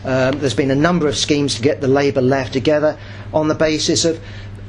Um, 0.05 0.39
there's 0.39 0.53
been 0.53 0.71
a 0.71 0.75
number 0.75 1.07
of 1.07 1.15
schemes 1.15 1.55
to 1.55 1.61
get 1.61 1.79
the 1.81 1.87
Labour 1.87 2.21
left 2.21 2.53
together 2.53 2.97
on 3.33 3.47
the 3.47 3.55
basis 3.55 4.05
of 4.05 4.19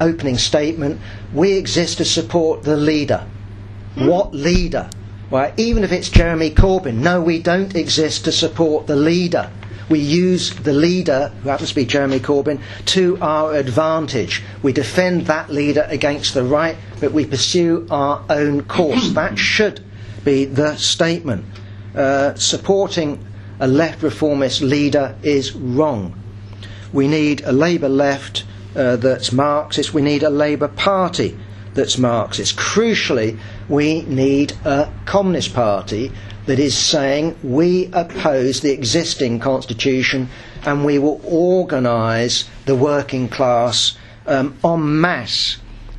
opening 0.01 0.37
statement 0.37 0.99
we 1.33 1.53
exist 1.53 1.97
to 1.97 2.05
support 2.05 2.63
the 2.63 2.75
leader. 2.75 3.25
What 3.95 4.33
leader? 4.33 4.89
Well, 5.29 5.51
even 5.57 5.83
if 5.83 5.91
it's 5.91 6.09
Jeremy 6.09 6.51
Corbyn, 6.51 6.95
no, 6.95 7.21
we 7.21 7.41
don't 7.41 7.75
exist 7.75 8.25
to 8.25 8.31
support 8.31 8.87
the 8.87 8.95
leader. 8.95 9.49
We 9.89 9.99
use 9.99 10.53
the 10.53 10.73
leader, 10.73 11.31
who 11.41 11.49
happens 11.49 11.69
to 11.69 11.75
be 11.75 11.85
Jeremy 11.85 12.19
Corbyn, 12.19 12.59
to 12.85 13.17
our 13.21 13.53
advantage. 13.53 14.43
We 14.61 14.73
defend 14.73 15.27
that 15.27 15.49
leader 15.49 15.85
against 15.89 16.33
the 16.33 16.43
right, 16.43 16.75
but 16.99 17.11
we 17.11 17.25
pursue 17.25 17.87
our 17.89 18.23
own 18.29 18.63
course. 18.63 19.11
that 19.13 19.37
should 19.37 19.83
be 20.23 20.45
the 20.45 20.75
statement. 20.75 21.45
Uh, 21.95 22.35
supporting 22.35 23.25
a 23.59 23.67
left 23.67 24.03
reformist 24.03 24.61
leader 24.61 25.15
is 25.23 25.55
wrong. 25.55 26.21
We 26.91 27.07
need 27.07 27.41
a 27.41 27.51
Labour 27.51 27.89
left 27.89 28.43
uh, 28.75 28.97
that's 28.97 29.31
Marxist. 29.31 29.93
We 29.93 30.01
need 30.01 30.23
a 30.23 30.29
Labour 30.29 30.67
Party 30.67 31.37
that's 31.75 31.97
Marxist. 31.97 32.55
Crucially, 32.55 33.37
we 33.69 34.01
need 34.03 34.53
a 34.65 34.91
Communist 35.05 35.53
Party 35.53 36.11
that 36.45 36.59
is 36.59 36.77
saying 36.77 37.35
we 37.43 37.89
oppose 37.93 38.61
the 38.61 38.71
existing 38.71 39.39
constitution 39.39 40.29
and 40.65 40.85
we 40.85 40.97
will 40.97 41.21
organise 41.25 42.49
the 42.65 42.75
working 42.75 43.27
class 43.27 43.97
um, 44.27 44.57
en 44.63 45.01
masse 45.01 45.57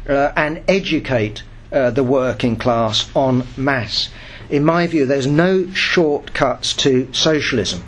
uh, 0.08 0.32
and 0.36 0.62
educate 0.68 1.42
uh, 1.72 1.90
the 1.90 2.02
working 2.04 2.56
class 2.56 3.08
en 3.16 3.46
masse. 3.56 4.08
In 4.48 4.64
my 4.64 4.86
view, 4.86 5.06
there's 5.06 5.26
no 5.26 5.70
shortcuts 5.72 6.72
to 6.74 7.12
socialism. 7.12 7.82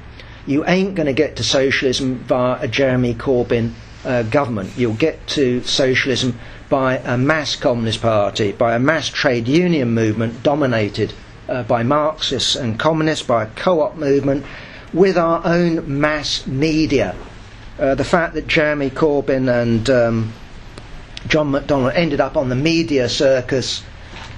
You 0.47 0.64
ain't 0.66 0.95
going 0.95 1.07
to 1.07 1.12
get 1.12 1.36
to 1.36 1.45
socialism 1.45 2.18
via 2.20 2.59
a 2.61 2.68
Jeremy 2.68 3.14
Corbyn 3.14 3.72
uh, 4.05 4.22
government. 4.24 4.72
You'll 4.76 4.95
get 4.95 5.24
to 5.28 5.62
socialism 5.62 6.39
by 6.68 6.98
a 6.98 7.16
mass 7.16 7.56
communist 7.56 8.02
party, 8.02 8.52
by 8.52 8.74
a 8.74 8.78
mass 8.78 9.08
trade 9.08 9.48
union 9.48 9.92
movement 9.94 10.42
dominated 10.42 11.12
uh, 11.48 11.62
by 11.62 11.82
Marxists 11.82 12.56
and 12.56 12.78
communists, 12.78 13.26
by 13.26 13.44
a 13.44 13.46
co 13.46 13.80
op 13.80 13.96
movement, 13.96 14.44
with 14.92 15.16
our 15.16 15.40
own 15.44 16.00
mass 16.00 16.46
media. 16.46 17.14
Uh, 17.78 17.94
the 17.94 18.04
fact 18.04 18.34
that 18.34 18.46
Jeremy 18.46 18.90
Corbyn 18.90 19.48
and 19.48 19.88
um, 19.88 20.32
John 21.26 21.52
McDonnell 21.52 21.94
ended 21.94 22.20
up 22.20 22.36
on 22.36 22.48
the 22.48 22.56
media 22.56 23.08
circus 23.08 23.82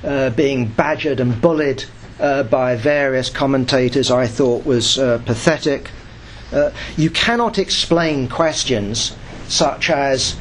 uh, 0.05 0.31
being 0.31 0.67
badgered 0.67 1.21
and 1.21 1.41
bullied 1.41 1.85
uh, 2.21 2.43
by 2.45 2.77
various 2.77 3.31
commentators, 3.31 4.11
I 4.11 4.27
thought 4.27 4.65
was 4.67 4.99
uh, 4.99 5.19
pathetic. 5.25 5.91
Uh, 6.53 6.71
you 6.97 7.11
cannot 7.11 7.59
explain 7.59 8.29
questions 8.29 9.17
such 9.49 9.89
as 9.91 10.37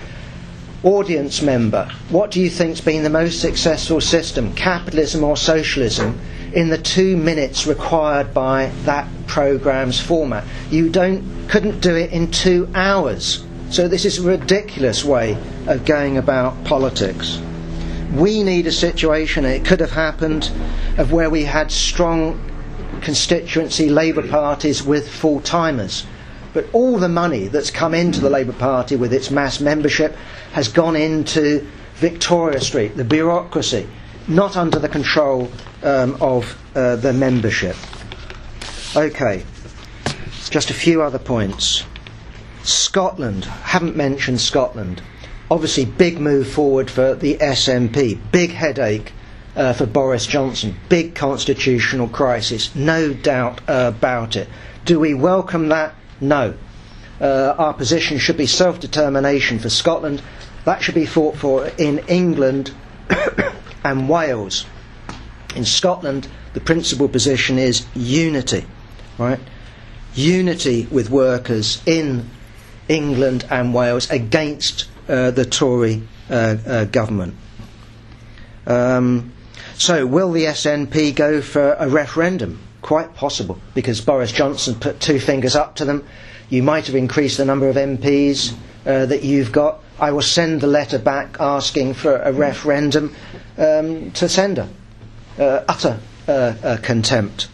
audience 0.84 1.41
member, 1.41 1.89
what 2.09 2.32
do 2.32 2.39
you 2.39 2.49
think's 2.49 2.82
been 2.82 3.03
the 3.03 3.09
most 3.09 3.41
successful 3.41 3.99
system, 3.99 4.53
capitalism 4.55 5.23
or 5.23 5.36
socialism, 5.36 6.19
in 6.53 6.69
the 6.69 6.77
two 6.77 7.15
minutes 7.17 7.67
required 7.67 8.34
by 8.34 8.71
that 8.86 9.07
program's 9.27 9.99
format? 9.99 10.43
You 10.69 10.89
don't 10.89 11.47
couldn't 11.49 11.80
do 11.82 11.95
it 11.95 12.11
in 12.11 12.30
two 12.32 12.69
hours. 12.75 13.43
So 13.71 13.88
this 13.88 14.05
is 14.05 14.19
a 14.19 14.23
ridiculous 14.27 15.03
way 15.03 15.38
of 15.67 15.84
going 15.86 16.17
about 16.17 16.63
politics. 16.63 17.39
We 18.13 18.43
need 18.43 18.65
a 18.67 18.71
situation, 18.71 19.45
and 19.45 19.53
it 19.53 19.65
could 19.65 19.80
have 19.80 19.91
happened, 19.91 20.49
of 20.97 21.11
where 21.11 21.30
we 21.30 21.43
had 21.43 21.71
strong 21.71 22.39
constituency 23.01 23.89
Labour 23.89 24.27
parties 24.27 24.82
with 24.84 25.07
full 25.09 25.39
timers 25.41 26.05
but 26.53 26.65
all 26.73 26.97
the 26.97 27.09
money 27.09 27.47
that's 27.47 27.71
come 27.71 27.93
into 27.93 28.19
the 28.19 28.29
Labour 28.29 28.53
Party 28.53 28.95
with 28.95 29.13
its 29.13 29.31
mass 29.31 29.59
membership 29.59 30.15
has 30.53 30.67
gone 30.67 30.95
into 30.95 31.65
Victoria 31.95 32.59
Street, 32.59 32.95
the 32.95 33.03
bureaucracy, 33.03 33.87
not 34.27 34.55
under 34.55 34.79
the 34.79 34.89
control 34.89 35.51
um, 35.83 36.17
of 36.21 36.57
uh, 36.75 36.95
the 36.95 37.13
membership. 37.13 37.75
Okay, 38.95 39.43
just 40.49 40.69
a 40.69 40.73
few 40.73 41.01
other 41.01 41.19
points. 41.19 41.83
Scotland, 42.63 43.45
haven't 43.45 43.95
mentioned 43.95 44.41
Scotland. 44.41 45.01
Obviously, 45.51 45.85
big 45.85 46.19
move 46.19 46.47
forward 46.47 46.89
for 46.89 47.15
the 47.15 47.35
SNP, 47.37 48.19
big 48.31 48.51
headache 48.51 49.13
uh, 49.55 49.73
for 49.73 49.85
Boris 49.85 50.25
Johnson, 50.25 50.75
big 50.89 51.15
constitutional 51.15 52.07
crisis, 52.07 52.73
no 52.75 53.13
doubt 53.13 53.61
uh, 53.67 53.91
about 53.95 54.35
it. 54.35 54.47
Do 54.85 54.99
we 54.99 55.13
welcome 55.13 55.69
that? 55.69 55.95
No. 56.22 56.53
Uh, 57.22 57.53
our 57.57 57.74
position 57.74 58.17
should 58.17 58.38
be 58.38 58.45
self 58.47 58.80
determination 58.80 59.59
for 59.59 59.70
Scotland. 59.70 60.22
That 60.65 60.82
should 60.82 60.95
be 60.95 61.05
fought 61.05 61.38
for 61.38 61.67
in 61.78 61.99
England 62.07 62.72
and 63.84 64.07
Wales. 64.09 64.65
In 65.55 65.65
Scotland, 65.65 66.28
the 66.53 66.59
principal 66.59 67.09
position 67.09 67.57
is 67.57 67.86
unity, 67.95 68.65
right? 69.17 69.39
Unity 70.15 70.88
with 70.91 71.09
workers 71.09 71.82
in 71.86 72.30
England 72.88 73.45
and 73.49 73.74
Wales 73.74 74.09
against 74.09 74.88
uh, 75.07 75.32
the 75.32 75.45
Tory 75.45 76.03
uh, 76.30 76.55
uh 76.65 76.86
government. 76.86 77.36
Um, 78.65 79.34
so, 79.78 80.05
will 80.05 80.32
the 80.32 80.45
SNP 80.45 81.15
go 81.15 81.41
for 81.41 81.74
a 81.74 81.88
referendum? 81.89 82.59
Quite 82.82 83.15
possible, 83.15 83.59
because 83.73 84.01
Boris 84.01 84.32
Johnson 84.32 84.75
put 84.75 84.99
two 84.99 85.19
fingers 85.19 85.55
up 85.55 85.75
to 85.75 85.86
them. 85.86 86.05
You 86.49 86.63
might 86.63 86.88
have 86.88 86.95
increased 86.95 87.38
the 87.38 87.45
number 87.45 87.67
of 87.69 87.75
MPs 87.75 88.53
uh, 88.86 89.05
that 89.05 89.23
you've 89.23 89.51
got. 89.51 89.80
I 89.99 90.11
will 90.11 90.21
send 90.21 90.61
the 90.61 90.67
letter 90.67 90.97
back 90.97 91.38
asking 91.39 91.93
for 91.95 92.17
a 92.17 92.32
referendum 92.32 93.13
um, 93.57 94.11
to 94.11 94.30
send. 94.30 94.59
Uh, 94.59 94.65
utter 95.67 95.99
uh 96.27 96.77
contempt. 96.84 97.49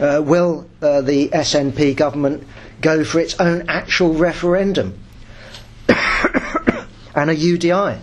Uh, 0.00 0.22
will 0.24 0.66
uh, 0.80 1.00
the 1.00 1.28
SNP 1.30 1.96
government 1.96 2.46
go 2.80 3.02
for 3.02 3.18
its 3.18 3.38
own 3.40 3.64
actual 3.68 4.14
referendum 4.14 4.98
and 5.88 7.30
a 7.30 7.34
UDI? 7.34 7.98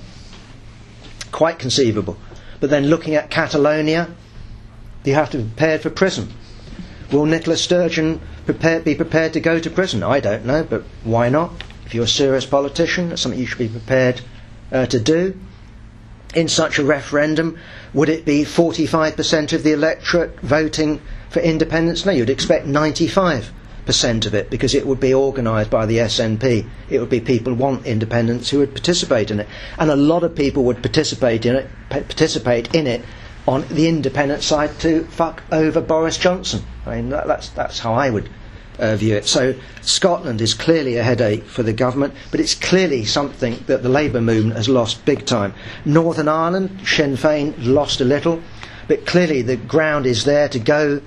Quite 1.32 1.60
conceivable. 1.60 2.18
But 2.60 2.70
then 2.70 2.88
looking 2.88 3.16
at 3.16 3.30
Catalonia, 3.30 4.10
you 5.06 5.14
have 5.14 5.30
to 5.32 5.38
be 5.38 5.44
prepared 5.44 5.82
for 5.82 5.90
prison. 5.90 6.30
Will 7.16 7.26
Nicola 7.26 7.56
Sturgeon 7.56 8.20
prepare, 8.46 8.82
be 8.82 8.94
prepared 8.94 9.32
to 9.34 9.40
go 9.40 9.58
to 9.58 9.70
prison? 9.70 10.04
I 10.04 10.20
don't 10.20 10.46
know, 10.46 10.66
but 10.70 10.84
why 11.06 11.30
not? 11.30 11.54
If 11.86 11.96
you're 11.96 12.04
a 12.04 12.08
serious 12.10 12.46
politician, 12.46 13.08
that's 13.08 13.22
something 13.22 13.40
you 13.40 13.46
should 13.46 13.58
be 13.58 13.70
prepared 13.70 14.20
uh, 14.70 14.86
to 14.88 15.00
do. 15.00 15.34
In 16.36 16.50
such 16.50 16.78
a 16.78 16.84
referendum, 16.84 17.58
would 17.94 18.10
it 18.10 18.26
be 18.26 18.44
45% 18.44 19.54
of 19.54 19.64
the 19.64 19.72
electorate 19.72 20.42
voting 20.42 21.00
for 21.30 21.40
independence? 21.40 22.06
No, 22.06 22.12
you'd 22.12 22.30
expect 22.30 22.68
95% 22.68 24.26
of 24.26 24.34
it 24.36 24.50
because 24.50 24.76
it 24.76 24.86
would 24.86 25.00
be 25.00 25.14
organised 25.14 25.70
by 25.70 25.86
the 25.86 26.00
SNP. 26.00 26.68
It 26.90 27.00
would 27.00 27.10
be 27.10 27.22
people 27.22 27.54
who 27.54 27.60
want 27.62 27.86
independence 27.86 28.50
who 28.50 28.60
would 28.60 28.74
participate 28.74 29.32
in 29.32 29.40
it. 29.40 29.48
And 29.80 29.90
a 29.90 29.96
lot 29.96 30.24
of 30.26 30.36
people 30.36 30.66
would 30.66 30.82
participate 30.82 31.46
in 31.46 31.56
it, 31.56 31.70
participate 31.90 32.76
in 32.76 32.88
it 32.88 33.06
on 33.48 33.68
the 33.68 33.88
independent 33.88 34.44
side 34.44 34.78
to 34.80 35.04
fuck 35.06 35.44
over 35.52 35.82
Boris 35.82 36.18
Johnson. 36.18 36.64
I 36.86 36.96
mean, 36.96 37.10
that, 37.10 37.28
that's, 37.28 37.50
that's 37.50 37.80
how 37.80 37.94
I 37.94 38.10
would 38.10 38.30
uh, 38.80 38.96
view 38.96 39.16
it. 39.16 39.26
So 39.26 39.56
Scotland 39.82 40.42
is 40.42 40.54
clearly 40.54 40.98
a 40.98 41.04
headache 41.04 41.44
for 41.44 41.64
the 41.64 41.74
government, 41.74 42.14
but 42.32 42.40
it's 42.40 42.56
clearly 42.56 43.06
something 43.06 43.64
that 43.68 43.84
the 43.84 43.90
Labour 43.90 44.22
movement 44.22 44.58
has 44.58 44.68
lost 44.68 45.06
big 45.06 45.26
time. 45.26 45.54
Northern 45.86 46.28
Ireland, 46.28 46.82
Sinn 46.86 47.16
Féin 47.16 47.54
lost 47.60 48.02
a 48.02 48.06
little, 48.06 48.42
but 48.88 49.06
clearly 49.06 49.42
the 49.42 49.58
ground 49.58 50.06
is 50.06 50.26
there 50.26 50.50
to 50.50 50.60
go 50.60 51.02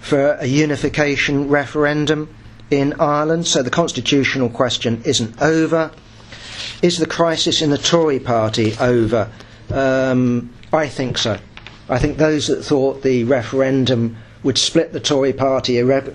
for 0.00 0.32
a 0.34 0.46
unification 0.46 1.48
referendum 1.48 2.34
in 2.70 2.94
Ireland, 3.00 3.46
so 3.46 3.62
the 3.62 3.70
constitutional 3.70 4.48
question 4.48 5.02
isn't 5.04 5.40
over. 5.42 5.90
Is 6.82 6.98
the 6.98 7.06
crisis 7.06 7.60
in 7.60 7.70
the 7.70 7.78
Tory 7.78 8.20
party 8.20 8.74
over? 8.78 9.30
Um, 9.70 10.54
I 10.72 10.88
think 10.88 11.18
so. 11.18 11.38
I 11.90 11.98
think 11.98 12.18
those 12.18 12.46
that 12.46 12.62
thought 12.64 13.02
the 13.02 13.24
referendum 13.24 14.16
would 14.44 14.56
split 14.56 14.92
the 14.92 15.00
Tory 15.00 15.32
party 15.32 15.78
irrevocably, 15.78 16.12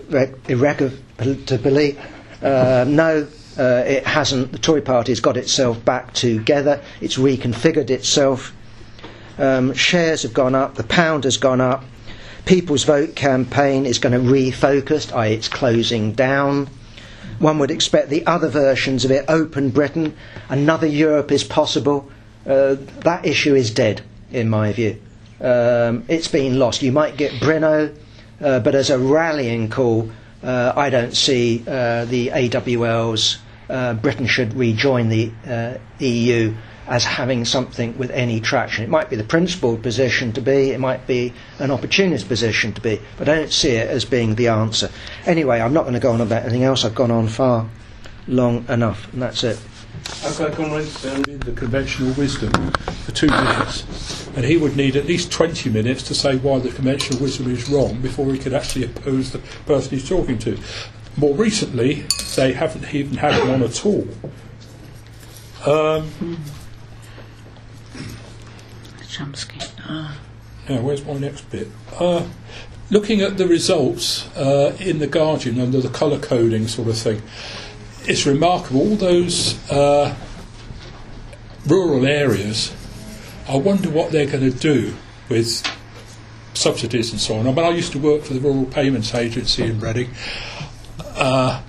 uh, 2.41 2.85
no, 2.88 3.27
uh, 3.60 3.84
it 3.85 4.07
hasn't. 4.07 4.53
The 4.53 4.57
Tory 4.57 4.81
party 4.81 5.11
has 5.11 5.19
got 5.19 5.35
itself 5.35 5.84
back 5.84 6.14
together, 6.14 6.81
it's 7.02 7.18
reconfigured 7.18 7.89
itself. 7.89 8.53
Um, 9.38 9.73
shares 9.73 10.23
have 10.23 10.34
gone 10.34 10.56
up, 10.56 10.76
the 10.76 10.85
pound 10.85 11.26
has 11.26 11.35
gone 11.35 11.60
up, 11.60 11.84
People's 12.45 12.85
Vote 12.85 13.14
campaign 13.15 13.85
is 13.85 13.99
going 13.99 14.14
to 14.14 14.19
refocus, 14.19 15.14
i.e., 15.14 15.34
it's 15.34 15.49
closing 15.49 16.14
down. 16.14 16.69
One 17.39 17.60
would 17.60 17.69
expect 17.69 18.10
the 18.10 18.26
other 18.26 18.47
versions 18.47 19.03
of 19.03 19.11
it, 19.11 19.26
Open 19.27 19.72
Britain, 19.72 20.15
another 20.47 20.88
Europe 20.88 21.34
is 21.34 21.43
possible. 21.43 22.10
Uh, 22.47 22.77
that 23.02 23.26
issue 23.26 23.56
is 23.56 23.72
dead, 23.72 24.03
in 24.31 24.47
my 24.47 24.72
view. 24.72 25.02
Um, 25.41 26.05
it's 26.07 26.27
been 26.27 26.57
lost. 26.59 26.81
You 26.81 26.91
might 26.91 27.17
get 27.17 27.31
Brino, 27.33 27.95
uh, 28.41 28.59
but 28.59 28.75
as 28.75 28.89
a 28.89 28.97
rallying 28.99 29.69
call, 29.69 30.09
uh, 30.43 30.73
I 30.75 30.89
don't 30.89 31.15
see 31.15 31.63
uh, 31.67 32.05
the 32.05 32.29
AWL's 32.29 33.39
uh, 33.69 33.93
Britain 33.95 34.27
should 34.27 34.53
rejoin 34.53 35.09
the 35.09 35.31
uh, 35.47 35.77
EU 35.99 36.53
as 36.87 37.03
having 37.03 37.45
something 37.45 37.97
with 37.97 38.11
any 38.11 38.39
traction. 38.39 38.83
It 38.83 38.89
might 38.89 39.09
be 39.09 39.15
the 39.15 39.23
principled 39.23 39.81
position 39.81 40.31
to 40.33 40.41
be, 40.41 40.69
it 40.71 40.79
might 40.79 41.07
be 41.07 41.33
an 41.59 41.71
opportunist 41.71 42.27
position 42.27 42.73
to 42.73 42.81
be, 42.81 43.01
but 43.17 43.27
I 43.27 43.35
don't 43.35 43.51
see 43.51 43.71
it 43.71 43.89
as 43.89 44.05
being 44.05 44.35
the 44.35 44.49
answer. 44.49 44.89
Anyway, 45.25 45.59
I'm 45.59 45.73
not 45.73 45.81
going 45.83 45.95
to 45.95 45.99
go 45.99 46.11
on 46.11 46.21
about 46.21 46.43
anything 46.43 46.63
else. 46.63 46.85
I've 46.85 46.93
gone 46.95 47.11
on 47.11 47.27
far 47.27 47.67
long 48.27 48.65
enough, 48.69 49.11
and 49.13 49.21
that's 49.21 49.43
it. 49.43 49.59
Okay, 50.25 50.53
Comrades, 50.55 51.01
the 51.01 51.53
conventional 51.55 52.13
wisdom 52.13 52.51
for 53.05 53.11
two 53.13 53.27
minutes. 53.27 54.24
And 54.35 54.45
he 54.45 54.57
would 54.57 54.75
need 54.75 54.95
at 54.95 55.05
least 55.05 55.31
20 55.31 55.69
minutes 55.69 56.03
to 56.03 56.13
say 56.13 56.35
why 56.35 56.59
the 56.59 56.69
conventional 56.69 57.21
wisdom 57.21 57.49
is 57.51 57.69
wrong 57.69 58.01
before 58.01 58.31
he 58.33 58.39
could 58.39 58.53
actually 58.53 58.85
oppose 58.85 59.31
the 59.31 59.39
person 59.65 59.97
he's 59.97 60.07
talking 60.07 60.37
to. 60.39 60.57
More 61.17 61.33
recently, 61.33 62.05
they 62.35 62.51
haven't 62.51 62.93
even 62.93 63.17
had 63.17 63.47
one 63.47 63.63
at 63.63 63.85
all. 63.85 64.07
Um, 65.65 66.11
Chomsky. 69.15 69.61
Now, 70.67 70.81
where's 70.81 71.05
my 71.05 71.13
next 71.13 71.49
bit? 71.49 71.69
Uh, 71.97 72.27
looking 72.89 73.21
at 73.21 73.37
the 73.37 73.47
results 73.47 74.27
uh, 74.35 74.75
in 74.79 74.99
The 74.99 75.07
Guardian 75.07 75.61
under 75.61 75.79
the 75.79 75.89
colour 75.89 76.19
coding 76.19 76.67
sort 76.67 76.89
of 76.89 76.97
thing, 76.97 77.21
it's 78.07 78.25
remarkable. 78.25 78.81
All 78.81 78.95
those 78.95 79.57
uh, 79.71 80.15
rural 81.65 82.05
areas, 82.05 82.73
I 83.47 83.57
wonder 83.57 83.89
what 83.89 84.11
they're 84.11 84.26
going 84.26 84.51
to 84.51 84.57
do 84.57 84.95
with 85.30 85.63
subsidies 86.53 87.11
and 87.11 87.19
so 87.19 87.35
on. 87.35 87.47
I 87.47 87.51
mean, 87.51 87.65
I 87.65 87.69
used 87.69 87.91
to 87.91 87.99
work 87.99 88.23
for 88.23 88.34
the 88.34 88.39
Rural 88.39 88.65
Payments 88.65 89.13
Agency 89.13 89.63
in 89.63 89.80
Reading. 89.80 90.09
Uh, 90.99 91.61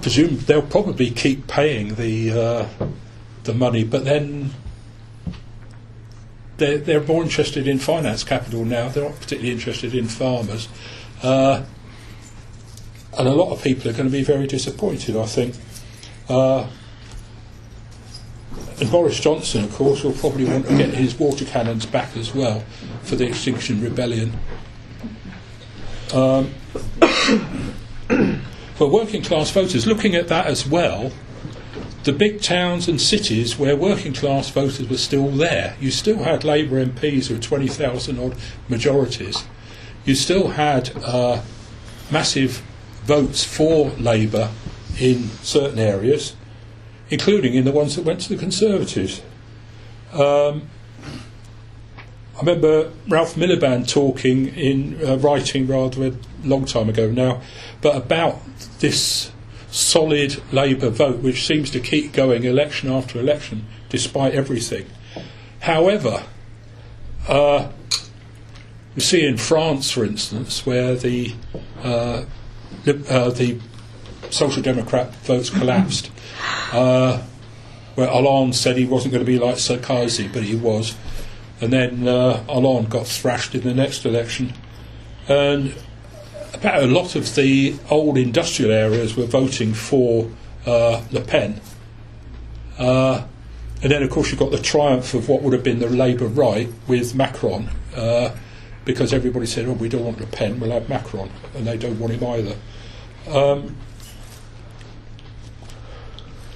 presume 0.00 0.38
they'll 0.38 0.62
probably 0.62 1.10
keep 1.10 1.46
paying 1.46 1.94
the 1.94 2.30
uh, 2.30 2.68
the 3.44 3.54
money, 3.54 3.84
but 3.84 4.04
then 4.04 4.50
they're, 6.56 6.78
they're 6.78 7.02
more 7.02 7.22
interested 7.22 7.66
in 7.66 7.78
finance 7.78 8.24
capital 8.24 8.64
now. 8.64 8.88
They're 8.88 9.04
not 9.04 9.16
particularly 9.16 9.52
interested 9.52 9.94
in 9.94 10.06
farmers. 10.06 10.68
Uh, 11.22 11.64
and 13.18 13.28
a 13.28 13.32
lot 13.32 13.52
of 13.52 13.62
people 13.62 13.90
are 13.90 13.92
going 13.92 14.06
to 14.08 14.12
be 14.12 14.22
very 14.22 14.46
disappointed, 14.46 15.16
I 15.16 15.26
think. 15.26 15.54
Uh, 16.28 16.68
and 18.82 18.90
Boris 18.90 19.20
Johnson, 19.20 19.62
of 19.62 19.72
course, 19.72 20.02
will 20.02 20.12
probably 20.12 20.44
want 20.44 20.66
to 20.66 20.76
get 20.76 20.92
his 20.92 21.16
water 21.16 21.44
cannons 21.44 21.86
back 21.86 22.16
as 22.16 22.34
well 22.34 22.64
for 23.04 23.14
the 23.14 23.28
Extinction 23.28 23.80
Rebellion. 23.80 24.32
Um, 26.12 26.52
for 28.74 28.88
working 28.88 29.22
class 29.22 29.52
voters, 29.52 29.86
looking 29.86 30.16
at 30.16 30.26
that 30.26 30.46
as 30.46 30.66
well, 30.66 31.12
the 32.02 32.12
big 32.12 32.42
towns 32.42 32.88
and 32.88 33.00
cities 33.00 33.56
where 33.56 33.76
working 33.76 34.14
class 34.14 34.50
voters 34.50 34.88
were 34.88 34.96
still 34.96 35.28
there, 35.28 35.76
you 35.78 35.92
still 35.92 36.24
had 36.24 36.42
Labour 36.42 36.84
MPs 36.84 37.30
with 37.30 37.40
20,000 37.40 38.18
odd 38.18 38.36
majorities. 38.68 39.44
You 40.04 40.16
still 40.16 40.48
had 40.48 40.90
uh, 41.04 41.42
massive 42.10 42.64
votes 43.04 43.44
for 43.44 43.90
Labour 43.90 44.50
in 44.98 45.28
certain 45.44 45.78
areas, 45.78 46.34
including 47.12 47.52
in 47.54 47.64
the 47.64 47.70
ones 47.70 47.94
that 47.94 48.04
went 48.04 48.22
to 48.22 48.28
the 48.30 48.36
Conservatives. 48.36 49.20
Um, 50.14 50.68
I 52.34 52.40
remember 52.40 52.90
Ralph 53.06 53.34
Miliband 53.34 53.86
talking 53.86 54.48
in 54.48 54.98
uh, 55.06 55.18
writing 55.18 55.66
rather 55.66 56.06
a 56.06 56.12
long 56.42 56.64
time 56.64 56.88
ago 56.88 57.10
now, 57.10 57.42
but 57.82 57.94
about 57.94 58.40
this 58.80 59.30
solid 59.70 60.42
Labour 60.52 60.88
vote, 60.88 61.18
which 61.18 61.46
seems 61.46 61.70
to 61.70 61.80
keep 61.80 62.12
going 62.12 62.44
election 62.44 62.90
after 62.90 63.20
election 63.20 63.66
despite 63.90 64.32
everything. 64.32 64.86
However, 65.60 66.24
uh, 67.28 67.68
you 68.96 69.02
see 69.02 69.24
in 69.26 69.36
France, 69.36 69.90
for 69.90 70.04
instance, 70.04 70.64
where 70.64 70.94
the 70.94 71.34
uh, 71.82 72.24
uh, 72.86 73.30
the 73.30 73.60
Social 74.30 74.62
Democrat 74.62 75.14
votes 75.16 75.50
collapsed, 75.50 76.10
uh, 76.72 77.22
where 77.94 78.08
Hollande 78.08 78.54
said 78.54 78.76
he 78.76 78.86
wasn't 78.86 79.12
going 79.12 79.24
to 79.24 79.30
be 79.30 79.38
like 79.38 79.56
Sarkozy, 79.56 80.32
but 80.32 80.42
he 80.42 80.54
was, 80.54 80.94
and 81.60 81.72
then 81.72 82.08
uh, 82.08 82.42
got 82.88 83.06
thrashed 83.06 83.54
in 83.54 83.62
the 83.62 83.74
next 83.74 84.04
election, 84.04 84.52
and 85.28 85.74
about 86.54 86.82
a 86.82 86.86
lot 86.86 87.16
of 87.16 87.34
the 87.34 87.74
old 87.90 88.16
industrial 88.18 88.70
areas 88.70 89.16
were 89.16 89.26
voting 89.26 89.74
for 89.74 90.30
uh, 90.66 91.02
Le 91.10 91.20
Pen. 91.20 91.60
Uh, 92.78 93.24
and 93.82 93.90
then, 93.90 94.02
of 94.02 94.10
course, 94.10 94.30
you've 94.30 94.38
got 94.38 94.52
the 94.52 94.62
triumph 94.62 95.12
of 95.14 95.28
what 95.28 95.42
would 95.42 95.52
have 95.52 95.64
been 95.64 95.80
the 95.80 95.88
Labour 95.88 96.26
right 96.26 96.68
with 96.86 97.14
Macron, 97.14 97.68
uh, 97.96 98.30
because 98.84 99.12
everybody 99.12 99.46
said, 99.46 99.66
oh, 99.66 99.72
we 99.72 99.88
don't 99.88 100.04
want 100.04 100.20
Le 100.20 100.26
Pen, 100.26 100.60
we'll 100.60 100.70
have 100.70 100.88
Macron, 100.88 101.30
and 101.54 101.66
they 101.66 101.76
don't 101.76 101.98
want 101.98 102.12
him 102.12 102.24
either. 102.24 102.56
Um, 103.28 103.76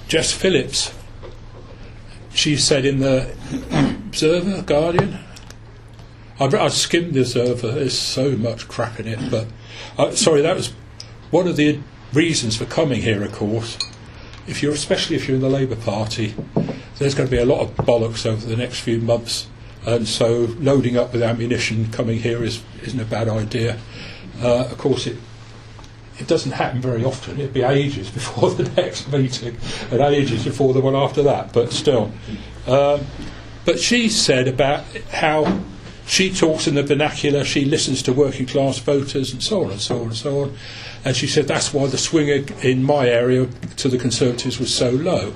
Jess 0.07 0.31
Phillips, 0.31 0.93
she 2.33 2.55
said 2.55 2.85
in 2.85 2.99
the 2.99 3.35
Observer, 4.07 4.61
Guardian, 4.61 5.19
I, 6.39 6.45
I 6.45 6.67
skimmed 6.69 7.13
the 7.13 7.21
Observer, 7.21 7.71
there's 7.71 7.97
so 7.97 8.31
much 8.31 8.69
crap 8.69 9.01
in 9.01 9.07
it, 9.07 9.19
but 9.29 9.47
uh, 9.97 10.11
sorry, 10.11 10.41
that 10.41 10.55
was 10.55 10.71
one 11.29 11.47
of 11.47 11.57
the 11.57 11.79
reasons 12.13 12.55
for 12.55 12.65
coming 12.65 13.01
here, 13.01 13.21
of 13.21 13.33
course. 13.33 13.77
If 14.47 14.63
you're, 14.63 14.71
especially 14.71 15.17
if 15.17 15.27
you're 15.27 15.35
in 15.35 15.41
the 15.41 15.49
Labour 15.49 15.75
Party, 15.75 16.33
there's 16.99 17.13
going 17.13 17.27
to 17.27 17.35
be 17.35 17.41
a 17.41 17.45
lot 17.45 17.59
of 17.59 17.75
bollocks 17.75 18.25
over 18.25 18.45
the 18.45 18.55
next 18.55 18.79
few 18.79 19.01
months, 19.01 19.47
and 19.85 20.07
so 20.07 20.55
loading 20.59 20.95
up 20.95 21.11
with 21.11 21.21
ammunition 21.21 21.91
coming 21.91 22.19
here 22.19 22.45
is, 22.45 22.63
isn't 22.83 22.99
a 22.99 23.05
bad 23.05 23.27
idea. 23.27 23.77
Uh, 24.41 24.67
of 24.71 24.77
course, 24.77 25.05
it 25.05 25.17
it 26.19 26.27
doesn't 26.27 26.53
happen 26.53 26.81
very 26.81 27.03
often. 27.03 27.39
It'd 27.39 27.53
be 27.53 27.63
ages 27.63 28.09
before 28.19 28.51
the 28.51 28.69
next 28.81 29.11
meeting, 29.11 29.57
and 29.91 30.01
ages 30.01 30.43
before 30.43 30.73
the 30.73 30.81
one 30.81 30.95
after 30.95 31.23
that. 31.23 31.53
But 31.53 31.71
still, 31.71 32.11
um, 32.67 33.05
but 33.65 33.79
she 33.79 34.09
said 34.09 34.47
about 34.47 34.83
how 35.11 35.61
she 36.07 36.33
talks 36.33 36.67
in 36.67 36.75
the 36.75 36.83
vernacular, 36.83 37.43
she 37.43 37.65
listens 37.65 38.01
to 38.03 38.13
working 38.13 38.45
class 38.45 38.79
voters, 38.79 39.33
and 39.33 39.43
so 39.43 39.65
on 39.65 39.71
and 39.71 39.81
so 39.81 39.97
on 39.97 40.03
and 40.03 40.15
so 40.15 40.41
on. 40.41 40.57
And 41.03 41.15
she 41.15 41.27
said 41.27 41.47
that's 41.47 41.73
why 41.73 41.87
the 41.87 41.97
swing 41.97 42.47
in 42.63 42.83
my 42.83 43.07
area 43.07 43.45
to 43.77 43.89
the 43.89 43.97
Conservatives 43.97 44.59
was 44.59 44.73
so 44.73 44.89
low. 44.89 45.33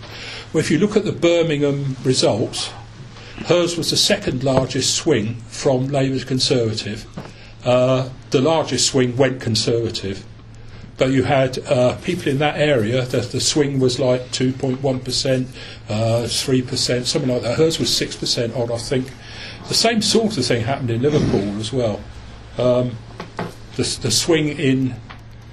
Well, 0.54 0.62
if 0.62 0.72
you 0.72 0.80
look 0.80 0.96
at 0.96 1.06
the 1.06 1.12
Birmingham 1.12 1.98
results, 2.04 2.72
hers 3.46 3.78
was 3.78 3.90
the 3.90 3.98
second 3.98 4.44
largest 4.44 4.96
swing 4.96 5.36
from 5.48 5.88
Labour 5.88 6.20
to 6.20 6.26
Conservative. 6.26 7.06
Uh, 7.66 8.10
the 8.32 8.42
largest 8.42 8.88
swing 8.88 9.16
went 9.18 9.42
Conservative. 9.42 10.26
But 10.98 11.12
you 11.12 11.24
had 11.24 11.58
uh, 11.60 11.96
people 11.98 12.28
in 12.28 12.38
that 12.40 12.58
area, 12.58 13.04
the, 13.06 13.22
the 13.22 13.40
swing 13.40 13.80
was 13.80 14.00
like 14.00 14.22
2.1%, 14.32 15.48
uh, 15.90 15.94
3%, 16.26 17.06
something 17.06 17.30
like 17.30 17.42
that. 17.42 17.58
Hers 17.58 17.80
was 17.80 17.90
6% 17.90 18.56
odd, 18.56 18.72
I 18.72 18.78
think. 18.78 19.10
The 19.68 19.74
same 19.74 20.02
sort 20.02 20.38
of 20.38 20.46
thing 20.46 20.64
happened 20.64 20.92
in 20.92 21.02
Liverpool 21.02 21.60
as 21.60 21.74
well. 21.74 22.02
Um, 22.58 22.98
the, 23.78 24.00
the 24.02 24.12
swing 24.12 24.50
in 24.50 24.96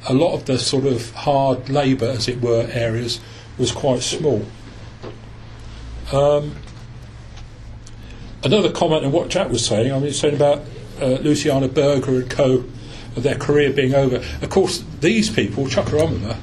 a 0.08 0.12
lot 0.12 0.34
of 0.34 0.44
the 0.46 0.58
sort 0.58 0.84
of 0.86 1.12
hard 1.12 1.68
labour, 1.68 2.06
as 2.06 2.28
it 2.28 2.40
were, 2.40 2.68
areas 2.72 3.20
was 3.56 3.72
quite 3.72 4.02
small. 4.02 4.44
Um, 6.12 6.56
another 8.42 8.70
comment 8.70 9.04
on 9.04 9.12
what 9.12 9.28
Jack 9.28 9.50
was 9.50 9.64
saying, 9.64 9.92
I 9.92 9.98
mean, 9.98 10.12
saying 10.12 10.36
about 10.36 10.62
uh, 11.00 11.18
Luciana 11.20 11.68
Berger 11.68 12.20
and 12.20 12.30
co, 12.30 12.64
their 13.22 13.36
career 13.36 13.72
being 13.72 13.94
over. 13.94 14.16
Of 14.16 14.50
course, 14.50 14.84
these 15.00 15.30
people, 15.30 15.66
Chuka 15.66 16.36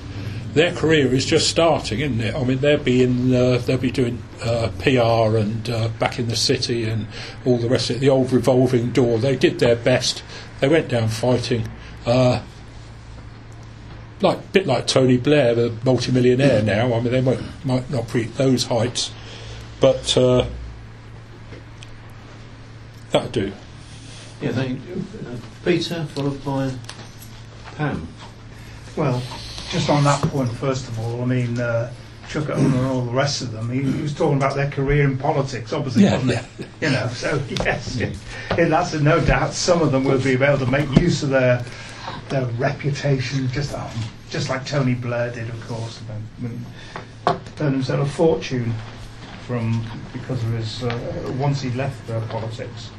their 0.55 0.73
career 0.73 1.13
is 1.13 1.25
just 1.25 1.49
starting, 1.49 1.99
isn't 1.99 2.21
it? 2.21 2.33
I 2.33 2.43
mean, 2.45 2.59
they'll 2.59 2.81
be 2.81 3.03
in, 3.03 3.35
uh, 3.35 3.57
they'll 3.57 3.77
be 3.77 3.91
doing 3.91 4.23
uh, 4.41 4.71
PR 4.79 5.37
and 5.37 5.69
uh, 5.69 5.89
back 5.99 6.17
in 6.17 6.29
the 6.29 6.35
city 6.37 6.85
and 6.85 7.07
all 7.45 7.57
the 7.57 7.67
rest 7.67 7.89
of 7.89 7.97
it. 7.97 7.99
The 7.99 8.09
old 8.09 8.31
revolving 8.31 8.91
door. 8.91 9.19
They 9.19 9.35
did 9.35 9.59
their 9.59 9.75
best. 9.75 10.23
They 10.61 10.69
went 10.69 10.87
down 10.87 11.09
fighting. 11.09 11.67
Uh, 12.05 12.41
like 14.21 14.53
bit 14.53 14.65
like 14.65 14.87
Tony 14.87 15.17
Blair, 15.17 15.55
the 15.55 15.73
multimillionaire 15.83 16.61
now. 16.61 16.93
I 16.93 17.01
mean, 17.01 17.11
they 17.11 17.21
might 17.21 17.41
might 17.65 17.89
not 17.89 18.13
reach 18.13 18.31
those 18.35 18.63
heights, 18.63 19.11
but 19.81 20.17
uh, 20.17 20.47
that'll 23.11 23.29
do. 23.29 23.51
Yeah, 24.41 24.53
thank 24.53 24.79
you. 24.87 25.03
Peter, 25.65 26.05
followed 26.13 26.45
by 26.45 26.71
Pam. 27.75 28.07
Well, 28.95 29.19
just 29.71 29.89
on 29.89 30.03
that 30.03 30.21
point, 30.21 30.51
first 30.51 30.87
of 30.87 30.99
all, 30.99 31.23
I 31.23 31.25
mean, 31.25 31.59
uh, 31.59 31.91
Chuck 32.29 32.51
Owen 32.51 32.65
and 32.65 32.85
all 32.85 33.01
the 33.01 33.11
rest 33.11 33.41
of 33.41 33.51
them, 33.51 33.71
he, 33.71 33.81
he 33.81 34.01
was 34.03 34.13
talking 34.13 34.37
about 34.37 34.55
their 34.55 34.69
career 34.69 35.05
in 35.05 35.17
politics, 35.17 35.73
obviously, 35.73 36.03
Yeah, 36.03 36.17
wasn't 36.17 36.31
it? 36.59 36.67
You 36.81 36.91
know, 36.91 37.07
so 37.07 37.41
yes, 37.65 37.95
yeah, 37.97 38.11
that's 38.49 38.93
a 38.93 39.01
no 39.01 39.19
doubt. 39.25 39.53
Some 39.53 39.81
of 39.81 39.91
them 39.91 40.03
will 40.03 40.21
be 40.21 40.33
able 40.33 40.59
to 40.59 40.67
make 40.67 40.87
use 40.99 41.23
of 41.23 41.29
their 41.29 41.65
their 42.29 42.45
reputation, 42.57 43.49
just 43.49 43.73
um, 43.73 43.89
just 44.29 44.49
like 44.49 44.67
Tony 44.67 44.93
Blair 44.93 45.31
did, 45.31 45.49
of 45.49 45.67
course, 45.67 45.99
and 46.43 46.65
earned 47.59 47.73
himself 47.73 48.07
a 48.07 48.11
fortune 48.11 48.71
from 49.47 49.83
because 50.13 50.43
of 50.43 50.51
his 50.51 50.83
uh, 50.83 51.33
once 51.39 51.61
he 51.61 51.71
left 51.71 52.07
uh, 52.11 52.21
politics. 52.27 52.91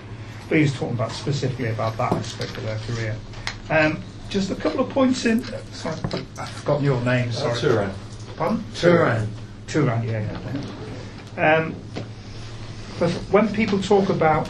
But 0.49 0.59
he 0.59 0.69
talking 0.69 0.91
about 0.95 1.11
specifically 1.13 1.69
about 1.69 1.97
that 1.99 2.13
aspect 2.13 2.57
of 2.57 2.65
their 2.65 2.79
career. 2.79 3.17
Um, 3.71 4.03
just 4.29 4.51
a 4.51 4.55
couple 4.55 4.81
of 4.81 4.91
points 4.91 5.25
in. 5.25 5.43
Sorry, 5.73 5.97
I've 6.39 6.49
forgotten 6.51 6.85
your 6.85 7.01
name. 7.03 7.33
Sorry. 7.33 7.59
Turan. 7.59 7.91
Pardon? 8.37 8.65
Turan. 8.75 9.29
Turan, 9.67 10.03
yeah, 10.05 10.21
yeah. 10.21 10.63
yeah. 11.37 11.55
Um, 11.57 11.75
but 12.99 13.11
when 13.31 13.53
people 13.53 13.81
talk 13.81 14.09
about 14.09 14.49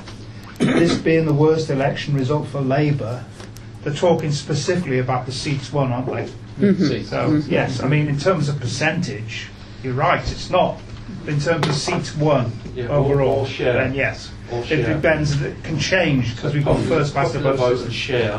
this 0.59 0.97
being 0.99 1.27
the 1.27 1.33
worst 1.33 1.71
election 1.71 2.15
result 2.15 2.47
for 2.49 2.61
Labour, 2.61 3.25
they're 3.83 3.95
talking 3.95 4.33
specifically 4.33 4.99
about 4.99 5.27
the 5.27 5.33
seats 5.33 5.73
won, 5.73 5.93
aren't 5.93 6.07
they? 6.59 6.75
See, 6.75 7.03
So, 7.05 7.43
yes, 7.49 7.83
I 7.83 7.89
mean, 7.89 8.09
in 8.09 8.19
terms 8.19 8.49
of 8.49 8.59
percentage, 8.61 9.49
you're 9.83 9.95
right, 9.95 10.21
it's 10.31 10.49
not. 10.51 10.79
In 11.27 11.39
terms 11.41 11.67
of 11.69 11.75
seats 11.75 12.17
won 12.17 12.51
Yeah, 12.75 12.87
or- 12.87 12.97
overall, 12.97 13.41
or 13.41 13.47
share. 13.47 13.75
then 13.75 13.95
yes. 13.95 14.31
Or 14.53 14.61
It 14.61 14.67
share. 14.67 14.95
depends, 14.95 15.41
it 15.43 15.63
can 15.65 15.79
change 15.79 16.35
because 16.37 16.55
we've 16.55 16.65
got 16.65 16.77
Popular- 16.77 16.99
first 17.01 17.15
past 17.15 17.33
the 17.33 17.41
popular 17.41 17.57
post 17.57 17.85
and 17.85 17.93
system. 17.93 18.17
share 18.17 18.33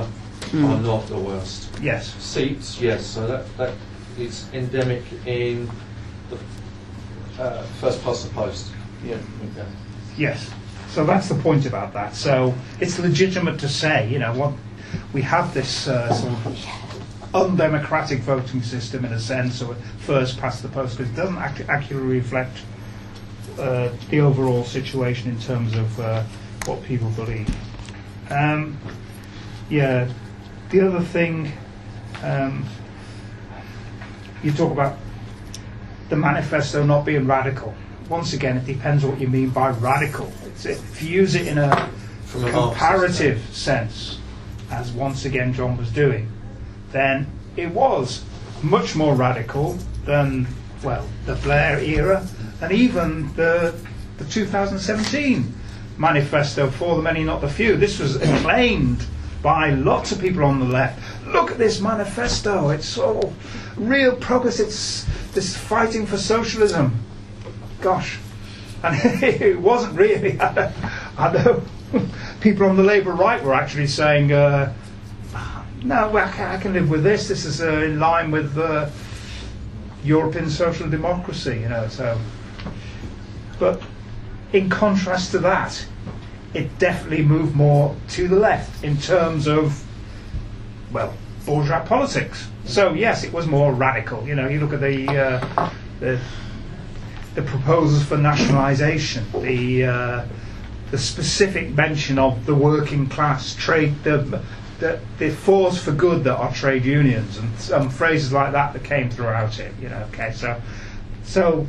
are 0.53 0.79
not 0.81 1.07
the 1.07 1.17
worst. 1.17 1.69
Yes, 1.81 2.13
Seats, 2.19 2.79
yes, 2.81 3.05
so 3.05 3.27
that, 3.27 3.57
that 3.57 3.73
is 4.17 4.45
endemic 4.53 5.03
in 5.25 5.69
the 6.29 7.41
uh, 7.43 7.63
first 7.81 8.01
past 8.03 8.27
the 8.27 8.33
post. 8.33 8.71
Yeah, 9.05 9.15
okay. 9.15 9.67
Yes. 10.17 10.49
So 10.89 11.05
that's 11.05 11.27
the 11.29 11.35
point 11.35 11.65
about 11.65 11.93
that. 11.93 12.15
So 12.15 12.55
it's 12.79 12.97
legitimate 12.97 13.59
to 13.59 13.67
say, 13.69 14.09
you 14.09 14.17
know, 14.19 14.33
what 14.33 14.53
we 15.13 15.21
have 15.23 15.53
this 15.53 15.87
uh, 15.87 16.11
sort 16.13 16.33
of 16.45 16.65
undemocratic 17.33 18.19
voting 18.21 18.63
system 18.63 19.05
in 19.05 19.11
a 19.13 19.19
sense, 19.19 19.61
or 19.61 19.75
first 19.99 20.39
past 20.39 20.63
the 20.63 20.69
post, 20.69 20.97
because 20.97 21.11
it 21.11 21.15
doesn't 21.15 21.37
ac- 21.37 21.65
accurately 21.69 22.07
reflect 22.17 22.57
uh, 23.59 23.91
the 24.09 24.19
overall 24.19 24.63
situation 24.63 25.29
in 25.31 25.39
terms 25.39 25.75
of 25.75 25.99
uh, 25.99 26.23
what 26.65 26.83
people 26.83 27.09
believe. 27.11 27.49
Um, 28.29 28.77
yeah. 29.69 30.07
The 30.69 30.81
other 30.81 31.01
thing, 31.01 31.51
um, 32.23 32.65
you 34.43 34.51
talk 34.51 34.71
about 34.71 34.97
the 36.09 36.15
manifesto 36.15 36.83
not 36.83 37.05
being 37.05 37.25
radical. 37.25 37.73
Once 38.09 38.33
again, 38.33 38.57
it 38.57 38.65
depends 38.65 39.03
what 39.03 39.19
you 39.19 39.27
mean 39.27 39.49
by 39.49 39.69
radical. 39.69 40.31
It's, 40.45 40.65
if 40.65 41.01
you 41.01 41.09
use 41.09 41.35
it 41.35 41.47
in 41.47 41.57
a 41.57 41.89
From 42.25 42.43
a 42.43 42.51
comparative 42.51 43.39
sense, 43.53 44.19
as 44.69 44.91
once 44.91 45.23
again 45.23 45.53
John 45.53 45.77
was 45.77 45.89
doing, 45.89 46.29
then 46.91 47.25
it 47.55 47.71
was 47.71 48.23
much 48.61 48.95
more 48.95 49.15
radical 49.15 49.77
than, 50.03 50.45
well, 50.83 51.07
the 51.25 51.35
Blair 51.35 51.79
era 51.79 52.27
and 52.61 52.71
even 52.71 53.33
the, 53.35 53.75
the 54.17 54.25
2017 54.25 55.53
manifesto 55.97 56.69
for 56.69 56.95
the 56.95 57.01
many, 57.01 57.23
not 57.23 57.41
the 57.41 57.49
few. 57.49 57.75
This 57.75 57.99
was 57.99 58.15
acclaimed 58.15 59.05
by 59.41 59.69
lots 59.71 60.11
of 60.11 60.19
people 60.19 60.43
on 60.43 60.59
the 60.59 60.65
left. 60.65 60.99
Look 61.27 61.51
at 61.51 61.57
this 61.57 61.79
manifesto. 61.79 62.69
It's 62.69 62.85
so 62.87 63.33
real 63.75 64.15
progress. 64.15 64.59
It's 64.59 65.05
this 65.33 65.55
fighting 65.55 66.05
for 66.05 66.17
socialism. 66.17 67.03
Gosh. 67.81 68.19
And 68.83 69.23
it 69.23 69.59
wasn't 69.59 69.97
really. 69.97 70.39
I 70.41 71.33
know 71.33 71.63
people 72.41 72.67
on 72.67 72.75
the 72.75 72.83
Labour 72.83 73.11
right 73.11 73.41
were 73.43 73.53
actually 73.53 73.87
saying, 73.87 74.31
uh, 74.31 74.73
no, 75.83 76.09
well, 76.09 76.27
I, 76.27 76.31
can, 76.31 76.51
I 76.51 76.57
can 76.57 76.73
live 76.73 76.89
with 76.89 77.03
this. 77.03 77.27
This 77.27 77.45
is 77.45 77.61
uh, 77.61 77.69
in 77.83 77.99
line 77.99 78.31
with 78.31 78.57
uh, 78.57 78.89
European 80.03 80.49
social 80.49 80.89
democracy, 80.89 81.59
you 81.61 81.69
know. 81.69 81.87
So, 81.87 82.19
but 83.59 83.81
in 84.53 84.69
contrast 84.69 85.31
to 85.31 85.39
that, 85.39 85.85
it 86.53 86.77
definitely 86.79 87.23
moved 87.23 87.55
more 87.55 87.95
to 88.09 88.27
the 88.27 88.35
left 88.35 88.83
in 88.83 88.97
terms 88.97 89.47
of, 89.47 89.83
well, 90.91 91.13
bourgeois 91.45 91.83
politics. 91.83 92.47
So 92.65 92.93
yes, 92.93 93.23
it 93.23 93.31
was 93.33 93.47
more 93.47 93.73
radical. 93.73 94.27
You 94.27 94.35
know, 94.35 94.47
you 94.47 94.59
look 94.59 94.73
at 94.73 94.81
the 94.81 95.07
uh, 95.09 95.71
the, 95.99 96.19
the 97.35 97.41
proposals 97.41 98.03
for 98.03 98.17
nationalisation, 98.17 99.25
the 99.41 99.85
uh, 99.85 100.25
the 100.91 100.97
specific 100.97 101.73
mention 101.75 102.19
of 102.19 102.45
the 102.45 102.55
working 102.55 103.07
class, 103.07 103.55
trade, 103.55 103.95
the 104.03 104.41
the, 104.79 104.99
the 105.17 105.31
force 105.31 105.81
for 105.81 105.91
good 105.91 106.23
that 106.25 106.35
are 106.35 106.53
trade 106.53 106.85
unions, 106.85 107.37
and 107.37 107.57
some 107.59 107.89
phrases 107.89 108.31
like 108.31 108.51
that 108.51 108.73
that 108.73 108.83
came 108.83 109.09
throughout 109.09 109.59
it. 109.59 109.73
You 109.81 109.89
know, 109.89 110.05
okay, 110.13 110.31
so 110.33 110.61
so 111.23 111.65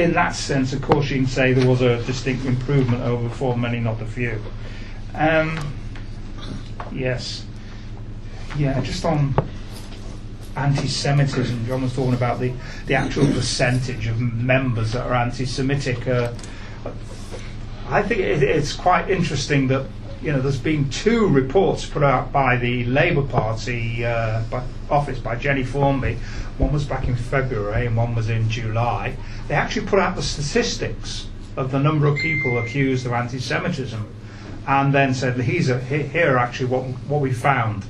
in 0.00 0.12
that 0.14 0.34
sense, 0.34 0.72
of 0.72 0.82
course, 0.82 1.10
you 1.10 1.18
can 1.18 1.26
say 1.26 1.52
there 1.52 1.68
was 1.68 1.82
a 1.82 2.02
distinct 2.04 2.44
improvement 2.44 3.02
over 3.02 3.28
for 3.28 3.56
many, 3.56 3.80
not 3.80 3.98
the 3.98 4.06
few. 4.06 4.42
Um, 5.14 5.58
yes, 6.92 7.44
yeah, 8.56 8.80
just 8.80 9.04
on 9.04 9.34
anti-Semitism. 10.56 11.66
John 11.66 11.82
was 11.82 11.94
talking 11.94 12.14
about 12.14 12.40
the, 12.40 12.52
the 12.86 12.94
actual 12.94 13.26
percentage 13.26 14.06
of 14.06 14.20
members 14.20 14.92
that 14.92 15.06
are 15.06 15.14
anti-Semitic. 15.14 16.06
Uh, 16.06 16.32
I 17.88 18.02
think 18.02 18.20
it, 18.20 18.42
it's 18.42 18.72
quite 18.72 19.10
interesting 19.10 19.68
that 19.68 19.86
you 20.22 20.32
know 20.32 20.40
there's 20.40 20.58
been 20.58 20.88
two 20.90 21.28
reports 21.28 21.86
put 21.86 22.02
out 22.02 22.30
by 22.32 22.56
the 22.56 22.84
Labour 22.84 23.22
Party 23.22 24.04
uh, 24.04 24.42
by 24.50 24.62
office 24.90 25.18
by 25.18 25.36
Jennie 25.36 25.64
Formby. 25.64 26.18
One 26.58 26.72
was 26.72 26.84
back 26.84 27.08
in 27.08 27.16
February 27.16 27.86
and 27.86 27.96
one 27.96 28.14
was 28.14 28.28
in 28.28 28.48
July. 28.50 29.16
They 29.48 29.54
actually 29.54 29.86
put 29.86 29.98
out 29.98 30.14
the 30.16 30.22
statistics 30.22 31.26
of 31.56 31.70
the 31.70 31.78
number 31.78 32.06
of 32.06 32.16
people 32.18 32.58
accused 32.58 33.06
of 33.06 33.12
anti-Semitism, 33.12 34.06
and 34.68 34.92
then 34.94 35.14
said, 35.14 35.36
"Here's 35.40 35.68
a, 35.68 35.80
here 35.80 36.34
are 36.34 36.38
actually 36.38 36.66
what 36.66 36.82
what 37.08 37.20
we 37.20 37.32
found." 37.32 37.84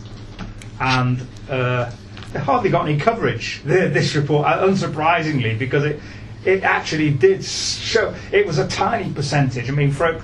and 0.80 1.26
uh, 1.50 1.90
it 2.34 2.38
hardly 2.38 2.70
got 2.70 2.88
any 2.88 2.98
coverage. 2.98 3.60
th- 3.66 3.92
This 3.92 4.14
report, 4.16 4.46
uh, 4.46 4.66
unsurprisingly, 4.66 5.58
because 5.58 5.84
it 5.84 6.00
it 6.44 6.62
actually 6.62 7.10
did 7.10 7.44
show 7.44 8.14
it 8.32 8.46
was 8.46 8.58
a 8.58 8.66
tiny 8.68 9.12
percentage. 9.12 9.68
I 9.68 9.72
mean, 9.72 9.90
for, 9.90 10.22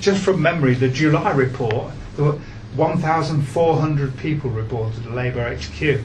just 0.00 0.22
from 0.22 0.42
memory, 0.42 0.74
the 0.74 0.88
July 0.88 1.32
report, 1.32 1.92
there 2.16 2.24
were 2.24 2.38
1,400 2.76 4.16
people 4.18 4.50
reported 4.50 5.06
at 5.06 5.12
Labour 5.12 5.56
HQ, 5.56 6.04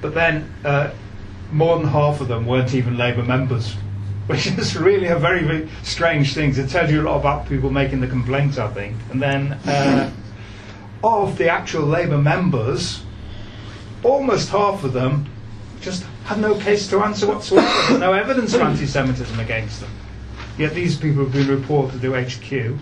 but 0.00 0.14
then 0.14 0.52
uh, 0.64 0.90
more 1.52 1.78
than 1.78 1.88
half 1.88 2.20
of 2.20 2.28
them 2.28 2.46
weren't 2.46 2.74
even 2.74 2.96
Labour 2.96 3.22
members. 3.22 3.74
Which 4.28 4.46
is 4.46 4.76
really 4.76 5.06
a 5.06 5.18
very, 5.18 5.42
very 5.42 5.70
strange 5.82 6.34
thing. 6.34 6.54
It 6.54 6.68
tells 6.68 6.90
you 6.90 7.00
a 7.00 7.04
lot 7.04 7.18
about 7.18 7.48
people 7.48 7.70
making 7.70 8.00
the 8.00 8.06
complaints, 8.06 8.58
I 8.58 8.68
think. 8.68 8.94
And 9.10 9.22
then 9.22 9.52
uh, 9.66 10.12
of 11.02 11.38
the 11.38 11.48
actual 11.48 11.84
Labour 11.84 12.18
members, 12.18 13.02
almost 14.02 14.50
half 14.50 14.84
of 14.84 14.92
them 14.92 15.26
just 15.80 16.04
had 16.24 16.40
no 16.40 16.54
case 16.56 16.88
to 16.90 17.00
answer 17.00 17.26
whatsoever, 17.26 17.98
no 17.98 18.12
evidence 18.12 18.52
of 18.52 18.60
anti 18.60 18.84
Semitism 18.84 19.40
against 19.40 19.80
them. 19.80 19.90
Yet 20.58 20.74
these 20.74 20.96
people 20.96 21.22
have 21.22 21.32
been 21.32 21.48
reported 21.48 22.02
to 22.02 22.12
HQ, 22.12 22.78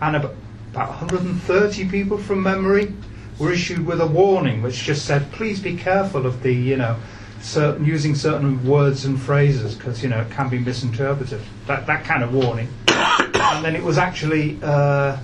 and 0.00 0.16
ab- 0.16 0.36
about 0.72 0.88
130 0.88 1.88
people 1.88 2.18
from 2.18 2.42
memory 2.42 2.92
were 3.38 3.52
issued 3.52 3.84
with 3.86 4.00
a 4.00 4.06
warning 4.06 4.62
which 4.62 4.82
just 4.84 5.04
said, 5.04 5.30
please 5.32 5.60
be 5.60 5.76
careful 5.76 6.26
of 6.26 6.42
the, 6.42 6.52
you 6.52 6.76
know, 6.76 6.96
certain, 7.40 7.84
using 7.84 8.14
certain 8.14 8.64
words 8.66 9.04
and 9.04 9.20
phrases 9.20 9.74
because, 9.74 10.02
you 10.02 10.08
know, 10.08 10.20
it 10.20 10.30
can 10.30 10.48
be 10.48 10.58
misinterpreted. 10.58 11.40
That, 11.66 11.86
that 11.86 12.04
kind 12.04 12.22
of 12.22 12.34
warning. 12.34 12.68
and 12.88 13.64
then 13.64 13.74
it 13.74 13.82
was 13.82 13.98
actually. 13.98 14.58
Uh, 14.62 15.16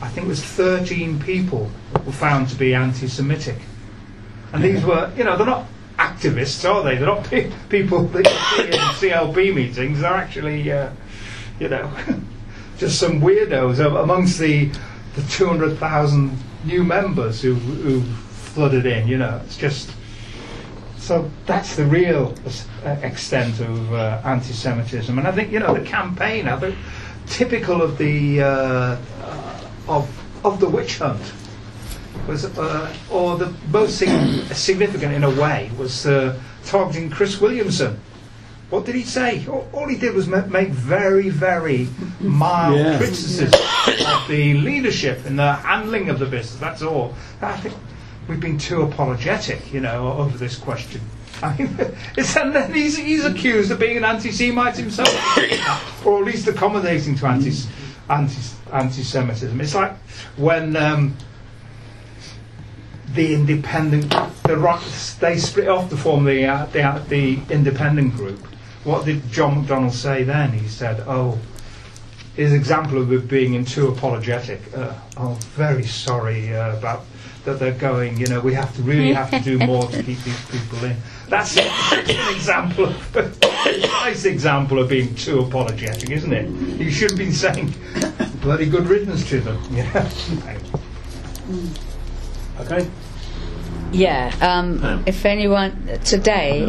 I 0.00 0.08
think 0.08 0.26
it 0.26 0.28
was 0.28 0.42
13 0.42 1.20
people 1.20 1.70
were 2.04 2.12
found 2.12 2.48
to 2.48 2.56
be 2.56 2.74
anti-Semitic. 2.74 3.56
And 4.52 4.62
these 4.62 4.84
were, 4.84 5.12
you 5.16 5.22
know, 5.22 5.36
they're 5.36 5.46
not 5.46 5.66
activists, 5.96 6.68
are 6.68 6.82
they? 6.82 6.96
They're 6.96 7.06
not 7.06 7.24
pe- 7.24 7.52
people 7.68 8.04
that 8.08 8.24
you 8.24 9.00
see 9.00 9.10
in 9.10 9.12
CLP 9.14 9.54
meetings. 9.54 10.00
They're 10.00 10.12
actually, 10.12 10.70
uh, 10.70 10.90
you 11.60 11.68
know, 11.68 11.90
just 12.82 12.98
some 12.98 13.20
weirdos 13.20 13.78
amongst 13.78 14.40
the 14.40 14.68
the 15.14 15.22
200,000 15.30 16.36
new 16.64 16.82
members 16.82 17.40
who 17.40 17.54
who 17.54 18.00
flooded 18.54 18.86
in. 18.86 19.06
You 19.06 19.18
know, 19.18 19.40
it's 19.44 19.56
just. 19.56 19.90
So 20.96 21.30
that's 21.46 21.76
the 21.76 21.84
real 21.84 22.34
extent 23.02 23.60
of 23.60 23.92
uh, 23.92 24.20
anti-Semitism, 24.24 25.16
and 25.18 25.26
I 25.26 25.32
think 25.32 25.52
you 25.52 25.60
know 25.60 25.74
the 25.74 25.84
campaign. 25.84 26.48
I 26.48 26.58
think 26.58 26.76
typical 27.26 27.82
of 27.82 27.98
the 27.98 28.40
uh, 28.40 28.96
of 29.86 30.04
of 30.44 30.58
the 30.58 30.68
witch 30.68 30.98
hunt 30.98 31.22
was, 32.26 32.44
uh, 32.44 32.94
or 33.10 33.36
the 33.36 33.52
most 33.70 33.98
significant 33.98 35.12
in 35.12 35.24
a 35.24 35.30
way, 35.30 35.70
was 35.76 36.06
uh, 36.06 36.38
targeting 36.64 37.10
Chris 37.10 37.40
Williamson. 37.40 38.00
What 38.72 38.86
did 38.86 38.94
he 38.94 39.02
say? 39.02 39.46
All, 39.48 39.68
all 39.74 39.86
he 39.86 39.98
did 39.98 40.14
was 40.14 40.26
make 40.26 40.70
very, 40.70 41.28
very 41.28 41.88
mild 42.20 42.78
Yeah. 42.78 42.96
criticism 42.96 43.50
of 44.06 44.26
the 44.28 44.54
leadership 44.54 45.26
and 45.26 45.38
the 45.38 45.52
handling 45.52 46.08
of 46.08 46.18
the 46.18 46.24
business. 46.24 46.58
That's 46.58 46.80
all. 46.80 47.12
I 47.42 47.54
think 47.58 47.74
we've 48.26 48.40
been 48.40 48.56
too 48.56 48.80
apologetic, 48.80 49.74
you 49.74 49.80
know, 49.80 50.12
over 50.12 50.38
this 50.38 50.56
question. 50.56 51.02
I 51.42 51.54
mean, 51.54 51.76
it's, 52.16 52.34
and 52.34 52.54
then 52.54 52.72
he's, 52.72 52.96
he's 52.96 53.26
accused 53.26 53.70
of 53.70 53.78
being 53.78 53.98
an 53.98 54.04
anti-Semite 54.04 54.78
himself, 54.78 55.36
or 56.06 56.20
at 56.20 56.24
least 56.24 56.48
accommodating 56.48 57.14
to 57.16 57.26
anti, 57.26 57.52
anti, 58.08 58.40
anti-Semitism. 58.72 59.60
It's 59.60 59.74
like 59.74 59.94
when 60.38 60.76
um, 60.76 61.14
the 63.12 63.34
independent, 63.34 64.14
the 64.44 64.56
Rocks, 64.56 65.12
they 65.16 65.36
split 65.36 65.68
off 65.68 65.90
to 65.90 65.96
form 65.98 66.24
the, 66.24 66.46
uh, 66.46 66.64
the, 66.72 66.82
uh, 66.82 66.98
the 67.10 67.38
independent 67.50 68.14
group. 68.16 68.40
What 68.84 69.04
did 69.04 69.30
John 69.30 69.64
McDonnell 69.64 69.92
say 69.92 70.24
then? 70.24 70.52
He 70.52 70.68
said, 70.68 71.04
oh, 71.06 71.38
his 72.36 72.52
example 72.52 73.00
of 73.00 73.28
being 73.28 73.54
in 73.54 73.64
too 73.64 73.88
apologetic. 73.88 74.60
Uh, 74.74 74.94
I'm 75.16 75.36
very 75.56 75.84
sorry 75.84 76.54
uh, 76.54 76.76
about 76.76 77.04
that 77.44 77.58
they're 77.58 77.72
going. 77.72 78.18
You 78.18 78.26
know, 78.26 78.40
we 78.40 78.54
have 78.54 78.74
to 78.76 78.82
really 78.82 79.12
have 79.12 79.30
to 79.30 79.40
do 79.40 79.58
more 79.58 79.86
to 79.88 80.02
keep 80.02 80.18
these 80.22 80.44
people 80.50 80.84
in. 80.84 80.96
That's 81.28 81.56
an 81.58 82.34
example, 82.34 82.86
of, 82.86 83.16
a 83.16 83.78
nice 84.02 84.24
example 84.24 84.78
of 84.78 84.88
being 84.88 85.14
too 85.14 85.40
apologetic, 85.40 86.10
isn't 86.10 86.32
it? 86.32 86.48
You 86.80 86.90
shouldn't 86.90 87.18
be 87.18 87.30
saying 87.30 87.74
bloody 88.40 88.66
good 88.66 88.86
riddance 88.86 89.28
to 89.28 89.40
them. 89.40 89.58
You 89.72 89.84
know? 89.84 90.08
Okay. 92.60 92.88
Yeah. 93.92 94.32
Um, 94.40 95.02
if 95.06 95.24
anyone 95.26 95.98
today, 96.04 96.60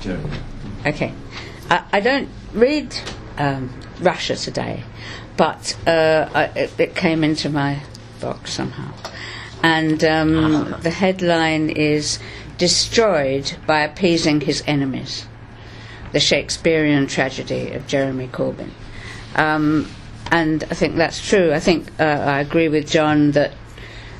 Jeremy. 0.00 0.30
okay, 0.84 1.12
I, 1.70 1.84
I 1.92 2.00
don't 2.00 2.28
read 2.52 2.94
um, 3.38 3.70
Russia 4.00 4.36
today, 4.36 4.82
but 5.36 5.76
uh, 5.86 6.28
I, 6.34 6.44
it, 6.58 6.80
it 6.80 6.94
came 6.94 7.24
into 7.24 7.48
my 7.48 7.80
box 8.20 8.52
somehow, 8.52 8.92
and 9.62 10.02
um, 10.04 10.74
the 10.82 10.90
headline 10.90 11.70
is 11.70 12.18
"Destroyed 12.58 13.56
by 13.66 13.80
appeasing 13.80 14.40
his 14.40 14.62
enemies." 14.66 15.26
The 16.12 16.20
Shakespearean 16.20 17.08
tragedy 17.08 17.72
of 17.72 17.86
Jeremy 17.86 18.28
Corbyn. 18.28 18.70
Um, 19.34 19.86
and 20.30 20.64
I 20.64 20.74
think 20.74 20.96
that's 20.96 21.26
true. 21.26 21.52
I 21.52 21.60
think 21.60 21.88
uh, 22.00 22.04
I 22.04 22.40
agree 22.40 22.68
with 22.68 22.88
John 22.88 23.32
that 23.32 23.52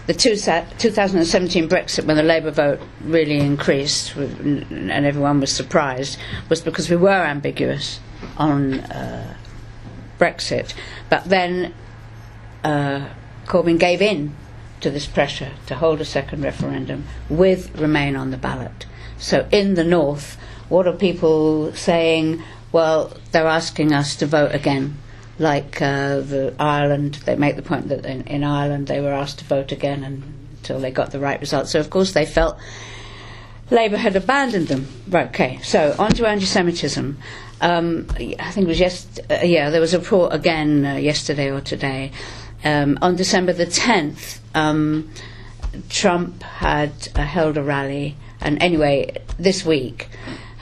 the 0.07 0.15
two 0.15 0.37
sa- 0.37 0.65
2017 0.79 1.69
Brexit, 1.69 2.05
when 2.05 2.17
the 2.17 2.23
Labour 2.23 2.51
vote 2.51 2.81
really 3.03 3.39
increased 3.39 4.15
and 4.17 4.91
everyone 4.91 5.41
was 5.41 5.51
surprised, 5.53 6.19
was 6.49 6.61
because 6.61 6.89
we 6.89 6.97
were 6.97 7.25
ambiguous 7.25 8.01
on 8.37 8.81
uh, 8.81 9.37
Brexit. 10.19 10.75
But 11.11 11.25
then 11.25 11.75
uh, 12.63 13.09
Corbyn 13.47 13.79
gave 13.79 14.01
in 14.01 14.35
to 14.81 14.91
this 14.91 15.07
pressure 15.07 15.53
to 15.67 15.75
hold 15.75 16.01
a 16.01 16.05
second 16.05 16.43
referendum 16.43 17.05
with 17.29 17.77
Remain 17.79 18.15
on 18.17 18.31
the 18.31 18.37
ballot. 18.37 18.87
So 19.19 19.49
in 19.51 19.75
the 19.75 19.85
north, 19.85 20.39
what 20.69 20.87
are 20.87 20.93
people 20.93 21.73
saying? 21.75 22.43
Well, 22.73 23.17
they're 23.33 23.47
asking 23.47 23.93
us 23.93 24.15
to 24.17 24.27
vote 24.27 24.55
again 24.55 24.99
like 25.39 25.81
uh, 25.83 26.21
the 26.21 26.55
Ireland, 26.59 27.15
they 27.27 27.37
make 27.37 27.57
the 27.57 27.63
point 27.63 27.89
that 27.89 28.07
in, 28.07 28.23
in 28.23 28.45
Ireland 28.45 28.87
they 28.87 29.01
were 29.01 29.13
asked 29.13 29.39
to 29.41 29.45
vote 29.45 29.73
again 29.73 30.03
until 30.05 30.81
they 30.81 30.91
got 30.91 31.11
the 31.11 31.21
right 31.21 31.41
result. 31.41 31.69
So 31.69 31.81
of 31.81 31.91
course 31.91 32.13
they 32.13 32.27
felt 32.27 32.59
Labour 33.71 33.97
had 33.97 34.17
abandoned 34.17 34.69
them. 34.69 34.87
Right. 35.09 35.29
Okay. 35.29 35.59
So 35.63 35.95
on 35.99 36.11
to 36.13 36.27
anti-Semitism. 36.27 37.19
Um, 37.61 38.07
I 38.11 38.51
think 38.51 38.67
it 38.67 38.69
was 38.69 38.79
just 38.79 39.21
uh, 39.31 39.41
yeah. 39.43 39.71
There 39.71 39.81
was 39.81 39.95
a 39.95 39.99
report 39.99 40.35
again 40.35 40.85
uh, 40.85 40.97
yesterday 40.97 41.51
or 41.51 41.61
today. 41.61 42.13
Um, 42.65 42.99
on 43.01 43.17
December 43.17 43.53
the 43.53 43.67
tenth, 43.67 44.41
um, 44.55 45.11
Trump 45.89 46.43
had 46.43 46.93
uh, 47.15 47.23
held 47.23 47.57
a 47.57 47.63
rally, 47.63 48.17
and 48.41 48.63
anyway, 48.63 49.23
this 49.39 49.65
week 49.65 50.09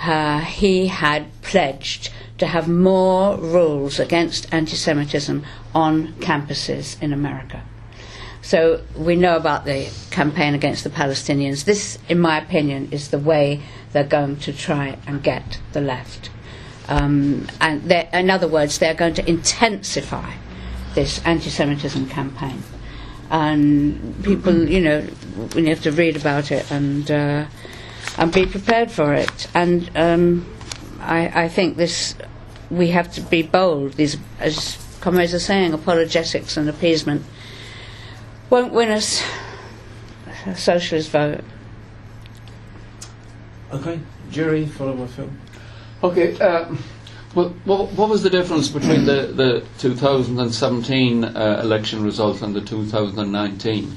uh, 0.01 0.41
he 0.41 0.89
had 0.89 1.27
pledged 1.43 2.11
to 2.39 2.47
have 2.47 2.69
more 2.69 3.37
rules 3.37 3.99
against 4.01 4.53
anti 4.53 4.77
Semitism 4.77 5.45
on 5.75 6.09
campuses 6.15 7.01
in 7.03 7.13
America. 7.13 7.63
So 8.43 8.83
we 8.95 9.17
know 9.17 9.37
about 9.37 9.65
the 9.65 9.89
campaign 10.11 10.55
against 10.55 10.85
the 10.85 10.91
Palestinians. 10.91 11.65
This, 11.65 11.99
in 12.11 12.19
my 12.21 12.39
opinion, 12.39 12.89
is 12.91 13.09
the 13.09 13.19
way 13.19 13.63
they're 13.93 14.05
going 14.05 14.37
to 14.41 14.53
try 14.53 14.99
and 15.07 15.23
get 15.23 15.61
the 15.73 15.81
left. 15.81 16.29
Um, 16.89 17.47
and 17.61 17.91
in 17.91 18.29
other 18.29 18.47
words, 18.47 18.79
they're 18.79 18.95
going 18.95 19.15
to 19.15 19.27
intensify 19.27 20.35
this 20.95 21.25
anti 21.25 21.49
Semitism 21.49 22.09
campaign. 22.11 22.63
And 23.31 24.23
people, 24.23 24.69
you 24.69 24.81
know, 24.81 25.07
we 25.55 25.67
have 25.71 25.83
to 25.85 25.91
read 25.91 26.17
about 26.17 26.53
it 26.53 26.71
and, 26.71 27.11
uh, 27.11 27.47
and 28.19 28.33
be 28.33 28.47
prepared 28.47 28.91
for 28.91 29.15
it. 29.15 29.49
And 29.55 29.91
um, 29.97 30.47
I, 31.01 31.45
I 31.45 31.49
think 31.49 31.77
this, 31.77 32.15
we 32.71 32.89
have 32.89 33.13
to 33.15 33.21
be 33.21 33.43
bold. 33.43 33.95
These, 33.95 34.17
as 34.41 34.79
comrades 35.01 35.35
are 35.35 35.39
saying, 35.39 35.73
apologetics 35.73 36.57
and 36.57 36.69
appeasement 36.69 37.23
won't 38.51 38.73
win 38.73 38.91
us 38.91 39.23
a 40.47 40.55
socialist 40.55 41.11
vote. 41.11 41.41
Okay, 43.73 43.99
Jerry, 44.31 44.67
follow 44.67 44.95
by 44.95 45.07
Phil. 45.07 45.31
Okay, 46.03 46.39
uh, 46.39 46.75
well, 47.35 47.49
what, 47.65 47.91
what 47.93 48.09
was 48.09 48.23
the 48.23 48.31
difference 48.31 48.69
between 48.69 49.05
the, 49.07 49.33
the 49.35 49.67
2017 49.79 51.25
uh, 51.25 51.61
election 51.63 52.05
result 52.05 52.43
and 52.43 52.55
the 52.55 52.61
2019? 52.61 53.97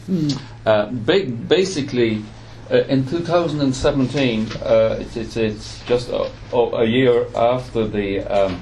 Uh, 0.66 0.86
ba- 0.92 1.26
basically, 1.26 2.24
uh, 2.70 2.84
in 2.90 3.06
2017, 3.06 4.48
uh, 4.62 4.98
it's, 5.00 5.16
it's, 5.16 5.38
it's 5.38 5.86
just 5.86 6.10
a, 6.10 6.30
a 6.54 6.86
year 6.86 7.28
after 7.36 7.88
the 7.88 8.20
um, 8.24 8.62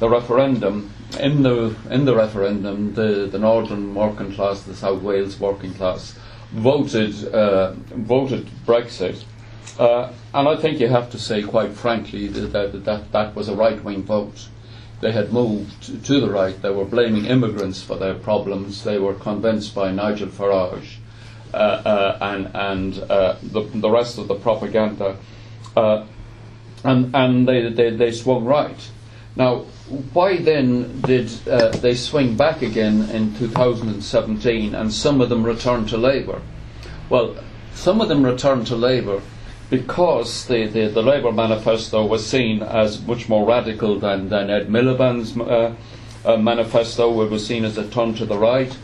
the 0.00 0.08
referendum. 0.08 0.92
In 1.18 1.42
the 1.42 1.76
in 1.90 2.04
the 2.04 2.14
referendum, 2.14 2.94
the, 2.94 3.28
the 3.30 3.38
northern 3.38 3.94
working 3.94 4.32
class, 4.32 4.62
the 4.62 4.74
South 4.74 5.02
Wales 5.02 5.38
working 5.38 5.74
class, 5.74 6.18
voted 6.52 7.32
uh, 7.32 7.72
voted 7.94 8.46
Brexit. 8.66 9.24
Uh, 9.78 10.12
and 10.34 10.48
I 10.48 10.56
think 10.56 10.80
you 10.80 10.88
have 10.88 11.10
to 11.10 11.18
say, 11.18 11.42
quite 11.42 11.72
frankly, 11.72 12.26
that 12.28 12.52
that, 12.52 12.84
that, 12.84 13.12
that 13.12 13.36
was 13.36 13.48
a 13.48 13.54
right 13.54 13.82
wing 13.82 14.02
vote. 14.02 14.48
They 15.00 15.12
had 15.12 15.32
moved 15.32 16.04
to 16.04 16.20
the 16.20 16.30
right. 16.30 16.60
They 16.60 16.70
were 16.70 16.84
blaming 16.84 17.26
immigrants 17.26 17.82
for 17.82 17.96
their 17.96 18.14
problems. 18.14 18.84
They 18.84 18.98
were 18.98 19.14
convinced 19.14 19.74
by 19.74 19.92
Nigel 19.92 20.28
Farage 20.28 20.99
and, 21.54 22.50
and 22.54 22.98
uh, 23.10 23.36
the, 23.42 23.62
the 23.74 23.90
rest 23.90 24.18
of 24.18 24.28
the 24.28 24.34
propaganda. 24.34 25.16
Uh, 25.76 26.06
and 26.82 27.14
and 27.14 27.46
they, 27.46 27.68
they, 27.70 27.90
they 27.90 28.12
swung 28.12 28.44
right. 28.44 28.90
Now, 29.36 29.66
why 30.12 30.38
then 30.38 31.00
did 31.02 31.30
uh, 31.48 31.68
they 31.68 31.94
swing 31.94 32.36
back 32.36 32.62
again 32.62 33.08
in 33.10 33.34
2017 33.36 34.74
and 34.74 34.92
some 34.92 35.20
of 35.20 35.28
them 35.28 35.44
returned 35.44 35.88
to 35.90 35.96
Labour? 35.96 36.42
Well, 37.08 37.36
some 37.74 38.00
of 38.00 38.08
them 38.08 38.24
returned 38.24 38.66
to 38.68 38.76
Labour 38.76 39.20
because 39.68 40.46
the, 40.46 40.66
the, 40.66 40.88
the 40.88 41.02
Labour 41.02 41.32
manifesto 41.32 42.04
was 42.04 42.26
seen 42.26 42.62
as 42.62 43.00
much 43.06 43.28
more 43.28 43.46
radical 43.46 43.98
than, 43.98 44.28
than 44.28 44.50
Ed 44.50 44.68
Miliband's 44.68 45.36
uh, 45.38 45.74
uh, 46.24 46.36
manifesto. 46.36 47.22
It 47.22 47.30
was 47.30 47.46
seen 47.46 47.64
as 47.64 47.78
a 47.78 47.88
turn 47.88 48.14
to 48.14 48.26
the 48.26 48.36
right. 48.36 48.76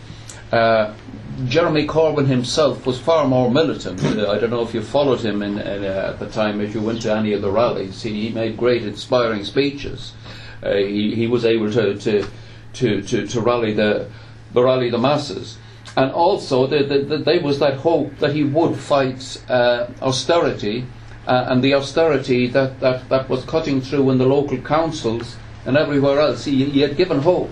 Jeremy 1.45 1.87
Corbyn 1.87 2.27
himself 2.27 2.87
was 2.87 2.99
far 2.99 3.27
more 3.27 3.51
militant. 3.51 4.03
Uh, 4.03 4.31
I 4.31 4.39
don't 4.39 4.49
know 4.49 4.63
if 4.63 4.73
you 4.73 4.81
followed 4.81 5.21
him 5.21 5.43
in, 5.43 5.59
in, 5.59 5.85
uh, 5.85 6.13
at 6.13 6.19
the 6.19 6.31
time, 6.31 6.63
if 6.63 6.75
you 6.75 6.81
went 6.81 7.03
to 7.03 7.15
any 7.15 7.35
of 7.35 7.43
the 7.43 7.51
rallies. 7.51 8.03
He, 8.03 8.29
he 8.29 8.31
made 8.31 8.57
great, 8.57 8.85
inspiring 8.85 9.45
speeches. 9.45 10.15
Uh, 10.63 10.75
he, 10.77 11.15
he 11.15 11.27
was 11.27 11.45
able 11.45 11.71
to, 11.73 11.95
to, 11.95 12.27
to, 12.73 13.03
to, 13.03 13.27
to 13.27 13.41
rally 13.43 13.75
the, 13.75 14.09
the 14.55 14.63
rally 14.63 14.89
the 14.89 14.99
masses. 14.99 15.59
And 15.95 16.11
also, 16.11 16.67
the, 16.67 16.85
the, 16.85 17.19
there 17.19 17.43
was 17.43 17.59
that 17.59 17.79
hope 17.79 18.19
that 18.19 18.35
he 18.35 18.43
would 18.43 18.77
fight 18.77 19.43
uh, 19.51 19.89
austerity 20.01 20.87
uh, 21.27 21.47
and 21.49 21.63
the 21.63 21.75
austerity 21.75 22.47
that, 22.49 22.81
that, 22.81 23.11
that 23.11 23.29
was 23.29 23.45
cutting 23.45 23.83
through 23.83 24.11
in 24.11 24.17
the 24.17 24.27
local 24.27 24.59
councils 24.59 25.37
and 25.67 25.77
everywhere 25.77 26.19
else. 26.19 26.47
He, 26.47 26.65
he 26.65 26.81
had 26.81 26.97
given 26.97 27.21
hope. 27.21 27.51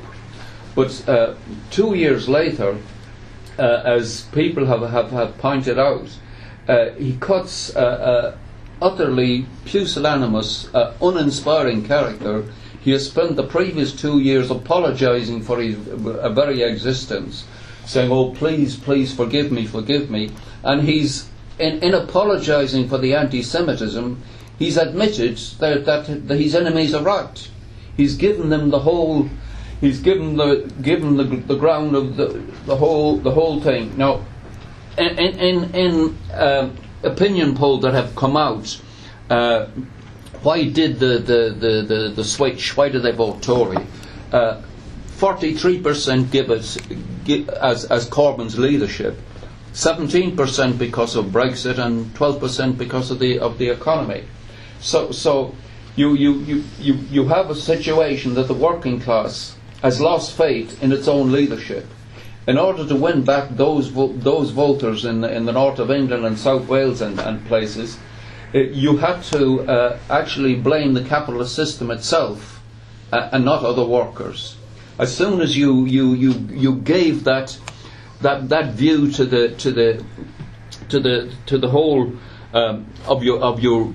But 0.75 1.07
uh, 1.07 1.35
two 1.71 1.95
years 1.95 2.29
later, 2.29 2.79
uh, 3.59 3.83
as 3.85 4.23
people 4.33 4.67
have, 4.67 4.83
have, 4.91 5.11
have 5.11 5.39
pointed 5.39 5.79
out, 5.79 6.09
uh, 6.69 6.91
he 6.91 7.17
cuts 7.17 7.75
uh, 7.77 7.79
uh, 7.79 8.37
utterly 8.81 9.47
pusillanimous, 9.65 10.73
uh, 10.75 10.95
uninspiring 11.01 11.85
character. 11.85 12.45
He 12.81 12.91
has 12.93 13.07
spent 13.07 13.37
the 13.37 13.47
previous 13.47 13.93
two 13.93 14.19
years 14.19 14.51
apologising 14.51 15.43
for 15.43 15.61
his 15.61 15.77
uh, 15.89 16.29
very 16.31 16.63
existence, 16.63 17.45
saying, 17.87 18.11
"Oh, 18.13 18.31
please, 18.33 18.77
please 18.77 19.15
forgive 19.15 19.51
me, 19.51 19.67
forgive 19.67 20.11
me," 20.11 20.31
and 20.63 20.83
he's 20.83 21.29
in, 21.59 21.83
in 21.83 21.95
apologising 21.95 22.89
for 22.89 22.99
the 22.99 23.15
anti-Semitism, 23.15 24.21
he's 24.59 24.77
admitted 24.77 25.37
that, 25.59 25.85
that 25.85 26.41
his 26.41 26.55
enemies 26.55 26.95
are 26.95 27.03
right. 27.03 27.49
He's 27.97 28.17
given 28.17 28.49
them 28.51 28.71
the 28.71 28.81
whole. 28.81 29.29
He's 29.81 30.01
given 30.01 30.37
the 30.37 30.73
given 30.83 31.17
the, 31.17 31.25
the 31.25 31.57
ground 31.57 31.95
of 31.95 32.17
the, 32.17 32.43
the 32.67 32.77
whole 32.77 33.17
the 33.19 33.31
whole 33.31 33.61
thing. 33.61 33.97
Now, 33.97 34.25
in 34.97 35.19
in, 35.19 35.75
in 35.75 36.19
um, 36.33 36.77
opinion 37.03 37.55
polls 37.55 37.83
that 37.83 37.95
have 37.95 38.15
come 38.17 38.37
out, 38.37 38.81
uh, 39.31 39.67
why 40.43 40.65
did 40.65 40.99
the 40.99 41.19
the 41.19 41.55
the 41.59 41.83
the, 41.83 42.13
the 42.15 42.25
switch? 42.25 42.77
Why 42.77 42.89
did 42.89 43.03
they 43.03 43.13
vote 43.13 43.43
Tory? 43.43 43.79
Forty-three 45.07 45.81
percent 45.81 46.31
give 46.31 46.51
it 46.51 46.77
give, 47.25 47.49
as 47.49 47.85
as 47.87 48.09
Corbyn's 48.09 48.59
leadership. 48.59 49.19
17% 49.75 50.79
because 50.79 51.17
of 51.17 51.27
Brexit 51.27 51.79
and 51.79 52.07
12% 52.15 52.79
because 52.79 53.11
of 53.11 53.19
the 53.19 53.41
of 53.41 53.59
the 53.59 53.71
economy. 53.71 54.23
So 54.79 55.11
so 55.11 55.53
you, 55.97 56.15
you, 56.15 56.35
you, 56.41 56.65
you, 56.81 56.95
you 57.11 57.29
have 57.29 57.51
a 57.51 57.55
situation 57.55 58.35
that 58.35 58.49
the 58.49 58.55
working 58.55 59.01
class 59.01 59.57
has 59.85 60.01
lost 60.01 60.35
faith 60.35 60.83
in 60.83 60.93
its 60.93 61.07
own 61.07 61.31
leadership. 61.31 61.87
In 62.49 62.57
order 62.57 62.87
to 62.89 62.97
win 62.97 63.23
back 63.23 63.51
those 63.51 63.89
vo- 63.89 64.15
those 64.15 64.51
voters 64.51 65.05
in 65.05 65.21
the, 65.21 65.31
in 65.31 65.45
the 65.45 65.53
north 65.53 65.79
of 65.79 65.91
England 65.91 66.25
and 66.25 66.39
South 66.39 66.67
Wales 66.67 67.03
and, 67.03 67.21
and 67.21 67.45
places, 67.47 67.99
uh, 68.55 68.59
you 68.59 68.97
had 68.97 69.23
to 69.25 69.61
uh, 69.69 69.99
actually 70.09 70.55
blame 70.55 70.95
the 70.95 71.05
capitalist 71.05 71.55
system 71.55 71.91
itself 71.91 72.63
uh, 73.13 73.29
and 73.33 73.45
not 73.45 73.63
other 73.63 73.85
workers. 73.85 74.57
As 74.99 75.15
soon 75.15 75.43
as 75.43 75.55
you, 75.55 75.85
you, 75.85 76.15
you, 76.15 76.33
you 76.51 76.77
gave 76.77 77.25
that 77.25 77.59
that 78.23 78.49
that 78.49 78.73
view 78.73 79.11
to 79.13 79.25
the 79.27 79.51
to 79.57 79.71
the 79.71 80.03
to 80.89 80.99
the 80.99 81.31
to 81.45 81.59
the 81.59 81.69
whole 81.69 82.11
um, 82.55 82.87
of 83.07 83.23
your 83.23 83.39
of 83.41 83.61
your 83.61 83.93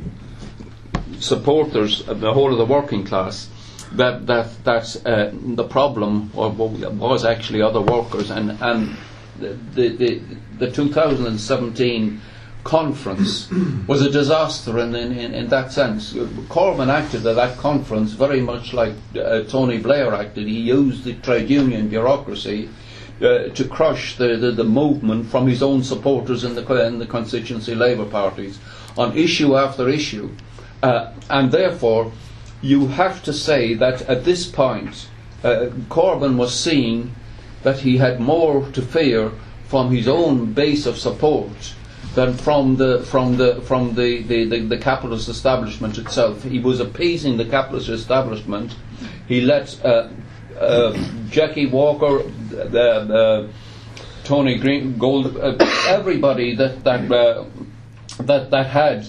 supporters, 1.19 2.07
of 2.07 2.19
the 2.19 2.31
whole 2.31 2.51
of 2.51 2.59
the 2.59 2.65
working 2.65 3.03
class, 3.05 3.48
that 3.93 4.27
that 4.27 4.63
that 4.63 5.05
uh, 5.05 5.31
the 5.55 5.63
problem 5.63 6.31
or 6.35 6.49
was 6.51 7.25
actually 7.25 7.61
other 7.61 7.81
workers, 7.81 8.29
and 8.29 8.51
and 8.61 8.95
the 9.39 9.49
the 9.73 9.87
the, 9.89 10.21
the 10.59 10.71
2017 10.71 12.21
conference 12.63 13.49
was 13.87 14.01
a 14.01 14.11
disaster 14.11 14.79
in, 14.79 14.93
in, 14.93 15.33
in, 15.33 15.47
that 15.47 15.71
sense. 15.71 16.13
Corbyn 16.49 16.89
acted 16.89 17.25
at 17.25 17.35
that 17.37 17.57
conference 17.57 18.11
very 18.11 18.41
much 18.41 18.73
like 18.73 18.93
uh, 19.15 19.43
Tony 19.43 19.77
Blair 19.77 20.13
acted. 20.13 20.45
He 20.45 20.59
used 20.59 21.05
the 21.05 21.13
trade 21.15 21.49
union 21.49 21.87
bureaucracy 21.87 22.69
uh, 23.21 23.49
to 23.49 23.65
crush 23.67 24.17
the, 24.17 24.35
the, 24.37 24.51
the, 24.51 24.63
movement 24.63 25.27
from 25.27 25.47
his 25.47 25.63
own 25.63 25.83
supporters 25.83 26.43
in 26.43 26.55
the, 26.55 26.85
in 26.85 26.99
the 26.99 27.05
constituency 27.05 27.75
Labour 27.75 28.05
parties 28.05 28.59
on 28.97 29.17
issue 29.17 29.55
after 29.57 29.89
issue. 29.89 30.29
Uh, 30.83 31.11
and 31.29 31.51
therefore, 31.51 32.11
you 32.61 32.87
have 32.87 33.23
to 33.23 33.33
say 33.33 33.73
that 33.75 34.01
at 34.03 34.23
this 34.25 34.45
point, 34.47 35.07
uh, 35.43 35.69
Corbyn 35.89 36.37
was 36.37 36.57
seeing 36.57 37.15
that 37.63 37.79
he 37.79 37.97
had 37.97 38.19
more 38.19 38.65
to 38.71 38.81
fear 38.81 39.31
from 39.67 39.91
his 39.91 40.07
own 40.07 40.53
base 40.53 40.85
of 40.85 40.97
support 40.97 41.73
than 42.15 42.33
from 42.33 42.75
the 42.75 43.01
from 43.03 43.37
the 43.37 43.61
from 43.61 43.93
the, 43.95 44.23
the, 44.23 44.45
the, 44.45 44.59
the 44.61 44.77
capitalist 44.77 45.29
establishment 45.29 45.97
itself. 45.97 46.43
He 46.43 46.59
was 46.59 46.79
appeasing 46.79 47.37
the 47.37 47.45
capitalist 47.45 47.89
establishment. 47.89 48.75
He 49.27 49.41
let 49.41 49.79
uh, 49.85 50.09
uh, 50.59 50.97
Jackie 51.29 51.67
Walker, 51.67 52.23
the, 52.49 53.49
Tony 54.23 54.57
Green, 54.57 54.97
Gold, 54.97 55.37
uh, 55.37 55.55
everybody 55.87 56.55
that 56.55 56.83
that 56.83 57.11
uh, 57.11 57.45
that 58.19 58.51
that 58.51 58.67
had. 58.67 59.07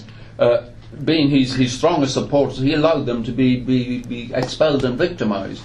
Being 1.03 1.29
his, 1.29 1.53
his 1.53 1.71
strongest 1.73 2.13
supporters, 2.13 2.59
he 2.59 2.73
allowed 2.73 3.05
them 3.05 3.23
to 3.23 3.31
be, 3.31 3.59
be, 3.59 4.01
be 4.03 4.31
expelled 4.33 4.83
and 4.85 4.97
victimised. 4.97 5.63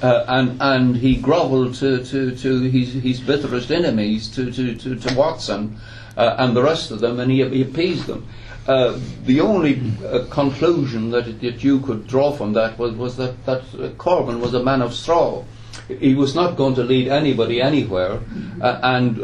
Uh, 0.00 0.24
and 0.28 0.62
and 0.62 0.96
he 0.96 1.16
grovelled 1.16 1.74
to, 1.74 2.04
to, 2.04 2.36
to 2.36 2.60
his, 2.60 2.92
his 2.92 3.20
bitterest 3.20 3.72
enemies, 3.72 4.28
to, 4.28 4.52
to, 4.52 4.76
to, 4.76 4.94
to 4.94 5.14
Watson 5.16 5.76
uh, 6.16 6.36
and 6.38 6.54
the 6.56 6.62
rest 6.62 6.92
of 6.92 7.00
them, 7.00 7.18
and 7.18 7.30
he, 7.30 7.44
he 7.48 7.62
appeased 7.62 8.06
them. 8.06 8.26
Uh, 8.68 8.98
the 9.24 9.40
only 9.40 9.80
uh, 10.04 10.24
conclusion 10.30 11.10
that, 11.10 11.40
that 11.40 11.64
you 11.64 11.80
could 11.80 12.06
draw 12.06 12.30
from 12.30 12.52
that 12.52 12.78
was, 12.78 12.92
was 12.92 13.16
that, 13.16 13.44
that 13.46 13.62
uh, 13.74 13.88
Corbyn 13.96 14.40
was 14.40 14.54
a 14.54 14.62
man 14.62 14.82
of 14.82 14.94
straw. 14.94 15.42
He 15.88 16.14
was 16.14 16.34
not 16.34 16.56
going 16.56 16.74
to 16.74 16.84
lead 16.84 17.08
anybody 17.08 17.62
anywhere, 17.62 18.20
uh, 18.60 18.80
and 18.82 19.20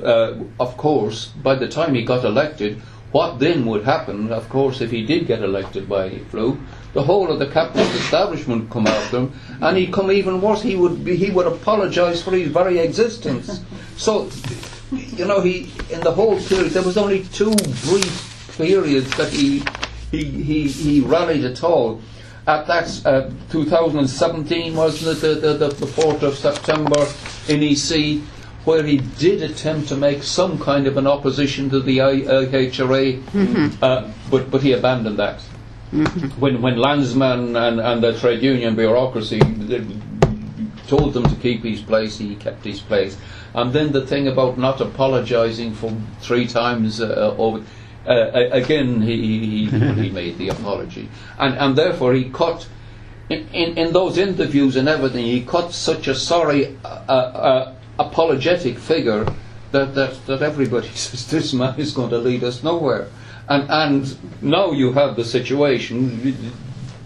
of 0.58 0.76
course, 0.76 1.26
by 1.26 1.56
the 1.56 1.68
time 1.68 1.94
he 1.94 2.04
got 2.04 2.24
elected, 2.24 2.80
what 3.14 3.38
then 3.38 3.64
would 3.66 3.84
happen, 3.84 4.32
of 4.32 4.48
course, 4.48 4.80
if 4.80 4.90
he 4.90 5.06
did 5.06 5.28
get 5.28 5.40
elected 5.40 5.88
by 5.88 6.18
Flew, 6.30 6.58
the 6.94 7.02
whole 7.04 7.30
of 7.30 7.38
the 7.38 7.46
capitalist 7.46 7.94
establishment 7.94 8.62
would 8.62 8.70
come 8.70 8.88
after 8.88 9.18
him, 9.18 9.32
and 9.60 9.76
he'd 9.76 9.92
come 9.92 10.10
even 10.10 10.40
worse. 10.40 10.62
He 10.62 10.74
would 10.74 11.04
be, 11.04 11.14
he 11.14 11.30
would 11.30 11.46
apologise 11.46 12.20
for 12.22 12.32
his 12.32 12.48
very 12.50 12.78
existence. 12.80 13.60
So, 13.96 14.28
you 14.90 15.24
know, 15.24 15.40
he 15.40 15.70
in 15.88 16.00
the 16.00 16.10
whole 16.10 16.36
period 16.42 16.72
there 16.72 16.82
was 16.82 16.96
only 16.96 17.22
two 17.26 17.54
brief 17.86 18.50
periods 18.58 19.16
that 19.16 19.32
he 19.32 19.62
he 20.10 20.24
he, 20.24 20.66
he 20.66 21.00
rallied 21.00 21.44
at 21.44 21.62
all. 21.62 22.00
At 22.48 22.66
that 22.66 23.06
uh, 23.06 23.30
2017 23.50 24.74
wasn't 24.74 25.16
it 25.16 25.20
the, 25.20 25.34
the, 25.34 25.52
the, 25.54 25.68
the 25.68 25.86
4th 25.86 26.22
of 26.22 26.34
September 26.34 27.06
in 27.46 27.62
EC 27.62 28.20
where 28.64 28.82
he 28.82 28.98
did 29.18 29.42
attempt 29.42 29.88
to 29.88 29.96
make 29.96 30.22
some 30.22 30.58
kind 30.58 30.86
of 30.86 30.96
an 30.96 31.06
opposition 31.06 31.68
to 31.70 31.80
the 31.80 31.98
IHRA, 31.98 33.20
mm-hmm. 33.22 33.84
uh, 33.84 34.10
but, 34.30 34.50
but 34.50 34.62
he 34.62 34.72
abandoned 34.72 35.18
that. 35.18 35.40
Mm-hmm. 35.92 36.40
When, 36.40 36.62
when 36.62 36.76
Lansman 36.76 37.56
and, 37.56 37.80
and 37.80 38.02
the 38.02 38.18
trade 38.18 38.42
union 38.42 38.74
bureaucracy 38.74 39.40
told 40.86 41.12
them 41.12 41.24
to 41.24 41.34
keep 41.36 41.62
his 41.62 41.80
place, 41.82 42.18
he 42.18 42.36
kept 42.36 42.64
his 42.64 42.80
place. 42.80 43.16
And 43.54 43.72
then 43.72 43.92
the 43.92 44.06
thing 44.06 44.28
about 44.28 44.58
not 44.58 44.80
apologising 44.80 45.74
for 45.74 45.94
three 46.20 46.46
times 46.46 47.00
uh, 47.00 47.34
over. 47.38 47.62
Uh, 48.06 48.48
again, 48.50 49.00
he, 49.00 49.66
he, 49.66 49.66
he 49.66 50.10
made 50.10 50.36
the 50.36 50.48
apology. 50.48 51.08
And, 51.38 51.54
and 51.56 51.76
therefore, 51.76 52.12
he 52.12 52.28
cut, 52.30 52.66
in, 53.30 53.48
in, 53.48 53.78
in, 53.78 53.92
those 53.92 54.18
interviews 54.18 54.76
and 54.76 54.88
everything, 54.88 55.24
he 55.24 55.42
cut 55.42 55.72
such 55.72 56.08
a 56.08 56.14
sorry 56.14 56.76
uh, 56.84 56.88
uh 56.88 57.74
apologetic 57.98 58.78
figure 58.78 59.26
that, 59.72 59.94
that, 59.94 60.26
that 60.26 60.42
everybody 60.42 60.88
says 60.94 61.30
this 61.30 61.52
man 61.52 61.78
is 61.78 61.92
going 61.92 62.10
to 62.10 62.18
lead 62.18 62.44
us 62.44 62.62
nowhere. 62.62 63.08
And, 63.48 63.68
and 63.70 64.42
now 64.42 64.70
you 64.72 64.92
have 64.92 65.16
the 65.16 65.24
situation, 65.24 66.36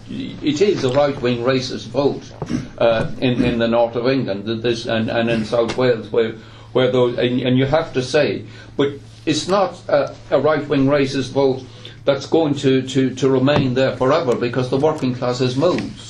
it 0.09 0.61
is 0.61 0.83
a 0.83 0.89
right 0.93 1.19
wing 1.21 1.39
racist 1.39 1.87
vote 1.87 2.31
uh, 2.77 3.11
in, 3.19 3.43
in 3.43 3.59
the 3.59 3.67
north 3.67 3.95
of 3.95 4.07
England 4.07 4.45
this, 4.61 4.85
and, 4.85 5.09
and 5.09 5.29
in 5.29 5.43
South 5.45 5.75
Wales, 5.77 6.11
where, 6.11 6.33
where 6.71 6.91
those, 6.91 7.17
and, 7.17 7.41
and 7.41 7.57
you 7.57 7.65
have 7.65 7.91
to 7.93 8.01
say, 8.01 8.45
but 8.77 8.93
it's 9.25 9.47
not 9.47 9.81
a, 9.89 10.15
a 10.31 10.39
right 10.39 10.65
wing 10.67 10.85
racist 10.85 11.31
vote 11.31 11.63
that's 12.05 12.25
going 12.25 12.55
to, 12.55 12.81
to, 12.87 13.13
to 13.15 13.29
remain 13.29 13.73
there 13.73 13.95
forever 13.97 14.35
because 14.35 14.69
the 14.69 14.77
working 14.77 15.13
class 15.13 15.39
has 15.39 15.57
moved. 15.57 16.08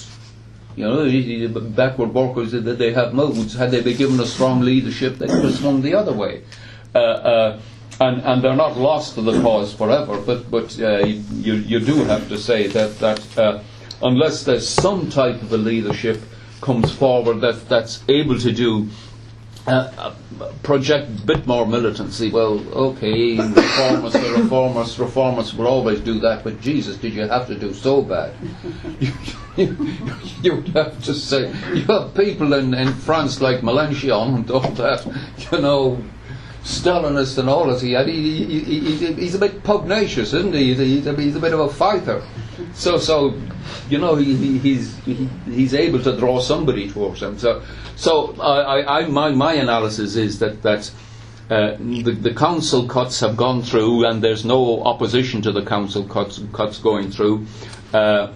You 0.75 0.85
know, 0.85 1.59
backward 1.59 2.13
workers, 2.13 2.51
they 2.51 2.93
have 2.93 3.13
moods. 3.13 3.53
Had 3.53 3.71
they 3.71 3.81
been 3.81 3.97
given 3.97 4.19
a 4.19 4.25
strong 4.25 4.61
leadership, 4.61 5.17
they 5.17 5.27
could 5.27 5.43
have 5.43 5.55
swung 5.55 5.81
the 5.81 5.95
other 5.95 6.13
way. 6.13 6.43
Uh, 6.95 6.97
uh, 6.99 7.61
and, 7.99 8.21
and 8.21 8.41
they're 8.41 8.55
not 8.55 8.77
lost 8.77 9.15
to 9.15 9.21
the 9.21 9.41
cause 9.41 9.73
forever, 9.73 10.21
but, 10.21 10.49
but 10.49 10.79
uh, 10.79 10.99
you, 11.05 11.55
you 11.55 11.79
do 11.79 11.95
have 12.05 12.29
to 12.29 12.37
say 12.37 12.67
that, 12.67 12.97
that 12.99 13.37
uh, 13.37 13.61
unless 14.01 14.43
there's 14.45 14.67
some 14.67 15.09
type 15.09 15.41
of 15.41 15.51
a 15.51 15.57
leadership 15.57 16.21
comes 16.61 16.93
forward 16.93 17.41
that, 17.41 17.67
that's 17.67 18.03
able 18.07 18.37
to 18.39 18.51
do 18.51 18.87
uh, 19.69 20.13
project 20.63 21.07
a 21.09 21.25
bit 21.25 21.45
more 21.47 21.65
militancy. 21.65 22.29
Well, 22.31 22.59
okay, 22.73 23.37
reformers, 23.37 24.13
the 24.13 24.33
reformers, 24.41 24.99
reformers 24.99 25.53
will 25.53 25.67
always 25.67 25.99
do 25.99 26.19
that, 26.21 26.43
but 26.43 26.59
Jesus, 26.61 26.97
did 26.97 27.13
you 27.13 27.27
have 27.27 27.47
to 27.47 27.55
do 27.55 27.73
so 27.73 28.01
bad? 28.01 28.33
you, 28.99 29.11
you, 29.57 29.77
you 30.41 30.55
would 30.55 30.67
have 30.69 31.01
to 31.03 31.13
say, 31.13 31.47
you 31.73 31.83
have 31.83 32.13
people 32.15 32.53
in, 32.53 32.73
in 32.73 32.93
France 32.93 33.41
like 33.41 33.61
Mélenchon 33.61 34.35
and 34.35 34.51
all 34.51 34.61
that, 34.71 35.05
you 35.51 35.59
know, 35.61 36.01
Stalinist 36.63 37.37
and 37.37 37.49
all 37.49 37.67
that 37.67 37.81
he 37.81 37.93
had, 37.93 38.07
he, 38.07 38.45
he, 38.45 38.59
he, 38.59 38.95
he- 38.95 39.13
he's 39.13 39.35
a 39.35 39.39
bit 39.39 39.63
pugnacious, 39.63 40.33
isn't 40.33 40.53
he? 40.53 40.73
He's 40.75 41.07
a, 41.07 41.13
he's 41.15 41.35
a 41.35 41.39
bit 41.39 41.53
of 41.53 41.59
a 41.61 41.69
fighter. 41.69 42.21
So, 42.73 42.97
so 42.97 43.39
you 43.89 43.97
know, 43.97 44.15
he, 44.15 44.35
he, 44.35 44.57
he's 44.59 44.95
he, 44.99 45.27
he's 45.45 45.73
able 45.73 46.01
to 46.03 46.17
draw 46.17 46.39
somebody 46.39 46.89
towards 46.89 47.21
him. 47.21 47.37
So, 47.37 47.61
so 47.95 48.35
I, 48.41 49.01
I, 49.01 49.07
my 49.07 49.31
my 49.31 49.53
analysis 49.53 50.15
is 50.15 50.39
that 50.39 50.61
that. 50.63 50.91
Uh, 51.51 51.75
the, 51.79 52.11
the 52.11 52.31
council 52.31 52.87
cuts 52.87 53.21
have 53.21 53.35
gone 53.35 53.63
through, 53.63 54.05
and 54.05 54.23
there's 54.23 54.45
no 54.45 54.83
opposition 54.83 55.41
to 55.41 55.51
the 55.51 55.65
council 55.65 56.03
cuts, 56.03 56.39
cuts 56.53 56.77
going 56.77 57.09
through. 57.09 57.43
Uh, 57.91 58.31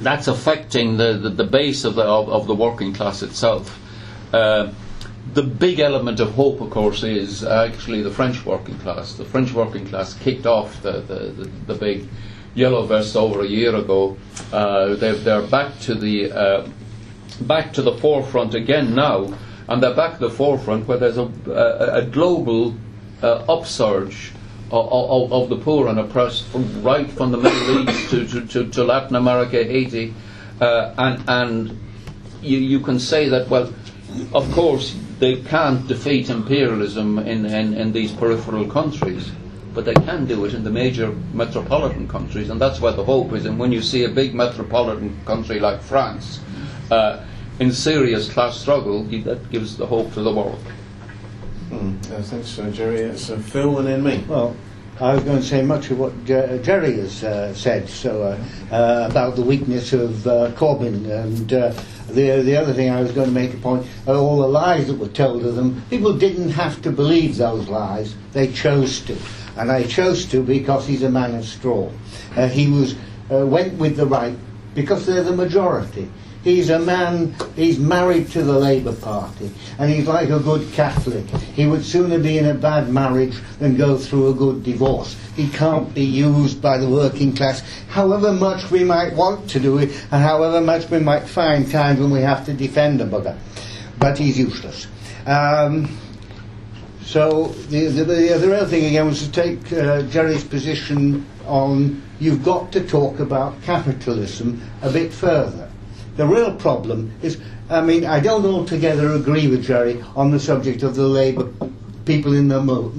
that's 0.00 0.26
affecting 0.26 0.96
the, 0.96 1.12
the, 1.12 1.28
the 1.30 1.44
base 1.44 1.84
of 1.84 1.94
the, 1.94 2.02
of, 2.02 2.28
of 2.28 2.48
the 2.48 2.54
working 2.54 2.92
class 2.92 3.22
itself. 3.22 3.78
Uh, 4.34 4.72
the 5.34 5.42
big 5.42 5.78
element 5.78 6.18
of 6.18 6.32
hope, 6.32 6.60
of 6.60 6.70
course, 6.70 7.02
is 7.02 7.44
actually 7.44 8.02
the 8.02 8.10
French 8.10 8.44
working 8.44 8.78
class. 8.78 9.14
The 9.14 9.24
French 9.24 9.52
working 9.52 9.86
class 9.86 10.14
kicked 10.14 10.46
off 10.46 10.82
the, 10.82 10.92
the, 11.02 11.14
the, 11.14 11.44
the 11.66 11.74
big 11.74 12.08
yellow 12.54 12.84
vest 12.86 13.16
over 13.16 13.42
a 13.42 13.46
year 13.46 13.74
ago. 13.74 14.16
Uh, 14.52 14.94
they're, 14.96 15.14
they're 15.14 15.46
back 15.46 15.78
to 15.80 15.94
the 15.94 16.32
uh, 16.32 16.68
back 17.42 17.72
to 17.72 17.82
the 17.82 17.92
forefront 17.98 18.54
again 18.54 18.94
now, 18.94 19.32
and 19.68 19.82
they're 19.82 19.94
back 19.94 20.14
to 20.18 20.28
the 20.28 20.30
forefront 20.30 20.86
where 20.86 20.98
there's 20.98 21.18
a, 21.18 21.30
a, 21.46 21.94
a 21.98 22.04
global 22.04 22.74
uh, 23.22 23.44
upsurge 23.48 24.32
of, 24.70 24.92
of, 24.92 25.32
of 25.32 25.48
the 25.48 25.56
poor 25.56 25.88
and 25.88 25.98
oppressed, 25.98 26.44
from 26.46 26.82
right 26.82 27.10
from 27.10 27.32
the 27.32 27.38
Middle 27.38 27.88
East 27.88 28.10
to, 28.10 28.26
to, 28.26 28.46
to, 28.46 28.68
to 28.70 28.84
Latin 28.84 29.16
America, 29.16 29.62
Haiti, 29.64 30.14
uh, 30.60 30.94
and 30.98 31.24
and 31.28 31.80
you, 32.42 32.58
you 32.58 32.80
can 32.80 32.98
say 32.98 33.28
that 33.28 33.48
well, 33.48 33.72
of 34.32 34.50
course 34.52 34.96
they 35.18 35.36
can't 35.42 35.86
defeat 35.86 36.30
imperialism 36.30 37.18
in, 37.18 37.44
in, 37.44 37.74
in 37.74 37.92
these 37.92 38.10
peripheral 38.10 38.66
countries. 38.66 39.30
But 39.74 39.84
they 39.84 39.94
can 39.94 40.26
do 40.26 40.44
it 40.44 40.54
in 40.54 40.64
the 40.64 40.70
major 40.70 41.12
metropolitan 41.32 42.08
countries, 42.08 42.50
and 42.50 42.60
that's 42.60 42.80
where 42.80 42.92
the 42.92 43.04
hope 43.04 43.32
is. 43.32 43.46
And 43.46 43.58
when 43.58 43.70
you 43.70 43.82
see 43.82 44.04
a 44.04 44.08
big 44.08 44.34
metropolitan 44.34 45.16
country 45.24 45.60
like 45.60 45.80
France, 45.80 46.40
uh, 46.90 47.24
in 47.60 47.72
serious 47.72 48.32
class 48.32 48.58
struggle, 48.58 49.04
that 49.04 49.50
gives 49.50 49.76
the 49.76 49.86
hope 49.86 50.12
to 50.14 50.22
the 50.22 50.32
world. 50.32 50.64
Mm, 51.70 51.96
uh, 52.10 52.22
thanks, 52.22 52.58
uh, 52.58 52.70
Jerry. 52.70 53.00
It's 53.00 53.30
uh, 53.30 53.38
Phil 53.38 53.78
and 53.78 53.86
then 53.86 54.02
me. 54.02 54.24
Well, 54.26 54.56
I 55.00 55.14
was 55.14 55.22
going 55.22 55.38
to 55.38 55.42
say 55.42 55.62
much 55.62 55.90
of 55.90 55.98
what 55.98 56.24
Jer- 56.24 56.60
Jerry 56.62 56.96
has 56.96 57.22
uh, 57.22 57.54
said. 57.54 57.88
So 57.88 58.22
uh, 58.22 58.74
uh, 58.74 59.08
about 59.08 59.36
the 59.36 59.42
weakness 59.42 59.92
of 59.92 60.26
uh, 60.26 60.50
Corbyn, 60.56 61.08
and 61.08 61.52
uh, 61.52 61.72
the 62.08 62.42
the 62.42 62.56
other 62.56 62.74
thing 62.74 62.90
I 62.90 63.00
was 63.00 63.12
going 63.12 63.28
to 63.28 63.32
make 63.32 63.54
a 63.54 63.56
point: 63.58 63.86
are 64.06 64.16
all 64.16 64.40
the 64.40 64.48
lies 64.48 64.88
that 64.88 64.98
were 64.98 65.08
told 65.08 65.46
of 65.46 65.54
them. 65.54 65.82
People 65.90 66.12
didn't 66.12 66.50
have 66.50 66.82
to 66.82 66.90
believe 66.90 67.36
those 67.36 67.68
lies; 67.68 68.14
they 68.32 68.52
chose 68.52 69.00
to, 69.02 69.16
and 69.60 69.70
I 69.70 69.84
chose 69.84 70.24
to 70.26 70.42
because 70.42 70.86
he's 70.86 71.02
a 71.02 71.10
man 71.10 71.34
of 71.34 71.44
straw. 71.44 71.90
Uh, 72.34 72.48
he 72.48 72.68
was 72.68 72.94
uh, 73.30 73.46
went 73.46 73.74
with 73.74 73.96
the 73.96 74.06
right 74.06 74.34
because 74.74 75.04
they're 75.04 75.22
the 75.22 75.36
majority. 75.36 76.10
He's 76.42 76.70
a 76.70 76.78
man, 76.78 77.34
he's 77.54 77.78
married 77.78 78.30
to 78.30 78.42
the 78.42 78.58
Labour 78.58 78.94
Party, 78.94 79.50
and 79.78 79.92
he's 79.92 80.06
like 80.06 80.30
a 80.30 80.38
good 80.38 80.72
Catholic. 80.72 81.26
He 81.54 81.66
would 81.66 81.84
sooner 81.84 82.18
be 82.18 82.38
in 82.38 82.46
a 82.46 82.54
bad 82.54 82.88
marriage 82.88 83.38
than 83.58 83.76
go 83.76 83.98
through 83.98 84.30
a 84.30 84.34
good 84.34 84.62
divorce. 84.62 85.14
He 85.36 85.50
can't 85.50 85.92
be 85.92 86.04
used 86.04 86.62
by 86.62 86.78
the 86.78 86.88
working 86.88 87.36
class, 87.36 87.60
however 87.88 88.32
much 88.32 88.70
we 88.70 88.84
might 88.84 89.12
want 89.12 89.50
to 89.50 89.60
do 89.60 89.76
it, 89.76 89.90
and 90.10 90.24
however 90.24 90.62
much 90.62 90.88
we 90.88 91.00
might 91.00 91.28
find 91.28 91.70
times 91.70 92.00
when 92.00 92.10
we 92.10 92.22
have 92.22 92.46
to 92.46 92.54
defend 92.54 93.02
a 93.02 93.04
bugger. 93.04 93.36
But 93.98 94.16
he's 94.16 94.38
useless. 94.38 94.86
Um, 95.26 95.94
so 97.10 97.48
the, 97.70 97.88
the, 97.88 98.04
the 98.04 98.32
other 98.32 98.66
thing 98.66 98.84
again 98.84 99.06
was 99.06 99.26
to 99.26 99.32
take 99.32 99.72
uh, 99.72 100.02
Jerry's 100.02 100.44
position 100.44 101.26
on 101.44 102.00
you've 102.20 102.44
got 102.44 102.70
to 102.70 102.86
talk 102.86 103.18
about 103.18 103.60
capitalism 103.62 104.62
a 104.82 104.92
bit 104.92 105.12
further. 105.12 105.68
The 106.14 106.24
real 106.24 106.54
problem 106.54 107.12
is, 107.20 107.40
I 107.68 107.80
mean, 107.80 108.04
I 108.04 108.20
don't 108.20 108.46
altogether 108.46 109.10
agree 109.14 109.48
with 109.48 109.64
Jerry 109.64 110.00
on 110.14 110.30
the 110.30 110.38
subject 110.38 110.84
of 110.84 110.94
the 110.94 111.02
labour 111.02 111.52
people 112.04 112.32
in 112.32 112.46
the 112.46 112.62
mo- 112.62 112.92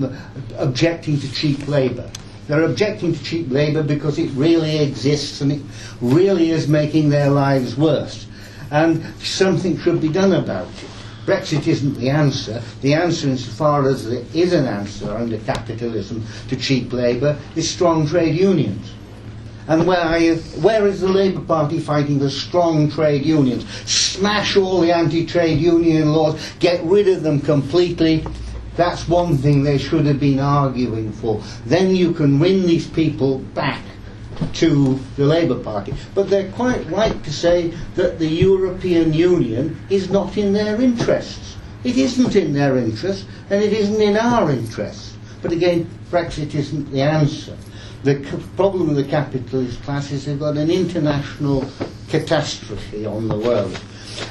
objecting 0.57 1.17
to 1.21 1.31
cheap 1.31 1.69
labour. 1.69 2.11
They're 2.49 2.63
objecting 2.63 3.13
to 3.13 3.23
cheap 3.23 3.49
labour 3.49 3.81
because 3.81 4.19
it 4.19 4.29
really 4.31 4.79
exists 4.79 5.39
and 5.39 5.53
it 5.53 5.61
really 6.01 6.49
is 6.49 6.67
making 6.67 7.11
their 7.11 7.29
lives 7.29 7.77
worse. 7.77 8.27
And 8.71 9.05
something 9.23 9.79
should 9.79 10.01
be 10.01 10.09
done 10.09 10.33
about 10.33 10.67
it. 10.67 10.90
Brexit 11.25 11.67
isn't 11.67 11.95
the 11.95 12.09
answer. 12.09 12.61
The 12.81 12.93
answer, 12.93 13.29
insofar 13.29 13.87
as 13.87 14.09
there 14.09 14.23
is 14.33 14.53
an 14.53 14.65
answer 14.65 15.11
under 15.11 15.37
capitalism 15.39 16.25
to 16.49 16.55
cheap 16.55 16.91
labour, 16.91 17.37
is 17.55 17.69
strong 17.69 18.07
trade 18.07 18.35
unions. 18.35 18.91
And 19.67 19.85
where, 19.85 20.35
where 20.35 20.87
is 20.87 21.01
the 21.01 21.07
Labour 21.07 21.41
Party 21.41 21.79
fighting 21.79 22.19
for 22.19 22.29
strong 22.29 22.89
trade 22.89 23.25
unions? 23.25 23.65
Smash 23.89 24.57
all 24.57 24.81
the 24.81 24.91
anti-trade 24.91 25.59
union 25.59 26.13
laws, 26.13 26.53
get 26.59 26.83
rid 26.83 27.07
of 27.07 27.21
them 27.21 27.39
completely. 27.39 28.25
That's 28.75 29.07
one 29.07 29.37
thing 29.37 29.63
they 29.63 29.77
should 29.77 30.05
have 30.07 30.19
been 30.19 30.39
arguing 30.39 31.11
for. 31.11 31.43
Then 31.65 31.95
you 31.95 32.13
can 32.13 32.39
win 32.39 32.63
these 32.63 32.87
people 32.87 33.39
back 33.53 33.81
to 34.53 34.99
the 35.15 35.25
Labour 35.25 35.59
Party. 35.59 35.93
But 36.13 36.29
they're 36.29 36.51
quite 36.51 36.85
right 36.89 37.23
to 37.23 37.31
say 37.31 37.73
that 37.95 38.19
the 38.19 38.27
European 38.27 39.13
Union 39.13 39.79
is 39.89 40.09
not 40.09 40.37
in 40.37 40.53
their 40.53 40.81
interests. 40.81 41.57
It 41.83 41.97
isn't 41.97 42.35
in 42.35 42.53
their 42.53 42.77
interests, 42.77 43.25
and 43.49 43.63
it 43.63 43.73
isn't 43.73 44.01
in 44.01 44.15
our 44.17 44.51
interests. 44.51 45.17
But 45.41 45.51
again, 45.51 45.89
Brexit 46.11 46.53
isn't 46.53 46.91
the 46.91 47.01
answer. 47.01 47.57
The 48.03 48.23
c- 48.23 48.37
problem 48.55 48.89
of 48.89 48.95
the 48.95 49.03
capitalist 49.03 49.81
class 49.83 50.11
is 50.11 50.25
they've 50.25 50.39
got 50.39 50.57
an 50.57 50.69
international 50.69 51.65
catastrophe 52.09 53.05
on 53.05 53.27
the 53.27 53.37
world. 53.37 53.79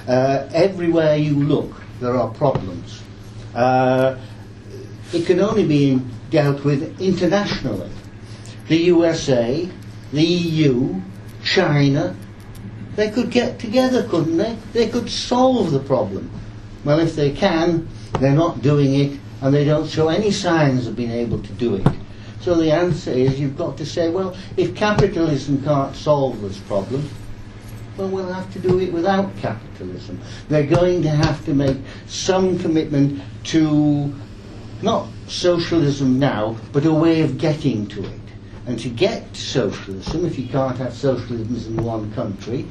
Uh, 0.07 0.49
everywhere 0.53 1.17
you 1.17 1.35
look, 1.43 1.73
there 2.01 2.17
are 2.17 2.29
problems. 2.29 3.03
Uh, 3.55 4.17
it 5.13 5.27
can 5.27 5.41
only 5.41 5.67
be 5.67 6.01
dealt 6.31 6.65
with 6.65 7.01
internationally. 7.01 7.91
The 8.69 8.77
USA, 8.77 9.69
the 10.13 10.23
EU, 10.23 11.01
China, 11.45 12.17
they 12.97 13.11
could 13.11 13.31
get 13.31 13.59
together, 13.59 14.07
couldn't 14.09 14.37
they? 14.37 14.57
They 14.73 14.89
could 14.89 15.09
solve 15.09 15.71
the 15.71 15.81
problem. 15.81 16.31
Well, 16.85 16.99
if 16.99 17.15
they 17.15 17.31
can, 17.31 17.89
they're 18.19 18.35
not 18.35 18.63
doing 18.63 18.95
it, 18.95 19.21
and 19.41 19.55
they 19.55 19.65
don't 19.65 19.89
show 19.89 20.09
any 20.09 20.31
signs 20.31 20.87
of 20.87 20.97
being 20.97 21.11
able 21.11 21.43
to 21.43 21.53
do 21.53 21.77
it. 21.77 21.87
So 22.41 22.55
the 22.55 22.73
answer 22.73 23.11
is 23.11 23.39
you've 23.39 23.57
got 23.57 23.77
to 23.79 23.87
say, 23.87 24.09
well, 24.11 24.35
if 24.57 24.75
capitalism 24.75 25.63
can't 25.63 25.95
solve 25.95 26.41
this 26.41 26.59
problem, 26.59 27.09
well, 27.97 28.09
we'll 28.09 28.33
have 28.33 28.51
to 28.55 28.59
do 28.59 28.81
it 28.81 28.93
without 28.93 29.37
capitalism. 29.39 30.21
They're 30.49 30.67
going 30.67 31.03
to 31.03 31.11
have 31.11 31.45
to 31.45 31.55
make 31.55 31.77
some 32.07 32.59
commitment 32.59 33.21
to 33.45 34.15
not 34.81 35.09
socialism 35.27 36.19
now, 36.19 36.57
but 36.73 36.87
a 36.87 36.93
way 36.93 37.21
of 37.21 37.37
getting 37.37 37.87
to 37.89 38.05
it. 38.05 38.21
And 38.71 38.79
to 38.79 38.89
get 38.89 39.35
socialism, 39.35 40.25
if 40.25 40.39
you 40.39 40.47
can't 40.47 40.79
have 40.79 40.95
socialism 40.95 41.77
in 41.77 41.85
one 41.85 42.13
country, 42.13 42.65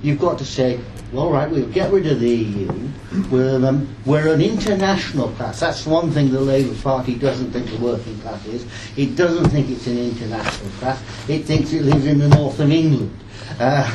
you've 0.00 0.20
got 0.20 0.38
to 0.38 0.44
say, 0.44 0.78
well, 1.12 1.24
all 1.24 1.32
right, 1.32 1.50
we'll 1.50 1.66
get 1.70 1.92
rid 1.92 2.06
of 2.06 2.20
the 2.20 2.30
EU. 2.30 2.88
We're, 3.32 3.66
um, 3.66 3.92
we're 4.06 4.32
an 4.32 4.40
international 4.40 5.30
class. 5.30 5.58
That's 5.58 5.86
one 5.86 6.12
thing 6.12 6.30
the 6.30 6.40
Labour 6.40 6.80
Party 6.80 7.16
doesn't 7.16 7.50
think 7.50 7.68
the 7.68 7.78
working 7.78 8.16
class 8.20 8.46
is. 8.46 8.64
It 8.96 9.16
doesn't 9.16 9.50
think 9.50 9.70
it's 9.70 9.88
an 9.88 9.98
international 9.98 10.70
class. 10.78 11.02
It 11.28 11.46
thinks 11.46 11.72
it 11.72 11.82
lives 11.82 12.06
in 12.06 12.20
the 12.20 12.28
north 12.28 12.60
of 12.60 12.70
England. 12.70 13.18
Uh, 13.58 13.88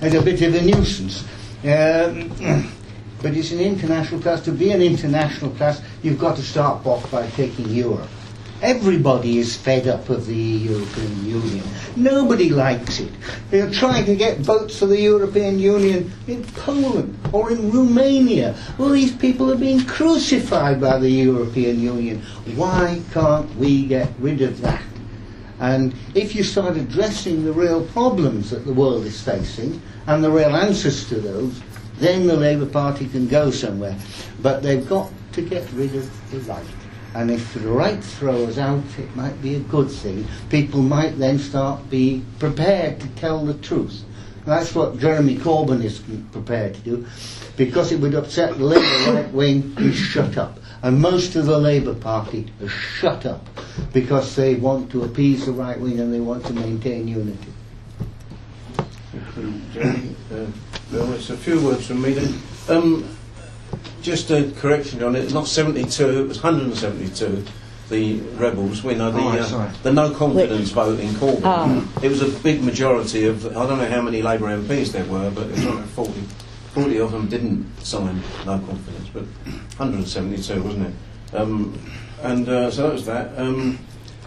and 0.00 0.14
a 0.14 0.22
bit 0.22 0.40
of 0.40 0.54
a 0.54 0.62
nuisance. 0.62 1.24
Um, 1.64 2.30
but 3.22 3.34
it's 3.34 3.50
an 3.52 3.60
international 3.60 4.20
class. 4.20 4.40
To 4.42 4.52
be 4.52 4.70
an 4.70 4.80
international 4.80 5.50
class, 5.52 5.82
you've 6.02 6.18
got 6.18 6.36
to 6.36 6.42
start 6.42 6.86
off 6.86 7.10
by 7.10 7.26
taking 7.30 7.68
Europe. 7.70 8.08
Everybody 8.62 9.38
is 9.38 9.56
fed 9.56 9.86
up 9.88 10.08
of 10.08 10.26
the 10.26 10.34
European 10.34 11.26
Union. 11.26 11.64
Nobody 11.96 12.48
likes 12.50 13.00
it. 13.00 13.10
They're 13.50 13.70
trying 13.70 14.06
to 14.06 14.16
get 14.16 14.38
votes 14.38 14.78
for 14.78 14.86
the 14.86 15.00
European 15.00 15.58
Union 15.58 16.12
in 16.26 16.44
Poland 16.44 17.18
or 17.32 17.50
in 17.50 17.70
Romania. 17.70 18.54
Well, 18.78 18.90
these 18.90 19.12
people 19.12 19.50
are 19.50 19.56
being 19.56 19.84
crucified 19.84 20.80
by 20.80 20.98
the 20.98 21.10
European 21.10 21.80
Union. 21.80 22.22
Why 22.54 23.02
can't 23.12 23.54
we 23.56 23.86
get 23.86 24.10
rid 24.18 24.40
of 24.40 24.60
that? 24.62 24.82
And 25.60 25.94
if 26.14 26.34
you 26.34 26.42
start 26.42 26.76
addressing 26.76 27.44
the 27.44 27.52
real 27.52 27.84
problems 27.86 28.50
that 28.50 28.64
the 28.66 28.72
world 28.72 29.04
is 29.04 29.20
facing 29.20 29.80
and 30.06 30.22
the 30.22 30.30
real 30.30 30.54
answers 30.54 31.08
to 31.08 31.16
those, 31.16 31.60
then 31.98 32.26
the 32.26 32.36
Labour 32.36 32.66
Party 32.66 33.06
can 33.08 33.28
go 33.28 33.50
somewhere. 33.50 33.96
But 34.42 34.62
they've 34.62 34.86
got 34.88 35.10
to 35.32 35.42
get 35.42 35.70
rid 35.72 35.94
of 35.94 36.30
the 36.30 36.40
right. 36.40 36.64
And 37.14 37.30
if 37.30 37.54
the 37.54 37.60
right 37.60 38.02
throws 38.02 38.58
out, 38.58 38.82
it 38.98 39.14
might 39.14 39.40
be 39.40 39.54
a 39.54 39.60
good 39.60 39.90
thing. 39.90 40.26
People 40.50 40.82
might 40.82 41.16
then 41.16 41.38
start 41.38 41.88
be 41.88 42.24
prepared 42.38 43.00
to 43.00 43.08
tell 43.08 43.44
the 43.44 43.54
truth. 43.54 44.02
That's 44.44 44.74
what 44.74 44.98
Jeremy 44.98 45.36
Corbyn 45.36 45.82
is 45.82 46.02
prepared 46.32 46.74
to 46.74 46.80
do, 46.80 47.06
because 47.56 47.92
it 47.92 48.00
would 48.00 48.14
upset 48.14 48.58
the 48.58 48.64
Labour 48.64 49.12
right 49.12 49.32
wing. 49.32 49.74
He's 49.78 49.96
shut 49.96 50.36
up, 50.36 50.58
And 50.82 51.00
most 51.00 51.34
of 51.36 51.46
the 51.46 51.56
Labour 51.56 51.94
Party 51.94 52.52
has 52.60 52.70
shut 52.70 53.24
up 53.24 53.46
because 53.92 54.36
they 54.36 54.56
want 54.56 54.90
to 54.90 55.04
appease 55.04 55.46
the 55.46 55.52
right 55.52 55.80
wing 55.80 55.98
and 56.00 56.12
they 56.12 56.20
want 56.20 56.44
to 56.46 56.52
maintain 56.52 57.08
unity. 57.08 57.52
Jerry, 59.72 60.14
uh, 60.32 60.46
Bill, 60.90 61.12
it's 61.14 61.30
a 61.30 61.36
few 61.36 61.64
words 61.64 61.86
from 61.86 62.02
me 62.02 62.12
then. 62.12 62.34
Um, 62.68 63.16
just 64.02 64.30
a 64.30 64.50
correction 64.56 65.02
on 65.02 65.16
it, 65.16 65.32
not 65.32 65.46
72, 65.46 66.20
it 66.20 66.28
was 66.28 66.42
172, 66.42 67.44
the 67.90 68.20
rebels, 68.36 68.82
we 68.82 68.94
know 68.94 69.10
the, 69.10 69.18
Oh, 69.20 69.58
uh, 69.58 69.72
the 69.82 69.92
no 69.92 70.10
confidence 70.10 70.70
vote 70.70 71.00
in 71.00 71.10
Corbyn. 71.14 71.40
Ah. 71.44 72.00
It 72.02 72.08
was 72.08 72.22
a 72.22 72.28
big 72.42 72.62
majority 72.62 73.26
of, 73.26 73.46
I 73.56 73.66
don't 73.66 73.78
know 73.78 73.88
how 73.88 74.00
many 74.02 74.22
Labour 74.22 74.46
MPs 74.46 74.92
there 74.92 75.04
were, 75.04 75.30
but 75.30 75.46
it 75.46 75.50
was 75.52 75.64
like 75.64 75.84
40, 75.86 76.12
40 76.72 76.98
of 77.00 77.12
them 77.12 77.28
didn't 77.28 77.66
sign 77.84 78.22
no 78.46 78.58
confidence, 78.58 79.08
but 79.12 79.24
172, 79.76 80.62
wasn't 80.62 80.86
it? 80.86 81.36
Um, 81.36 81.78
and 82.22 82.48
uh, 82.48 82.70
so 82.70 82.84
that 82.84 82.92
was 82.92 83.06
that. 83.06 83.38
Um, 83.38 83.78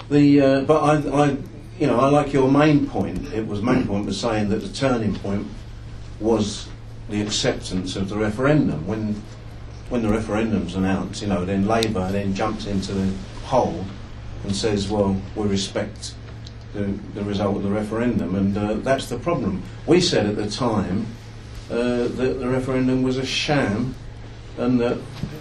the 0.09 0.41
uh, 0.41 0.61
but 0.61 0.83
I, 0.83 1.23
I, 1.23 1.37
you 1.79 1.87
know, 1.87 1.99
I 1.99 2.09
like 2.09 2.31
your 2.33 2.49
main 2.49 2.87
point. 2.87 3.33
It 3.33 3.47
was 3.47 3.61
main 3.61 3.87
point 3.87 4.05
was 4.05 4.19
saying 4.19 4.49
that 4.49 4.57
the 4.57 4.69
turning 4.69 5.15
point 5.15 5.47
was 6.19 6.67
the 7.09 7.21
acceptance 7.21 7.95
of 7.95 8.09
the 8.09 8.17
referendum. 8.17 8.85
When 8.87 9.21
when 9.89 10.01
the 10.01 10.09
referendum's 10.09 10.75
announced, 10.75 11.21
you 11.21 11.27
know, 11.27 11.45
then 11.45 11.67
Labour 11.67 12.11
then 12.11 12.33
jumps 12.33 12.65
into 12.65 12.93
the 12.93 13.11
hole 13.45 13.85
and 14.43 14.55
says, 14.55 14.89
well, 14.89 15.19
we 15.35 15.47
respect 15.47 16.13
the, 16.73 16.83
the 17.13 17.23
result 17.23 17.57
of 17.57 17.63
the 17.63 17.69
referendum, 17.69 18.35
and 18.35 18.57
uh, 18.57 18.73
that's 18.75 19.07
the 19.07 19.17
problem. 19.17 19.63
We 19.85 20.01
said 20.01 20.25
at 20.25 20.35
the 20.35 20.49
time 20.49 21.07
uh, 21.69 22.07
that 22.07 22.39
the 22.39 22.47
referendum 22.47 23.03
was 23.03 23.17
a 23.17 23.25
sham 23.25 23.95
and 24.57 24.79
that 24.79 24.97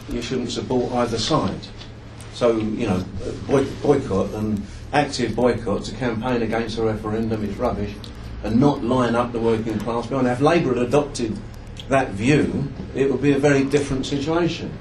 you 0.09 0.23
shouldn't 0.23 0.51
support 0.51 0.93
either 0.93 1.19
side. 1.19 1.61
So, 2.35 2.57
you 2.57 2.87
know, 2.87 3.05
boy, 3.47 3.65
boycott 3.83 4.31
and 4.35 4.65
active 4.93 5.35
boycott 5.35 5.85
to 5.85 5.95
campaign 5.95 6.43
against 6.43 6.79
a 6.79 6.83
referendum 6.83 7.43
is 7.45 7.57
rubbish 7.57 7.95
and 8.45 8.61
not 8.61 8.85
line 8.85 9.15
up 9.15 9.33
the 9.33 9.41
working 9.41 9.79
class 9.79 10.07
behind. 10.07 10.29
If 10.29 10.41
Labour 10.41 10.75
had 10.75 10.87
adopted 10.87 11.37
that 11.89 12.11
view, 12.11 12.69
it 12.95 13.11
would 13.11 13.23
be 13.23 13.33
a 13.33 13.39
very 13.39 13.65
different 13.65 14.07
situation. 14.07 14.73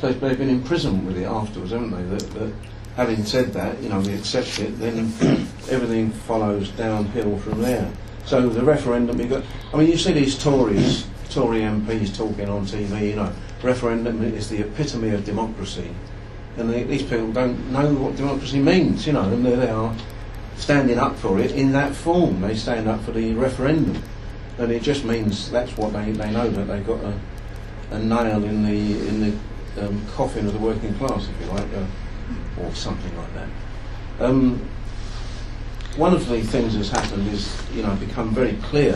So 0.00 0.12
they've 0.12 0.38
been 0.38 0.48
imprisoned 0.50 1.06
with 1.06 1.16
it 1.18 1.24
afterwards, 1.24 1.72
haven't 1.72 1.90
they? 1.90 2.16
That, 2.16 2.30
that 2.34 2.52
having 2.96 3.24
said 3.24 3.52
that, 3.52 3.80
you 3.82 3.88
know, 3.88 4.00
we 4.00 4.14
accept 4.14 4.58
it, 4.58 4.78
then 4.78 4.96
everything 5.70 6.10
follows 6.10 6.70
downhill 6.70 7.38
from 7.38 7.62
there. 7.62 7.90
So 8.24 8.48
the 8.48 8.62
referendum, 8.62 9.20
you 9.20 9.26
got, 9.26 9.44
I 9.72 9.76
mean, 9.76 9.88
you 9.88 9.98
see 9.98 10.12
these 10.12 10.42
Tories, 10.42 11.06
Tory 11.30 11.60
MPs 11.60 12.16
talking 12.16 12.48
on 12.48 12.64
TV, 12.64 13.10
you 13.10 13.16
know, 13.16 13.32
referendum 13.62 14.22
is 14.22 14.48
the 14.48 14.60
epitome 14.60 15.10
of 15.10 15.24
democracy. 15.24 15.90
And 16.56 16.70
they, 16.70 16.84
these 16.84 17.02
people 17.02 17.32
don't 17.32 17.72
know 17.72 17.92
what 17.94 18.16
democracy 18.16 18.60
means, 18.60 19.06
you 19.06 19.12
know, 19.12 19.22
and 19.22 19.44
there 19.44 19.56
they 19.56 19.70
are 19.70 19.94
standing 20.56 20.98
up 20.98 21.16
for 21.16 21.40
it 21.40 21.52
in 21.52 21.72
that 21.72 21.94
form. 21.94 22.40
They 22.40 22.54
stand 22.54 22.88
up 22.88 23.02
for 23.02 23.10
the 23.10 23.34
referendum. 23.34 24.00
And 24.58 24.70
it 24.70 24.82
just 24.82 25.04
means 25.04 25.50
that's 25.50 25.76
what 25.76 25.92
they, 25.92 26.12
they 26.12 26.30
know, 26.30 26.48
that 26.48 26.64
they've 26.64 26.86
got 26.86 27.00
a, 27.02 27.18
a 27.90 27.98
nail 27.98 28.44
in 28.44 28.62
the, 28.62 29.08
in 29.08 29.20
the 29.20 29.86
um, 29.86 30.06
coffin 30.14 30.46
of 30.46 30.52
the 30.52 30.58
working 30.58 30.94
class, 30.94 31.28
if 31.28 31.40
you 31.40 31.52
like, 31.52 31.66
uh, 31.74 32.62
or 32.62 32.74
something 32.74 33.16
like 33.16 33.34
that. 33.34 33.48
Um, 34.20 34.68
one 35.96 36.12
of 36.12 36.28
the 36.28 36.42
things 36.42 36.76
that's 36.76 36.90
happened 36.90 37.28
is, 37.28 37.56
you 37.74 37.82
know, 37.82 37.94
become 37.96 38.34
very 38.34 38.54
clear 38.62 38.94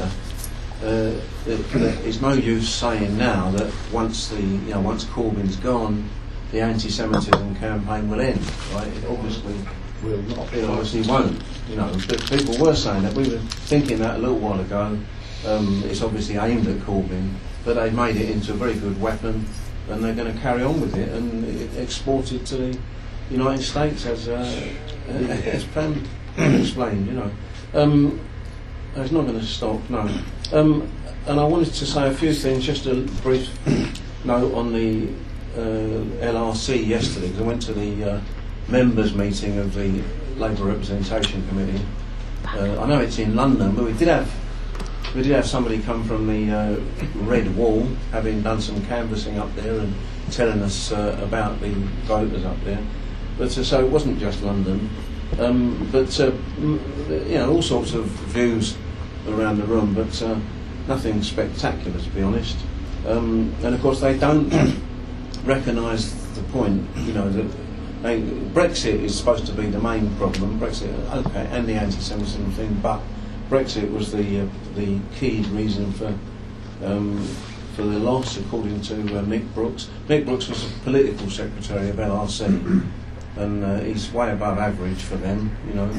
uh, 0.82 1.12
that, 1.44 1.70
that 1.72 2.04
it's 2.04 2.20
no 2.20 2.32
use 2.32 2.68
saying 2.68 3.16
now 3.18 3.50
that 3.50 3.72
once 3.92 4.28
the, 4.28 4.40
you 4.40 4.70
know, 4.70 4.80
once 4.80 5.04
Corbyn's 5.04 5.56
gone, 5.56 6.08
the 6.52 6.60
anti-Semitism 6.60 7.56
campaign 7.56 8.08
will 8.08 8.20
end. 8.20 8.40
Right? 8.72 8.86
It 8.86 9.04
obviously 9.06 9.54
Will 10.02 10.22
not. 10.22 10.52
it 10.54 10.64
obviously 10.64 11.02
won't. 11.02 11.42
You 11.68 11.76
know, 11.76 11.92
but 12.08 12.24
people 12.30 12.56
were 12.58 12.74
saying 12.74 13.02
that. 13.02 13.14
We 13.14 13.28
were 13.28 13.38
thinking 13.38 13.98
that 13.98 14.16
a 14.16 14.18
little 14.18 14.38
while 14.38 14.60
ago. 14.60 14.98
Um, 15.46 15.82
it's 15.86 16.02
obviously 16.02 16.36
aimed 16.36 16.66
at 16.66 16.78
Corbyn, 16.78 17.34
but 17.64 17.74
they've 17.74 17.94
made 17.94 18.16
it 18.16 18.30
into 18.30 18.52
a 18.52 18.56
very 18.56 18.74
good 18.74 19.00
weapon, 19.00 19.46
and 19.88 20.02
they're 20.02 20.14
going 20.14 20.32
to 20.32 20.40
carry 20.40 20.62
on 20.62 20.80
with 20.80 20.96
it 20.96 21.08
and 21.10 21.76
export 21.78 22.32
it 22.32 22.44
to 22.46 22.56
the 22.56 22.78
United 23.30 23.62
States 23.62 24.04
as 24.06 24.28
uh, 24.28 24.70
as 25.08 25.64
Pam 25.64 26.04
explained. 26.36 27.06
You 27.06 27.12
know, 27.12 27.30
um, 27.74 28.20
it's 28.96 29.12
not 29.12 29.26
going 29.26 29.38
to 29.38 29.46
stop. 29.46 29.88
No. 29.88 30.08
Um, 30.52 30.90
and 31.26 31.38
I 31.38 31.44
wanted 31.44 31.72
to 31.74 31.86
say 31.86 32.08
a 32.08 32.14
few 32.14 32.32
things. 32.32 32.64
Just 32.64 32.86
a 32.86 32.94
brief 33.22 33.50
note 34.24 34.54
on 34.54 34.72
the 34.72 35.08
uh, 35.54 36.04
LRC 36.24 36.86
yesterday 36.86 37.28
because 37.28 37.42
I 37.42 37.44
went 37.44 37.62
to 37.62 37.72
the 37.72 38.12
uh, 38.12 38.20
members' 38.68 39.14
meeting 39.14 39.58
of 39.58 39.74
the 39.74 40.02
Labour 40.36 40.64
Representation 40.64 41.46
Committee. 41.48 41.84
Uh, 42.46 42.80
I 42.80 42.86
know 42.86 43.00
it's 43.00 43.18
in 43.18 43.34
London, 43.36 43.74
but 43.74 43.84
we 43.84 43.92
did 43.92 44.08
have 44.08 44.32
we 45.14 45.22
did 45.22 45.32
have 45.32 45.46
somebody 45.46 45.80
come 45.80 46.04
from 46.04 46.26
the 46.26 46.50
uh, 46.54 46.80
Red 47.24 47.54
Wall, 47.56 47.86
having 48.12 48.42
done 48.42 48.60
some 48.60 48.84
canvassing 48.86 49.38
up 49.38 49.54
there 49.56 49.78
and 49.80 49.94
telling 50.30 50.60
us 50.60 50.92
uh, 50.92 51.18
about 51.22 51.60
the 51.60 51.70
voters 52.04 52.44
up 52.44 52.62
there. 52.64 52.82
But 53.38 53.56
uh, 53.56 53.64
so 53.64 53.84
it 53.84 53.90
wasn't 53.90 54.18
just 54.18 54.42
London, 54.42 54.90
um, 55.38 55.88
but 55.90 56.18
uh, 56.20 56.32
m- 56.58 56.80
you 57.08 57.36
know 57.38 57.52
all 57.52 57.62
sorts 57.62 57.94
of 57.94 58.04
views 58.04 58.76
around 59.28 59.58
the 59.58 59.64
room, 59.64 59.94
but 59.94 60.20
uh, 60.22 60.38
nothing 60.86 61.22
spectacular 61.22 61.98
to 61.98 62.10
be 62.10 62.22
honest. 62.22 62.56
Um, 63.06 63.54
and 63.62 63.74
of 63.74 63.80
course 63.80 64.00
they 64.00 64.18
don't 64.18 64.50
recognise 65.44 66.14
the 66.34 66.42
point, 66.52 66.86
you 66.98 67.12
know, 67.12 67.28
that 67.30 67.46
they, 68.02 68.20
Brexit 68.20 69.02
is 69.02 69.16
supposed 69.16 69.46
to 69.46 69.52
be 69.52 69.66
the 69.66 69.80
main 69.80 70.14
problem. 70.16 70.58
Brexit, 70.60 70.92
okay, 71.12 71.46
and 71.50 71.66
the 71.66 71.74
anti-Semitism 71.74 72.52
thing, 72.52 72.78
but 72.82 73.00
Brexit 73.48 73.90
was 73.92 74.12
the 74.12 74.40
uh, 74.40 74.46
the 74.74 74.98
key 75.18 75.42
reason 75.50 75.92
for 75.92 76.14
um, 76.84 77.24
for 77.74 77.82
the 77.82 77.98
loss, 77.98 78.36
according 78.36 78.80
to 78.82 78.94
uh, 78.94 79.22
Mick 79.22 79.54
Brooks. 79.54 79.88
Mick 80.08 80.24
Brooks 80.24 80.48
was 80.48 80.64
a 80.64 80.78
political 80.80 81.30
secretary 81.30 81.88
of 81.90 81.96
LRC, 81.96 82.84
and 83.36 83.64
uh, 83.64 83.80
he's 83.80 84.12
way 84.12 84.32
above 84.32 84.58
average 84.58 85.00
for 85.00 85.16
them, 85.16 85.56
you 85.66 85.74
know. 85.74 85.90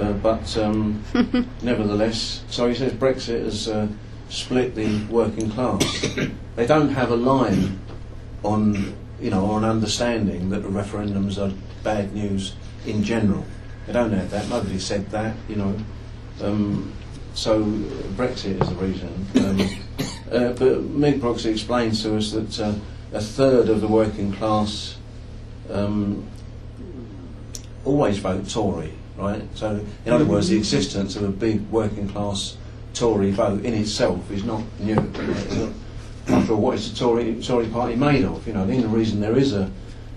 Uh, 0.00 0.12
but 0.14 0.56
um, 0.58 1.02
nevertheless, 1.62 2.42
so 2.50 2.68
he 2.68 2.74
says 2.74 2.92
Brexit 2.92 3.44
has 3.44 3.68
uh, 3.68 3.86
split 4.28 4.74
the 4.74 5.04
working 5.04 5.50
class. 5.50 6.16
They 6.56 6.66
don't 6.66 6.90
have 6.90 7.10
a 7.10 7.16
line 7.16 7.78
on, 8.44 8.94
you 9.20 9.30
know, 9.30 9.46
or 9.46 9.58
an 9.58 9.64
understanding 9.64 10.50
that 10.50 10.62
the 10.62 10.68
referendums 10.68 11.38
are 11.38 11.54
bad 11.82 12.14
news 12.14 12.54
in 12.86 13.02
general. 13.02 13.44
They 13.86 13.92
don't 13.92 14.12
have 14.12 14.30
that. 14.30 14.48
Nobody 14.48 14.78
said 14.78 15.10
that, 15.10 15.36
you 15.48 15.56
know. 15.56 15.76
Um, 16.42 16.92
so 17.34 17.62
Brexit 18.16 18.60
is 18.62 18.68
the 18.68 18.74
reason. 18.76 19.08
Um, 19.36 19.60
uh, 20.32 20.52
but 20.52 20.82
Mick 20.98 21.20
Brooks 21.20 21.44
explains 21.44 22.02
to 22.02 22.16
us 22.16 22.32
that 22.32 22.60
uh, 22.60 22.74
a 23.12 23.20
third 23.20 23.68
of 23.68 23.80
the 23.80 23.88
working 23.88 24.32
class 24.32 24.96
um, 25.70 26.26
always 27.84 28.18
vote 28.18 28.48
Tory, 28.48 28.92
right? 29.16 29.42
So, 29.54 29.84
in 30.04 30.12
other 30.12 30.24
words, 30.24 30.48
the 30.48 30.56
existence 30.56 31.16
of 31.16 31.22
a 31.22 31.28
big 31.28 31.60
working 31.70 32.08
class 32.08 32.56
Tory 32.94 33.30
vote 33.30 33.64
in 33.64 33.74
itself 33.74 34.30
is 34.30 34.44
not 34.44 34.62
new. 34.80 34.96
After 36.28 36.54
all, 36.54 36.60
what 36.60 36.74
is 36.76 36.90
the 36.92 36.98
Tory, 36.98 37.40
Tory 37.42 37.66
party 37.66 37.96
made 37.96 38.24
of? 38.24 38.46
You 38.46 38.54
know, 38.54 38.66
the 38.66 38.74
only 38.74 38.86
reason 38.86 39.20
there 39.20 39.36
is 39.36 39.52
a, 39.52 39.70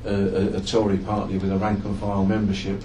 a- 0.06 0.58
a 0.58 0.62
Tory 0.62 0.98
party 0.98 1.38
with 1.38 1.52
a 1.52 1.58
rank 1.58 1.84
and 1.84 2.00
file 2.00 2.26
membership 2.26 2.82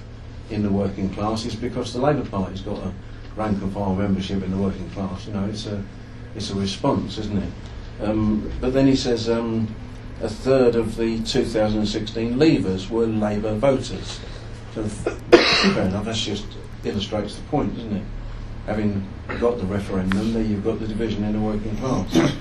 in 0.51 0.63
the 0.63 0.71
working 0.71 1.09
class 1.15 1.45
is 1.45 1.55
because 1.55 1.93
the 1.93 2.01
Labour 2.01 2.29
Party's 2.29 2.61
got 2.61 2.79
a 2.79 2.93
rank 3.37 3.61
and 3.63 3.73
file 3.73 3.95
membership 3.95 4.43
in 4.43 4.51
the 4.51 4.57
working 4.57 4.89
class. 4.91 5.27
You 5.27 5.35
know, 5.35 5.45
it's 5.47 5.67
a, 5.67 5.83
it's 6.35 6.51
a 6.51 6.55
response, 6.55 7.19
isn't 7.19 7.39
it? 7.39 7.53
Um, 8.03 8.51
but 8.61 8.73
then 8.73 8.87
he 8.87 8.97
says 8.97 9.29
um, 9.29 9.75
a 10.21 10.29
third 10.29 10.75
of 10.75 10.97
the 10.97 11.23
2016 11.23 12.35
leavers 12.35 12.89
were 12.91 13.07
Labour 13.07 13.55
voters. 13.55 14.21
So 14.75 14.85
fair 14.85 15.85
enough, 15.85 16.05
that 16.05 16.17
just 16.17 16.47
illustrates 16.85 17.37
the 17.37 17.43
point, 17.43 17.75
doesn't 17.75 17.97
it? 17.97 18.05
Having 18.67 19.07
got 19.41 19.59
the 19.59 19.65
referendum, 19.65 20.33
there 20.33 20.43
you've 20.43 20.65
got 20.65 20.79
the 20.81 20.87
division 20.87 21.25
in 21.25 21.33
the 21.33 21.41
working 21.41 21.77
class. 21.79 22.35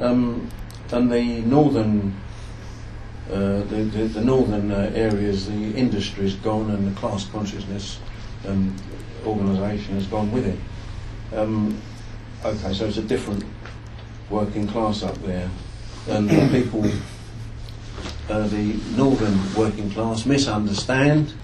Um, 0.00 0.50
and 0.92 1.12
the 1.12 1.42
northern, 1.42 2.18
uh, 3.30 3.62
the, 3.64 3.88
the, 3.92 4.04
the 4.04 4.20
northern 4.22 4.72
uh, 4.72 4.90
areas, 4.94 5.46
the 5.46 5.74
industry's 5.74 6.34
gone 6.36 6.70
and 6.70 6.90
the 6.90 6.98
class 6.98 7.26
consciousness 7.26 8.00
um, 8.46 8.74
organisation 9.26 9.94
has 9.94 10.06
gone 10.06 10.30
with 10.32 10.46
it. 10.46 10.58
Um, 11.36 11.80
okay, 12.44 12.72
so 12.72 12.86
it's 12.86 12.96
a 12.96 13.02
different 13.02 13.44
working 14.28 14.66
class 14.66 15.02
up 15.02 15.14
there, 15.22 15.48
and 16.08 16.28
the 16.28 16.48
people, 16.48 16.84
uh, 18.28 18.46
the 18.48 18.74
northern 18.96 19.54
working 19.54 19.90
class, 19.90 20.26
misunderstand. 20.26 21.34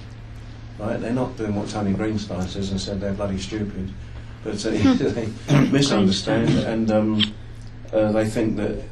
Right, 0.78 1.00
they're 1.00 1.12
not 1.12 1.36
doing 1.38 1.54
what 1.54 1.70
Tony 1.70 1.94
Greenstein 1.94 2.46
says 2.48 2.70
and 2.70 2.78
said 2.78 3.00
they're 3.00 3.14
bloody 3.14 3.38
stupid, 3.38 3.92
but 4.44 4.64
uh, 4.66 4.70
they 4.94 5.28
misunderstand 5.70 6.50
and 6.50 6.90
um, 6.90 7.34
uh, 7.92 8.12
they 8.12 8.26
think 8.26 8.56
that 8.56 8.82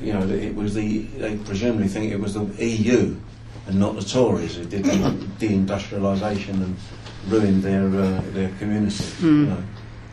you 0.00 0.12
know 0.12 0.26
that 0.26 0.38
it 0.38 0.54
was 0.54 0.74
the 0.74 1.02
they 1.18 1.36
presumably 1.38 1.88
think 1.88 2.12
it 2.12 2.20
was 2.20 2.34
the 2.34 2.44
EU 2.64 3.16
and 3.66 3.80
not 3.80 3.96
the 3.96 4.02
Tories 4.02 4.56
who 4.56 4.64
did 4.64 4.84
the 4.84 4.90
deindustrialisation 5.38 6.54
and 6.62 6.76
ruined 7.28 7.62
their 7.62 7.86
uh, 7.86 8.22
their 8.32 8.50
community. 8.58 9.04
You 9.20 9.46
know. 9.46 9.62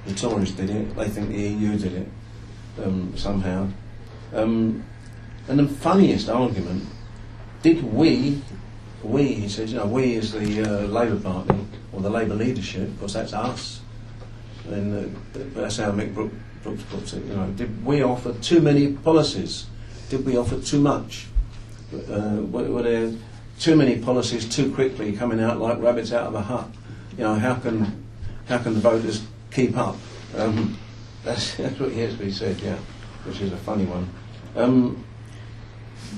The 0.05 0.13
Tories 0.15 0.51
did 0.51 0.69
it. 0.69 0.95
They 0.95 1.07
think 1.07 1.29
the 1.29 1.41
EU 1.41 1.77
did 1.77 1.93
it 1.93 2.07
um, 2.83 3.15
somehow. 3.15 3.69
Um, 4.33 4.83
and 5.47 5.59
the 5.59 5.67
funniest 5.67 6.29
argument: 6.29 6.85
Did 7.61 7.83
we, 7.83 8.41
we, 9.03 9.33
he 9.33 9.49
says, 9.49 9.71
you 9.71 9.79
know, 9.79 9.85
we 9.85 10.15
as 10.15 10.31
the 10.31 10.63
uh, 10.63 10.87
Labour 10.87 11.19
Party 11.19 11.55
or 11.91 12.01
the 12.01 12.09
Labour 12.09 12.35
leadership, 12.35 12.89
because 12.93 13.13
that's 13.13 13.33
us. 13.33 13.81
And 14.67 15.15
uh, 15.15 15.39
that's 15.53 15.77
how 15.77 15.91
Mick 15.91 16.13
Brook, 16.13 16.31
Brooks 16.63 16.83
puts 16.83 17.13
it. 17.13 17.23
You 17.25 17.35
know, 17.35 17.47
did 17.51 17.85
we 17.85 18.03
offer 18.03 18.33
too 18.41 18.61
many 18.61 18.93
policies? 18.93 19.67
Did 20.09 20.25
we 20.25 20.37
offer 20.37 20.59
too 20.59 20.79
much? 20.79 21.27
Uh, 21.93 22.41
were, 22.49 22.63
were 22.71 22.83
there 22.83 23.11
too 23.59 23.75
many 23.75 23.99
policies 23.99 24.47
too 24.47 24.73
quickly 24.73 25.13
coming 25.13 25.39
out 25.39 25.59
like 25.59 25.79
rabbits 25.79 26.11
out 26.11 26.27
of 26.27 26.35
a 26.35 26.41
hut? 26.41 26.67
You 27.17 27.23
know, 27.23 27.35
how 27.35 27.55
can 27.55 28.03
how 28.47 28.57
can 28.57 28.73
the 28.73 28.79
voters 28.79 29.25
keep 29.51 29.77
up? 29.77 29.95
Um, 30.35 30.77
that's, 31.23 31.55
that's 31.57 31.79
what 31.79 31.91
Hesby 31.91 32.31
said, 32.31 32.59
yeah, 32.59 32.77
which 33.25 33.41
is 33.41 33.53
a 33.53 33.57
funny 33.57 33.85
one. 33.85 34.09
Um, 34.55 35.03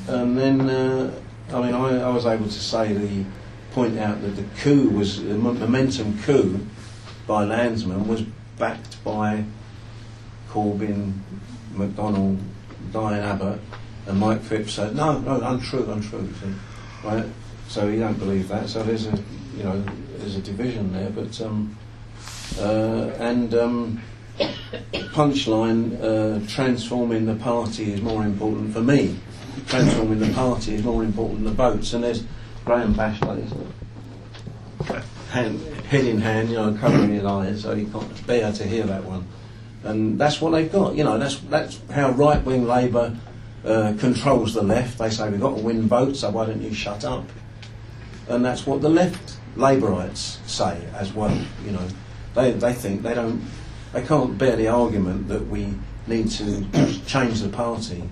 and 0.07 0.37
then, 0.37 0.69
uh, 0.69 1.13
I 1.49 1.61
mean, 1.61 1.73
I, 1.73 2.01
I 2.01 2.09
was 2.09 2.25
able 2.25 2.45
to 2.45 2.51
say 2.51 2.93
the 2.93 3.25
point 3.71 3.99
out 3.99 4.21
that 4.21 4.35
the 4.35 4.45
coup 4.61 4.89
was 4.89 5.23
the 5.23 5.35
momentum 5.35 6.21
coup 6.23 6.65
by 7.27 7.45
Lansman 7.45 8.07
was 8.07 8.21
backed 8.57 9.03
by 9.03 9.43
Corbyn, 10.49 11.13
McDonnell, 11.73 12.39
Diane 12.91 13.21
Abbott, 13.21 13.59
and 14.07 14.19
Mike 14.19 14.41
Phipps 14.41 14.73
said, 14.73 14.95
no, 14.95 15.19
no, 15.19 15.41
untrue, 15.41 15.91
untrue. 15.91 16.29
Right? 17.03 17.25
So 17.67 17.89
he 17.89 17.99
don't 17.99 18.17
believe 18.17 18.47
that. 18.47 18.69
So 18.69 18.83
there's 18.83 19.07
a, 19.07 19.17
you 19.57 19.63
know, 19.63 19.83
there's 20.25 20.37
a 20.37 20.41
division 20.41 20.91
there. 20.91 21.09
But 21.09 21.39
um, 21.41 21.77
uh, 22.59 23.11
and 23.19 23.53
um, 23.53 24.01
punchline, 25.13 26.01
uh, 26.01 26.47
transforming 26.47 27.25
the 27.25 27.35
party 27.35 27.93
is 27.93 28.01
more 28.01 28.23
important 28.23 28.73
for 28.73 28.81
me. 28.81 29.17
Transforming 29.67 30.19
the 30.19 30.33
party 30.33 30.75
is 30.75 30.83
more 30.83 31.03
important 31.03 31.43
than 31.43 31.45
the 31.45 31.51
votes. 31.51 31.93
And 31.93 32.03
there's 32.03 32.23
Graham 32.65 32.93
Bashler. 32.95 33.49
Hand, 35.29 35.61
head 35.87 36.05
in 36.05 36.19
hand, 36.19 36.49
you 36.49 36.55
know, 36.55 36.73
covering 36.73 37.11
his 37.11 37.25
eyes, 37.25 37.61
so 37.61 37.75
he 37.75 37.85
can't 37.85 38.27
bear 38.27 38.51
to 38.51 38.63
hear 38.63 38.85
that 38.85 39.03
one. 39.03 39.27
And 39.83 40.19
that's 40.19 40.41
what 40.41 40.51
they've 40.51 40.71
got. 40.71 40.95
You 40.95 41.03
know, 41.03 41.17
that's 41.19 41.37
that's 41.41 41.79
how 41.91 42.11
right 42.11 42.43
wing 42.43 42.65
Labour 42.65 43.15
uh, 43.63 43.93
controls 43.99 44.53
the 44.53 44.63
left. 44.63 44.97
They 44.97 45.09
say 45.09 45.29
we've 45.29 45.41
got 45.41 45.57
to 45.57 45.61
win 45.61 45.87
votes, 45.87 46.21
so 46.21 46.31
why 46.31 46.45
don't 46.45 46.61
you 46.61 46.73
shut 46.73 47.05
up? 47.05 47.25
And 48.27 48.43
that's 48.43 48.65
what 48.65 48.81
the 48.81 48.89
left 48.89 49.37
Labourites 49.55 50.37
say 50.47 50.85
as 50.93 51.13
well. 51.13 51.35
You 51.65 51.71
know, 51.71 51.87
they 52.33 52.51
they 52.51 52.73
think 52.73 53.01
they 53.01 53.13
don't 53.13 53.41
they 53.93 54.03
can't 54.03 54.37
bear 54.37 54.55
the 54.55 54.67
argument 54.67 55.27
that 55.29 55.47
we 55.47 55.73
need 56.07 56.29
to 56.29 56.65
change 57.05 57.41
the 57.41 57.49
party 57.49 58.03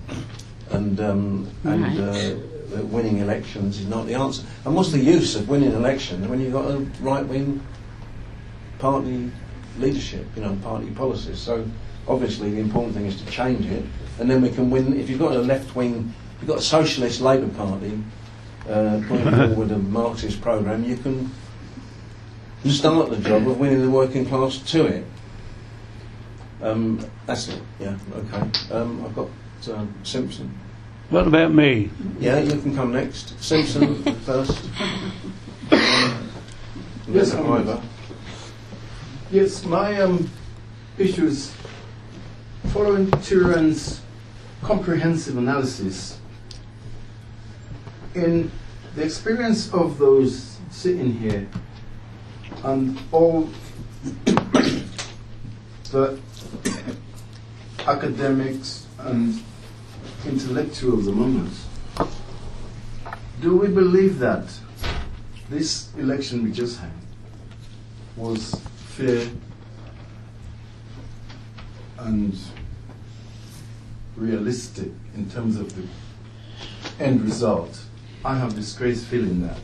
and 0.70 1.00
um, 1.00 1.50
and 1.64 2.00
uh, 2.00 2.12
that 2.74 2.84
winning 2.86 3.18
elections 3.18 3.78
is 3.78 3.86
not 3.86 4.06
the 4.06 4.14
answer. 4.14 4.44
And 4.64 4.74
what's 4.74 4.90
the 4.90 4.98
use 4.98 5.36
of 5.36 5.48
winning 5.48 5.72
elections 5.72 6.26
when 6.26 6.40
you've 6.40 6.52
got 6.52 6.70
a 6.70 6.78
right 7.00 7.24
wing 7.24 7.64
party 8.78 9.30
leadership, 9.78 10.26
you 10.34 10.42
know, 10.42 10.56
party 10.62 10.90
policies? 10.90 11.38
So 11.38 11.66
obviously 12.08 12.50
the 12.50 12.60
important 12.60 12.94
thing 12.94 13.06
is 13.06 13.20
to 13.22 13.30
change 13.30 13.66
it, 13.66 13.84
and 14.18 14.30
then 14.30 14.42
we 14.42 14.50
can 14.50 14.70
win. 14.70 14.98
If 14.98 15.08
you've 15.08 15.20
got 15.20 15.32
a 15.32 15.38
left 15.38 15.76
wing, 15.76 16.12
if 16.36 16.42
you've 16.42 16.48
got 16.48 16.58
a 16.58 16.62
socialist 16.62 17.20
Labour 17.20 17.48
Party 17.54 18.02
uh, 18.68 19.00
putting 19.08 19.30
forward 19.30 19.70
a 19.70 19.78
Marxist 19.78 20.40
programme, 20.40 20.84
you 20.84 20.96
can 20.96 21.30
start 22.66 23.10
the 23.10 23.18
job 23.18 23.46
of 23.46 23.58
winning 23.58 23.82
the 23.82 23.90
working 23.90 24.24
class 24.26 24.58
to 24.72 24.86
it. 24.86 25.04
Um, 26.62 27.04
that's 27.26 27.48
it. 27.48 27.60
Yeah. 27.78 27.96
Okay. 28.14 28.74
Um, 28.74 29.04
I've 29.04 29.14
got 29.14 29.28
um, 29.72 29.94
Simpson. 30.02 30.58
What 31.10 31.26
about 31.26 31.52
me? 31.52 31.90
Yeah, 32.18 32.38
you 32.38 32.58
can 32.60 32.74
come 32.74 32.92
next. 32.92 33.40
Simpson 33.42 34.02
first. 34.20 34.64
Yes, 37.06 37.32
Mr. 37.34 37.38
I'm- 37.44 37.52
Ivor. 37.52 37.82
Yes, 39.30 39.64
my 39.66 40.00
um, 40.00 40.30
issue 40.96 41.26
is 41.26 41.52
following 42.72 43.10
Turan's 43.20 44.00
comprehensive 44.62 45.36
analysis. 45.36 46.18
In 48.14 48.50
the 48.94 49.02
experience 49.02 49.72
of 49.72 49.98
those 49.98 50.58
sitting 50.70 51.14
here 51.14 51.48
and 52.62 52.98
all 53.10 53.48
the 55.90 56.18
academics 57.86 58.86
and 58.98 59.42
intellectuals 60.24 61.08
among 61.08 61.46
us, 61.46 61.66
do 63.40 63.56
we 63.56 63.66
believe 63.68 64.18
that 64.20 64.46
this 65.50 65.94
election 65.96 66.44
we 66.44 66.52
just 66.52 66.78
had 66.78 66.90
was 68.16 68.54
fair 68.86 69.28
and 71.98 72.38
realistic 74.16 74.90
in 75.16 75.28
terms 75.28 75.56
of 75.56 75.74
the 75.74 75.86
end 77.00 77.22
result. 77.22 77.83
I 78.26 78.38
have 78.38 78.54
disgraced 78.54 79.04
feeling 79.04 79.46
that 79.46 79.58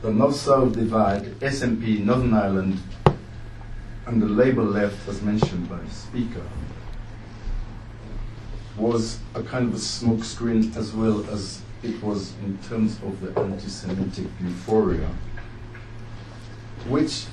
the 0.00 0.10
North-South 0.10 0.72
divide, 0.72 1.24
SNP, 1.40 2.02
Northern 2.02 2.32
Ireland, 2.32 2.80
and 4.06 4.22
the 4.22 4.26
Labour 4.26 4.62
left, 4.62 5.06
as 5.06 5.20
mentioned 5.20 5.68
by 5.68 5.78
Speaker, 5.90 6.46
was 8.78 9.18
a 9.34 9.42
kind 9.42 9.68
of 9.68 9.74
a 9.74 9.76
smokescreen 9.76 10.74
as 10.78 10.94
well 10.94 11.28
as 11.30 11.60
it 11.82 12.02
was 12.02 12.32
in 12.42 12.56
terms 12.70 12.98
of 13.02 13.20
the 13.20 13.38
anti-Semitic 13.38 14.28
euphoria, 14.40 15.10
which, 16.88 17.26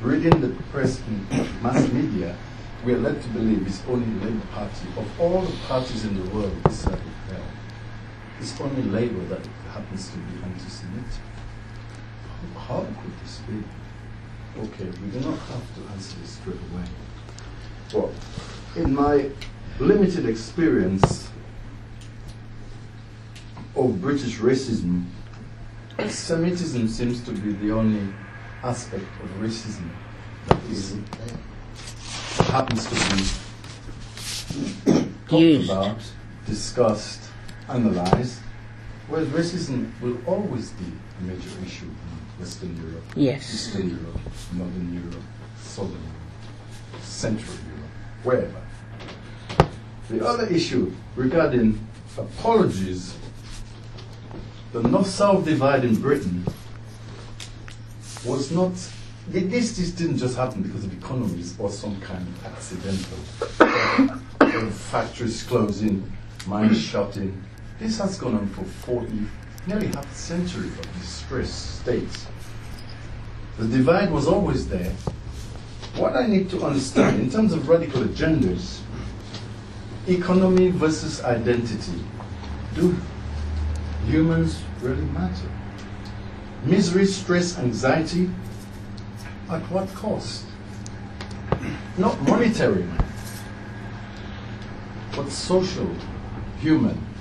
reading 0.00 0.40
the 0.40 0.48
press 0.72 1.00
and 1.06 1.62
mass 1.62 1.88
media, 1.92 2.34
we 2.84 2.94
are 2.94 2.98
led 2.98 3.22
to 3.22 3.28
believe 3.28 3.64
is 3.64 3.80
only 3.88 4.06
the 4.18 4.26
Labour 4.26 4.46
Party. 4.52 4.88
Of 4.96 5.20
all 5.20 5.42
the 5.42 5.56
parties 5.68 6.04
in 6.04 6.20
the 6.20 6.34
world 6.34 6.52
this 6.64 6.84
it's 8.40 8.60
only 8.60 8.82
Labour 8.82 9.24
that 9.26 9.46
happens 9.70 10.10
to 10.10 10.16
be 10.16 10.42
anti-Semitic. 10.42 11.20
How 12.56 12.80
could 12.80 13.20
this 13.22 13.40
be? 13.48 13.62
Okay, 14.60 14.90
we 15.00 15.10
do 15.10 15.20
not 15.20 15.38
have 15.38 15.74
to 15.74 15.92
answer 15.92 16.18
this 16.20 16.30
straight 16.30 16.56
away. 16.72 16.84
But 17.92 18.10
in 18.82 18.94
my 18.94 19.30
limited 19.78 20.26
experience 20.26 21.30
of 23.76 24.00
British 24.00 24.38
racism, 24.38 25.04
Semitism 26.08 26.88
seems 26.88 27.20
to 27.22 27.32
be 27.32 27.52
the 27.52 27.72
only 27.72 28.12
aspect 28.62 29.04
of 29.22 29.30
racism 29.40 29.88
that 30.46 30.58
is 30.70 30.96
happens 32.46 32.86
to 32.86 32.94
be 32.94 33.22
talked 35.26 35.64
about, 35.64 35.98
discussed, 36.46 37.21
analyzed, 37.74 38.38
whereas 39.08 39.28
racism 39.28 39.90
will 40.00 40.18
always 40.26 40.70
be 40.70 40.84
a 41.20 41.22
major 41.24 41.50
issue 41.64 41.86
in 41.86 42.40
Western 42.40 42.76
Europe, 42.76 43.04
Yes. 43.16 43.52
Eastern 43.54 43.90
Europe, 43.90 44.20
Northern 44.54 44.92
Europe, 44.94 45.22
Southern 45.60 45.92
Europe, 45.92 47.02
Central 47.02 47.54
Europe, 47.54 47.90
wherever. 48.24 48.62
The 50.10 50.26
other 50.26 50.46
issue 50.46 50.92
regarding 51.16 51.78
apologies, 52.18 53.14
the 54.72 54.82
North-South 54.82 55.44
divide 55.44 55.84
in 55.84 55.96
Britain 56.00 56.44
was 58.24 58.50
not. 58.50 58.72
This, 59.28 59.76
this 59.76 59.90
didn't 59.92 60.18
just 60.18 60.36
happen 60.36 60.62
because 60.62 60.84
of 60.84 60.92
economies 60.98 61.54
or 61.58 61.70
some 61.70 61.98
kind 62.00 62.26
of 62.26 62.46
accidental. 62.46 63.18
Or 64.40 64.70
factories 64.70 65.42
closing, 65.44 66.10
mines 66.46 66.80
shutting. 66.80 67.40
This 67.82 67.98
has 67.98 68.16
gone 68.16 68.36
on 68.36 68.46
for 68.50 68.62
40, 68.62 69.26
nearly 69.66 69.88
half 69.88 70.08
a 70.08 70.14
century 70.14 70.68
of 70.68 71.00
distressed 71.00 71.80
states. 71.80 72.28
The 73.58 73.66
divide 73.66 74.12
was 74.12 74.28
always 74.28 74.68
there. 74.68 74.92
What 75.96 76.14
I 76.14 76.28
need 76.28 76.48
to 76.50 76.64
understand 76.64 77.20
in 77.20 77.28
terms 77.28 77.52
of 77.52 77.68
radical 77.68 78.02
agendas, 78.02 78.78
economy 80.06 80.70
versus 80.70 81.24
identity, 81.24 82.04
do 82.76 82.96
humans 84.06 84.62
really 84.80 85.04
matter? 85.06 85.50
Misery, 86.64 87.04
stress, 87.04 87.58
anxiety, 87.58 88.30
at 89.50 89.62
what 89.72 89.92
cost? 89.96 90.44
Not 91.98 92.22
monetary, 92.22 92.86
but 95.16 95.28
social, 95.30 95.90
human. 96.60 97.11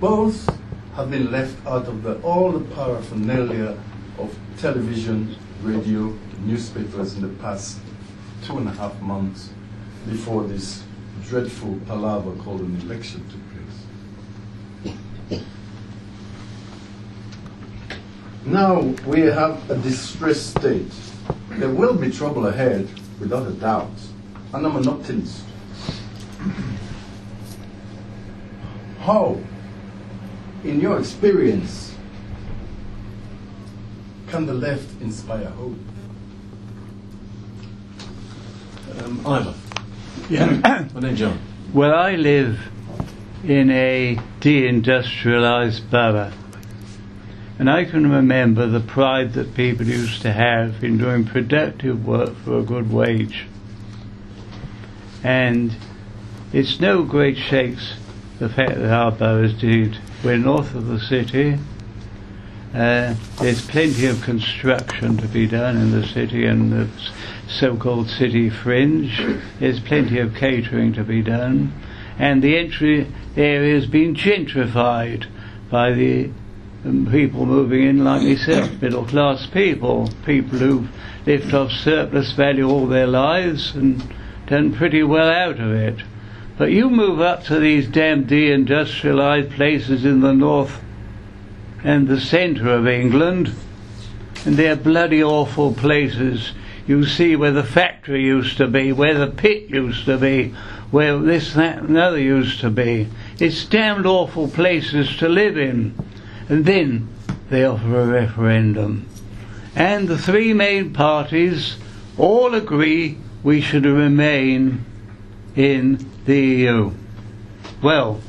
Both 0.00 0.48
have 0.96 1.10
been 1.10 1.30
left 1.30 1.56
out 1.66 1.86
of 1.86 2.02
the, 2.02 2.20
all 2.20 2.52
the 2.52 2.74
paraphernalia 2.74 3.78
of 4.18 4.36
television, 4.58 5.36
radio, 5.62 6.16
newspapers 6.40 7.14
in 7.14 7.22
the 7.22 7.42
past 7.42 7.78
two 8.42 8.58
and 8.58 8.68
a 8.68 8.72
half 8.72 9.00
months 9.00 9.50
before 10.08 10.44
this 10.44 10.82
dreadful 11.24 11.78
palaver 11.86 12.32
called 12.42 12.60
an 12.60 12.80
election 12.82 13.24
took 13.28 13.40
place. 15.30 15.42
Now 18.44 18.80
we 19.06 19.20
have 19.20 19.70
a 19.70 19.76
distressed 19.78 20.50
state. 20.50 20.92
There 21.50 21.70
will 21.70 21.94
be 21.94 22.10
trouble 22.10 22.46
ahead, 22.46 22.88
without 23.18 23.46
a 23.46 23.52
doubt, 23.52 23.90
and 24.52 24.66
I'm 24.66 24.76
an 24.76 24.86
optimist. 24.86 25.42
How, 29.00 29.38
in 30.64 30.80
your 30.80 30.98
experience, 30.98 31.94
can 34.28 34.46
the 34.46 34.54
left 34.54 35.00
inspire 35.00 35.46
hope? 35.50 35.76
Um, 38.98 39.26
Ivor. 39.26 39.54
Yeah. 40.28 40.88
And 40.94 41.02
then 41.02 41.16
John. 41.16 41.38
well, 41.72 41.94
I 41.94 42.14
live 42.14 42.58
in 43.44 43.70
a 43.70 44.18
deindustrialized 44.40 45.90
borough. 45.90 46.32
And 47.58 47.70
I 47.70 47.84
can 47.84 48.10
remember 48.10 48.66
the 48.66 48.80
pride 48.80 49.34
that 49.34 49.54
people 49.54 49.86
used 49.86 50.22
to 50.22 50.32
have 50.32 50.82
in 50.82 50.98
doing 50.98 51.24
productive 51.24 52.04
work 52.04 52.34
for 52.44 52.58
a 52.58 52.62
good 52.62 52.90
wage. 52.92 53.46
And 55.22 55.76
it's 56.52 56.80
no 56.80 57.04
great 57.04 57.36
shakes 57.36 57.94
the 58.38 58.48
fact 58.48 58.74
that 58.74 58.90
our 58.90 59.12
boroughs 59.12 59.54
did. 59.54 59.98
We're 60.24 60.38
north 60.38 60.74
of 60.74 60.86
the 60.86 60.98
city. 61.00 61.58
Uh, 62.72 63.14
there's 63.42 63.66
plenty 63.66 64.06
of 64.06 64.22
construction 64.22 65.18
to 65.18 65.28
be 65.28 65.46
done 65.46 65.76
in 65.76 65.90
the 65.90 66.06
city 66.06 66.46
and 66.46 66.72
the 66.72 66.88
so-called 67.46 68.08
city 68.08 68.48
fringe. 68.48 69.20
There's 69.60 69.80
plenty 69.80 70.20
of 70.20 70.34
catering 70.34 70.94
to 70.94 71.04
be 71.04 71.20
done, 71.20 71.74
and 72.18 72.42
the 72.42 72.56
entry 72.56 73.06
area 73.36 73.74
has 73.74 73.86
been 73.86 74.14
gentrified 74.14 75.26
by 75.70 75.92
the 75.92 76.30
um, 76.86 77.06
people 77.10 77.44
moving 77.44 77.86
in 77.86 78.02
like 78.02 78.22
myself, 78.22 78.80
middle-class 78.80 79.48
people, 79.48 80.08
people 80.24 80.58
who've 80.58 80.88
lived 81.26 81.52
off 81.52 81.70
surplus 81.70 82.32
value 82.32 82.66
all 82.66 82.86
their 82.86 83.06
lives 83.06 83.74
and 83.74 84.02
done 84.46 84.74
pretty 84.74 85.02
well 85.02 85.28
out 85.28 85.60
of 85.60 85.70
it. 85.70 85.98
But 86.56 86.70
you 86.70 86.88
move 86.88 87.20
up 87.20 87.44
to 87.44 87.58
these 87.58 87.88
damn 87.88 88.26
deindustrialized 88.26 89.54
places 89.56 90.04
in 90.04 90.20
the 90.20 90.32
north 90.32 90.80
and 91.82 92.06
the 92.06 92.20
centre 92.20 92.70
of 92.70 92.86
England, 92.86 93.52
and 94.44 94.56
they're 94.56 94.76
bloody 94.76 95.22
awful 95.22 95.74
places. 95.74 96.52
You 96.86 97.04
see 97.06 97.34
where 97.34 97.50
the 97.50 97.64
factory 97.64 98.22
used 98.22 98.58
to 98.58 98.68
be, 98.68 98.92
where 98.92 99.18
the 99.18 99.26
pit 99.26 99.68
used 99.68 100.04
to 100.04 100.16
be, 100.16 100.54
where 100.90 101.18
this, 101.18 101.54
that, 101.54 101.78
and 101.78 101.96
the 101.96 102.02
other 102.02 102.20
used 102.20 102.60
to 102.60 102.70
be. 102.70 103.08
It's 103.40 103.64
damned 103.64 104.06
awful 104.06 104.48
places 104.48 105.16
to 105.16 105.28
live 105.28 105.58
in. 105.58 105.94
And 106.48 106.64
then 106.64 107.08
they 107.50 107.64
offer 107.64 108.00
a 108.00 108.06
referendum. 108.06 109.08
And 109.74 110.06
the 110.06 110.18
three 110.18 110.52
main 110.52 110.92
parties 110.92 111.76
all 112.16 112.54
agree 112.54 113.18
we 113.42 113.60
should 113.60 113.86
remain 113.86 114.84
in 115.56 116.13
the 116.24 116.38
EU. 116.38 116.92
Well, 117.82 118.20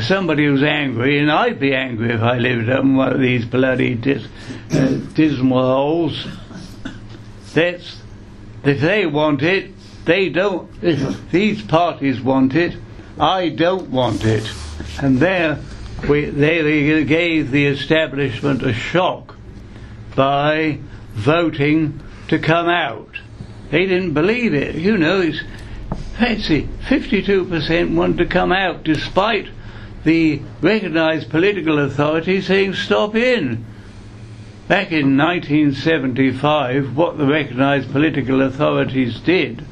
somebody 0.00 0.46
who's 0.46 0.62
angry, 0.62 1.18
and 1.18 1.30
I'd 1.30 1.58
be 1.58 1.74
angry 1.74 2.12
if 2.12 2.22
I 2.22 2.38
lived 2.38 2.68
up 2.68 2.82
in 2.82 2.96
one 2.96 3.12
of 3.12 3.20
these 3.20 3.44
bloody 3.44 3.94
dis, 3.94 4.26
uh, 4.72 4.98
dismal 5.14 5.62
holes. 5.62 6.26
That's 7.54 8.00
if 8.64 8.80
they 8.80 9.06
want 9.06 9.42
it, 9.42 9.70
they 10.04 10.28
don't. 10.28 10.70
If 10.82 11.30
these 11.30 11.62
parties 11.62 12.20
want 12.20 12.54
it, 12.54 12.76
I 13.18 13.50
don't 13.50 13.90
want 13.90 14.24
it, 14.24 14.50
and 15.00 15.18
there 15.18 15.60
we 16.08 16.26
they 16.26 17.04
gave 17.04 17.50
the 17.50 17.66
establishment 17.66 18.62
a 18.62 18.72
shock 18.72 19.36
by 20.16 20.78
voting 21.12 22.00
to 22.28 22.38
come 22.38 22.68
out. 22.68 23.16
They 23.70 23.86
didn't 23.86 24.14
believe 24.14 24.54
it. 24.54 24.74
You 24.74 24.96
know, 24.96 25.20
it's 25.20 25.40
fancy 26.18 26.68
52% 26.86 27.94
want 27.94 28.18
to 28.18 28.26
come 28.26 28.52
out 28.52 28.84
despite 28.84 29.48
the 30.04 30.40
recognised 30.60 31.30
political 31.30 31.78
authority 31.78 32.40
saying 32.40 32.74
stop 32.74 33.14
in. 33.14 33.64
Back 34.68 34.92
in 34.92 35.16
1975, 35.16 36.96
what 36.96 37.18
the 37.18 37.26
recognised 37.26 37.90
political 37.90 38.42
authorities 38.42 39.20
did 39.20 39.64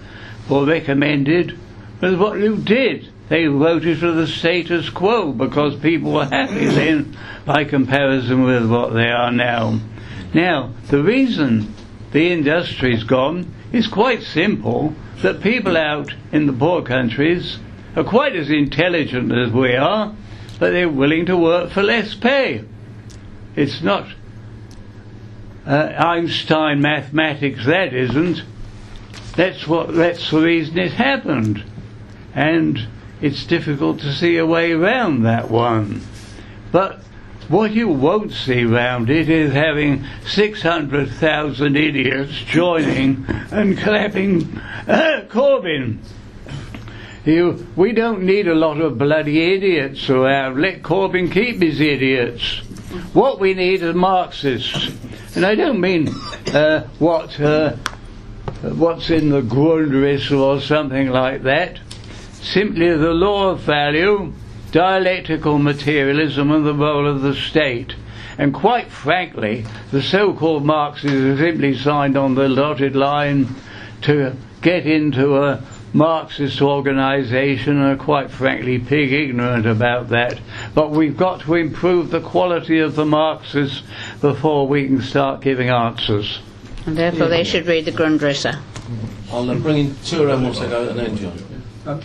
or 0.50 0.66
recommended 0.66 1.58
was 2.00 2.16
what 2.16 2.38
you 2.38 2.56
did. 2.56 3.08
They 3.28 3.46
voted 3.46 3.98
for 3.98 4.12
the 4.12 4.26
status 4.26 4.90
quo 4.90 5.32
because 5.32 5.76
people 5.76 6.12
were 6.12 6.26
happy 6.26 6.66
then 6.66 7.16
by 7.46 7.64
comparison 7.64 8.42
with 8.42 8.68
what 8.70 8.92
they 8.92 9.08
are 9.08 9.30
now. 9.30 9.80
Now, 10.34 10.72
the 10.88 11.02
reason 11.02 11.72
the 12.10 12.30
industry's 12.30 13.04
gone 13.04 13.54
is 13.72 13.86
quite 13.86 14.22
simple 14.22 14.94
that 15.22 15.40
people 15.40 15.76
out 15.76 16.14
in 16.32 16.46
the 16.46 16.52
poor 16.52 16.82
countries 16.82 17.58
are 17.96 18.04
quite 18.04 18.34
as 18.36 18.50
intelligent 18.50 19.32
as 19.32 19.52
we 19.52 19.74
are, 19.74 20.14
but 20.58 20.70
they're 20.70 20.88
willing 20.88 21.26
to 21.26 21.36
work 21.36 21.70
for 21.70 21.82
less 21.82 22.14
pay. 22.14 22.64
It's 23.54 23.82
not 23.82 24.08
uh, 25.66 25.92
Einstein 25.96 26.80
mathematics, 26.80 27.66
that 27.66 27.92
isn't. 27.92 28.42
That's 29.36 29.66
what. 29.66 29.94
That's 29.94 30.30
the 30.30 30.40
reason 30.40 30.78
it 30.78 30.92
happened, 30.92 31.64
and 32.34 32.88
it's 33.20 33.46
difficult 33.46 34.00
to 34.00 34.12
see 34.12 34.36
a 34.36 34.46
way 34.46 34.72
around 34.72 35.22
that 35.22 35.50
one. 35.50 36.02
But 36.70 37.00
what 37.48 37.72
you 37.72 37.88
won't 37.88 38.32
see 38.32 38.64
round 38.64 39.10
it 39.10 39.28
is 39.28 39.52
having 39.52 40.04
600,000 40.26 41.76
idiots 41.76 42.32
joining 42.46 43.24
and 43.50 43.78
clapping 43.78 44.56
uh, 44.86 45.24
Corbyn. 45.28 45.98
You, 47.24 47.66
we 47.76 47.92
don't 47.92 48.22
need 48.24 48.48
a 48.48 48.54
lot 48.54 48.80
of 48.80 48.98
bloody 48.98 49.54
idiots 49.54 50.10
around. 50.10 50.60
Let 50.60 50.82
Corbyn 50.82 51.30
keep 51.30 51.62
his 51.62 51.80
idiots. 51.80 52.58
What 53.12 53.38
we 53.38 53.54
need 53.54 53.82
are 53.82 53.94
Marxists. 53.94 54.90
And 55.36 55.46
I 55.46 55.54
don't 55.54 55.80
mean 55.80 56.08
uh, 56.52 56.88
what 56.98 57.40
uh, 57.40 57.76
what's 58.62 59.10
in 59.10 59.30
the 59.30 59.40
Grundrisse 59.40 60.36
or 60.36 60.60
something 60.60 61.10
like 61.10 61.42
that. 61.44 61.78
Simply 62.42 62.90
the 62.90 63.12
law 63.12 63.50
of 63.50 63.60
value, 63.60 64.32
dialectical 64.72 65.58
materialism, 65.58 66.50
and 66.50 66.66
the 66.66 66.74
role 66.74 67.06
of 67.06 67.22
the 67.22 67.34
state. 67.34 67.94
And 68.38 68.52
quite 68.52 68.90
frankly, 68.90 69.66
the 69.90 70.02
so-called 70.02 70.64
Marxists 70.64 71.10
have 71.10 71.38
simply 71.38 71.76
signed 71.76 72.16
on 72.16 72.34
the 72.34 72.48
dotted 72.48 72.96
line 72.96 73.54
to 74.02 74.34
get 74.62 74.86
into 74.86 75.36
a 75.36 75.62
Marxist 75.92 76.62
organisation 76.62 77.76
and 77.76 78.00
are 78.00 78.02
quite 78.02 78.30
frankly 78.30 78.78
pig 78.78 79.12
ignorant 79.12 79.66
about 79.66 80.08
that. 80.08 80.40
But 80.74 80.90
we've 80.90 81.16
got 81.16 81.42
to 81.42 81.54
improve 81.54 82.10
the 82.10 82.20
quality 82.20 82.78
of 82.78 82.96
the 82.96 83.04
Marxists 83.04 83.82
before 84.22 84.66
we 84.66 84.86
can 84.86 85.02
start 85.02 85.42
giving 85.42 85.68
answers. 85.68 86.38
And 86.86 86.96
therefore 86.96 87.28
they 87.28 87.44
should 87.44 87.66
read 87.66 87.84
the 87.84 87.92
Grundrisse. 87.92 88.58
I'll 89.30 89.50
uh, 89.50 89.54
bring 89.56 89.78
in 89.78 89.96
two 90.04 90.22
around 90.22 90.44
once 90.44 90.60
I 90.60 90.64
and 90.64 90.98
then 90.98 91.16
John. 91.16 92.02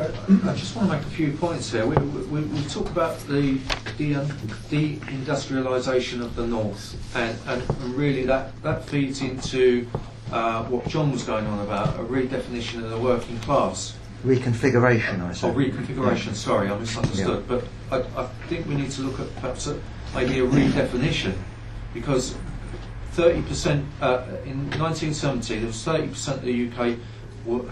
Um, 0.00 0.48
I, 0.48 0.54
just 0.54 0.74
want 0.76 0.90
to 0.90 0.96
make 0.96 1.06
a 1.06 1.10
few 1.10 1.32
points 1.32 1.72
here. 1.72 1.84
We, 1.84 1.94
we, 1.96 2.40
we 2.40 2.64
talk 2.64 2.88
about 2.88 3.18
the 3.26 3.58
de- 3.98 4.14
deindustrialisation 4.70 6.22
of 6.22 6.36
the 6.36 6.46
north, 6.46 6.96
and, 7.14 7.36
and 7.46 7.94
really 7.94 8.24
that, 8.24 8.62
that 8.62 8.84
feeds 8.84 9.20
into 9.20 9.86
uh, 10.32 10.64
what 10.64 10.88
John 10.88 11.12
was 11.12 11.22
going 11.24 11.46
on 11.46 11.58
about 11.60 11.96
a 11.96 12.04
redefinition 12.04 12.82
of 12.82 12.88
the 12.90 12.98
working 12.98 13.38
class. 13.40 13.94
Reconfiguration, 14.24 15.20
I 15.20 15.32
said. 15.34 15.54
reconfiguration, 15.54 16.34
sorry, 16.34 16.70
I 16.70 16.78
misunderstood. 16.78 17.46
But 17.46 17.64
I, 17.90 18.22
I 18.22 18.26
think 18.48 18.66
we 18.66 18.76
need 18.76 18.90
to 18.92 19.02
look 19.02 19.20
at 19.20 19.34
perhaps 19.36 19.66
a, 19.66 19.78
maybe 20.14 20.38
a 20.38 20.46
redefinition 20.46 21.34
because 21.92 22.36
30% 23.12 23.84
uh, 24.00 24.24
in 24.44 24.70
1970 24.78 25.58
there 25.58 25.66
was 25.66 25.84
30% 25.84 26.34
of 26.34 26.42
the 26.42 26.70
UK 26.70 26.96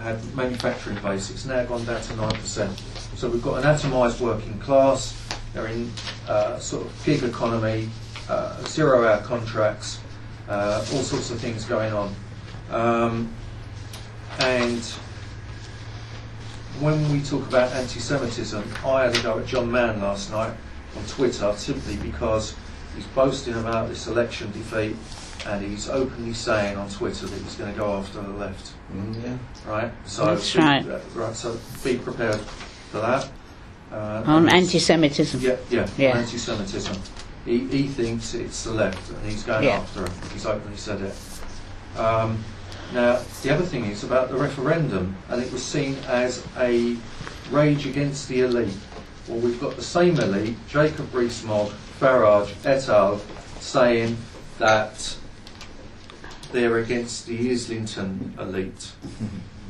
had 0.01 0.35
manufacturing 0.35 0.97
base. 1.01 1.29
It's 1.29 1.45
now 1.45 1.63
gone 1.65 1.85
down 1.85 2.01
to 2.01 2.13
9%. 2.13 3.17
So 3.17 3.29
we've 3.29 3.41
got 3.41 3.63
an 3.63 3.63
atomised 3.63 4.19
working 4.19 4.57
class. 4.59 5.15
They're 5.53 5.67
in 5.67 5.91
uh, 6.27 6.59
sort 6.59 6.85
of 6.85 7.05
gig 7.05 7.23
economy, 7.23 7.89
uh, 8.29 8.61
zero-hour 8.65 9.21
contracts, 9.21 9.99
uh, 10.47 10.85
all 10.93 11.03
sorts 11.03 11.31
of 11.31 11.39
things 11.39 11.65
going 11.65 11.93
on. 11.93 12.15
Um, 12.69 13.33
and 14.39 14.83
when 16.79 17.11
we 17.11 17.21
talk 17.21 17.47
about 17.47 17.71
anti-Semitism, 17.73 18.63
I 18.85 19.03
had 19.03 19.17
a 19.17 19.21
go 19.21 19.39
at 19.39 19.45
John 19.45 19.71
Mann 19.71 20.01
last 20.01 20.31
night, 20.31 20.53
on 20.95 21.05
Twitter 21.05 21.53
simply 21.55 21.95
because 21.97 22.55
he's 22.95 23.05
boasting 23.07 23.55
about 23.55 23.89
this 23.89 24.07
election 24.07 24.51
defeat 24.51 24.95
and 25.45 25.63
he's 25.65 25.89
openly 25.89 26.33
saying 26.33 26.77
on 26.77 26.89
Twitter 26.89 27.25
that 27.25 27.41
he's 27.41 27.55
going 27.55 27.71
to 27.71 27.77
go 27.79 27.93
after 27.93 28.21
the 28.21 28.29
left. 28.29 28.73
Mm, 28.93 29.23
yeah. 29.23 29.37
Right? 29.71 29.91
So 30.05 30.25
That's 30.25 30.53
be, 30.53 30.59
right. 30.59 30.87
uh, 30.87 30.99
right. 31.15 31.35
So 31.35 31.57
be 31.83 31.97
prepared 31.97 32.39
for 32.91 32.99
that. 32.99 33.29
Uh, 33.91 34.23
On 34.27 34.49
anti-Semitism. 34.49 35.41
Yeah, 35.41 35.55
yeah, 35.69 35.87
Yeah. 35.97 36.17
anti-Semitism. 36.17 36.95
He, 37.45 37.59
he 37.67 37.87
thinks 37.87 38.33
it's 38.33 38.63
the 38.63 38.71
left, 38.71 39.09
and 39.09 39.25
he's 39.31 39.43
going 39.43 39.63
Yeah. 39.63 39.77
after 39.77 40.05
it. 40.05 40.11
He's 40.33 40.45
openly 40.45 40.77
said 40.77 41.01
it. 41.01 41.15
Um, 41.97 42.43
now, 42.93 43.19
the 43.43 43.53
other 43.53 43.65
thing 43.65 43.85
is 43.85 44.03
about 44.03 44.29
the 44.29 44.35
referendum, 44.35 45.15
and 45.29 45.41
it 45.41 45.51
was 45.51 45.63
seen 45.63 45.95
as 46.07 46.45
a 46.57 46.97
rage 47.51 47.85
against 47.87 48.27
the 48.27 48.41
elite. 48.41 48.73
Well, 49.27 49.39
we've 49.39 49.59
got 49.61 49.75
the 49.75 49.83
same 49.83 50.19
elite, 50.19 50.57
Jacob 50.67 51.13
Rees-Mogg, 51.13 51.71
Farage, 51.99 52.53
et 52.65 52.87
al., 52.89 53.21
saying 53.59 54.17
that 54.59 55.15
they're 56.51 56.77
against 56.77 57.25
the 57.27 57.51
Islington 57.51 58.35
elite, 58.39 58.91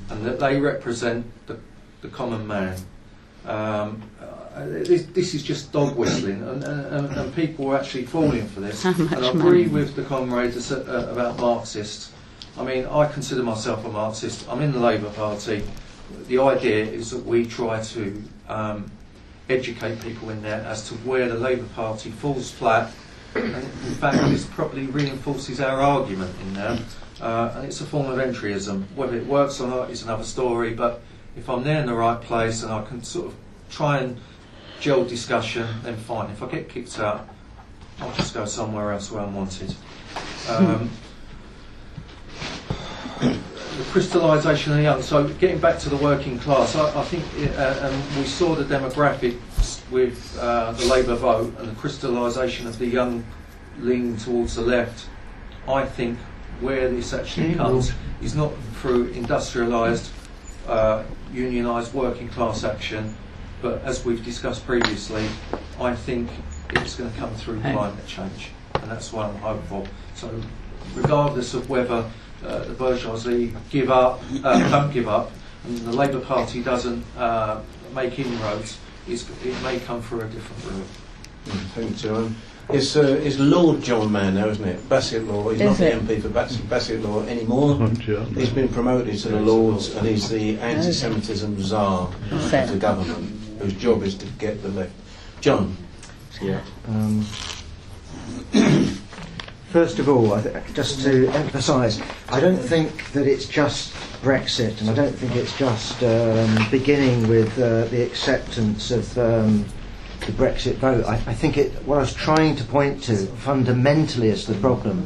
and 0.09 0.25
that 0.25 0.39
they 0.39 0.59
represent 0.59 1.25
the, 1.47 1.59
the 2.01 2.07
common 2.07 2.47
man. 2.47 2.77
Um, 3.45 4.01
uh, 4.21 4.65
this, 4.65 5.03
this 5.07 5.33
is 5.33 5.43
just 5.43 5.71
dog 5.71 5.95
whistling, 5.95 6.41
and, 6.41 6.63
and, 6.63 7.07
and 7.15 7.35
people 7.35 7.69
are 7.71 7.77
actually 7.77 8.05
falling 8.05 8.47
for 8.47 8.61
this. 8.61 8.83
And 8.85 9.13
I 9.13 9.29
agree 9.29 9.65
money? 9.65 9.67
with 9.67 9.95
the 9.95 10.03
comrades 10.03 10.71
uh, 10.71 11.09
about 11.11 11.39
Marxists. 11.39 12.11
I 12.57 12.63
mean, 12.63 12.85
I 12.85 13.07
consider 13.07 13.43
myself 13.43 13.85
a 13.85 13.89
Marxist. 13.89 14.47
I'm 14.49 14.61
in 14.61 14.71
the 14.71 14.79
Labour 14.79 15.09
Party. 15.11 15.63
The 16.27 16.39
idea 16.39 16.83
is 16.83 17.11
that 17.11 17.25
we 17.25 17.45
try 17.45 17.81
to 17.81 18.23
um, 18.49 18.91
educate 19.49 20.01
people 20.01 20.29
in 20.29 20.41
there 20.41 20.61
as 20.61 20.87
to 20.89 20.95
where 20.95 21.29
the 21.29 21.35
Labour 21.35 21.67
Party 21.75 22.09
falls 22.09 22.51
flat. 22.51 22.91
In 23.35 23.95
fact, 23.95 24.17
this 24.29 24.45
probably 24.45 24.87
reinforces 24.87 25.61
our 25.61 25.81
argument 25.81 26.33
in 26.41 26.53
there. 26.53 26.79
Uh, 27.21 27.53
and 27.55 27.65
it's 27.65 27.81
a 27.81 27.85
form 27.85 28.07
of 28.07 28.17
entryism. 28.17 28.85
Whether 28.95 29.17
it 29.17 29.25
works 29.25 29.59
or 29.59 29.67
not 29.67 29.89
is 29.89 30.03
another 30.03 30.23
story. 30.23 30.73
But 30.73 31.01
if 31.37 31.49
I'm 31.49 31.63
there 31.63 31.79
in 31.79 31.85
the 31.85 31.93
right 31.93 32.19
place 32.19 32.63
and 32.63 32.71
I 32.71 32.83
can 32.83 33.03
sort 33.03 33.27
of 33.27 33.35
try 33.69 33.99
and 33.99 34.17
gel 34.79 35.03
discussion, 35.03 35.67
then 35.83 35.97
fine. 35.97 36.31
If 36.31 36.41
I 36.41 36.49
get 36.49 36.69
kicked 36.69 36.99
out, 36.99 37.27
I'll 37.99 38.13
just 38.13 38.33
go 38.33 38.45
somewhere 38.45 38.93
else 38.93 39.11
where 39.11 39.21
I'm 39.21 39.35
wanted. 39.35 39.75
Um, 40.49 40.89
the 43.19 43.85
crystallisation 43.91 44.71
of 44.71 44.77
the 44.77 44.83
young. 44.83 45.01
So 45.01 45.27
getting 45.27 45.59
back 45.59 45.79
to 45.79 45.89
the 45.89 45.97
working 45.97 46.39
class, 46.39 46.75
I, 46.75 46.99
I 46.99 47.03
think, 47.03 47.23
it, 47.37 47.55
uh, 47.57 47.89
and 47.89 48.15
we 48.17 48.23
saw 48.23 48.55
the 48.55 48.63
demographics 48.63 49.39
with 49.91 50.37
uh, 50.39 50.71
the 50.73 50.85
Labour 50.85 51.15
vote 51.15 51.53
and 51.59 51.69
the 51.69 51.75
crystallisation 51.75 52.67
of 52.67 52.77
the 52.79 52.85
young 52.85 53.23
leaning 53.79 54.17
towards 54.17 54.55
the 54.55 54.61
left. 54.61 55.07
I 55.67 55.85
think 55.85 56.17
where 56.61 56.89
this 56.89 57.13
actually 57.13 57.55
comes 57.55 57.91
is 58.21 58.35
not 58.35 58.51
through 58.81 59.13
industrialised, 59.13 60.09
uh, 60.67 61.03
unionised 61.31 61.93
working 61.93 62.29
class 62.29 62.63
action, 62.63 63.15
but 63.61 63.81
as 63.83 64.05
we've 64.05 64.23
discussed 64.23 64.65
previously, 64.65 65.25
I 65.79 65.95
think 65.95 66.29
it's 66.71 66.95
going 66.95 67.11
to 67.11 67.17
come 67.17 67.33
through 67.35 67.61
climate 67.61 68.05
change, 68.07 68.49
and 68.75 68.91
that's 68.91 69.11
what 69.13 69.25
I'm 69.27 69.35
hopeful. 69.35 69.87
So, 70.15 70.41
regardless 70.95 71.53
of 71.53 71.69
whether 71.69 72.09
uh, 72.45 72.59
the 72.59 72.73
bourgeoisie 72.73 73.53
give 73.69 73.89
up, 73.89 74.21
uh, 74.43 74.69
don't 74.69 74.91
give 74.91 75.07
up, 75.07 75.31
and 75.65 75.77
the 75.79 75.91
Labour 75.91 76.19
Party 76.19 76.61
doesn't 76.61 77.03
uh, 77.17 77.61
make 77.93 78.17
inroads, 78.19 78.79
it 79.11 79.63
may 79.63 79.79
come 79.79 80.01
through 80.01 80.21
a 80.21 80.27
different 80.27 80.65
route. 80.65 80.87
Mm, 81.45 81.67
Thank 81.73 81.89
you, 81.89 81.95
John. 81.95 82.35
It's, 82.69 82.95
uh, 82.95 83.19
it's 83.23 83.39
Lord 83.39 83.81
John 83.81 84.11
Mann 84.11 84.35
now, 84.35 84.47
isn't 84.49 84.63
it? 84.63 84.87
Bassetlaw. 84.87 85.51
He's 85.51 85.61
Is 85.61 85.67
not 85.67 85.77
the? 85.77 86.13
MP 86.13 86.21
for 86.21 86.29
Bassett, 86.29 86.69
Bassetlaw 86.69 87.27
anymore. 87.27 87.77
Oh, 87.81 87.87
He's 88.35 88.49
been 88.51 88.67
promoted 88.67 89.17
to 89.19 89.29
the 89.29 89.39
Lords 89.39 89.95
and 89.95 90.07
he's 90.07 90.29
the 90.29 90.59
anti-Semitism 90.59 91.59
czar 91.61 92.11
of 92.31 92.51
the 92.51 92.77
government, 92.79 93.31
whose 93.59 93.73
job 93.73 94.03
is 94.03 94.13
to 94.15 94.27
get 94.37 94.61
the 94.61 94.69
left. 94.69 94.91
John. 95.41 95.75
Yeah. 96.41 96.61
Um, 96.87 97.25
first 99.71 99.99
of 99.99 100.09
all, 100.09 100.41
just 100.73 101.01
to 101.03 101.27
emphasise, 101.29 102.01
I 102.29 102.39
don't 102.39 102.57
think 102.57 103.11
that 103.11 103.27
it's 103.27 103.47
just 103.47 103.93
Brexit, 104.21 104.81
and 104.81 104.89
I 104.89 104.93
don't 104.93 105.13
think 105.13 105.35
it's 105.35 105.57
just 105.57 106.03
um, 106.03 106.57
beginning 106.71 107.27
with 107.27 107.57
uh, 107.57 107.85
the 107.85 108.01
acceptance 108.01 108.91
of 108.91 109.17
um, 109.17 109.65
the 110.21 110.31
Brexit 110.33 110.75
vote. 110.75 111.05
I, 111.05 111.13
I 111.13 111.33
think 111.33 111.57
it, 111.57 111.71
what 111.85 111.97
I 111.97 112.01
was 112.01 112.13
trying 112.13 112.55
to 112.57 112.63
point 112.63 113.03
to 113.03 113.15
fundamentally 113.15 114.31
as 114.31 114.45
the 114.45 114.55
problem 114.55 115.05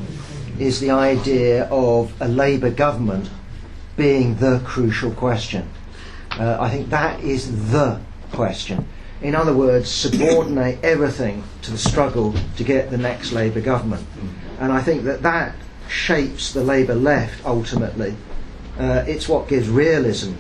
is 0.60 0.80
the 0.80 0.92
idea 0.92 1.66
of 1.66 2.14
a 2.22 2.28
Labour 2.28 2.70
government 2.70 3.30
being 3.98 4.36
the 4.36 4.62
crucial 4.66 5.12
question. 5.12 5.70
Uh, 6.32 6.58
I 6.60 6.70
think 6.70 6.90
that 6.90 7.20
is 7.20 7.72
the 7.72 8.00
question. 8.32 8.88
In 9.22 9.36
other 9.36 9.54
words, 9.54 9.90
subordinate 9.90 10.84
everything 10.84 11.44
to 11.62 11.72
the 11.72 11.78
struggle 11.78 12.34
to 12.58 12.64
get 12.64 12.90
the 12.90 12.98
next 12.98 13.32
Labour 13.32 13.62
government. 13.62 14.06
And 14.64 14.72
I 14.72 14.82
think 14.82 15.04
that 15.04 15.24
that 15.24 15.56
shapes 15.90 16.54
the 16.54 16.64
Labour 16.64 16.96
left 16.96 17.46
ultimately. 17.46 18.16
Uh, 18.80 19.04
it's 19.06 19.28
what 19.28 19.50
gives 19.50 19.68
realism 19.68 20.36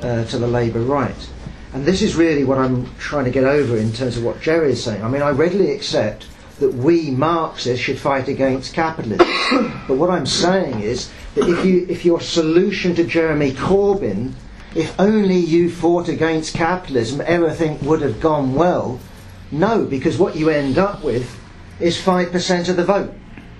uh, 0.00 0.24
to 0.24 0.38
the 0.38 0.46
Labour 0.46 0.80
right. 0.80 1.28
And 1.74 1.84
this 1.84 2.00
is 2.00 2.16
really 2.16 2.42
what 2.42 2.56
I'm 2.56 2.88
trying 2.96 3.26
to 3.26 3.30
get 3.30 3.44
over 3.44 3.76
in 3.76 3.92
terms 3.92 4.16
of 4.16 4.24
what 4.24 4.40
Jerry 4.40 4.72
is 4.72 4.82
saying. 4.82 5.04
I 5.04 5.08
mean, 5.08 5.20
I 5.20 5.28
readily 5.28 5.72
accept 5.72 6.26
that 6.58 6.72
we 6.72 7.10
Marxists 7.10 7.84
should 7.84 7.98
fight 7.98 8.28
against 8.28 8.72
capitalism. 8.72 9.28
but 9.86 9.98
what 9.98 10.08
I'm 10.08 10.24
saying 10.24 10.80
is 10.80 11.12
that 11.34 11.46
if, 11.46 11.62
you, 11.66 11.84
if 11.90 12.02
your 12.02 12.22
solution 12.22 12.94
to 12.94 13.04
Jeremy 13.04 13.52
Corbyn, 13.52 14.32
if 14.74 14.98
only 14.98 15.36
you 15.36 15.70
fought 15.70 16.08
against 16.08 16.54
capitalism, 16.54 17.22
everything 17.26 17.84
would 17.84 18.00
have 18.00 18.22
gone 18.22 18.54
well. 18.54 18.98
No, 19.50 19.84
because 19.84 20.16
what 20.16 20.34
you 20.34 20.48
end 20.48 20.78
up 20.78 21.04
with 21.04 21.38
is 21.78 22.00
5% 22.00 22.70
of 22.70 22.76
the 22.76 22.84
vote. 22.84 23.12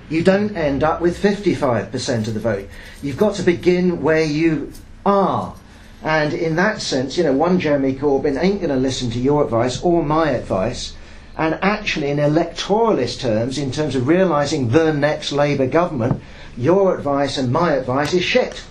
You 0.09 0.23
don't 0.23 0.57
end 0.57 0.85
up 0.85 1.01
with 1.01 1.21
55% 1.21 2.29
of 2.29 2.35
the 2.35 2.41
vote. 2.41 2.69
You've 3.03 3.17
got 3.17 3.35
to 3.37 3.43
begin 3.43 4.03
where 4.03 4.25
you 4.25 4.73
are. 5.05 5.57
And 6.03 6.33
in 6.33 6.57
that 6.57 6.81
sense, 6.81 7.17
you 7.17 7.25
know, 7.25 7.33
one 7.33 7.59
Jeremy 7.59 7.95
Corbyn 7.95 8.41
ain't 8.41 8.61
going 8.61 8.71
to 8.71 8.77
listen 8.77 9.11
to 9.11 9.19
your 9.19 9.45
advice 9.45 9.83
or 9.83 10.05
my 10.05 10.31
advice. 10.31 10.95
And 11.37 11.59
actually, 11.61 12.11
in 12.11 12.19
electoralist 12.19 13.21
terms, 13.21 13.59
in 13.59 13.73
terms 13.73 13.97
of 13.97 14.07
realising 14.07 14.69
the 14.69 14.93
next 14.93 15.33
Labour 15.33 15.67
government, 15.67 16.23
your 16.57 16.97
advice 16.97 17.37
and 17.37 17.53
my 17.53 17.73
advice 17.73 18.15
is 18.15 18.23
shit. 18.23 18.63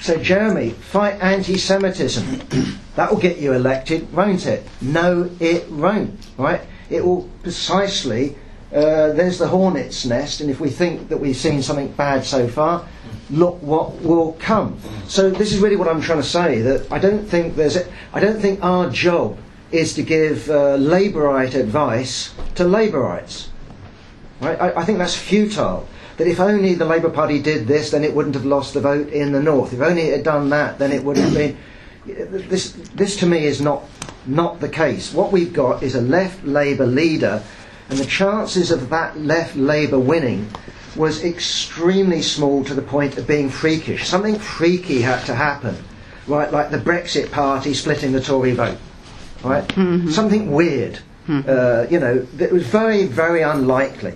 So, 0.00 0.16
Jeremy, 0.22 0.70
fight 0.70 1.20
anti 1.22 1.56
Semitism. 1.56 2.40
that 2.96 3.10
will 3.10 3.18
get 3.18 3.38
you 3.38 3.52
elected, 3.52 4.12
won't 4.12 4.46
it? 4.46 4.66
No, 4.80 5.30
it 5.40 5.70
won't, 5.70 6.26
right? 6.36 6.60
It 6.90 7.04
will 7.04 7.30
precisely, 7.42 8.36
uh, 8.72 9.12
there's 9.12 9.38
the 9.38 9.48
hornet's 9.48 10.06
nest, 10.06 10.40
and 10.40 10.50
if 10.50 10.60
we 10.60 10.70
think 10.70 11.08
that 11.08 11.18
we've 11.18 11.36
seen 11.36 11.62
something 11.62 11.92
bad 11.92 12.24
so 12.24 12.48
far, 12.48 12.86
look 13.30 13.60
what 13.62 14.00
will 14.02 14.32
come. 14.40 14.78
So, 15.08 15.30
this 15.30 15.52
is 15.52 15.60
really 15.60 15.76
what 15.76 15.88
I'm 15.88 16.00
trying 16.00 16.20
to 16.22 16.26
say 16.28 16.62
that 16.62 16.90
I 16.90 16.98
don't 16.98 17.24
think 17.24 17.54
there's, 17.54 17.76
a, 17.76 17.86
I 18.12 18.20
don't 18.20 18.40
think 18.40 18.62
our 18.62 18.88
job 18.90 19.38
is 19.72 19.94
to 19.94 20.02
give 20.02 20.48
uh, 20.50 20.76
Labourite 20.76 21.54
advice 21.54 22.34
to 22.54 22.64
Labourites. 22.64 23.48
Right? 24.40 24.60
I, 24.60 24.80
I 24.80 24.84
think 24.84 24.98
that's 24.98 25.16
futile. 25.16 25.88
That 26.18 26.26
if 26.26 26.40
only 26.40 26.74
the 26.74 26.84
Labour 26.84 27.10
Party 27.10 27.40
did 27.40 27.66
this, 27.66 27.90
then 27.90 28.04
it 28.04 28.14
wouldn't 28.14 28.34
have 28.34 28.44
lost 28.44 28.74
the 28.74 28.80
vote 28.80 29.08
in 29.08 29.32
the 29.32 29.42
north. 29.42 29.72
If 29.72 29.80
only 29.80 30.02
it 30.02 30.16
had 30.16 30.24
done 30.24 30.50
that, 30.50 30.78
then 30.78 30.92
it 30.92 31.02
would 31.02 31.16
have 31.16 31.32
been. 31.32 31.56
This, 32.04 32.72
this 32.94 33.16
to 33.16 33.26
me 33.26 33.46
is 33.46 33.60
not 33.60 33.84
not 34.26 34.60
the 34.60 34.68
case. 34.68 35.12
What 35.12 35.32
we've 35.32 35.52
got 35.52 35.82
is 35.82 35.94
a 35.94 36.00
left 36.00 36.44
Labour 36.44 36.86
leader, 36.86 37.42
and 37.92 38.00
the 38.00 38.06
chances 38.06 38.70
of 38.70 38.88
that 38.88 39.18
left 39.20 39.54
Labour 39.54 39.98
winning 39.98 40.48
was 40.96 41.22
extremely 41.22 42.22
small 42.22 42.64
to 42.64 42.72
the 42.72 42.80
point 42.80 43.18
of 43.18 43.26
being 43.26 43.50
freakish. 43.50 44.08
Something 44.08 44.38
freaky 44.38 45.02
had 45.02 45.22
to 45.26 45.34
happen, 45.34 45.76
right? 46.26 46.50
Like 46.50 46.70
the 46.70 46.78
Brexit 46.78 47.30
Party 47.30 47.74
splitting 47.74 48.12
the 48.12 48.20
Tory 48.22 48.52
vote, 48.52 48.78
right? 49.44 49.70
Something 50.10 50.52
weird. 50.52 51.00
Uh, 51.28 51.86
you 51.90 52.00
know, 52.00 52.20
that 52.38 52.50
was 52.50 52.66
very, 52.66 53.04
very 53.04 53.42
unlikely. 53.42 54.14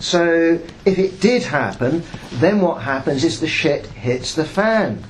So 0.00 0.58
if 0.84 0.98
it 0.98 1.20
did 1.20 1.44
happen, 1.44 2.02
then 2.32 2.60
what 2.60 2.82
happens 2.82 3.22
is 3.22 3.38
the 3.38 3.46
shit 3.46 3.86
hits 3.86 4.34
the 4.34 4.44
fan, 4.44 5.04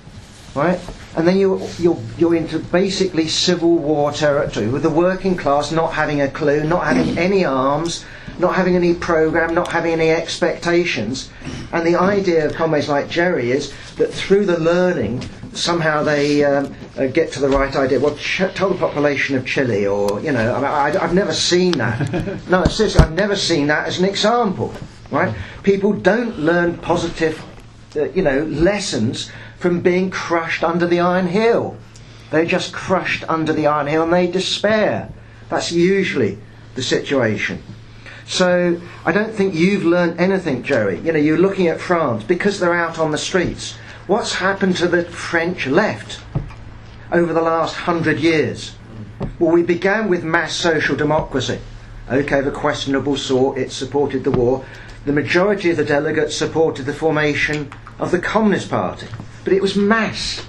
right? 0.54 0.78
And 1.16 1.28
then 1.28 1.36
you're, 1.38 1.60
you're, 1.78 1.98
you're 2.18 2.34
into 2.34 2.58
basically 2.58 3.28
civil 3.28 3.78
war 3.78 4.12
territory 4.12 4.68
with 4.68 4.82
the 4.82 4.90
working 4.90 5.36
class 5.36 5.70
not 5.70 5.92
having 5.92 6.20
a 6.20 6.28
clue, 6.28 6.64
not 6.64 6.84
having 6.84 7.18
any 7.26 7.44
arms, 7.44 8.04
not 8.38 8.54
having 8.54 8.74
any 8.74 8.94
program, 8.94 9.54
not 9.54 9.68
having 9.68 9.92
any 9.92 10.10
expectations. 10.10 11.30
And 11.72 11.86
the 11.86 11.96
idea 11.96 12.46
of 12.46 12.54
comrades 12.54 12.88
like 12.88 13.08
Jerry 13.08 13.52
is 13.52 13.72
that 13.96 14.12
through 14.12 14.46
the 14.46 14.58
learning 14.58 15.22
somehow 15.52 16.02
they 16.02 16.44
um, 16.44 16.74
uh, 16.98 17.06
get 17.06 17.32
to 17.32 17.40
the 17.40 17.48
right 17.48 17.74
idea. 17.76 18.00
Well, 18.00 18.16
ch- 18.16 18.52
tell 18.54 18.70
the 18.70 18.78
population 18.78 19.36
of 19.36 19.46
Chile, 19.46 19.86
or 19.86 20.20
you 20.20 20.32
know, 20.32 20.54
I, 20.54 21.00
I've 21.00 21.14
never 21.14 21.32
seen 21.32 21.72
that. 21.72 22.12
no, 22.48 22.64
seriously, 22.64 23.00
I've 23.00 23.12
never 23.12 23.36
seen 23.36 23.68
that 23.68 23.86
as 23.86 23.98
an 23.98 24.04
example. 24.04 24.74
Right? 25.10 25.34
People 25.62 25.92
don't 25.92 26.38
learn 26.40 26.78
positive, 26.78 27.40
uh, 27.94 28.08
you 28.10 28.22
know, 28.22 28.42
lessons 28.44 29.30
from 29.64 29.80
being 29.80 30.10
crushed 30.10 30.62
under 30.62 30.86
the 30.86 31.00
iron 31.00 31.26
heel. 31.26 31.74
They're 32.30 32.44
just 32.44 32.74
crushed 32.74 33.24
under 33.30 33.50
the 33.50 33.66
iron 33.66 33.86
heel 33.86 34.02
and 34.02 34.12
they 34.12 34.26
despair. 34.26 35.10
That's 35.48 35.72
usually 35.72 36.36
the 36.74 36.82
situation. 36.82 37.62
So 38.26 38.78
I 39.06 39.12
don't 39.12 39.32
think 39.32 39.54
you've 39.54 39.86
learned 39.86 40.20
anything, 40.20 40.64
Joey. 40.64 40.98
You 40.98 41.12
know, 41.12 41.18
you're 41.18 41.38
looking 41.38 41.68
at 41.68 41.80
France 41.80 42.24
because 42.24 42.60
they're 42.60 42.74
out 42.74 42.98
on 42.98 43.10
the 43.10 43.16
streets. 43.16 43.74
What's 44.06 44.34
happened 44.34 44.76
to 44.76 44.86
the 44.86 45.04
French 45.04 45.66
left 45.66 46.20
over 47.10 47.32
the 47.32 47.40
last 47.40 47.74
hundred 47.74 48.18
years? 48.18 48.74
Well, 49.38 49.50
we 49.50 49.62
began 49.62 50.10
with 50.10 50.24
mass 50.24 50.54
social 50.54 50.94
democracy. 50.94 51.58
Okay, 52.12 52.40
a 52.40 52.50
questionable 52.50 53.16
sort, 53.16 53.56
it 53.56 53.72
supported 53.72 54.24
the 54.24 54.30
war. 54.30 54.62
The 55.06 55.12
majority 55.12 55.70
of 55.70 55.78
the 55.78 55.86
delegates 55.86 56.36
supported 56.36 56.84
the 56.84 56.92
formation 56.92 57.72
of 57.98 58.10
the 58.10 58.18
Communist 58.18 58.68
Party. 58.68 59.06
But 59.44 59.52
it 59.52 59.62
was 59.62 59.76
mass. 59.76 60.44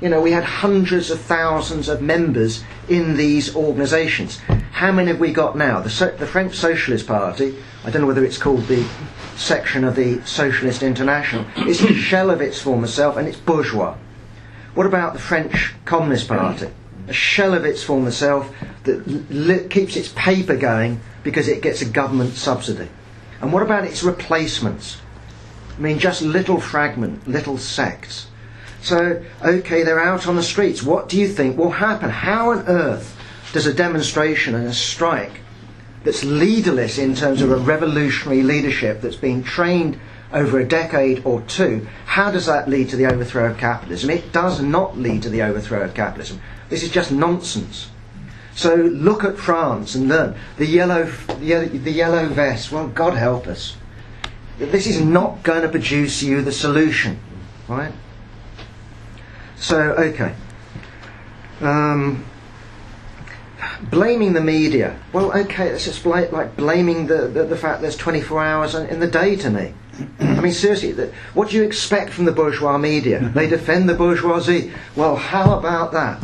You 0.00 0.08
know, 0.08 0.20
we 0.20 0.32
had 0.32 0.42
hundreds 0.42 1.10
of 1.10 1.20
thousands 1.20 1.88
of 1.88 2.02
members 2.02 2.64
in 2.88 3.16
these 3.16 3.54
organisations. 3.54 4.40
How 4.72 4.90
many 4.90 5.12
have 5.12 5.20
we 5.20 5.32
got 5.32 5.56
now? 5.56 5.80
The, 5.80 5.90
so- 5.90 6.10
the 6.10 6.26
French 6.26 6.56
Socialist 6.56 7.06
Party, 7.06 7.54
I 7.84 7.90
don't 7.90 8.02
know 8.02 8.08
whether 8.08 8.24
it's 8.24 8.38
called 8.38 8.66
the 8.66 8.84
section 9.36 9.84
of 9.84 9.94
the 9.94 10.20
Socialist 10.26 10.82
International, 10.82 11.46
it's 11.56 11.82
a 11.82 11.94
shell 12.08 12.30
of 12.30 12.40
its 12.40 12.60
former 12.60 12.88
self 12.88 13.16
and 13.16 13.28
it's 13.28 13.36
bourgeois. 13.36 13.96
What 14.74 14.86
about 14.86 15.12
the 15.12 15.18
French 15.20 15.74
Communist 15.84 16.26
Party? 16.26 16.68
A 17.06 17.12
shell 17.12 17.54
of 17.54 17.64
its 17.64 17.82
former 17.84 18.10
self 18.10 18.52
that 18.84 19.68
keeps 19.70 19.96
its 19.96 20.12
paper 20.16 20.56
going 20.56 21.00
because 21.22 21.46
it 21.46 21.62
gets 21.62 21.80
a 21.82 21.84
government 21.84 22.34
subsidy. 22.34 22.88
And 23.40 23.52
what 23.52 23.62
about 23.62 23.84
its 23.84 24.02
replacements? 24.02 24.98
I 25.76 25.80
mean, 25.80 25.98
just 25.98 26.22
little 26.22 26.60
fragment, 26.60 27.28
little 27.28 27.58
sects. 27.58 28.28
So, 28.82 29.22
okay, 29.42 29.84
they're 29.84 30.02
out 30.02 30.26
on 30.26 30.36
the 30.36 30.42
streets. 30.42 30.82
What 30.82 31.08
do 31.08 31.16
you 31.16 31.28
think 31.28 31.56
will 31.56 31.70
happen? 31.70 32.10
How 32.10 32.50
on 32.50 32.66
earth 32.66 33.16
does 33.52 33.66
a 33.66 33.72
demonstration 33.72 34.54
and 34.54 34.66
a 34.66 34.74
strike 34.74 35.40
that's 36.04 36.24
leaderless 36.24 36.98
in 36.98 37.14
terms 37.14 37.42
of 37.42 37.52
a 37.52 37.56
revolutionary 37.56 38.42
leadership 38.42 39.00
that's 39.00 39.16
been 39.16 39.42
trained 39.44 39.98
over 40.32 40.58
a 40.58 40.66
decade 40.66 41.24
or 41.24 41.42
two, 41.42 41.86
how 42.06 42.30
does 42.30 42.46
that 42.46 42.68
lead 42.68 42.88
to 42.88 42.96
the 42.96 43.06
overthrow 43.06 43.50
of 43.50 43.58
capitalism? 43.58 44.10
It 44.10 44.32
does 44.32 44.60
not 44.60 44.98
lead 44.98 45.22
to 45.22 45.28
the 45.28 45.42
overthrow 45.42 45.82
of 45.82 45.94
capitalism. 45.94 46.40
This 46.68 46.82
is 46.82 46.90
just 46.90 47.12
nonsense. 47.12 47.90
So 48.54 48.74
look 48.74 49.24
at 49.24 49.38
France 49.38 49.94
and 49.94 50.08
learn. 50.08 50.34
The 50.56 50.66
yellow, 50.66 51.04
the 51.04 51.92
yellow, 51.92 52.26
vest, 52.28 52.72
well, 52.72 52.88
God 52.88 53.14
help 53.14 53.46
us. 53.46 53.76
This 54.58 54.86
is 54.86 55.00
not 55.00 55.42
going 55.42 55.62
to 55.62 55.68
produce 55.68 56.22
you 56.22 56.42
the 56.42 56.52
solution, 56.52 57.18
right? 57.68 57.92
So, 59.62 59.78
okay. 59.92 60.34
Um, 61.60 62.24
blaming 63.90 64.32
the 64.32 64.40
media. 64.40 64.98
Well, 65.12 65.32
okay, 65.38 65.68
it's 65.68 65.84
just 65.84 66.02
bla- 66.02 66.28
like 66.32 66.56
blaming 66.56 67.06
the, 67.06 67.28
the, 67.28 67.44
the 67.44 67.56
fact 67.56 67.80
there's 67.80 67.96
24 67.96 68.42
hours 68.42 68.74
in 68.74 68.98
the 68.98 69.06
day 69.06 69.36
to 69.36 69.50
me. 69.50 69.72
I 70.18 70.40
mean, 70.40 70.52
seriously, 70.52 70.90
the, 70.90 71.12
what 71.34 71.50
do 71.50 71.56
you 71.56 71.62
expect 71.62 72.10
from 72.10 72.24
the 72.24 72.32
bourgeois 72.32 72.76
media? 72.76 73.20
They 73.34 73.46
defend 73.48 73.88
the 73.88 73.94
bourgeoisie. 73.94 74.72
Well, 74.96 75.14
how 75.14 75.56
about 75.56 75.92
that? 75.92 76.20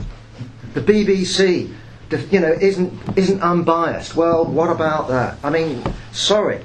The 0.75 0.81
BBC, 0.81 1.73
def- 2.09 2.33
you 2.33 2.41
know, 2.41 2.53
isn't 2.61 2.93
isn't 3.17 3.41
unbiased. 3.41 4.17
Well, 4.17 4.45
what 4.47 4.69
about 4.71 5.09
that? 5.09 5.39
I 5.45 5.51
mean, 5.51 5.85
sorry. 6.11 6.61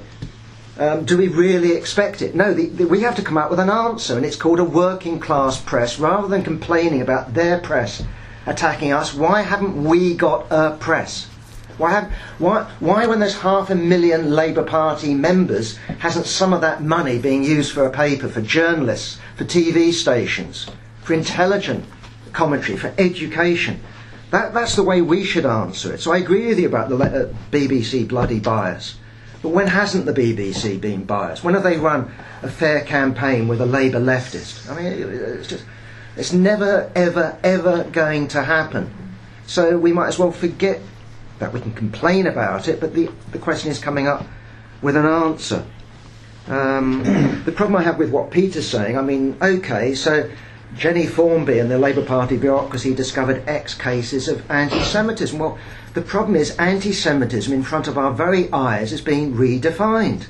Um, 0.76 1.04
do 1.04 1.16
we 1.16 1.28
really 1.28 1.72
expect 1.72 2.20
it? 2.20 2.34
No, 2.34 2.52
the, 2.52 2.66
the, 2.66 2.86
we 2.86 3.00
have 3.02 3.14
to 3.16 3.22
come 3.22 3.38
up 3.38 3.48
with 3.48 3.60
an 3.60 3.70
answer, 3.70 4.16
and 4.16 4.26
it's 4.26 4.36
called 4.36 4.58
a 4.58 4.64
working 4.64 5.20
class 5.20 5.60
press. 5.60 6.00
Rather 6.00 6.26
than 6.26 6.42
complaining 6.42 7.00
about 7.00 7.34
their 7.34 7.60
press 7.60 8.02
attacking 8.46 8.92
us, 8.92 9.14
why 9.14 9.42
haven't 9.42 9.84
we 9.84 10.14
got 10.14 10.46
a 10.50 10.76
press? 10.78 11.28
Why, 11.78 11.90
have, 11.90 12.12
why, 12.38 12.70
why, 12.80 13.06
when 13.06 13.20
there's 13.20 13.38
half 13.38 13.70
a 13.70 13.74
million 13.74 14.30
Labour 14.32 14.64
Party 14.64 15.14
members, 15.14 15.76
hasn't 15.98 16.26
some 16.26 16.52
of 16.52 16.60
that 16.60 16.82
money 16.82 17.18
being 17.18 17.44
used 17.44 17.72
for 17.72 17.86
a 17.86 17.90
paper, 17.90 18.28
for 18.28 18.40
journalists, 18.40 19.18
for 19.36 19.44
TV 19.44 19.92
stations, 19.92 20.68
for 21.02 21.14
intelligent 21.14 21.84
commentary, 22.32 22.78
for 22.78 22.92
education? 22.98 23.80
That, 24.30 24.54
that's 24.54 24.74
the 24.74 24.82
way 24.82 25.02
we 25.02 25.24
should 25.24 25.46
answer 25.46 25.94
it. 25.94 26.00
So 26.00 26.12
I 26.12 26.18
agree 26.18 26.46
with 26.46 26.58
you 26.58 26.66
about 26.66 26.88
the 26.88 26.96
uh, 26.96 27.34
BBC 27.52 28.08
bloody 28.08 28.40
bias. 28.40 28.96
But 29.44 29.50
when 29.50 29.66
hasn't 29.66 30.06
the 30.06 30.14
BBC 30.14 30.80
been 30.80 31.04
biased? 31.04 31.44
When 31.44 31.52
have 31.52 31.64
they 31.64 31.76
run 31.76 32.10
a 32.42 32.48
fair 32.48 32.80
campaign 32.80 33.46
with 33.46 33.60
a 33.60 33.66
Labour 33.66 34.00
leftist? 34.00 34.70
I 34.70 34.74
mean, 34.74 34.86
it's 34.86 35.48
just, 35.48 35.66
it's 36.16 36.32
never, 36.32 36.90
ever, 36.94 37.38
ever 37.44 37.84
going 37.84 38.28
to 38.28 38.42
happen. 38.42 38.90
So 39.46 39.76
we 39.76 39.92
might 39.92 40.08
as 40.08 40.18
well 40.18 40.32
forget 40.32 40.80
that 41.40 41.52
we 41.52 41.60
can 41.60 41.74
complain 41.74 42.26
about 42.26 42.68
it, 42.68 42.80
but 42.80 42.94
the, 42.94 43.10
the 43.32 43.38
question 43.38 43.70
is 43.70 43.78
coming 43.78 44.08
up 44.08 44.24
with 44.80 44.96
an 44.96 45.04
answer. 45.04 45.66
Um, 46.46 47.02
the 47.44 47.52
problem 47.52 47.76
I 47.76 47.82
have 47.82 47.98
with 47.98 48.10
what 48.10 48.30
Peter's 48.30 48.66
saying, 48.66 48.96
I 48.96 49.02
mean, 49.02 49.36
okay, 49.42 49.94
so 49.94 50.30
Jennie 50.74 51.06
Formby 51.06 51.58
and 51.58 51.70
the 51.70 51.78
Labour 51.78 52.06
Party 52.06 52.38
bureaucracy 52.38 52.94
discovered 52.94 53.46
X 53.46 53.74
cases 53.74 54.26
of 54.26 54.50
anti 54.50 54.82
Semitism. 54.82 55.38
Well, 55.38 55.58
the 55.94 56.02
problem 56.02 56.34
is 56.36 56.50
anti 56.56 56.92
Semitism 56.92 57.52
in 57.52 57.62
front 57.62 57.86
of 57.86 57.96
our 57.96 58.12
very 58.12 58.52
eyes 58.52 58.92
is 58.92 59.00
being 59.00 59.34
redefined. 59.34 60.26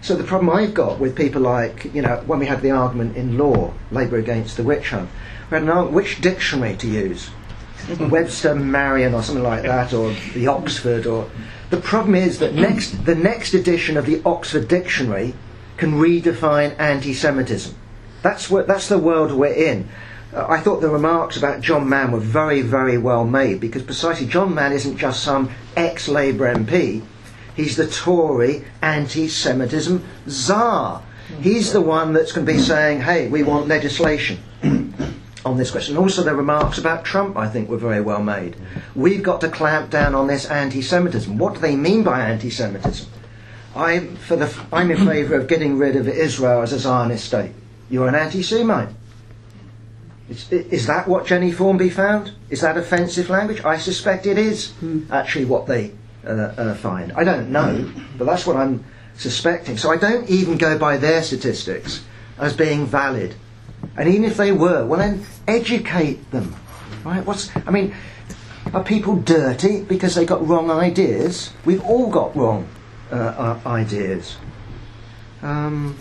So 0.00 0.14
the 0.14 0.22
problem 0.22 0.50
I've 0.50 0.74
got 0.74 1.00
with 1.00 1.16
people 1.16 1.42
like, 1.42 1.92
you 1.92 2.02
know, 2.02 2.22
when 2.26 2.38
we 2.38 2.46
had 2.46 2.62
the 2.62 2.70
argument 2.70 3.16
in 3.16 3.36
law, 3.36 3.74
Labour 3.90 4.18
against 4.18 4.56
the 4.56 4.62
witch 4.62 4.90
hunt, 4.90 5.10
we 5.50 5.56
had 5.56 5.64
an 5.64 5.68
argument 5.68 5.94
which 5.94 6.20
dictionary 6.20 6.76
to 6.76 6.86
use. 6.86 7.30
Webster 8.00 8.54
Marion 8.54 9.14
or 9.14 9.22
something 9.24 9.42
like 9.42 9.64
that, 9.64 9.92
or 9.92 10.12
the 10.34 10.46
Oxford, 10.46 11.06
or 11.06 11.28
the 11.70 11.76
problem 11.76 12.14
is 12.14 12.38
that 12.38 12.54
next 12.54 13.04
the 13.04 13.14
next 13.16 13.54
edition 13.54 13.96
of 13.96 14.06
the 14.06 14.22
Oxford 14.24 14.68
Dictionary 14.68 15.34
can 15.76 15.94
redefine 15.94 16.78
anti-Semitism. 16.78 17.74
That's 18.22 18.48
what 18.48 18.68
that's 18.68 18.88
the 18.88 18.98
world 18.98 19.32
we're 19.32 19.52
in. 19.52 19.88
Uh, 20.36 20.46
I 20.50 20.60
thought 20.60 20.82
the 20.82 20.90
remarks 20.90 21.38
about 21.38 21.62
John 21.62 21.88
Mann 21.88 22.12
were 22.12 22.20
very, 22.20 22.60
very 22.60 22.98
well 22.98 23.24
made 23.24 23.58
because 23.58 23.82
precisely 23.82 24.26
John 24.26 24.54
Mann 24.54 24.72
isn't 24.72 24.98
just 24.98 25.22
some 25.22 25.50
ex-Labour 25.76 26.54
MP. 26.54 27.02
He's 27.56 27.76
the 27.76 27.86
Tory 27.86 28.64
anti-Semitism 28.82 30.04
czar. 30.28 31.02
He's 31.40 31.72
the 31.72 31.80
one 31.80 32.12
that's 32.12 32.32
going 32.32 32.46
to 32.46 32.52
be 32.52 32.58
saying, 32.58 33.00
"Hey, 33.00 33.28
we 33.28 33.42
want 33.42 33.66
legislation." 33.66 34.38
on 35.46 35.56
this 35.56 35.70
question. 35.70 35.96
Also, 35.96 36.24
the 36.24 36.34
remarks 36.34 36.76
about 36.76 37.04
Trump, 37.04 37.36
I 37.36 37.48
think, 37.48 37.68
were 37.68 37.78
very 37.78 38.00
well 38.00 38.20
made. 38.20 38.56
We've 38.96 39.22
got 39.22 39.40
to 39.42 39.48
clamp 39.48 39.90
down 39.90 40.12
on 40.12 40.26
this 40.26 40.44
anti-Semitism. 40.44 41.38
What 41.38 41.54
do 41.54 41.60
they 41.60 41.76
mean 41.76 42.02
by 42.02 42.20
anti-Semitism? 42.20 43.08
I'm, 43.76 44.16
for 44.16 44.34
the, 44.34 44.52
I'm 44.72 44.90
in 44.90 45.06
favour 45.06 45.36
of 45.36 45.46
getting 45.46 45.78
rid 45.78 45.94
of 45.94 46.08
Israel 46.08 46.62
as 46.62 46.72
a 46.72 46.80
Zionist 46.80 47.26
state. 47.26 47.52
You're 47.88 48.08
an 48.08 48.16
anti-Semite. 48.16 48.88
Is, 50.28 50.50
is 50.50 50.86
that 50.86 51.06
what 51.06 51.26
Jennie 51.26 51.52
Formby 51.52 51.88
found? 51.88 52.32
Is 52.50 52.60
that 52.62 52.76
offensive 52.76 53.30
language? 53.30 53.64
I 53.64 53.78
suspect 53.78 54.26
it 54.26 54.38
is 54.38 54.72
actually 55.10 55.44
what 55.44 55.66
they 55.66 55.92
uh, 56.24 56.30
uh, 56.30 56.74
find. 56.74 57.12
I 57.12 57.22
don't 57.22 57.50
know, 57.50 57.88
but 58.18 58.24
that's 58.24 58.46
what 58.46 58.56
I'm 58.56 58.84
suspecting. 59.16 59.78
So 59.78 59.90
I 59.90 59.96
don't 59.96 60.28
even 60.28 60.58
go 60.58 60.76
by 60.78 60.96
their 60.96 61.22
statistics 61.22 62.04
as 62.38 62.56
being 62.56 62.86
valid. 62.86 63.34
And 63.96 64.08
even 64.08 64.24
if 64.24 64.36
they 64.36 64.52
were, 64.52 64.84
well 64.84 64.98
then 64.98 65.24
educate 65.46 66.30
them. 66.32 66.56
Right? 67.04 67.24
What's 67.24 67.50
I 67.64 67.70
mean, 67.70 67.94
are 68.72 68.82
people 68.82 69.16
dirty 69.16 69.82
because 69.82 70.16
they 70.16 70.26
got 70.26 70.46
wrong 70.46 70.70
ideas? 70.70 71.52
We've 71.64 71.84
all 71.84 72.10
got 72.10 72.34
wrong 72.34 72.68
uh, 73.12 73.14
uh, 73.14 73.60
ideas. 73.68 74.36
Um, 75.42 75.96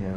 yeah. 0.00 0.16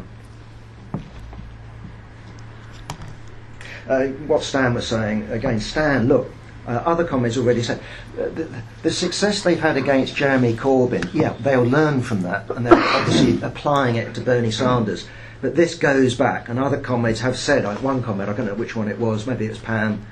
Uh, 3.88 4.08
what 4.28 4.44
Stan 4.44 4.74
was 4.74 4.88
saying 4.88 5.30
again, 5.32 5.60
Stan, 5.60 6.08
look, 6.08 6.32
uh, 6.68 6.84
other 6.86 7.06
comments 7.06 7.38
already 7.38 7.64
said 7.64 7.80
uh, 8.20 8.28
the, 8.30 8.50
the, 8.84 8.92
success 8.92 9.42
they've 9.42 9.60
had 9.60 9.78
against 9.78 10.16
Jeremy 10.16 10.54
Corbyn, 10.54 11.10
yeah, 11.14 11.34
they'll 11.40 11.64
learn 11.64 12.02
from 12.02 12.22
that, 12.24 12.50
and 12.50 12.66
they're 12.66 12.74
obviously 12.74 13.42
applying 13.48 13.96
it 13.96 14.14
to 14.16 14.22
Bernie 14.22 14.52
Sanders. 14.52 15.08
But 15.40 15.56
this 15.56 15.76
goes 15.76 16.16
back, 16.16 16.50
and 16.50 16.60
other 16.60 16.80
comments 16.80 17.22
have 17.22 17.38
said, 17.38 17.64
like 17.64 17.82
one 17.82 18.04
comment, 18.04 18.30
I 18.30 18.34
don't 18.34 18.48
know 18.48 18.56
which 18.56 18.76
one 18.76 18.90
it 18.90 19.00
was, 19.00 19.26
maybe 19.26 19.46
it 19.46 19.50
was 19.50 19.60
Pam, 19.60 20.06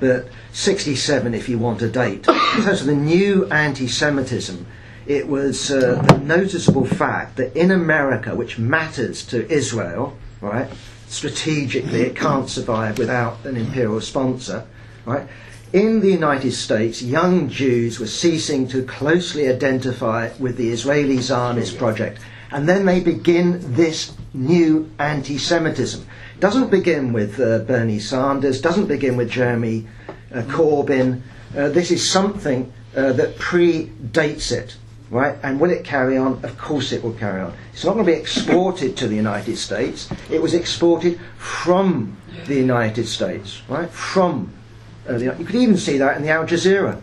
that 0.00 0.26
67 0.52 1.34
if 1.34 1.48
you 1.48 1.58
want 1.58 1.82
a 1.82 1.88
date. 1.88 2.26
In 2.56 2.62
terms 2.62 2.80
of 2.80 2.86
the 2.86 2.96
new 2.96 3.46
anti 3.46 3.86
Semitism, 3.86 4.66
it 5.06 5.28
was 5.28 5.70
uh, 5.70 6.02
the 6.02 6.18
noticeable 6.18 6.86
fact 6.86 7.36
that 7.36 7.56
in 7.56 7.70
America, 7.70 8.34
which 8.34 8.58
matters 8.58 9.24
to 9.26 9.48
Israel, 9.50 10.16
right, 10.40 10.68
strategically, 11.12 12.00
it 12.00 12.16
can't 12.16 12.48
survive 12.48 12.98
without 12.98 13.44
an 13.44 13.56
imperial 13.56 14.00
sponsor, 14.00 14.66
right. 15.04 15.28
In 15.72 16.00
the 16.00 16.10
United 16.10 16.52
States, 16.52 17.00
young 17.00 17.48
Jews 17.48 17.98
were 17.98 18.06
ceasing 18.06 18.68
to 18.68 18.84
closely 18.84 19.48
identify 19.48 20.30
with 20.38 20.56
the 20.56 20.70
Israeli 20.70 21.18
Zionist 21.18 21.78
project, 21.78 22.20
and 22.50 22.68
then 22.68 22.84
they 22.84 23.00
begin 23.00 23.74
this 23.74 24.12
new 24.34 24.90
anti-Semitism. 24.98 26.06
It 26.34 26.40
doesn't 26.40 26.70
begin 26.70 27.12
with 27.12 27.40
uh, 27.40 27.60
Bernie 27.60 28.00
Sanders, 28.00 28.60
doesn't 28.60 28.86
begin 28.86 29.16
with 29.16 29.30
Jeremy 29.30 29.86
uh, 30.34 30.42
Corbyn. 30.42 31.22
Uh, 31.56 31.68
this 31.68 31.90
is 31.90 32.06
something 32.06 32.70
uh, 32.94 33.12
that 33.12 33.36
predates 33.36 34.52
it, 34.52 34.76
right? 35.12 35.36
And 35.42 35.60
will 35.60 35.70
it 35.70 35.84
carry 35.84 36.16
on? 36.16 36.42
Of 36.42 36.56
course 36.56 36.90
it 36.90 37.04
will 37.04 37.12
carry 37.12 37.42
on. 37.42 37.54
It's 37.72 37.84
not 37.84 37.92
going 37.92 38.06
to 38.06 38.12
be 38.12 38.18
exported 38.18 38.96
to 38.96 39.06
the 39.06 39.14
United 39.14 39.56
States. 39.56 40.08
It 40.30 40.40
was 40.40 40.54
exported 40.54 41.20
from 41.36 42.16
the 42.46 42.54
United 42.54 43.06
States, 43.06 43.62
right? 43.68 43.90
From 43.90 44.52
uh, 45.06 45.18
the, 45.18 45.36
you 45.38 45.44
could 45.44 45.54
even 45.54 45.76
see 45.76 45.98
that 45.98 46.16
in 46.16 46.22
the 46.22 46.30
Al 46.30 46.46
Jazeera 46.46 47.00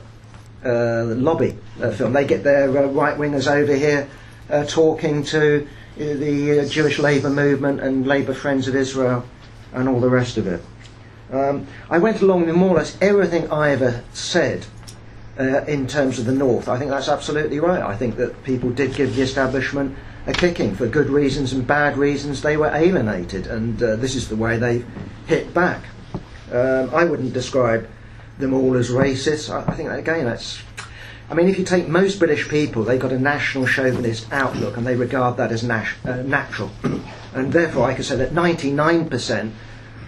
uh, 0.65 1.03
lobby 1.15 1.56
uh, 1.81 1.91
film. 1.91 2.14
They 2.14 2.26
get 2.26 2.44
their 2.44 2.76
uh, 2.76 2.88
right 2.88 3.15
wingers 3.15 3.49
over 3.49 3.76
here 3.76 4.10
uh, 4.49 4.65
talking 4.65 5.23
to 5.26 5.61
uh, 5.65 5.98
the 5.98 6.68
Jewish 6.68 6.98
labour 6.98 7.30
movement 7.30 7.80
and 7.80 8.07
Labour 8.07 8.34
Friends 8.34 8.68
of 8.68 8.76
Israel 8.76 9.23
and 9.72 9.88
all 9.88 9.99
the 9.99 10.10
rest 10.10 10.38
of 10.38 10.48
it. 10.48 10.61
Um, 11.31 11.68
I 11.91 11.99
went 11.99 12.22
along 12.22 12.48
with 12.48 12.56
more 12.56 12.72
or 12.72 12.77
less 12.77 12.98
everything 13.02 13.52
I 13.52 13.69
ever 13.69 14.03
said 14.14 14.65
uh, 15.40 15.64
in 15.66 15.88
terms 15.88 16.20
of 16.20 16.26
the 16.26 16.34
North. 16.34 16.68
I 16.68 16.78
think 16.78 16.91
that's 16.91 17.07
absolutely 17.07 17.60
right. 17.60 17.82
I 17.82 17.95
think 17.95 18.18
that 18.18 18.44
people 18.44 18.70
did 18.70 18.94
give 18.94 19.16
the 19.16 19.22
establishment 19.22 19.98
a 20.28 20.34
kicking 20.34 20.76
for 20.76 20.86
good 20.86 21.10
reasons 21.10 21.53
and 21.53 21.66
bad 21.66 21.98
reasons. 21.98 22.41
They 22.41 22.57
were 22.57 22.70
alienated, 22.74 23.48
and 23.48 23.82
uh, 23.82 23.95
this 23.95 24.16
is 24.16 24.28
the 24.28 24.36
way 24.36 24.57
they 24.57 24.84
hit 25.28 25.53
back. 25.53 25.86
Um, 26.52 26.94
I 26.94 27.06
wouldn't 27.06 27.34
describe 27.34 27.88
them 28.38 28.53
all 28.53 28.76
as 28.76 28.90
racist. 28.90 29.49
I, 29.49 29.72
I 29.72 29.76
think 29.76 29.90
again 29.90 30.26
that's. 30.26 30.61
I 31.30 31.36
mean, 31.36 31.48
if 31.48 31.60
you 31.60 31.64
take 31.64 31.88
most 31.88 32.18
British 32.18 32.49
people, 32.49 32.84
they've 32.84 32.99
got 32.99 33.11
a 33.11 33.20
national 33.20 33.68
chauvinist 33.68 34.28
outlook, 34.34 34.78
and 34.78 34.86
they 34.86 34.95
regard 34.95 35.38
that 35.38 35.52
as 35.52 35.64
nas- 35.64 35.88
uh, 36.03 36.18
natural, 36.24 36.72
and 37.34 37.53
therefore 37.53 37.86
I 37.86 37.94
could 37.94 38.06
say 38.06 38.16
that 38.16 38.32
99%, 38.32 39.52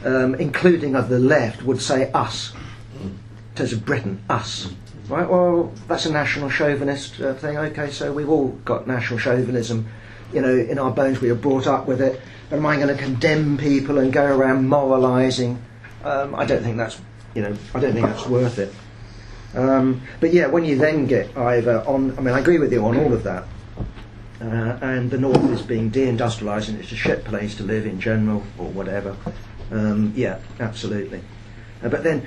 um, 0.04 0.36
including 0.36 0.96
of 0.96 1.10
the 1.10 1.20
left, 1.20 1.62
would 1.62 1.80
say 1.80 2.12
us, 2.12 2.54
in 3.00 3.20
terms 3.54 3.72
of 3.72 3.86
Britain, 3.86 4.24
us. 4.30 4.74
Right, 5.12 5.30
well, 5.30 5.74
that's 5.90 6.06
a 6.06 6.12
national 6.12 6.50
chauvinist 6.50 7.20
uh, 7.20 7.34
thing. 7.34 7.58
Okay, 7.58 7.92
so 7.92 8.14
we've 8.14 8.30
all 8.30 8.48
got 8.64 8.88
national 8.88 9.20
chauvinism, 9.20 9.90
you 10.32 10.40
know, 10.40 10.56
in 10.56 10.80
our 10.80 10.90
bones. 10.90 11.20
We 11.20 11.30
are 11.30 11.36
brought 11.36 11.68
up 11.68 11.86
with 11.86 12.00
it. 12.00 12.22
But 12.50 12.60
am 12.60 12.66
I 12.66 12.78
going 12.78 12.88
to 12.88 12.96
condemn 12.96 13.58
people 13.58 13.98
and 13.98 14.14
go 14.14 14.24
around 14.24 14.70
moralising? 14.70 15.62
Um, 16.06 16.34
I 16.34 16.46
don't 16.46 16.64
think 16.64 16.78
that's, 16.78 16.98
you 17.36 17.42
know, 17.42 17.58
I 17.76 17.82
don't 17.82 17.92
think 17.92 18.06
that's 18.06 18.26
worth 18.26 18.58
it. 18.58 18.74
Um, 19.54 20.02
but 20.22 20.32
yeah, 20.32 20.48
when 20.48 20.64
you 20.64 20.78
then 20.78 21.08
get 21.08 21.36
either 21.36 21.82
on, 21.82 22.18
I 22.18 22.22
mean, 22.22 22.34
I 22.34 22.40
agree 22.40 22.60
with 22.60 22.72
you 22.72 22.86
on 22.86 22.96
all 22.96 23.12
of 23.12 23.24
that. 23.24 23.44
Uh, 24.40 24.80
and 24.82 25.12
the 25.12 25.18
north 25.18 25.44
is 25.52 25.62
being 25.62 25.92
deindustrialised 25.92 26.70
and 26.70 26.80
it's 26.80 26.94
a 26.94 26.96
shit 26.96 27.26
place 27.26 27.54
to 27.56 27.64
live 27.64 27.86
in 27.86 28.00
general 28.00 28.44
or 28.58 28.70
whatever. 28.70 29.18
Um, 29.72 30.14
yeah, 30.16 30.40
absolutely. 30.62 31.22
Uh, 31.84 31.90
but 31.90 32.02
then 32.06 32.26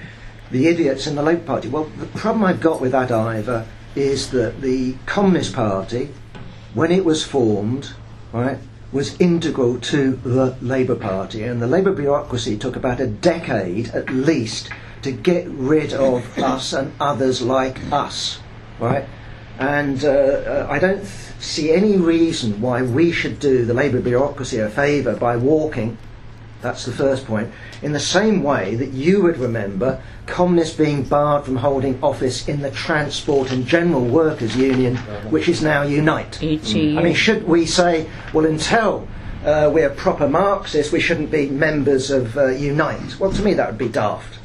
the 0.51 0.66
idiots 0.66 1.07
in 1.07 1.15
the 1.15 1.23
Labour 1.23 1.45
Party. 1.45 1.69
Well, 1.69 1.85
the 1.99 2.07
problem 2.07 2.45
I've 2.45 2.61
got 2.61 2.81
with 2.81 2.93
that, 2.93 3.11
Ivor, 3.11 3.66
is 3.95 4.31
that 4.31 4.61
the 4.61 4.95
Communist 5.07 5.55
Party, 5.55 6.11
when 6.75 6.91
it 6.91 7.05
was 7.05 7.25
formed, 7.25 7.93
right, 8.33 8.59
was 8.93 9.21
integral 9.21 9.81
to 9.81 10.12
the 10.12 10.57
Labour 10.61 10.95
Party, 10.95 11.43
and 11.43 11.61
the 11.61 11.66
Labour 11.66 11.93
bureaucracy 11.93 12.57
took 12.57 12.77
about 12.77 13.01
a 13.01 13.07
decade 13.07 13.89
at 13.89 14.09
least 14.11 14.71
to 15.03 15.11
get 15.12 15.49
rid 15.49 15.93
of 15.93 16.39
us 16.39 16.73
and 16.73 16.93
others 17.01 17.43
like 17.43 17.81
us, 17.93 18.39
right? 18.79 19.05
And 19.59 20.05
uh, 20.05 20.09
uh, 20.09 20.66
I 20.71 20.79
don't 20.79 20.99
th- 20.99 21.09
see 21.39 21.73
any 21.73 21.97
reason 21.97 22.61
why 22.61 22.83
we 22.83 23.12
should 23.12 23.39
do 23.39 23.65
the 23.65 23.75
Labour 23.75 24.01
bureaucracy 24.01 24.59
a 24.59 24.69
favour 24.69 25.15
by 25.15 25.37
walking. 25.37 25.97
That's 26.65 26.86
the 26.86 26.93
first 26.93 27.27
point. 27.27 27.53
In 27.82 27.93
the 27.93 28.01
same 28.01 28.43
way 28.43 28.74
that 28.77 28.93
you 28.93 29.23
would 29.23 29.36
remember 29.36 30.01
communists 30.24 30.74
being 30.74 31.03
barred 31.03 31.45
from 31.45 31.57
holding 31.57 32.03
office 32.03 32.49
in 32.49 32.62
the 32.62 32.70
Transport 32.70 33.53
and 33.53 33.66
General 33.66 34.03
Workers 34.03 34.57
Union, 34.57 34.97
which 35.28 35.47
is 35.47 35.62
now 35.62 35.82
Unite. 35.82 36.43
I 36.97 37.03
mean, 37.03 37.15
should 37.15 37.47
we 37.47 37.66
say, 37.66 38.09
well, 38.32 38.47
until 38.47 39.07
uh, 39.45 39.70
we're 39.74 39.91
proper 39.91 40.27
Marxists, 40.27 40.91
we 40.91 41.01
shouldn't 41.01 41.31
be 41.31 41.51
members 41.51 42.11
of 42.11 42.39
uh, 42.39 42.47
Unite? 42.47 43.20
Well, 43.20 43.31
to 43.31 43.43
me, 43.43 43.53
that 43.53 43.69
would 43.69 43.78
be 43.78 43.91
daft. 43.91 44.39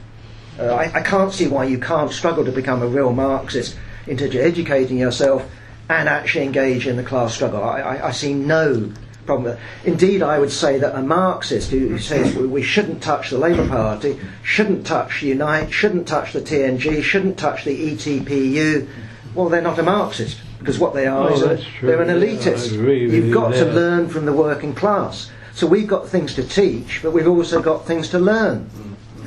Uh, 0.60 0.74
I, 0.74 0.91
I 0.94 1.02
can't 1.02 1.32
see 1.32 1.48
why 1.48 1.64
you 1.64 1.80
can't 1.80 2.12
struggle 2.12 2.44
to 2.44 2.52
become 2.52 2.82
a 2.82 2.88
real 2.88 3.14
Marxist 3.14 3.78
in 4.08 4.18
terms 4.18 4.36
of 4.36 4.41
educating 4.41 4.98
yourself 4.98 5.50
and 5.88 6.10
actually 6.10 6.44
engage 6.44 6.86
in 6.86 6.98
the 6.98 7.04
class 7.04 7.34
struggle. 7.34 7.64
I, 7.64 7.80
I, 7.80 8.08
I 8.10 8.12
see 8.12 8.34
no 8.34 8.91
problem. 9.30 9.57
Indeed, 9.85 10.23
I 10.23 10.39
would 10.39 10.51
say 10.51 10.80
that 10.80 10.95
a 10.97 11.03
Marxist 11.03 11.69
who 11.69 11.99
says 11.99 12.35
we- 12.35 12.64
shouldn't 12.64 13.03
touch 13.03 13.30
the 13.30 13.38
Labour 13.38 13.68
Party, 13.68 14.18
shouldn't 14.41 14.88
touch 14.88 15.22
Unite, 15.22 15.72
shouldn't 15.72 16.07
touch 16.07 16.34
the 16.34 16.41
TNG, 16.41 17.03
shouldn't 17.03 17.38
touch 17.38 17.64
the 17.64 17.76
ETPU, 17.91 18.88
well, 19.35 19.47
they're 19.49 19.61
not 19.61 19.77
a 19.77 19.84
Marxist 19.84 20.38
because 20.57 20.80
what 20.80 20.95
they 20.95 21.06
are 21.06 21.30
Oh, 21.30 21.34
is 21.34 21.41
a, 21.43 21.60
they're 21.85 22.01
an 22.01 22.10
elitist. 22.10 22.72
You've 22.72 23.26
you 23.27 23.34
got 23.34 23.53
to 23.53 23.65
learn 23.65 24.10
from 24.10 24.26
the 24.26 24.34
working 24.34 24.73
class. 24.73 25.30
So 25.53 25.68
we've 25.68 25.88
got 25.88 26.10
things 26.10 26.34
to 26.35 26.43
teach, 26.43 27.01
but 27.03 27.11
we've 27.11 27.27
also 27.27 27.61
got 27.61 27.85
things 27.85 28.10
to 28.10 28.19
learn. 28.19 28.68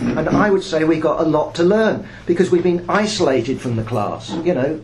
And 0.00 0.28
I 0.28 0.50
would 0.50 0.64
say 0.64 0.82
we've 0.82 1.00
got 1.10 1.20
a 1.20 1.28
lot 1.28 1.54
to 1.56 1.62
learn 1.62 2.08
because 2.26 2.50
we've 2.50 2.62
been 2.72 2.84
isolated 2.88 3.60
from 3.60 3.76
the 3.76 3.84
class, 3.84 4.30
you 4.44 4.54
know. 4.54 4.80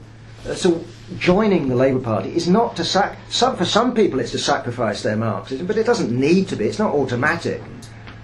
Uh, 0.47 0.55
So 0.55 0.85
joining 1.19 1.69
the 1.69 1.74
Labour 1.74 2.01
Party 2.01 2.35
is 2.35 2.48
not 2.48 2.77
to 2.77 2.85
sac. 2.85 3.19
Some, 3.31 3.56
for 3.56 3.65
some 3.65 3.94
people, 3.94 4.20
it's 4.20 4.32
to 4.32 4.39
sacrifice 4.39 5.02
their 5.02 5.16
Marxism, 5.16 5.66
but 5.66 5.77
it 5.77 5.86
doesn't 5.86 6.10
need 6.10 6.48
to 6.48 6.56
be. 6.56 6.66
It's 6.66 6.78
not 6.78 6.94
automatic. 6.94 7.62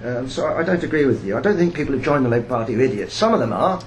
Um, 0.05 0.29
so 0.29 0.45
I, 0.47 0.61
I 0.61 0.63
don't 0.63 0.83
agree 0.83 1.07
with 1.07 1.25
you. 1.25 1.37
I 1.37 1.41
don't 1.41 1.57
think 1.57 1.75
people 1.75 1.95
who 1.95 2.03
join 2.03 2.23
the 2.23 2.29
Labour 2.29 2.49
Party 2.49 2.75
are 2.77 2.81
idiots. 2.81 3.15
Some 3.15 3.33
of 3.33 3.41
them 3.41 3.53
are. 3.53 3.81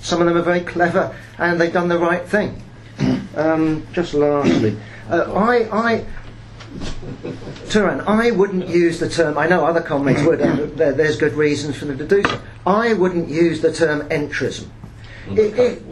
Some 0.00 0.20
of 0.20 0.26
them 0.28 0.36
are 0.36 0.42
very 0.42 0.60
clever 0.60 1.14
and 1.38 1.60
they've 1.60 1.72
done 1.72 1.88
the 1.88 1.98
right 1.98 2.26
thing. 2.26 2.62
Um, 3.36 3.86
just 3.92 4.14
lastly, 4.14 4.78
uh, 5.10 5.30
I, 5.34 5.68
I, 5.70 6.06
Turan, 7.68 8.00
I 8.00 8.30
wouldn't 8.30 8.66
use 8.66 8.98
the 8.98 9.10
term. 9.10 9.36
I 9.36 9.46
know 9.46 9.66
other 9.66 9.82
comrades 9.82 10.22
would, 10.22 10.38
there, 10.38 10.92
there's 10.92 11.18
good 11.18 11.34
reasons 11.34 11.76
for 11.76 11.84
them 11.84 11.98
to 11.98 12.06
do 12.06 12.22
so. 12.22 12.40
I 12.66 12.94
wouldn't 12.94 13.28
use 13.28 13.60
the 13.60 13.70
term 13.70 14.08
entrism. 14.08 14.70
If, 15.30 15.82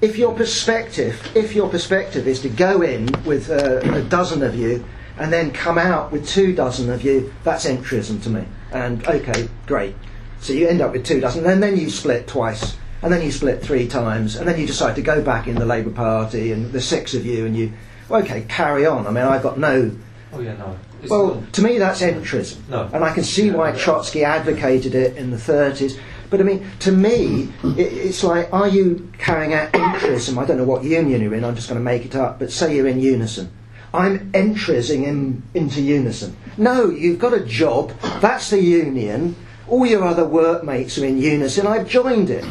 if, 0.00 0.18
your 0.18 0.34
perspective, 0.34 1.30
if 1.34 1.54
your 1.54 1.68
perspective 1.68 2.28
is 2.28 2.40
to 2.42 2.48
go 2.48 2.82
in 2.82 3.08
with 3.24 3.50
uh, 3.50 3.80
a 3.80 4.02
dozen 4.02 4.42
of 4.42 4.54
you 4.54 4.84
and 5.18 5.32
then 5.32 5.50
come 5.52 5.78
out 5.78 6.12
with 6.12 6.28
two 6.28 6.54
dozen 6.54 6.90
of 6.90 7.02
you, 7.02 7.32
that's 7.42 7.66
entrism 7.66 8.22
to 8.22 8.30
me. 8.30 8.44
And 8.72 9.06
okay, 9.06 9.48
great. 9.66 9.94
So 10.40 10.52
you 10.52 10.68
end 10.68 10.80
up 10.80 10.92
with 10.92 11.04
two 11.06 11.20
dozen, 11.20 11.46
and 11.46 11.62
then 11.62 11.76
you 11.76 11.88
split 11.88 12.26
twice, 12.26 12.76
and 13.02 13.12
then 13.12 13.22
you 13.22 13.32
split 13.32 13.62
three 13.62 13.88
times, 13.88 14.36
and 14.36 14.46
then 14.46 14.60
you 14.60 14.66
decide 14.66 14.96
to 14.96 15.02
go 15.02 15.22
back 15.22 15.46
in 15.46 15.54
the 15.54 15.64
Labour 15.64 15.90
Party, 15.90 16.52
and 16.52 16.72
the 16.72 16.80
six 16.80 17.14
of 17.14 17.24
you, 17.24 17.46
and 17.46 17.56
you, 17.56 17.72
okay, 18.10 18.42
carry 18.48 18.84
on. 18.84 19.06
I 19.06 19.10
mean, 19.10 19.24
I've 19.24 19.42
got 19.42 19.58
no 19.58 19.96
Oh 20.34 20.40
yeah, 20.40 20.56
no. 20.56 20.76
It's 21.00 21.10
well, 21.10 21.36
not- 21.36 21.52
to 21.52 21.62
me, 21.62 21.78
that's 21.78 22.00
entrism. 22.00 22.68
No. 22.68 22.90
And 22.92 23.04
I 23.04 23.12
can 23.12 23.24
see 23.24 23.50
why 23.50 23.72
Trotsky 23.72 24.24
advocated 24.24 24.94
it 24.94 25.16
in 25.16 25.30
the 25.30 25.36
30s. 25.36 25.98
But 26.30 26.40
I 26.40 26.44
mean, 26.44 26.66
to 26.80 26.92
me, 26.92 27.52
it, 27.76 27.92
it's 27.92 28.24
like, 28.24 28.52
are 28.52 28.68
you 28.68 29.10
carrying 29.18 29.54
out 29.54 29.72
entrism? 29.72 30.38
I 30.38 30.46
don't 30.46 30.56
know 30.56 30.64
what 30.64 30.84
union 30.84 31.20
you're 31.20 31.34
in, 31.34 31.44
I'm 31.44 31.54
just 31.54 31.68
going 31.68 31.80
to 31.80 31.84
make 31.84 32.04
it 32.04 32.14
up, 32.16 32.38
but 32.38 32.50
say 32.50 32.76
you're 32.76 32.86
in 32.86 33.00
unison. 33.00 33.50
I'm 33.92 34.32
entrising 34.34 35.04
in, 35.04 35.42
into 35.54 35.80
unison. 35.80 36.36
No, 36.56 36.90
you've 36.90 37.20
got 37.20 37.32
a 37.32 37.44
job, 37.44 37.92
that's 38.20 38.50
the 38.50 38.60
union, 38.60 39.36
all 39.68 39.86
your 39.86 40.04
other 40.04 40.24
workmates 40.24 40.98
are 40.98 41.04
in 41.04 41.18
unison, 41.18 41.66
I've 41.66 41.88
joined 41.88 42.30
it. 42.30 42.44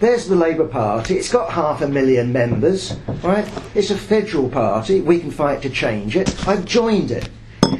There's 0.00 0.26
the 0.26 0.36
Labour 0.36 0.66
Party, 0.66 1.16
it's 1.16 1.32
got 1.32 1.50
half 1.50 1.80
a 1.82 1.88
million 1.88 2.32
members, 2.32 2.96
right? 3.22 3.50
It's 3.74 3.90
a 3.90 3.96
federal 3.96 4.48
party, 4.48 5.00
we 5.00 5.20
can 5.20 5.30
fight 5.30 5.62
to 5.62 5.70
change 5.70 6.16
it, 6.16 6.48
I've 6.48 6.64
joined 6.64 7.10
it. 7.10 7.28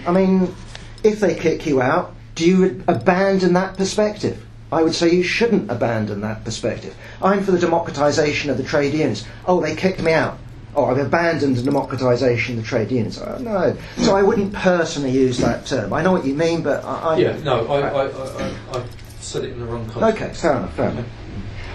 I 0.07 0.13
mean, 0.13 0.55
if 1.03 1.21
they 1.21 1.35
kick 1.35 1.67
you 1.67 1.81
out, 1.81 2.15
do 2.35 2.47
you 2.47 2.85
abandon 2.87 3.55
that 3.55 3.77
perspective? 3.77 4.46
I 4.73 4.83
would 4.83 4.95
say 4.95 5.11
you 5.15 5.23
shouldn't 5.23 5.71
abandon 5.71 6.21
that 6.23 6.45
perspective. 6.45 6.95
I'm 7.23 7.45
for 7.45 7.53
the 7.53 7.65
democratisation 7.65 8.51
of 8.51 8.57
the 8.57 8.65
trade 8.65 8.93
unions. 8.93 9.25
Oh, 9.47 9.61
they 9.61 9.77
kicked 9.77 10.03
me 10.03 10.13
out. 10.13 10.39
Oh, 10.75 10.87
I've 10.87 10.99
abandoned 10.99 11.57
the 11.57 11.71
democratisation 11.71 12.51
of 12.51 12.57
the 12.57 12.63
trade 12.63 12.91
unions. 12.91 13.19
Oh, 13.19 13.39
no. 13.39 13.77
So 13.97 14.17
I 14.17 14.23
wouldn't 14.23 14.53
personally 14.53 15.11
use 15.11 15.39
that 15.39 15.67
term. 15.67 15.93
I 15.93 16.03
know 16.03 16.13
what 16.13 16.27
you 16.27 16.35
mean, 16.35 16.63
but 16.63 16.85
I. 16.85 17.15
I 17.15 17.19
yeah, 17.19 17.37
no, 17.39 17.67
I, 17.69 17.81
I, 17.81 18.07
I, 18.07 18.49
I, 18.73 18.79
I 18.79 18.85
said 19.21 19.45
it 19.45 19.53
in 19.53 19.61
the 19.61 19.67
wrong 19.67 19.89
context. 19.89 20.23
Okay, 20.23 20.35
fair 20.35 20.57
enough, 20.57 20.75
fair 20.75 20.91
enough. 20.91 21.07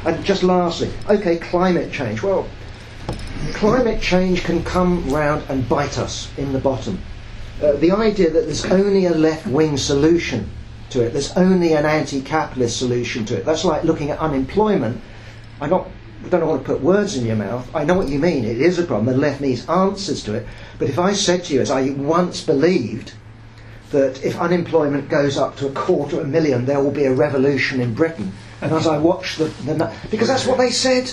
And 0.05 0.25
just 0.25 0.43
lastly, 0.43 0.91
okay, 1.09 1.37
climate 1.37 1.91
change. 1.91 2.21
Well, 2.21 2.47
climate 3.53 4.01
change 4.01 4.43
can 4.43 4.63
come 4.63 5.09
round 5.09 5.43
and 5.49 5.67
bite 5.67 5.97
us 5.97 6.29
in 6.37 6.53
the 6.53 6.59
bottom. 6.59 6.99
Uh, 7.61 7.73
the 7.73 7.91
idea 7.91 8.29
that 8.29 8.45
there's 8.45 8.65
only 8.65 9.05
a 9.05 9.11
left 9.11 9.47
wing 9.47 9.77
solution 9.77 10.49
to 10.91 11.01
it, 11.03 11.13
there's 11.13 11.31
only 11.33 11.73
an 11.73 11.85
anti 11.85 12.21
capitalist 12.21 12.77
solution 12.77 13.25
to 13.25 13.37
it. 13.37 13.45
That's 13.45 13.65
like 13.65 13.83
looking 13.83 14.11
at 14.11 14.19
unemployment. 14.19 15.01
I 15.59 15.67
not, 15.67 15.87
I 16.25 16.29
don't 16.29 16.47
want 16.47 16.65
to 16.65 16.73
put 16.73 16.81
words 16.81 17.15
in 17.15 17.25
your 17.25 17.35
mouth. 17.35 17.69
I 17.75 17.83
know 17.83 17.95
what 17.95 18.09
you 18.09 18.19
mean. 18.19 18.45
It 18.45 18.61
is 18.61 18.79
a 18.79 18.83
problem. 18.83 19.07
The 19.07 19.19
left 19.19 19.41
needs 19.41 19.67
answers 19.67 20.23
to 20.23 20.33
it. 20.33 20.47
But 20.79 20.89
if 20.89 20.99
I 20.99 21.13
said 21.13 21.43
to 21.45 21.53
you, 21.53 21.61
as 21.61 21.71
I 21.71 21.89
once 21.91 22.41
believed, 22.41 23.13
that 23.91 24.23
if 24.23 24.39
unemployment 24.39 25.09
goes 25.09 25.37
up 25.37 25.57
to 25.57 25.67
a 25.67 25.71
quarter 25.71 26.19
of 26.19 26.25
a 26.25 26.27
million, 26.27 26.65
there 26.65 26.81
will 26.81 26.91
be 26.91 27.05
a 27.05 27.13
revolution 27.13 27.81
in 27.81 27.93
Britain. 27.93 28.31
And 28.61 28.71
as 28.71 28.87
I 28.87 28.97
watched 28.97 29.37
the, 29.37 29.45
the 29.45 29.93
because 30.09 30.27
that's 30.27 30.45
what 30.45 30.57
they 30.57 30.69
said. 30.71 31.11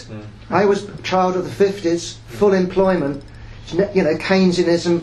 I 0.51 0.65
was 0.65 0.89
a 0.89 0.97
child 1.03 1.37
of 1.37 1.45
the 1.45 1.65
50s, 1.65 2.17
full 2.29 2.53
employment, 2.55 3.23
you 3.73 4.03
know, 4.03 4.17
Keynesianism, 4.17 5.01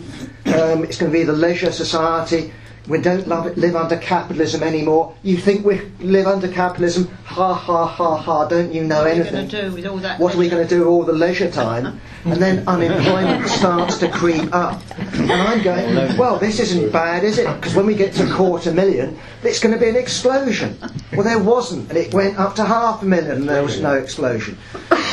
um, 0.48 0.84
it's 0.84 0.98
going 0.98 1.12
to 1.12 1.18
be 1.18 1.24
the 1.24 1.34
leisure 1.34 1.72
society. 1.72 2.52
We 2.88 3.02
don't 3.02 3.28
love 3.28 3.48
it, 3.48 3.58
live 3.58 3.76
under 3.76 3.98
capitalism 3.98 4.62
anymore. 4.62 5.16
You 5.24 5.38
think 5.38 5.66
we 5.66 5.82
live 6.00 6.28
under 6.28 6.48
capitalism? 6.48 7.08
Ha 7.26 7.54
ha 7.54 7.86
ha 7.88 8.16
ha! 8.16 8.48
Don't 8.48 8.72
you 8.74 8.84
know 8.84 9.04
anything. 9.06 9.34
What 9.34 9.34
are 9.36 9.36
you 9.36 9.42
anything? 9.42 9.50
going 9.50 9.50
to 9.50 9.70
do 9.70 9.76
with 9.76 9.86
all 9.88 9.98
that? 9.98 10.20
What 10.20 10.36
are 10.36 10.38
we 10.38 10.50
going 10.50 10.64
to 10.64 10.70
do 10.70 10.80
with 10.80 10.88
all 10.88 11.04
the 11.04 11.14
leisure 11.14 11.50
time? 11.50 12.00
And 12.26 12.42
then 12.42 12.68
unemployment 12.68 13.48
starts 13.50 14.00
to 14.00 14.10
creep 14.10 14.52
up. 14.52 14.82
And 15.14 15.32
I'm 15.32 15.62
going, 15.62 16.18
well, 16.18 16.40
this 16.40 16.60
isn't 16.60 16.92
bad, 16.92 17.24
is 17.24 17.38
it? 17.38 17.46
Because 17.56 17.76
when 17.76 17.86
we 17.86 17.94
get 17.94 18.14
to 18.16 18.28
a 18.28 18.34
quarter 18.34 18.74
million, 18.74 19.20
it's 19.44 19.60
going 19.60 19.76
to 19.76 19.80
be 19.80 19.90
an 19.90 19.96
explosion. 19.96 20.76
Well, 21.14 21.24
there 21.24 21.38
wasn't, 21.38 21.88
and 21.90 22.00
it 22.00 22.12
went 22.16 22.40
up 22.40 22.56
to 22.56 22.66
half 22.66 23.04
a 23.04 23.06
million, 23.06 23.32
and 23.32 23.48
there 23.48 23.62
was 23.62 23.80
no 23.80 23.94
explosion. 23.94 24.58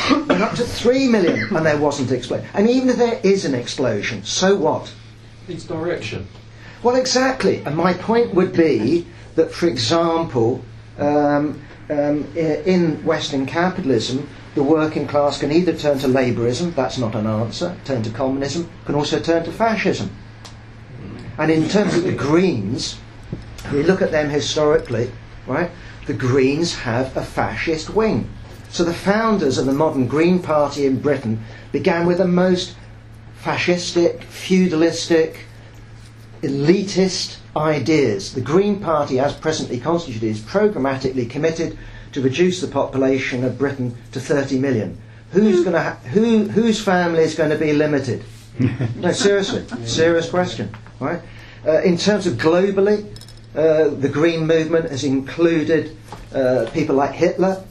Went 0.09 0.41
up 0.41 0.55
to 0.55 0.63
three 0.63 1.07
million, 1.07 1.55
and 1.55 1.63
there 1.63 1.77
wasn't 1.77 2.09
an 2.09 2.17
explosion. 2.17 2.47
And 2.55 2.67
even 2.67 2.89
if 2.89 2.95
there 2.95 3.19
is 3.23 3.45
an 3.45 3.53
explosion, 3.53 4.23
so 4.23 4.55
what? 4.55 4.91
It's 5.47 5.65
direction. 5.65 6.27
Well, 6.83 6.97
exactly. 6.97 7.63
And 7.65 7.77
my 7.77 7.93
point 7.93 8.33
would 8.33 8.53
be 8.53 9.07
that, 9.35 9.51
for 9.51 9.67
example, 9.67 10.63
um, 10.99 11.61
um, 11.89 12.27
in 12.35 13.03
Western 13.05 13.45
capitalism, 13.45 14.29
the 14.55 14.63
working 14.63 15.07
class 15.07 15.39
can 15.39 15.51
either 15.51 15.73
turn 15.73 15.97
to 15.99 16.07
labourism, 16.07 16.75
that's 16.75 16.97
not 16.97 17.15
an 17.15 17.25
answer, 17.25 17.75
turn 17.85 18.03
to 18.03 18.09
communism, 18.09 18.69
can 18.85 18.95
also 18.95 19.19
turn 19.19 19.43
to 19.45 19.51
fascism. 19.51 20.11
And 21.37 21.51
in 21.51 21.67
terms 21.69 21.95
of 21.95 22.03
the 22.03 22.13
Greens, 22.13 22.99
we 23.71 23.81
look 23.83 24.01
at 24.01 24.11
them 24.11 24.29
historically, 24.29 25.09
right? 25.47 25.71
The 26.05 26.13
Greens 26.13 26.75
have 26.75 27.15
a 27.17 27.23
fascist 27.23 27.89
wing. 27.91 28.29
So 28.69 28.83
the 28.83 28.93
founders 28.93 29.57
of 29.57 29.65
the 29.65 29.73
modern 29.73 30.07
Green 30.07 30.39
Party 30.41 30.85
in 30.85 30.99
Britain 30.99 31.43
began 31.71 32.05
with 32.05 32.17
the 32.17 32.27
most 32.27 32.75
fascistic, 33.41 34.23
feudalistic, 34.23 35.45
elitist 36.43 37.37
ideas. 37.55 38.33
The 38.33 38.41
Green 38.41 38.79
Party, 38.79 39.19
as 39.19 39.33
presently 39.33 39.79
constituted, 39.79 40.27
is 40.27 40.39
programmatically 40.39 41.29
committed 41.29 41.77
to 42.11 42.21
reduce 42.21 42.61
the 42.61 42.67
population 42.67 43.43
of 43.43 43.57
Britain 43.57 43.95
to 44.11 44.19
30 44.19 44.59
million. 44.59 44.97
Who's 45.31 45.61
going 45.61 45.73
to 45.73 45.81
ha- 45.81 45.97
who 46.11 46.47
whose 46.47 46.79
family 46.79 47.23
is 47.23 47.33
going 47.33 47.49
to 47.49 47.57
be 47.57 47.73
limited? 47.73 48.23
no, 48.97 49.11
seriously, 49.11 49.65
serious 49.85 50.29
question, 50.29 50.69
right? 50.99 51.21
Uh, 51.65 51.81
in 51.81 51.97
terms 51.97 52.27
of 52.27 52.35
globally, 52.35 53.09
uh, 53.55 53.87
the 53.89 54.09
Green 54.09 54.45
movement 54.45 54.91
has 54.91 55.03
included 55.03 55.97
uh, 56.35 56.69
people 56.71 56.95
like 56.95 57.13
Hitler, 57.13 57.63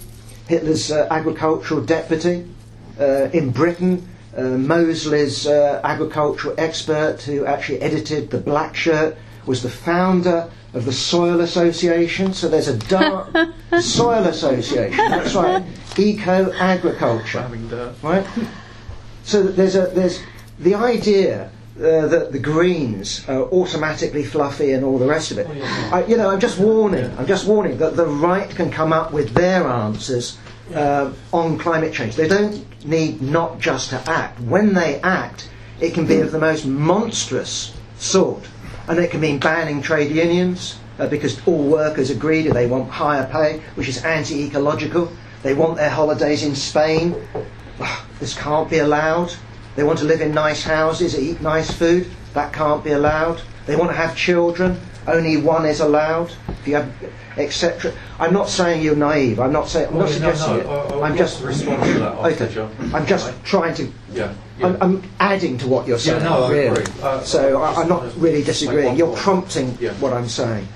Hitler's 0.48 0.90
uh, 0.90 1.06
agricultural 1.10 1.82
deputy. 1.82 2.48
Uh, 3.00 3.30
in 3.32 3.50
Britain, 3.50 4.06
uh, 4.36 4.42
Mosley's 4.42 5.46
uh, 5.46 5.80
agricultural 5.84 6.54
expert 6.58 7.22
who 7.22 7.44
actually 7.44 7.80
edited 7.80 8.30
the 8.30 8.38
Black 8.38 8.74
Shirt 8.74 9.16
was 9.46 9.62
the 9.62 9.70
founder 9.70 10.50
of 10.74 10.84
the 10.84 10.92
Soil 10.92 11.40
Association. 11.40 12.32
So 12.32 12.48
there's 12.48 12.68
a 12.68 12.78
dark 12.78 13.34
soil 13.80 14.24
association. 14.24 14.96
That's 14.96 15.34
right, 15.34 15.62
eco 15.98 16.52
agriculture. 16.52 17.40
Right. 18.02 18.26
So 19.24 19.42
there's 19.42 19.76
a 19.76 19.86
there's 19.88 20.22
the 20.58 20.74
idea 20.74 21.50
uh, 21.78 22.06
that 22.06 22.32
the 22.32 22.38
Greens 22.38 23.26
are 23.28 23.42
automatically 23.44 24.24
fluffy 24.24 24.72
and 24.72 24.84
all 24.84 24.98
the 24.98 25.06
rest 25.06 25.30
of 25.30 25.38
it. 25.38 25.46
I, 25.92 26.04
you 26.06 26.16
know, 26.16 26.30
I'm 26.30 26.40
just 26.40 26.58
warning. 26.58 27.10
I'm 27.18 27.26
just 27.26 27.46
warning 27.46 27.78
that 27.78 27.96
the 27.96 28.06
right 28.06 28.48
can 28.50 28.70
come 28.70 28.92
up 28.92 29.12
with 29.12 29.34
their 29.34 29.66
answers 29.66 30.38
uh, 30.74 31.12
on 31.32 31.58
climate 31.58 31.92
change. 31.92 32.16
They 32.16 32.28
don't 32.28 32.64
need 32.84 33.20
not 33.22 33.58
just 33.58 33.90
to 33.90 34.02
act. 34.10 34.40
When 34.40 34.74
they 34.74 35.00
act, 35.00 35.48
it 35.80 35.94
can 35.94 36.06
be 36.06 36.20
of 36.20 36.32
the 36.32 36.38
most 36.38 36.66
monstrous 36.66 37.76
sort, 37.98 38.48
and 38.88 38.98
it 38.98 39.10
can 39.10 39.20
mean 39.20 39.38
banning 39.38 39.82
trade 39.82 40.10
unions. 40.12 40.78
Uh, 40.98 41.06
because 41.08 41.40
all 41.48 41.64
workers 41.64 42.10
agree 42.10 42.42
that 42.42 42.52
they 42.52 42.66
want 42.66 42.88
higher 42.90 43.26
pay, 43.32 43.62
which 43.76 43.88
is 43.88 44.04
anti-ecological. 44.04 45.10
They 45.42 45.54
want 45.54 45.76
their 45.76 45.88
holidays 45.88 46.44
in 46.44 46.54
Spain. 46.54 47.16
Ah, 47.80 48.06
This 48.20 48.34
can't 48.34 48.68
be 48.68 48.78
allowed. 48.78 49.34
They 49.74 49.84
want 49.84 49.98
to 50.00 50.04
live 50.04 50.20
in 50.20 50.32
nice 50.34 50.62
houses, 50.62 51.18
eat 51.18 51.40
nice 51.40 51.70
food. 51.72 52.10
That 52.34 52.52
can't 52.52 52.84
be 52.84 52.92
allowed. 52.92 53.40
They 53.66 53.74
want 53.74 53.90
to 53.90 53.96
have 53.96 54.14
children. 54.14 54.78
Only 55.06 55.36
one 55.36 55.66
is 55.66 55.80
allowed. 55.80 56.30
If 56.48 56.68
you 56.68 56.74
have, 56.76 56.92
etc. 57.36 57.92
I'm 58.20 58.32
not 58.32 58.48
saying 58.48 58.82
you're 58.82 58.94
naive. 58.96 59.40
I'm 59.40 59.52
not 59.52 59.68
saying. 59.68 59.88
I'm 59.88 59.94
not 59.94 60.04
Well, 60.04 60.12
suggesting 60.12 60.56
no, 60.58 60.60
it. 60.60 60.66
I- 60.66 60.98
I 60.98 61.08
I'm 61.08 61.16
just 61.16 61.38
to 61.40 61.46
respond 61.46 61.82
to 61.82 61.98
that 61.98 62.12
after, 62.14 62.44
okay. 62.44 62.54
John. 62.54 62.70
I'm 62.94 63.06
just 63.06 63.26
Right. 63.26 63.44
trying 63.44 63.74
to. 63.74 63.84
Yeah. 64.12 64.32
yeah. 64.58 64.66
I'm, 64.66 64.76
I'm 64.80 65.02
adding 65.18 65.58
to 65.58 65.66
what 65.68 65.88
you're 65.88 65.98
saying. 65.98 66.22
Yeah, 66.22 66.28
no, 66.28 66.44
I 66.44 66.50
really. 66.50 66.66
agree. 66.82 66.84
Uh, 67.02 67.20
so 67.22 67.60
I 67.62 67.72
I, 67.72 67.82
I'm 67.82 67.88
not 67.88 68.04
really 68.20 68.42
disagreeing. 68.44 68.96
You're 68.96 69.16
prompting 69.16 69.76
Yeah. 69.80 69.92
what 69.94 70.12
I'm 70.12 70.28
saying. 70.28 70.68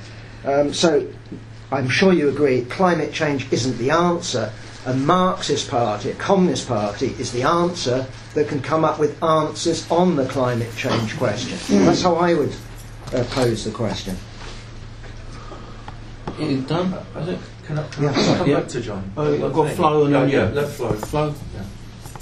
Um, 0.45 0.73
so 0.75 1.07
I'm 1.71 1.89
sure 1.89 2.13
you 2.13 2.29
agree. 2.29 2.63
Climate 2.65 3.13
change 3.13 3.47
isn't 3.53 3.79
the 3.79 3.91
answer. 3.91 4.51
A 4.87 4.95
Marxist 4.95 5.69
party, 5.69 6.11
a 6.11 6.15
communist 6.15 6.69
party, 6.69 7.15
is 7.19 7.33
the 7.33 7.43
answer 7.43 8.07
that 8.35 8.47
can 8.47 8.61
come 8.61 8.85
up 8.85 9.01
with 9.01 9.21
answers 9.23 9.85
on 9.91 10.15
the 10.15 10.25
climate 10.27 10.71
change 10.77 11.17
question. 11.19 11.59
That's 11.85 12.03
how 12.03 12.15
I 12.15 12.35
would 12.35 12.53
uh, 13.15 13.25
pose 13.31 13.65
the 13.65 13.71
question. 13.71 14.17
You 16.39 16.61
done? 16.63 16.93
I 17.15 17.25
think, 17.25 17.41
can 17.65 17.79
I, 17.79 17.89
can 17.89 18.03
Yeah, 18.05 18.11
I 18.11 18.13
just 18.15 18.27
sorry, 18.27 18.39
come 18.39 18.49
yeah. 18.51 18.61
back 18.61 18.69
to 18.69 18.81
John? 18.83 19.13
Oh, 19.17 19.33
you've 19.33 19.53
got 19.53 19.65
think- 19.65 19.77
Flo 19.77 20.05
and 20.05 20.13
yeah, 20.13 20.21
then 20.21 20.29
yeah, 20.29 20.49
you. 20.49 20.55
let 20.55 20.69
Flo. 20.69 20.93
Flo? 20.93 21.35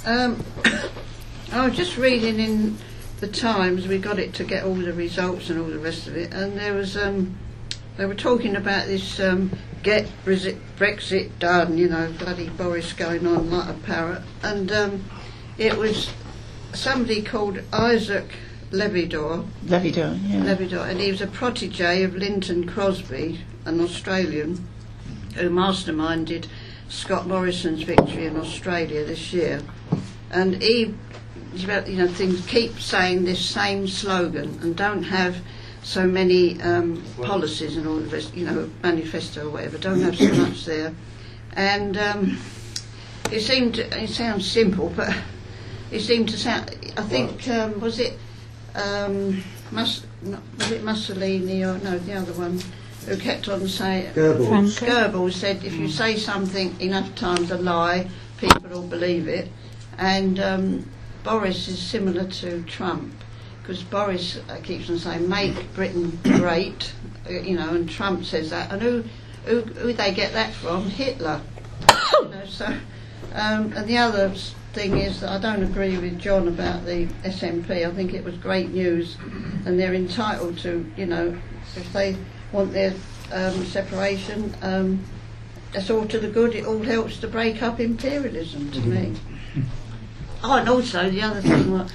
Um, 0.06 0.44
I 1.52 1.66
was 1.66 1.77
just 1.77 1.97
reading 1.97 2.39
in 2.39 2.77
the 3.20 3.27
Times. 3.28 3.89
We 3.89 3.98
got 3.98 4.19
it 4.19 4.35
to 4.35 4.44
get 4.44 4.65
all 4.65 4.74
the 4.74 4.93
results 4.93 5.51
and 5.51 5.59
all 5.61 5.66
the 5.66 5.78
rest 5.78 6.06
of 6.06 6.16
it, 6.16 6.32
and 6.32 6.56
there 6.59 6.74
was 6.74 6.97
um, 6.97 7.36
they 7.97 8.06
were 8.06 8.15
talking 8.15 8.55
about 8.56 8.86
this 8.86 9.19
um, 9.19 9.51
get 9.82 10.06
Brexit, 10.24 10.59
Brexit 10.78 11.31
done. 11.39 11.77
You 11.78 11.89
know, 11.89 12.12
bloody 12.19 12.48
Boris 12.51 12.93
going 12.93 13.27
on 13.27 13.51
like 13.51 13.69
a 13.69 13.74
parrot, 13.81 14.23
and 14.43 14.70
um, 14.70 15.05
it 15.59 15.77
was 15.77 16.11
somebody 16.73 17.23
called 17.23 17.61
Isaac 17.73 18.31
Levido. 18.75 19.47
Levido, 19.67 20.19
yeah. 20.29 20.41
Levido, 20.41 20.89
and 20.89 21.01
he 21.01 21.11
was 21.11 21.21
a 21.21 21.27
protege 21.27 22.03
of 22.03 22.15
Lynton 22.15 22.67
Crosby, 22.67 23.41
an 23.65 23.81
Australian, 23.81 24.67
who 25.37 25.49
masterminded 25.49 26.47
Scott 26.89 27.27
Morrison's 27.27 27.83
victory 27.83 28.27
in 28.27 28.37
Australia 28.37 29.05
this 29.05 29.33
year. 29.33 29.63
And 30.31 30.61
he, 30.61 30.95
you 31.55 31.67
know, 31.67 32.09
things 32.09 32.45
keep 32.47 32.79
saying 32.81 33.25
this 33.25 33.45
same 33.45 33.87
slogan 33.89 34.59
and 34.63 34.77
don't 34.77 35.05
have 35.05 35.37
so 35.83 36.07
many 36.07 36.61
um, 36.63 37.03
policies 37.23 37.77
and 37.77 37.87
all 37.87 37.99
of 37.99 38.11
this, 38.11 38.33
you 38.35 38.47
know, 38.47 38.71
manifesto 38.83 39.47
or 39.47 39.51
whatever. 39.51 39.79
Don't 39.79 40.01
have 40.01 40.17
so 40.17 40.33
much 40.35 40.65
there, 40.65 40.95
and 41.55 41.97
um, 41.97 42.39
it 43.31 43.41
seemed 43.41 43.79
it 43.79 44.11
sounds 44.11 44.51
simple, 44.51 44.93
but 44.97 45.15
it 45.93 46.01
seemed 46.01 46.31
to 46.31 46.39
sound. 46.39 46.71
I 46.97 47.03
think 47.03 47.47
um, 47.49 47.81
was 47.81 48.01
it 48.01 48.19
um, 48.75 49.43
Mus- 49.71 50.07
not, 50.23 50.41
was 50.59 50.71
it 50.71 50.83
Mussolini 50.83 51.65
or 51.65 51.79
no 51.79 51.99
the 51.99 52.13
other 52.15 52.33
one 52.33 52.61
who 53.07 53.17
kept 53.17 53.49
on 53.49 53.69
saying 53.69 54.13
Goebbels. 54.15 54.79
Goebbels 54.81 55.33
said 55.35 55.63
if 55.65 55.75
you 55.75 55.89
say 55.89 56.17
something 56.17 56.79
enough 56.81 57.15
times 57.15 57.51
a 57.51 57.59
lie, 57.59 58.09
people 58.39 58.63
will 58.71 58.87
believe 58.87 59.29
it. 59.29 59.49
And 59.99 60.41
um, 60.41 60.89
Boris 61.23 61.69
is 61.69 61.79
similar 61.79 62.25
to 62.25 62.63
Trump 62.63 63.13
because 63.61 63.83
Boris 63.83 64.39
uh, 64.49 64.57
keeps 64.63 64.89
on 64.91 64.99
saying 64.99 65.29
make 65.29 65.73
Britain 65.75 66.19
great, 66.23 66.93
uh, 67.27 67.33
you 67.33 67.57
know, 67.57 67.71
and 67.71 67.89
Trump 67.89 68.25
says 68.25 68.51
that. 68.51 68.73
And 68.73 68.81
who 68.83 69.05
who 69.45 69.61
who 69.61 69.93
they 69.93 70.13
get 70.13 70.33
that 70.33 70.53
from? 70.55 70.89
Hitler. 70.89 71.41
you 72.23 72.29
know, 72.29 72.45
so 72.47 72.67
um, 73.35 73.73
and 73.75 73.87
the 73.87 73.99
other 73.99 74.29
s- 74.29 74.55
thing 74.75 74.99
is 74.99 75.21
that 75.21 75.31
I 75.31 75.39
don't 75.39 75.63
agree 75.63 75.97
with 75.97 76.19
John 76.19 76.49
about 76.49 76.85
the 76.85 77.07
SNP. 77.25 77.71
I 77.71 77.91
think 77.93 78.13
it 78.13 78.25
was 78.25 78.37
great 78.37 78.71
news, 78.71 79.17
and 79.65 79.79
they're 79.79 79.95
entitled 79.95 80.59
to, 80.59 80.91
you 80.97 81.07
know, 81.07 81.39
if 81.77 81.93
they 81.93 82.17
want 82.53 82.73
their 82.73 82.93
um, 83.33 83.65
separation, 83.65 84.55
um, 84.63 85.05
that's 85.73 85.91
all 85.91 86.07
to 86.07 86.19
the 86.19 86.29
good. 86.29 86.55
It 86.55 86.67
all 86.67 86.83
helps 86.83 87.19
to 87.21 87.29
break 87.29 87.63
up 87.63 87.81
imperialism 87.81 88.71
to 88.73 88.81
me. 88.81 89.15
Oh, 90.43 90.57
and 90.57 90.69
also 90.69 91.09
the 91.09 91.23
other 91.23 91.41
thing 91.41 91.73
what 91.73 91.93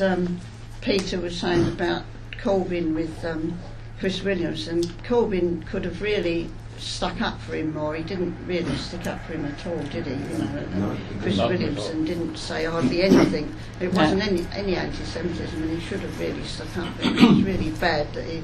um, 0.00 0.40
Peter 0.80 1.18
was 1.18 1.38
saying 1.38 1.66
about 1.68 2.02
Corbyn 2.32 2.94
with 2.94 3.24
um, 3.24 3.58
Chris 3.98 4.22
Williamson, 4.22 4.82
Corbyn 5.04 5.66
could 5.66 5.84
have 5.84 6.02
really 6.02 6.50
stuck 6.78 7.20
up 7.20 7.40
for 7.42 7.54
him 7.54 7.74
more. 7.74 7.94
He 7.94 8.02
didn't 8.02 8.36
really 8.46 8.74
stick 8.76 9.06
up 9.06 9.24
for 9.24 9.32
him 9.34 9.44
at 9.44 9.66
all, 9.66 9.78
did 9.84 10.06
he? 10.06 10.12
You 10.12 10.38
know, 10.38 10.66
No. 10.90 10.96
Chris 11.20 11.36
Not 11.36 11.52
at 11.52 11.60
all. 11.60 11.66
Williamson 11.66 12.04
didn't 12.04 12.36
say 12.36 12.64
hardly 12.64 13.02
anything. 13.02 13.54
It 13.80 13.92
wasn't 13.92 14.26
any, 14.26 14.46
any 14.52 14.76
anti-Semitism, 14.76 15.62
and 15.62 15.78
he 15.78 15.86
should 15.86 16.00
have 16.00 16.18
really 16.20 16.44
stuck 16.44 16.76
up. 16.78 16.88
It 17.00 17.12
was 17.14 17.42
really 17.42 17.70
bad 17.70 18.12
that 18.14 18.24
he, 18.24 18.42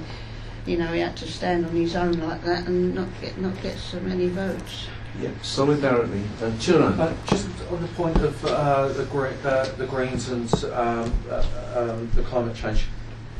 you 0.66 0.77
know, 0.78 0.93
he 0.93 1.01
had 1.01 1.16
to 1.19 1.27
stand 1.31 1.66
on 1.66 1.73
his 1.73 1.94
own 1.97 2.12
like 2.20 2.43
that 2.44 2.66
and 2.66 2.94
not 2.94 3.09
get 3.20 3.39
not 3.39 3.61
get 3.62 3.77
so 3.78 4.01
many 4.01 4.28
votes. 4.28 4.86
Yeah, 5.20 5.31
solidarity. 5.43 6.23
Uh, 6.43 6.51
Turan. 6.59 6.98
Uh, 7.01 7.15
just 7.27 7.47
on 7.70 7.81
the 7.81 7.89
point 7.89 8.16
of 8.16 8.44
uh, 8.44 8.89
the, 8.89 9.05
gre- 9.05 9.28
uh, 9.44 9.65
the 9.77 9.86
Greens 9.86 10.28
and 10.31 10.52
um, 10.73 11.12
uh, 11.31 11.44
um, 11.77 12.11
the 12.16 12.23
climate 12.23 12.56
change, 12.56 12.86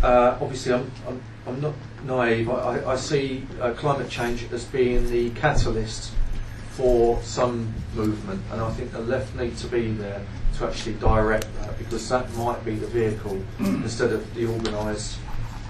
uh, 0.03 0.39
obviously 0.41 0.73
I'm, 0.73 0.89
I'm, 1.09 1.21
I'm 1.49 1.61
not 1.61 1.75
naive. 2.05 2.51
I, 2.51 2.93
I, 2.93 2.97
see 2.97 3.47
uh, 3.61 3.73
climate 3.73 4.09
change 4.09 4.51
as 4.53 4.65
being 4.65 5.09
the 5.11 5.31
catalyst 5.31 6.13
for 6.71 7.21
some 7.23 7.73
movement, 7.95 8.43
and 8.51 8.61
I 8.61 8.71
think 8.73 8.93
the 8.93 9.01
left 9.01 9.35
need 9.37 9.57
to 9.59 9.67
be 9.67 9.93
there 9.93 10.23
to 10.59 10.67
actually 10.67 10.95
direct 10.95 11.47
that 11.61 11.77
because 11.79 12.09
that 12.09 12.33
might 12.35 12.65
be 12.65 12.75
the 12.75 12.87
vehicle 12.87 13.43
instead 13.59 14.13
of 14.13 14.35
the 14.35 14.47
organised. 14.47 15.19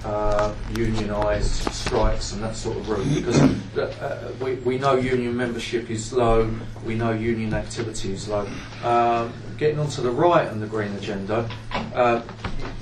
Uh, 0.04 0.54
unionised 0.72 1.72
strikes 1.72 2.34
and 2.34 2.42
that 2.42 2.54
sort 2.54 2.76
of 2.76 2.90
route 2.90 3.14
because 3.14 3.40
uh, 3.78 4.30
we, 4.38 4.52
we 4.56 4.76
know 4.76 4.96
union 4.96 5.34
membership 5.34 5.88
is 5.88 6.12
low, 6.12 6.54
we 6.84 6.94
know 6.94 7.12
union 7.12 7.54
activity 7.54 8.12
is 8.12 8.28
low. 8.28 8.46
Um, 8.82 9.32
getting 9.56 9.78
onto 9.78 10.02
the 10.02 10.10
right 10.10 10.46
and 10.46 10.60
the 10.60 10.66
green 10.66 10.92
agenda, 10.96 11.48
uh, 11.72 12.20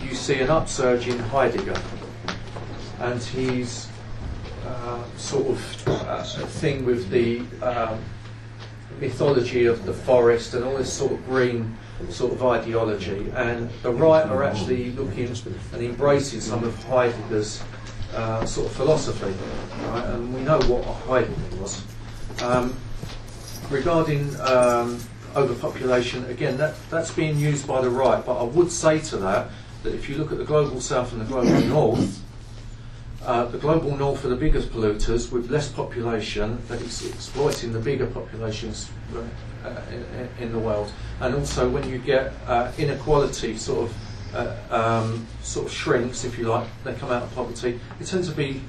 you 0.03 0.17
see 0.17 0.41
an 0.41 0.51
upsurge 0.51 1.07
in 1.07 1.17
Heidegger 1.17 1.81
and 3.03 3.23
his 3.23 3.89
uh, 4.65 5.03
sort 5.17 5.49
of 5.49 5.89
uh, 5.89 6.23
thing 6.23 6.85
with 6.85 7.11
the 7.11 7.41
um, 7.61 8.01
mythology 9.01 9.67
of 9.67 9.85
the 9.85 9.93
forest 9.93 10.55
and 10.55 10.65
all 10.65 10.77
this 10.77 10.93
sort 10.93 11.13
of 11.13 11.25
green 11.27 11.77
sort 12.09 12.33
of 12.33 12.45
ideology. 12.45 13.31
And 13.35 13.69
the 13.83 13.91
right 13.91 14.25
are 14.27 14.45
actually 14.45 14.93
looking 14.93 15.27
and 15.73 15.83
embracing 15.83 16.41
some 16.41 16.63
of 16.63 16.81
Heidegger's 16.85 17.63
uh, 18.15 18.47
sort 18.47 18.69
of 18.69 18.73
philosophy. 18.77 19.35
Right? 19.89 20.05
And 20.07 20.33
we 20.33 20.41
know 20.43 20.61
what 20.61 20.85
Heidegger 20.85 21.57
was. 21.61 21.83
Um, 22.41 22.77
regarding 23.69 24.39
um, 24.41 25.01
overpopulation, 25.35 26.25
again, 26.27 26.57
that, 26.59 26.77
that's 26.89 27.11
being 27.11 27.37
used 27.37 27.67
by 27.67 27.81
the 27.81 27.91
right. 27.91 28.25
But 28.25 28.41
I 28.41 28.45
would 28.45 28.71
say 28.71 29.01
to 29.01 29.17
that 29.19 29.51
that 29.83 29.93
if 29.93 30.09
you 30.09 30.19
look 30.19 30.31
at 30.31 30.39
the 30.39 30.45
global 30.45 30.81
south 30.81 31.13
and 31.13 31.21
the 31.21 31.25
global 31.25 31.61
north, 31.67 32.23
uh, 33.25 33.45
the 33.47 33.59
global 33.59 33.97
north 33.97 34.25
are 34.25 34.29
the 34.29 34.37
biggest 34.37 34.71
polluters 34.71 35.31
with 35.31 35.51
less 35.51 35.71
population 35.71 36.59
that 36.69 36.81
is 36.81 37.07
exploiting 37.07 37.73
the 37.73 37.79
bigger 37.79 38.07
populations 38.07 38.91
uh, 39.65 39.81
in, 39.91 40.29
in 40.45 40.53
the 40.53 40.59
world. 40.59 40.91
And 41.21 41.35
also, 41.35 41.69
when 41.69 41.89
you 41.89 41.99
get 41.99 42.33
uh, 42.47 42.73
inequality 42.79 43.57
sort 43.57 43.91
of 43.91 43.97
uh, 44.35 44.57
um, 44.71 45.27
sort 45.43 45.67
of 45.67 45.73
shrinks, 45.73 46.25
if 46.25 46.39
you 46.39 46.49
like, 46.49 46.67
they 46.85 46.95
come 46.95 47.11
out 47.11 47.23
of 47.23 47.35
poverty. 47.35 47.79
It 48.01 48.07
tends 48.07 48.29
to 48.29 48.35
be 48.35 48.63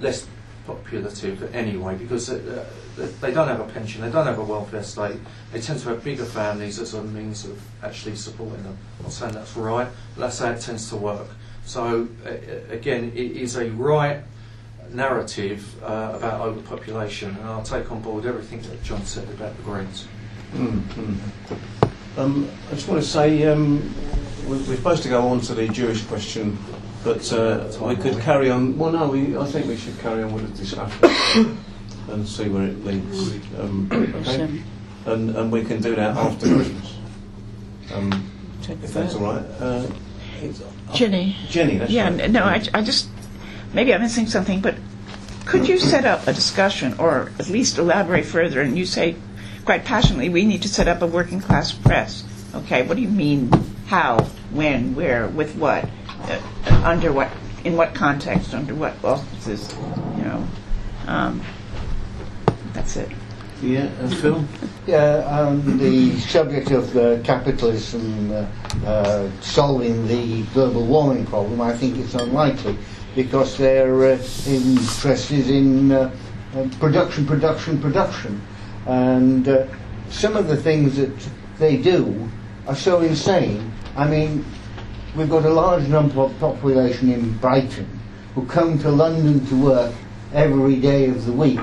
less 0.00 0.26
populative 0.66 1.54
anyway 1.54 1.96
because 1.96 2.30
uh, 2.30 2.64
uh, 2.98 3.06
they 3.20 3.32
don't 3.32 3.48
have 3.48 3.60
a 3.60 3.72
pension, 3.72 4.02
they 4.02 4.10
don't 4.10 4.26
have 4.26 4.38
a 4.38 4.44
welfare 4.44 4.82
state. 4.82 5.16
They 5.52 5.60
tend 5.60 5.80
to 5.80 5.90
have 5.90 6.04
bigger 6.04 6.24
families 6.24 6.78
as 6.78 6.94
a 6.94 7.02
means 7.02 7.44
of 7.44 7.60
actually 7.82 8.16
supporting 8.16 8.62
them. 8.62 8.76
I'm 8.98 9.04
not 9.04 9.12
saying 9.12 9.34
that's 9.34 9.56
right, 9.56 9.88
but 10.14 10.22
that's 10.22 10.38
how 10.38 10.50
it 10.50 10.60
tends 10.60 10.88
to 10.90 10.96
work. 10.96 11.28
So 11.66 12.08
uh, 12.26 12.30
again, 12.72 13.12
it 13.14 13.32
is 13.36 13.56
a 13.56 13.70
right 13.70 14.22
narrative 14.92 15.80
uh, 15.82 16.14
about 16.16 16.40
overpopulation, 16.40 17.30
and 17.30 17.44
I'll 17.48 17.62
take 17.62 17.90
on 17.92 18.00
board 18.00 18.26
everything 18.26 18.60
that 18.62 18.82
John 18.82 19.04
said 19.06 19.28
about 19.30 19.56
the 19.56 19.62
Greens. 19.62 20.06
Mm, 20.54 20.80
mm. 20.82 21.16
Um, 22.18 22.48
I 22.70 22.74
just 22.74 22.88
want 22.88 23.00
to 23.02 23.08
say 23.08 23.44
um, 23.46 23.94
we- 24.48 24.56
we're 24.58 24.76
supposed 24.76 25.02
to 25.04 25.08
go 25.08 25.28
on 25.28 25.40
to 25.42 25.54
the 25.54 25.68
Jewish 25.68 26.02
question, 26.06 26.58
but 27.04 27.32
uh, 27.32 27.68
we 27.82 27.94
could 27.94 28.18
carry 28.18 28.50
on. 28.50 28.76
Well, 28.76 28.90
no, 28.90 29.08
we, 29.08 29.36
I 29.38 29.46
think 29.46 29.66
we 29.68 29.76
should 29.76 29.96
carry 30.00 30.24
on 30.24 30.34
with 30.34 30.50
the 30.50 30.58
discussion 30.64 31.56
and 32.08 32.26
see 32.26 32.48
where 32.48 32.64
it 32.66 32.84
leads. 32.84 33.30
Um, 33.60 33.88
okay, 33.92 34.60
and 35.06 35.30
and 35.36 35.52
we 35.52 35.64
can 35.64 35.80
do 35.80 35.94
that 35.94 36.16
after 36.16 36.46
Christmas, 36.48 36.94
um, 37.94 38.28
if 38.68 38.92
that's 38.92 39.14
all 39.14 39.22
right. 39.34 39.44
Uh, 39.60 39.86
it's- 40.42 40.62
Jenny. 40.94 41.36
Jenny, 41.48 41.78
that's 41.78 41.90
Yeah, 41.90 42.08
right. 42.10 42.20
n- 42.20 42.32
no, 42.32 42.44
I, 42.44 42.62
I 42.74 42.82
just, 42.82 43.08
maybe 43.72 43.94
I'm 43.94 44.00
missing 44.00 44.26
something, 44.26 44.60
but 44.60 44.76
could 45.46 45.68
you 45.68 45.78
set 45.78 46.04
up 46.04 46.26
a 46.26 46.32
discussion 46.32 46.94
or 46.98 47.32
at 47.38 47.48
least 47.48 47.78
elaborate 47.78 48.24
further? 48.24 48.60
And 48.60 48.76
you 48.78 48.86
say 48.86 49.16
quite 49.64 49.84
passionately, 49.84 50.28
we 50.28 50.44
need 50.44 50.62
to 50.62 50.68
set 50.68 50.88
up 50.88 51.02
a 51.02 51.06
working 51.06 51.40
class 51.40 51.72
press. 51.72 52.24
Okay, 52.54 52.82
what 52.82 52.96
do 52.96 53.02
you 53.02 53.08
mean? 53.08 53.50
How? 53.86 54.18
When? 54.52 54.94
Where? 54.94 55.28
With 55.28 55.56
what? 55.56 55.88
Uh, 56.22 56.40
uh, 56.66 56.82
under 56.84 57.12
what? 57.12 57.30
In 57.64 57.76
what 57.76 57.94
context? 57.94 58.54
Under 58.54 58.74
what 58.74 59.02
auspices? 59.04 59.72
You 60.16 60.24
know? 60.24 60.48
Um, 61.06 61.42
that's 62.72 62.96
it. 62.96 63.10
Yeah, 63.62 63.90
uh, 64.00 64.08
Phil. 64.08 64.44
Yeah, 64.86 65.16
um, 65.28 65.76
the 65.76 66.18
subject 66.20 66.70
of 66.70 66.96
uh, 66.96 67.20
capitalism 67.22 68.32
uh, 68.32 68.46
uh, 68.86 69.30
solving 69.42 70.06
the 70.08 70.44
global 70.54 70.86
warming 70.86 71.26
problem, 71.26 71.60
I 71.60 71.76
think 71.76 71.98
it's 71.98 72.14
unlikely 72.14 72.78
because 73.14 73.58
their 73.58 74.12
uh, 74.12 74.18
interest 74.46 75.30
is 75.30 75.50
in 75.50 75.92
uh, 75.92 76.10
production, 76.78 77.26
production, 77.26 77.78
production. 77.82 78.40
And 78.86 79.68
some 80.08 80.36
of 80.36 80.48
the 80.48 80.56
things 80.56 80.96
that 80.96 81.12
they 81.58 81.76
do 81.76 82.30
are 82.66 82.74
so 82.74 83.02
insane. 83.02 83.70
I 83.94 84.08
mean, 84.08 84.42
we've 85.14 85.28
got 85.28 85.44
a 85.44 85.50
large 85.50 85.86
number 85.86 86.22
of 86.22 86.38
population 86.40 87.12
in 87.12 87.36
Brighton 87.38 87.86
who 88.34 88.46
come 88.46 88.78
to 88.78 88.90
London 88.90 89.44
to 89.48 89.62
work 89.62 89.94
every 90.32 90.76
day 90.76 91.10
of 91.10 91.26
the 91.26 91.32
week. 91.32 91.60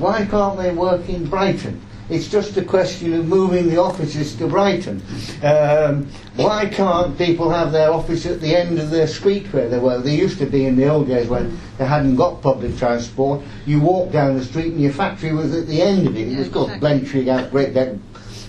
Why 0.00 0.24
can't 0.24 0.56
they 0.56 0.72
work 0.72 1.08
in 1.10 1.26
Brighton? 1.28 1.78
It's 2.08 2.26
just 2.26 2.56
a 2.56 2.64
question 2.64 3.12
of 3.12 3.28
moving 3.28 3.68
the 3.68 3.76
offices 3.76 4.34
to 4.36 4.48
Brighton. 4.48 5.02
Um, 5.44 6.08
why 6.36 6.66
can't 6.66 7.16
people 7.18 7.50
have 7.50 7.70
their 7.70 7.92
office 7.92 8.24
at 8.26 8.40
the 8.40 8.56
end 8.56 8.78
of 8.78 8.90
their 8.90 9.06
street 9.06 9.46
where 9.52 9.68
they 9.68 9.78
were? 9.78 9.98
They 9.98 10.16
used 10.16 10.38
to 10.38 10.46
be 10.46 10.64
in 10.64 10.74
the 10.74 10.88
old 10.88 11.06
days 11.06 11.28
when 11.28 11.56
they 11.78 11.84
hadn't 11.84 12.16
got 12.16 12.40
public 12.42 12.76
transport. 12.78 13.42
You 13.66 13.80
walked 13.80 14.12
down 14.12 14.36
the 14.36 14.44
street 14.44 14.72
and 14.72 14.80
your 14.80 14.92
factory 14.92 15.32
was 15.32 15.54
at 15.54 15.66
the 15.68 15.82
end 15.82 16.06
of 16.08 16.16
it. 16.16 16.32
It 16.32 16.38
was 16.38 16.48
called 16.48 16.72
Exactly. 16.72 17.24
blenching 17.24 17.28
out 17.28 17.50
great 17.50 17.76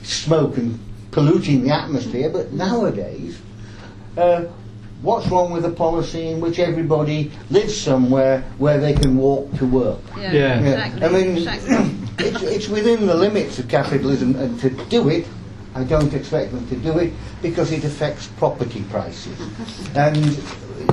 smoke 0.04 0.58
and 0.58 0.80
polluting 1.12 1.64
the 1.64 1.70
atmosphere. 1.72 2.30
But 2.30 2.54
nowadays, 2.54 3.38
uh, 4.18 4.46
what's 5.02 5.28
wrong 5.28 5.52
with 5.52 5.66
a 5.66 5.70
policy 5.72 6.28
in 6.28 6.40
which 6.40 6.60
everybody 6.60 7.32
lives 7.50 7.76
somewhere 7.76 8.42
where 8.58 8.80
they 8.80 8.94
can 8.94 9.18
walk 9.18 9.52
to 9.58 9.66
work? 9.66 10.00
Yeah, 10.18 10.32
Yeah. 10.32 10.60
exactly. 10.60 11.04
I 11.04 11.10
mean, 11.10 11.38
exactly. 11.38 11.76
it's, 12.20 12.42
it's 12.44 12.68
within 12.70 13.08
the 13.08 13.16
limits 13.16 13.60
of 13.60 13.68
capitalism, 13.68 14.36
and 14.36 14.60
to 14.60 14.70
do 14.70 15.10
it, 15.10 15.26
I 15.74 15.84
don't 15.84 16.14
expect 16.14 16.52
them 16.52 16.68
to 16.68 16.76
do 16.76 17.00
it 17.00 17.14
because 17.42 17.72
it 17.72 17.84
affects 17.84 18.28
property 18.38 18.84
prices. 18.90 19.38
And 19.96 20.38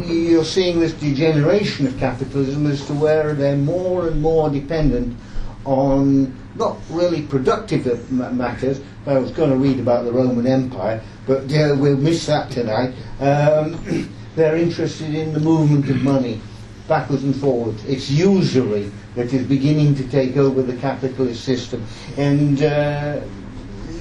you're 0.07 0.45
seeing 0.45 0.81
this 0.81 0.93
degeneration 0.93 1.87
of 1.87 1.99
capitalism 1.99 2.67
as 2.67 2.87
to 2.87 2.95
where 2.95 3.33
they're 3.35 3.57
more 3.57 4.07
and 4.09 4.21
more 4.21 4.51
dependent 4.51 5.17
on 5.65 6.35
not 6.59 6.77
really 6.91 7.23
productive 7.23 8.11
matters. 8.11 8.81
I 9.07 9.19
was 9.19 9.31
going 9.31 9.51
to 9.51 9.57
read 9.57 9.79
about 9.79 10.05
the 10.05 10.13
Roman 10.13 10.47
Empire, 10.47 11.01
but 11.27 11.45
uh, 11.53 11.77
we'll 11.79 11.97
miss 11.97 12.27
that 12.27 12.51
tonight. 12.51 12.95
Um, 13.21 14.13
they're 14.35 14.57
interested 14.57 15.15
in 15.15 15.33
the 15.33 15.41
movement 15.41 15.89
of 15.89 16.03
money 16.03 16.41
backwards 16.87 17.23
and 17.25 17.37
forwards. 17.37 17.85
It's 17.85 18.11
usury 18.11 18.91
that 19.15 19.33
is 19.33 19.47
beginning 19.47 19.95
to 19.97 20.09
take 20.09 20.37
over 20.37 20.63
the 20.63 20.77
capitalist 20.77 21.45
system, 21.45 21.85
and 22.17 22.63
uh, 22.63 23.21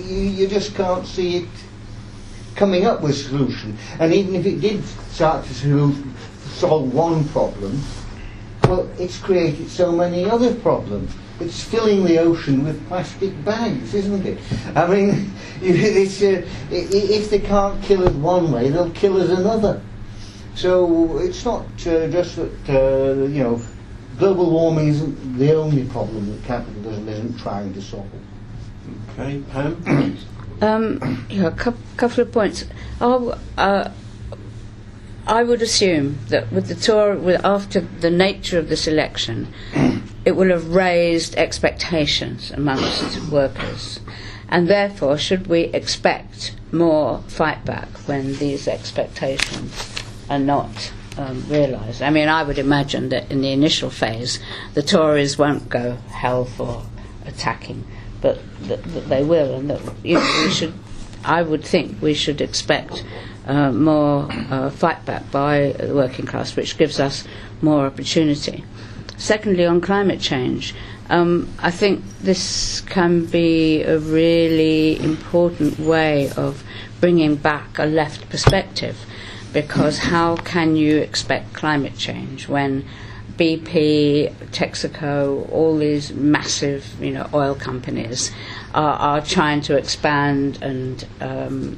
you, 0.03 0.17
you 0.17 0.47
just 0.47 0.75
can't 0.75 1.05
see 1.05 1.37
it 1.37 1.49
coming 2.55 2.85
up 2.85 3.01
with 3.01 3.11
a 3.11 3.15
solution. 3.15 3.77
And 3.99 4.13
even 4.13 4.35
if 4.35 4.45
it 4.45 4.59
did 4.61 4.83
start 4.83 5.45
to 5.45 5.93
solve 6.55 6.93
one 6.93 7.27
problem, 7.29 7.79
well, 8.63 8.89
it's 8.99 9.19
created 9.19 9.69
so 9.69 9.91
many 9.91 10.25
other 10.25 10.53
problems. 10.55 11.13
It's 11.39 11.63
filling 11.63 12.03
the 12.05 12.17
ocean 12.19 12.63
with 12.65 12.85
plastic 12.87 13.31
bags, 13.45 13.93
isn't 13.93 14.25
it? 14.25 14.39
I 14.75 14.87
mean, 14.87 15.31
it's, 15.61 16.21
uh, 16.21 16.41
i- 16.71 16.75
i- 16.75 17.11
if 17.19 17.29
they 17.29 17.39
can't 17.39 17.81
kill 17.83 18.07
us 18.07 18.13
one 18.15 18.51
way, 18.51 18.69
they'll 18.69 18.89
kill 18.91 19.21
us 19.21 19.29
another. 19.29 19.81
So 20.55 21.19
it's 21.19 21.45
not 21.45 21.65
uh, 21.85 22.07
just 22.07 22.37
that, 22.37 22.69
uh, 22.69 23.23
you 23.25 23.43
know, 23.43 23.61
global 24.17 24.49
warming 24.49 24.87
isn't 24.87 25.37
the 25.37 25.53
only 25.53 25.83
problem 25.85 26.31
that 26.31 26.43
capitalism 26.45 27.07
isn't 27.07 27.37
trying 27.37 27.71
to 27.75 27.81
solve. 27.81 28.07
Okay, 29.13 29.41
Pam? 29.51 30.17
Um, 30.59 31.23
yeah, 31.29 31.49
a 31.49 31.51
cou- 31.51 31.75
couple 31.97 32.21
of 32.23 32.31
points. 32.31 32.65
Oh, 32.99 33.37
uh, 33.59 33.91
I 35.27 35.43
would 35.43 35.61
assume 35.61 36.17
that 36.29 36.51
with 36.51 36.67
the 36.67 36.73
Tory, 36.73 37.15
with, 37.19 37.45
after 37.45 37.81
the 37.81 38.09
nature 38.09 38.57
of 38.57 38.67
this 38.67 38.87
election, 38.87 39.53
it 40.25 40.35
will 40.35 40.49
have 40.49 40.73
raised 40.73 41.35
expectations 41.35 42.51
amongst 42.51 43.31
workers, 43.31 43.99
and 44.49 44.67
therefore, 44.67 45.17
should 45.17 45.47
we 45.47 45.61
expect 45.65 46.55
more 46.71 47.19
fight 47.27 47.63
back 47.65 47.89
when 48.07 48.35
these 48.37 48.67
expectations 48.67 49.85
are 50.29 50.39
not 50.39 50.91
um, 51.17 51.43
realised? 51.49 52.01
I 52.01 52.09
mean, 52.09 52.27
I 52.27 52.43
would 52.43 52.57
imagine 52.57 53.09
that 53.09 53.31
in 53.31 53.41
the 53.41 53.51
initial 53.51 53.89
phase, 53.89 54.39
the 54.73 54.81
Tories 54.81 55.37
won't 55.37 55.69
go 55.69 55.93
hell 56.11 56.45
for 56.45 56.83
attacking, 57.25 57.85
but 58.21 58.39
that, 58.67 58.83
that 58.83 59.09
they 59.09 59.23
will, 59.23 59.55
and 59.55 59.69
that 59.69 59.81
you 60.03 60.15
know, 60.15 60.43
we 60.45 60.51
should. 60.51 60.73
I 61.23 61.41
would 61.41 61.65
think 61.65 62.01
we 62.01 62.13
should 62.13 62.39
expect 62.41 63.03
uh, 63.47 63.71
more 63.71 64.27
uh, 64.31 64.69
fight 64.69 65.03
back 65.05 65.29
by 65.31 65.73
the 65.79 65.93
working 65.93 66.25
class, 66.25 66.55
which 66.55 66.77
gives 66.77 66.99
us 66.99 67.25
more 67.61 67.85
opportunity. 67.85 68.63
Secondly, 69.17 69.65
on 69.65 69.81
climate 69.81 70.19
change, 70.19 70.75
um, 71.09 71.49
I 71.59 71.71
think 71.71 72.03
this 72.21 72.81
can 72.81 73.25
be 73.25 73.81
a 73.83 73.97
really 73.97 74.99
important 75.03 75.79
way 75.79 76.29
of 76.31 76.63
bringing 77.01 77.35
back 77.35 77.79
a 77.79 77.85
left 77.85 78.29
perspective 78.29 78.97
because 79.53 79.97
how 79.99 80.35
can 80.35 80.75
you 80.75 80.97
expect 80.97 81.53
climate 81.53 81.95
change 81.97 82.47
when 82.47 82.85
BP, 83.37 84.33
Texaco, 84.51 85.49
all 85.51 85.77
these 85.77 86.11
massive, 86.13 86.85
you 86.99 87.11
know, 87.11 87.29
oil 87.33 87.53
companies 87.55 88.31
are, 88.73 88.93
are 88.95 89.21
trying 89.21 89.61
to 89.61 89.77
expand 89.77 90.59
and 90.61 91.07
um, 91.21 91.77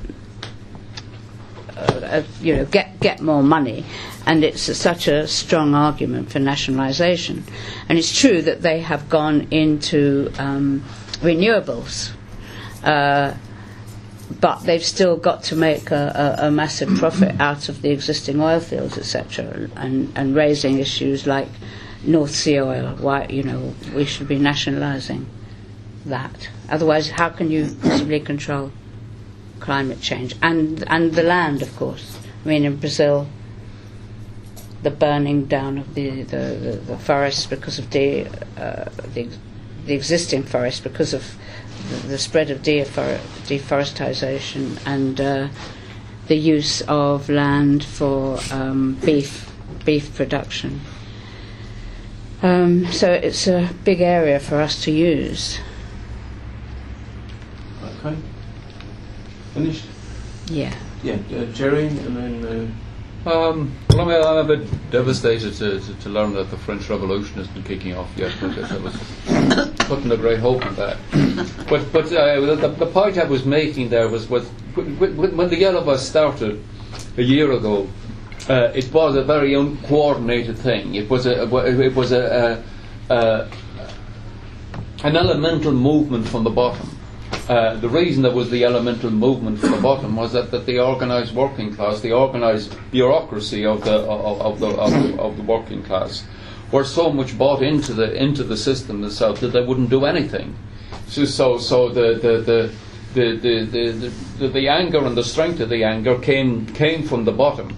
uh, 1.76 1.82
uh, 1.82 2.24
you 2.42 2.56
know 2.56 2.66
get 2.66 3.00
get 3.00 3.22
more 3.22 3.44
money, 3.44 3.86
and 4.30 4.44
it's 4.44 4.78
such 4.78 5.08
a 5.08 5.28
strong 5.28 5.74
argument 5.74 6.32
for 6.32 6.38
nationalisation. 6.38 7.44
And 7.90 7.98
it's 7.98 8.16
true 8.16 8.44
that 8.44 8.62
they 8.62 8.80
have 8.82 9.10
gone 9.10 9.48
into 9.50 10.32
um, 10.38 10.84
renewables. 11.24 12.12
Uh, 12.84 13.34
but 14.40 14.60
they've 14.66 14.86
still 14.86 15.18
got 15.18 15.42
to 15.46 15.56
make 15.56 15.90
a, 15.90 16.38
a, 16.40 16.46
a 16.46 16.52
massive 16.52 16.96
profit 17.00 17.42
out 17.42 17.70
of 17.70 17.82
the 17.82 17.90
existing 17.90 18.40
oil 18.40 18.60
fields, 18.60 19.00
etc., 19.00 19.68
and, 19.76 20.14
and 20.16 20.36
raising 20.36 20.78
issues 20.78 21.26
like 21.26 21.48
North 22.04 22.36
Sea 22.36 22.60
oil. 22.60 22.96
Why, 23.00 23.26
you 23.32 23.42
know, 23.42 23.74
we 23.96 24.06
should 24.06 24.28
be 24.28 24.38
nationalising 24.38 25.26
that. 26.06 26.50
Otherwise, 26.70 27.10
how 27.10 27.30
can 27.30 27.50
you 27.50 27.76
possibly 27.82 28.20
control 28.20 28.72
climate 29.60 30.02
change 30.02 30.36
and 30.44 30.84
and 30.88 31.14
the 31.14 31.24
land, 31.24 31.64
of 31.64 31.76
course? 31.76 32.20
I 32.46 32.48
mean, 32.48 32.64
in 32.64 32.76
Brazil, 32.76 33.28
the 34.84 34.92
burning 34.92 35.46
down 35.46 35.78
of 35.78 35.94
the 35.94 36.24
the, 36.24 36.38
the, 36.38 36.72
the 36.86 36.98
forests 36.98 37.46
because 37.46 37.80
of 37.80 37.90
the, 37.92 38.28
uh, 38.58 38.86
the 39.14 39.30
the 39.86 39.94
existing 39.94 40.44
forests 40.44 40.80
because 40.80 41.14
of 41.14 41.36
the, 41.90 42.08
the 42.08 42.18
spread 42.18 42.50
of 42.50 42.62
defor- 42.62 43.20
deforestation 43.48 44.78
and 44.86 45.20
uh, 45.20 45.48
the 46.28 46.36
use 46.36 46.82
of 46.82 47.30
land 47.30 47.84
for 47.84 48.40
um, 48.52 48.94
beef 49.06 49.52
beef 49.86 50.16
production. 50.16 50.82
Um, 52.42 52.86
so 52.92 53.12
it's 53.12 53.48
a 53.48 53.70
big 53.84 54.00
area 54.00 54.40
for 54.40 54.62
us 54.62 54.82
to 54.84 54.92
use. 54.92 55.60
Okay. 57.84 58.16
Finished? 59.54 59.86
Yeah. 60.48 60.74
Yeah, 61.04 61.18
uh, 61.36 61.46
Jerry, 61.52 61.88
and 61.88 62.16
then. 62.16 62.46
Uh, 62.46 62.89
Um, 63.26 63.76
well, 63.90 64.02
I 64.02 64.06
mean, 64.06 64.24
I'm 64.24 64.50
a 64.50 64.56
bit 64.56 64.92
devastated 64.92 65.54
to, 65.56 65.80
to, 65.80 65.94
to 65.94 66.10
learn 66.10 66.34
that 66.36 66.50
the 66.52 66.58
French 66.58 66.90
Revolution 66.90 67.36
has 67.36 67.48
been 67.48 67.64
kicking 67.64 67.94
off 67.96 68.10
yet. 68.16 68.34
Because 68.40 68.72
I 68.72 68.78
was 68.78 68.96
putting 69.80 70.10
a 70.12 70.18
great 70.18 70.40
hope 70.40 70.66
in 70.66 70.76
that. 70.76 70.98
But 71.70 71.92
but 71.94 72.06
uh, 72.12 72.56
the, 72.56 72.68
the 72.70 72.86
point 72.88 73.18
I 73.18 73.26
was 73.26 73.46
making 73.46 73.90
there 73.90 74.08
was, 74.08 74.28
was 74.30 74.48
when 74.76 75.38
when 75.38 75.50
the 75.50 75.58
Yellow 75.58 75.84
Vests 75.84 76.10
started 76.10 76.64
a 77.18 77.22
year 77.22 77.52
ago, 77.52 77.88
uh, 78.50 78.72
it 78.74 78.92
was 78.92 79.16
a 79.16 79.24
very 79.24 79.54
uncoordinated 79.54 80.58
thing. 80.58 80.96
It 80.96 81.10
was 81.10 81.28
a 81.28 81.44
it 81.44 81.96
was 81.96 82.12
a, 82.12 82.64
a, 83.10 83.14
a 83.14 83.50
an 85.04 85.16
elemental 85.16 85.74
movement 85.74 86.28
from 86.28 86.44
the 86.44 86.50
bottom. 86.50 86.99
Uh, 87.50 87.76
the 87.78 87.90
reason 87.90 88.22
there 88.22 88.32
was 88.32 88.50
the 88.52 88.64
elemental 88.64 89.10
movement 89.10 89.60
from 89.60 89.72
the 89.72 89.82
bottom 89.82 90.16
was 90.16 90.34
that, 90.34 90.52
that 90.52 90.66
the 90.66 90.80
organised 90.80 91.34
working 91.34 91.76
class, 91.76 92.00
the 92.02 92.14
organised 92.14 92.78
bureaucracy 92.92 93.66
of 93.66 93.84
the 93.84 93.96
of, 93.96 94.42
of 94.42 94.60
the 94.60 94.68
of, 94.68 94.92
the 94.92 95.20
of 95.20 95.38
the 95.38 95.44
working 95.44 95.82
class, 95.84 96.24
were 96.72 96.84
so 96.84 97.12
much 97.12 97.38
bought 97.38 97.64
into 97.64 97.94
the 97.94 98.14
into 98.14 98.44
the 98.44 98.58
system 98.58 99.04
itself 99.04 99.40
that 99.40 99.48
they 99.48 99.64
wouldn't 99.64 99.90
do 99.90 100.06
anything. 100.06 100.56
So 101.08 101.26
so, 101.26 101.58
so 101.58 101.90
the, 101.90 102.20
the, 102.22 102.42
the 102.42 102.72
the, 103.14 103.38
the, 103.38 103.66
the, 103.66 104.14
the, 104.38 104.48
the 104.50 104.68
anger 104.68 105.04
and 105.04 105.18
the 105.18 105.24
strength 105.24 105.60
of 105.60 105.70
the 105.70 105.84
anger 105.84 106.20
came 106.20 106.68
came 106.68 107.02
from 107.04 107.26
the 107.26 107.32
bottom. 107.32 107.76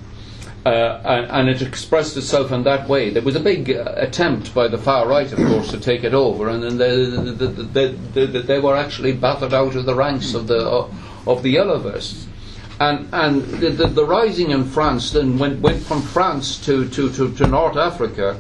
Uh, 0.64 1.28
and, 1.32 1.50
it 1.50 1.64
expressed 1.64 2.16
itself 2.18 2.52
in 2.52 2.62
that 2.64 2.88
way. 2.88 3.10
There 3.10 3.24
was 3.24 3.36
a 3.36 3.40
big 3.40 3.72
uh, 3.72 3.94
attempt 3.98 4.54
by 4.54 4.68
the 4.68 4.78
far 4.78 5.08
right, 5.08 5.32
of 5.32 5.40
course, 5.40 5.72
to 5.72 5.80
take 5.80 6.04
it 6.04 6.14
over, 6.14 6.50
and 6.50 6.62
then 6.62 6.78
they, 6.78 7.06
they, 7.74 8.26
they, 8.26 8.42
they, 8.42 8.60
were 8.60 8.78
actually 8.78 9.14
battered 9.14 9.56
out 9.56 9.76
of 9.76 9.86
the 9.86 9.96
ranks 9.96 10.36
of 10.36 10.46
the 10.46 10.60
uh, 10.60 10.88
of 11.26 11.42
the 11.42 11.50
yellow 11.50 11.80
vests. 11.80 12.28
And 12.80 13.08
and 13.12 13.42
the, 13.44 13.70
the, 13.70 13.88
the 13.88 14.06
rising 14.06 14.52
in 14.52 14.66
France 14.66 15.10
then 15.10 15.40
went, 15.40 15.62
went 15.62 15.82
from 15.82 16.04
France 16.04 16.64
to, 16.66 16.88
to, 16.90 17.12
to, 17.12 17.34
to 17.34 17.48
North 17.48 17.78
Africa. 17.78 18.40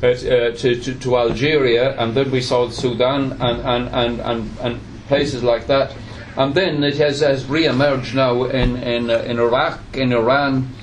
Uh, 0.00 0.14
to, 0.14 0.80
to, 0.80 0.94
to 0.94 1.18
Algeria, 1.18 2.00
and 2.00 2.14
then 2.14 2.30
we 2.30 2.40
saw 2.40 2.68
Sudan 2.70 3.32
and, 3.32 3.60
and, 3.62 3.88
and, 3.88 4.20
and, 4.20 4.58
and 4.60 4.80
places 5.08 5.42
like 5.42 5.66
that. 5.66 5.92
And 6.36 6.54
then 6.54 6.84
it 6.84 6.98
has, 6.98 7.18
has 7.18 7.46
re 7.46 7.66
emerged 7.66 8.14
now 8.14 8.44
in, 8.44 8.76
in, 8.76 9.10
uh, 9.10 9.18
in 9.26 9.40
Iraq, 9.40 9.80
in 9.94 10.12
Iran, 10.12 10.68
uh, 10.68 10.68
uh, 10.68 10.77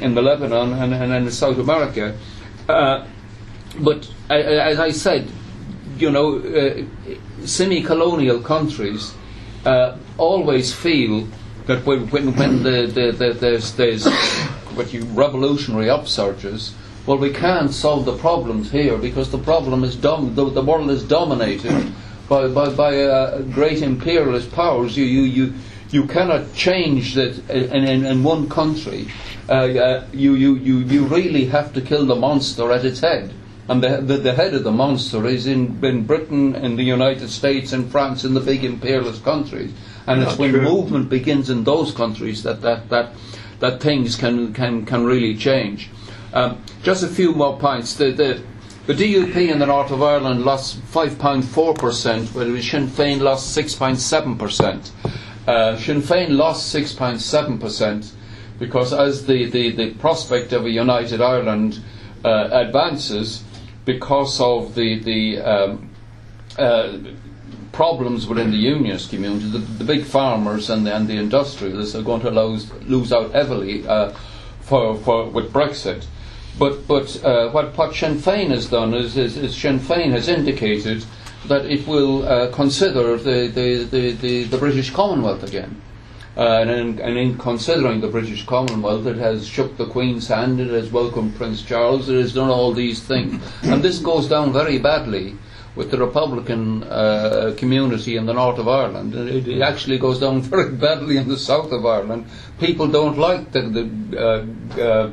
in 0.00 0.14
the 0.14 0.22
Lebanon 0.22 0.72
and, 0.72 0.94
and 0.94 1.12
in 1.12 1.30
South 1.30 1.58
America. 1.58 2.16
Uh, 2.68 3.06
but 3.78 4.08
uh, 4.30 4.34
as 4.34 4.78
I 4.78 4.90
said, 4.90 5.28
you 5.98 6.10
know, 6.10 6.38
uh, 6.38 6.82
semi-colonial 7.46 8.40
countries 8.40 9.14
uh, 9.64 9.96
always 10.18 10.72
feel 10.72 11.28
that 11.66 11.84
when, 11.86 12.08
when, 12.10 12.34
when 12.36 12.62
the, 12.62 12.86
the, 12.86 13.12
the, 13.12 13.32
there's, 13.32 13.72
there's 13.72 14.06
what 14.74 14.92
you 14.92 15.04
revolutionary 15.06 15.86
upsurges, 15.86 16.72
well, 17.06 17.18
we 17.18 17.30
can't 17.32 17.72
solve 17.72 18.04
the 18.06 18.16
problems 18.16 18.70
here 18.70 18.96
because 18.96 19.30
the 19.30 19.38
problem 19.38 19.84
is 19.84 19.94
dom- 19.96 20.34
the, 20.34 20.48
the 20.50 20.62
world 20.62 20.90
is 20.90 21.04
dominated 21.04 21.92
by 22.28 22.48
by, 22.48 22.70
by 22.70 23.02
uh, 23.02 23.42
great 23.42 23.82
imperialist 23.82 24.50
powers. 24.52 24.96
You 24.96 25.04
you 25.04 25.22
you 25.22 25.54
you 25.94 26.06
cannot 26.06 26.52
change 26.54 27.14
that 27.14 27.38
in, 27.48 27.84
in, 27.84 28.04
in 28.04 28.24
one 28.24 28.48
country. 28.48 29.06
Uh, 29.48 29.52
uh, 29.52 30.06
you, 30.12 30.34
you, 30.34 30.56
you, 30.56 30.78
you 30.78 31.04
really 31.04 31.44
have 31.44 31.72
to 31.72 31.80
kill 31.80 32.04
the 32.04 32.16
monster 32.16 32.72
at 32.72 32.84
its 32.84 32.98
head. 32.98 33.32
And 33.68 33.80
the, 33.82 34.00
the, 34.00 34.16
the 34.16 34.34
head 34.34 34.54
of 34.54 34.64
the 34.64 34.72
monster 34.72 35.24
is 35.26 35.46
in, 35.46 35.82
in 35.84 36.04
Britain, 36.04 36.56
in 36.56 36.74
the 36.74 36.82
United 36.82 37.30
States, 37.30 37.72
in 37.72 37.88
France, 37.88 38.24
in 38.24 38.34
the 38.34 38.40
big 38.40 38.64
imperialist 38.64 39.22
countries. 39.22 39.72
And 40.08 40.20
it's 40.22 40.36
when 40.36 40.50
true. 40.50 40.62
movement 40.62 41.08
begins 41.08 41.48
in 41.48 41.62
those 41.62 41.94
countries 41.94 42.42
that, 42.42 42.60
that, 42.62 42.88
that, 42.88 43.12
that 43.60 43.80
things 43.80 44.16
can, 44.16 44.52
can, 44.52 44.84
can 44.84 45.04
really 45.04 45.36
change. 45.36 45.90
Um, 46.32 46.60
just 46.82 47.04
a 47.04 47.08
few 47.08 47.32
more 47.32 47.56
points. 47.56 47.94
The, 47.94 48.10
the, 48.10 48.42
the 48.86 48.94
DUP 48.94 49.36
in 49.36 49.60
the 49.60 49.66
north 49.66 49.92
of 49.92 50.02
Ireland 50.02 50.44
lost 50.44 50.82
5.4%, 50.92 52.34
whereas 52.34 52.68
Sinn 52.68 52.88
Féin 52.88 53.20
lost 53.20 53.56
6.7%. 53.56 54.90
Uh, 55.46 55.76
Sinn 55.76 56.00
Féin 56.00 56.30
lost 56.36 56.74
6.7% 56.74 58.12
because 58.58 58.92
as 58.92 59.26
the, 59.26 59.46
the, 59.46 59.70
the 59.72 59.94
prospect 59.94 60.52
of 60.52 60.64
a 60.64 60.70
united 60.70 61.20
Ireland 61.20 61.80
uh, 62.24 62.48
advances, 62.50 63.44
because 63.84 64.40
of 64.40 64.74
the, 64.74 64.98
the 65.00 65.40
um, 65.40 65.90
uh, 66.58 66.98
problems 67.72 68.26
within 68.26 68.50
the 68.50 68.56
unionist 68.56 69.10
community, 69.10 69.50
the, 69.50 69.58
the 69.58 69.84
big 69.84 70.04
farmers 70.04 70.70
and 70.70 70.86
the, 70.86 70.94
and 70.94 71.08
the 71.08 71.16
industrialists 71.16 71.94
are 71.94 72.02
going 72.02 72.22
to 72.22 72.30
lose, 72.30 72.72
lose 72.84 73.12
out 73.12 73.32
heavily 73.32 73.86
uh, 73.86 74.12
for, 74.60 74.96
for, 74.98 75.28
with 75.28 75.52
Brexit. 75.52 76.06
But, 76.58 76.86
but 76.86 77.22
uh, 77.24 77.50
what, 77.50 77.76
what 77.76 77.94
Sinn 77.94 78.14
Féin 78.14 78.50
has 78.50 78.70
done 78.70 78.94
is, 78.94 79.16
is, 79.16 79.36
is 79.36 79.56
Sinn 79.56 79.80
Féin 79.80 80.12
has 80.12 80.28
indicated 80.28 81.04
that 81.48 81.66
it 81.66 81.86
will 81.86 82.26
uh, 82.26 82.50
consider 82.52 83.16
the, 83.16 83.48
the, 83.48 83.84
the, 83.84 84.12
the, 84.12 84.44
the 84.44 84.58
British 84.58 84.90
Commonwealth 84.90 85.42
again. 85.42 85.80
Uh, 86.36 86.58
and, 86.62 86.70
in, 86.70 86.98
and 86.98 87.16
in 87.16 87.38
considering 87.38 88.00
the 88.00 88.08
British 88.08 88.44
Commonwealth, 88.44 89.06
it 89.06 89.16
has 89.16 89.46
shook 89.46 89.76
the 89.76 89.86
Queen's 89.86 90.26
hand, 90.26 90.58
it 90.58 90.70
has 90.70 90.90
welcomed 90.90 91.36
Prince 91.36 91.62
Charles, 91.62 92.08
it 92.08 92.16
has 92.20 92.34
done 92.34 92.50
all 92.50 92.72
these 92.72 93.00
things. 93.00 93.40
And 93.62 93.82
this 93.82 94.00
goes 94.00 94.28
down 94.28 94.52
very 94.52 94.78
badly 94.78 95.36
with 95.76 95.90
the 95.90 95.98
Republican 95.98 96.82
uh, 96.84 97.54
community 97.56 98.16
in 98.16 98.26
the 98.26 98.32
north 98.32 98.58
of 98.58 98.68
Ireland. 98.68 99.14
It, 99.14 99.46
it 99.46 99.62
actually 99.62 99.98
goes 99.98 100.18
down 100.20 100.40
very 100.54 100.70
badly 100.70 101.18
in 101.18 101.28
the 101.28 101.38
south 101.38 101.70
of 101.70 101.86
Ireland. 101.86 102.26
People 102.58 102.88
don't 102.88 103.18
like 103.18 103.52
the, 103.52 103.62
the 103.62 103.86
uh, 104.18 104.80
uh, 104.80 105.10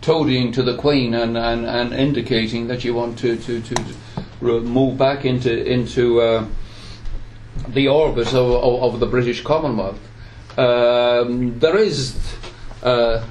toadying 0.00 0.52
to 0.52 0.62
the 0.62 0.76
Queen 0.76 1.14
and, 1.14 1.36
and, 1.36 1.64
and 1.64 1.92
indicating 1.92 2.68
that 2.68 2.84
you 2.84 2.94
want 2.94 3.18
to, 3.20 3.36
to, 3.36 3.60
to 3.60 3.74
re- 3.82 3.94
move 4.42 4.98
back 4.98 5.24
into, 5.24 5.64
into 5.64 6.20
uh, 6.20 6.46
the 7.68 7.88
orbit 7.88 8.28
of, 8.28 8.50
of, 8.50 8.94
of 8.94 9.00
the 9.00 9.06
British 9.06 9.42
Commonwealth. 9.42 10.00
Um, 10.58 11.58
there 11.58 11.78
is 11.78 12.36
uh, 12.82 13.24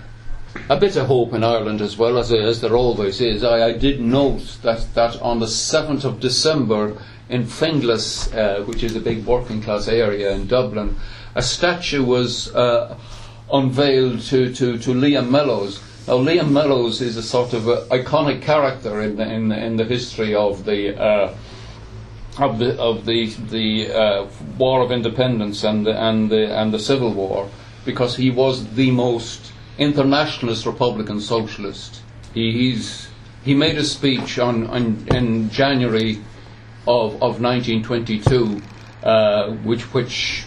a 0.70 0.78
bit 0.78 0.96
of 0.96 1.08
hope 1.08 1.34
in 1.34 1.44
Ireland 1.44 1.82
as 1.82 1.98
well, 1.98 2.18
as, 2.18 2.32
as 2.32 2.62
there 2.62 2.76
always 2.76 3.22
is. 3.22 3.44
I, 3.44 3.68
I 3.68 3.78
did 3.78 4.02
note 4.02 4.58
that, 4.64 4.94
that 4.96 5.22
on 5.22 5.40
the 5.40 5.46
7th 5.46 6.04
of 6.04 6.20
December 6.20 6.98
in 7.30 7.44
Finglas, 7.44 8.34
uh, 8.36 8.64
which 8.64 8.84
is 8.84 8.96
a 8.96 9.00
big 9.00 9.26
working 9.26 9.62
class 9.62 9.88
area 9.88 10.32
in 10.32 10.48
Dublin, 10.48 10.98
a 11.36 11.42
statue 11.42 12.04
was 12.04 12.54
uh, 12.56 12.98
unveiled 13.52 14.22
to, 14.22 14.54
to, 14.54 14.78
to 14.78 14.94
Liam 14.94 15.30
Mellows. 15.30 15.82
Now, 16.08 16.16
Liam 16.16 16.50
Mellows 16.52 17.00
is 17.00 17.16
a 17.16 17.22
sort 17.22 17.54
of 17.54 17.68
a 17.68 17.86
iconic 17.92 18.42
character 18.42 19.02
in 19.02 19.18
the, 19.18 19.32
in, 19.32 19.52
in 19.52 19.76
the 19.76 19.86
history 19.86 20.34
of 20.34 20.66
the 20.66 21.00
uh, 21.00 21.36
of 22.40 22.58
the 22.58 22.76
of 22.80 23.06
the 23.06 23.28
the 23.28 23.94
uh, 23.94 24.28
War 24.58 24.82
of 24.82 24.92
Independence 24.92 25.64
and 25.64 25.86
the, 25.86 25.96
and 25.96 26.32
the 26.32 26.58
and 26.58 26.74
the 26.74 26.80
Civil 26.80 27.14
War, 27.14 27.50
because 27.86 28.16
he 28.16 28.32
was 28.32 28.74
the 28.74 28.90
most 28.90 29.54
internationalist 29.78 30.66
Republican 30.66 31.22
socialist. 31.22 32.02
He, 32.34 32.52
he's 32.52 33.08
he 33.44 33.54
made 33.54 33.78
a 33.78 33.84
speech 33.84 34.40
on, 34.40 34.66
on 34.68 35.06
in 35.12 35.52
January 35.52 36.16
of 36.88 37.14
of 37.22 37.40
1922, 37.40 38.60
uh, 39.04 39.52
which 39.58 39.84
which 39.94 40.46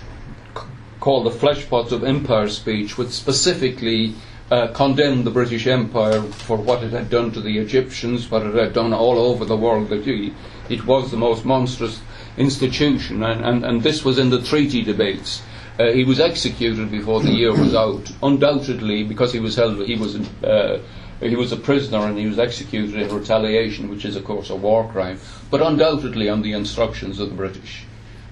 called 0.99 1.27
the 1.27 1.31
Fleshpots 1.31 1.93
of 1.93 2.03
Empire 2.03 2.49
speech, 2.49 2.99
which 2.99 3.11
specifically 3.11 4.15
uh, 4.55 4.69
condemned 4.69 5.25
the 5.25 5.33
British 5.33 5.67
Empire 5.67 6.23
for 6.23 6.57
what 6.57 6.85
it 6.85 6.93
had 6.93 7.11
done 7.11 7.33
to 7.33 7.41
the 7.41 7.59
Egyptians, 7.59 8.31
what 8.31 8.47
it 8.47 8.55
had 8.55 8.73
done 8.73 8.93
all 8.93 9.19
over 9.19 9.45
the 9.45 9.57
world. 9.57 9.89
That 9.89 10.07
it, 10.07 10.87
was 10.87 11.11
the 11.11 11.17
most 11.17 11.45
monstrous 11.45 12.01
institution, 12.37 13.25
and, 13.25 13.45
and, 13.45 13.65
and 13.65 13.83
this 13.83 14.05
was 14.05 14.17
in 14.17 14.31
the 14.31 14.41
treaty 14.41 14.83
debates. 14.83 15.43
Uh, 15.81 15.91
he 15.91 16.05
was 16.05 16.21
executed 16.21 16.89
before 16.89 17.21
the 17.21 17.33
year 17.33 17.51
was 17.51 17.75
out, 17.75 18.13
undoubtedly 18.23 19.03
because 19.03 19.33
he 19.33 19.41
was 19.41 19.57
held. 19.57 19.85
He 19.85 19.97
was 19.97 20.15
uh, 20.45 20.81
he 21.19 21.35
was 21.35 21.51
a 21.51 21.57
prisoner 21.57 22.07
and 22.07 22.17
he 22.17 22.27
was 22.27 22.39
executed 22.39 22.95
in 22.95 23.13
retaliation, 23.13 23.89
which 23.89 24.05
is 24.05 24.15
of 24.15 24.25
course 24.25 24.51
a 24.51 24.57
war 24.57 24.89
crime, 24.93 25.19
but 25.51 25.63
undoubtedly 25.63 26.29
on 26.29 26.43
the 26.43 26.53
instructions 26.53 27.19
of 27.19 27.31
the 27.31 27.35
British. 27.35 27.87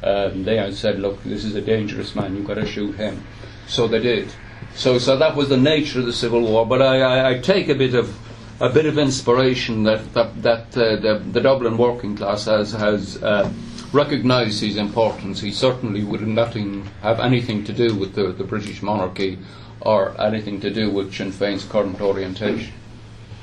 Um, 0.04 0.44
they 0.44 0.56
had 0.56 0.76
said, 0.76 1.00
"Look, 1.00 1.24
this 1.24 1.44
is 1.44 1.56
a 1.56 1.60
dangerous 1.60 2.14
man. 2.14 2.36
You've 2.36 2.46
got 2.46 2.62
to 2.62 2.66
shoot 2.66 2.94
him." 2.94 3.24
So 3.66 3.88
they 3.88 4.00
did. 4.00 4.32
So, 4.74 4.98
so 4.98 5.16
that 5.16 5.36
was 5.36 5.48
the 5.48 5.56
nature 5.56 6.00
of 6.00 6.06
the 6.06 6.12
Civil 6.12 6.42
War. 6.42 6.66
But 6.66 6.82
I, 6.82 7.00
I, 7.00 7.30
I 7.30 7.38
take 7.38 7.68
a 7.68 7.74
bit 7.74 7.94
of 7.94 8.16
a 8.60 8.68
bit 8.68 8.86
of 8.86 8.96
inspiration 8.98 9.82
that 9.84 10.12
that, 10.14 10.42
that 10.42 10.76
uh, 10.76 10.96
the, 10.96 11.22
the 11.32 11.40
Dublin 11.40 11.76
working 11.76 12.16
class 12.16 12.46
has 12.46 12.72
has 12.72 13.22
uh, 13.22 13.50
recognised 13.92 14.60
his 14.60 14.76
importance. 14.76 15.40
He 15.40 15.52
certainly 15.52 16.04
would 16.04 16.26
nothing 16.26 16.86
have 17.02 17.20
anything 17.20 17.64
to 17.64 17.72
do 17.72 17.94
with 17.94 18.14
the, 18.14 18.32
the 18.32 18.44
British 18.44 18.82
monarchy 18.82 19.38
or 19.80 20.18
anything 20.20 20.60
to 20.60 20.70
do 20.70 20.90
with 20.90 21.12
Sinn 21.12 21.32
Féin's 21.32 21.64
current 21.64 22.00
orientation. 22.00 22.72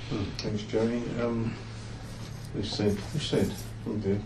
Hmm, 0.09 0.23
Thanks, 0.37 0.63
Jerry. 0.63 1.03
Um, 1.21 1.53
who 2.53 2.63
said? 2.63 2.93
Who 3.13 3.19
said? 3.19 3.51
Dear. 4.01 4.19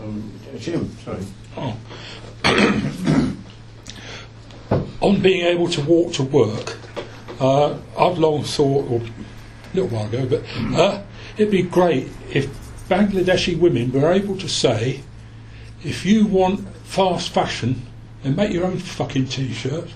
Um, 0.00 0.32
Jim, 0.58 0.90
sorry. 1.04 1.26
Oh. 1.56 1.76
On 5.00 5.20
being 5.20 5.46
able 5.46 5.68
to 5.68 5.80
walk 5.82 6.12
to 6.14 6.22
work, 6.22 6.76
uh, 7.40 7.76
I've 7.98 8.18
long 8.18 8.44
thought, 8.44 8.90
or 8.90 9.00
a 9.00 9.74
little 9.74 9.88
while 9.88 10.06
ago, 10.06 10.26
but 10.26 10.44
uh, 10.78 11.02
it'd 11.36 11.50
be 11.50 11.62
great 11.62 12.08
if 12.32 12.48
Bangladeshi 12.88 13.58
women 13.58 13.92
were 13.92 14.12
able 14.12 14.36
to 14.36 14.48
say, 14.48 15.00
if 15.82 16.04
you 16.04 16.26
want 16.26 16.68
fast 16.84 17.30
fashion, 17.30 17.86
then 18.22 18.36
make 18.36 18.52
your 18.52 18.66
own 18.66 18.78
fucking 18.78 19.26
t-shirt. 19.26 19.88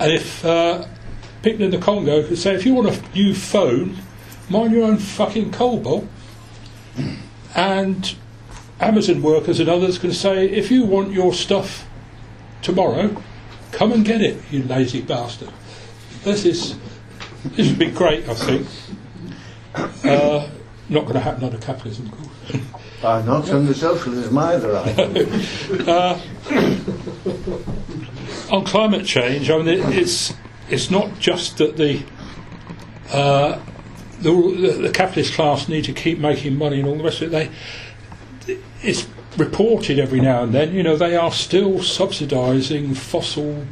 And 0.00 0.12
if 0.12 0.44
uh, 0.44 0.84
people 1.42 1.64
in 1.64 1.70
the 1.70 1.78
Congo 1.78 2.26
could 2.26 2.38
say, 2.38 2.54
if 2.54 2.66
you 2.66 2.74
want 2.74 2.88
a 2.88 3.12
new 3.14 3.34
phone, 3.34 3.98
mind 4.48 4.72
your 4.72 4.84
own 4.84 4.96
fucking 4.96 5.52
cobalt. 5.52 6.06
And 7.54 8.14
Amazon 8.80 9.22
workers 9.22 9.60
and 9.60 9.68
others 9.68 9.98
can 9.98 10.12
say, 10.12 10.48
if 10.48 10.70
you 10.70 10.84
want 10.84 11.12
your 11.12 11.32
stuff 11.32 11.86
tomorrow, 12.62 13.22
come 13.72 13.92
and 13.92 14.04
get 14.04 14.20
it, 14.20 14.40
you 14.50 14.62
lazy 14.62 15.02
bastard. 15.02 15.50
This 16.22 16.44
is 16.44 16.76
this 17.44 17.68
would 17.68 17.78
be 17.78 17.90
great, 17.90 18.28
I 18.28 18.34
think. 18.34 18.68
Uh, 20.04 20.48
not 20.88 21.02
going 21.02 21.14
to 21.14 21.20
happen 21.20 21.44
under 21.44 21.58
capitalism, 21.58 22.06
of 22.06 22.12
course. 22.12 22.62
Uh, 23.02 23.20
not 23.22 23.50
under 23.50 23.74
socialism 23.74 24.38
either, 24.38 24.76
I. 24.76 24.92
Uh, 25.88 26.20
on 28.52 28.64
climate 28.64 29.04
change, 29.04 29.50
I 29.50 29.58
mean, 29.58 29.66
it, 29.66 29.80
it's 29.96 30.32
it's 30.70 30.88
not 30.88 31.18
just 31.18 31.58
that 31.58 31.76
the, 31.76 32.00
uh, 33.10 33.58
the 34.20 34.30
the 34.30 34.82
the 34.82 34.90
capitalist 34.90 35.34
class 35.34 35.68
need 35.68 35.84
to 35.86 35.92
keep 35.92 36.20
making 36.20 36.56
money 36.56 36.78
and 36.78 36.88
all 36.88 36.96
the 36.96 37.02
rest 37.02 37.22
of 37.22 37.34
it. 37.34 37.50
They 38.46 38.58
it's 38.82 39.08
reported 39.36 39.98
every 39.98 40.20
now 40.20 40.42
and 40.42 40.52
then. 40.52 40.74
You 40.74 40.82
know, 40.82 40.96
they 40.96 41.16
are 41.16 41.32
still 41.32 41.74
subsidising 41.78 42.96
fossil 42.96 43.64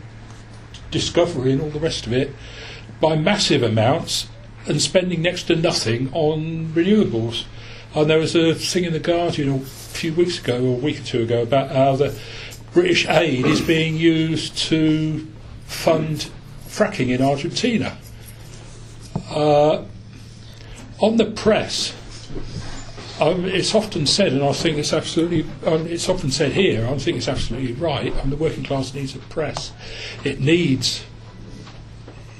discovery 0.90 1.52
and 1.52 1.60
all 1.60 1.70
the 1.70 1.80
rest 1.80 2.06
of 2.06 2.12
it 2.12 2.34
by 3.00 3.16
massive 3.16 3.62
amounts 3.62 4.28
and 4.66 4.80
spending 4.80 5.22
next 5.22 5.44
to 5.44 5.56
nothing 5.56 6.10
on 6.12 6.66
renewables. 6.74 7.44
And 7.94 8.08
there 8.08 8.18
was 8.18 8.36
a 8.36 8.54
thing 8.54 8.84
in 8.84 8.92
the 8.92 9.00
Guardian 9.00 9.52
a 9.54 9.58
few 9.60 10.12
weeks 10.14 10.38
ago 10.38 10.62
or 10.62 10.76
a 10.76 10.80
week 10.80 11.00
or 11.00 11.04
two 11.04 11.22
ago 11.22 11.42
about 11.42 11.70
how 11.70 11.96
the 11.96 12.16
British 12.72 13.08
aid 13.08 13.46
is 13.46 13.60
being 13.60 13.96
used 13.96 14.56
to 14.56 15.26
fund 15.66 16.30
fracking 16.66 17.08
in 17.08 17.20
Argentina. 17.20 17.98
Uh, 19.28 19.84
on 21.00 21.16
the 21.16 21.24
press, 21.24 21.94
um, 23.20 23.44
it's 23.44 23.74
often 23.74 24.06
said, 24.06 24.32
and 24.32 24.42
I 24.42 24.52
think 24.52 24.78
it's 24.78 24.92
absolutely, 24.92 25.44
um, 25.66 25.86
it's 25.86 26.08
often 26.08 26.30
said 26.30 26.52
here, 26.52 26.86
I 26.86 26.96
think 26.98 27.18
it's 27.18 27.28
absolutely 27.28 27.74
right. 27.74 28.16
Um, 28.18 28.30
the 28.30 28.36
working 28.36 28.64
class 28.64 28.94
needs 28.94 29.14
a 29.14 29.18
press. 29.18 29.72
It 30.24 30.40
needs, 30.40 31.04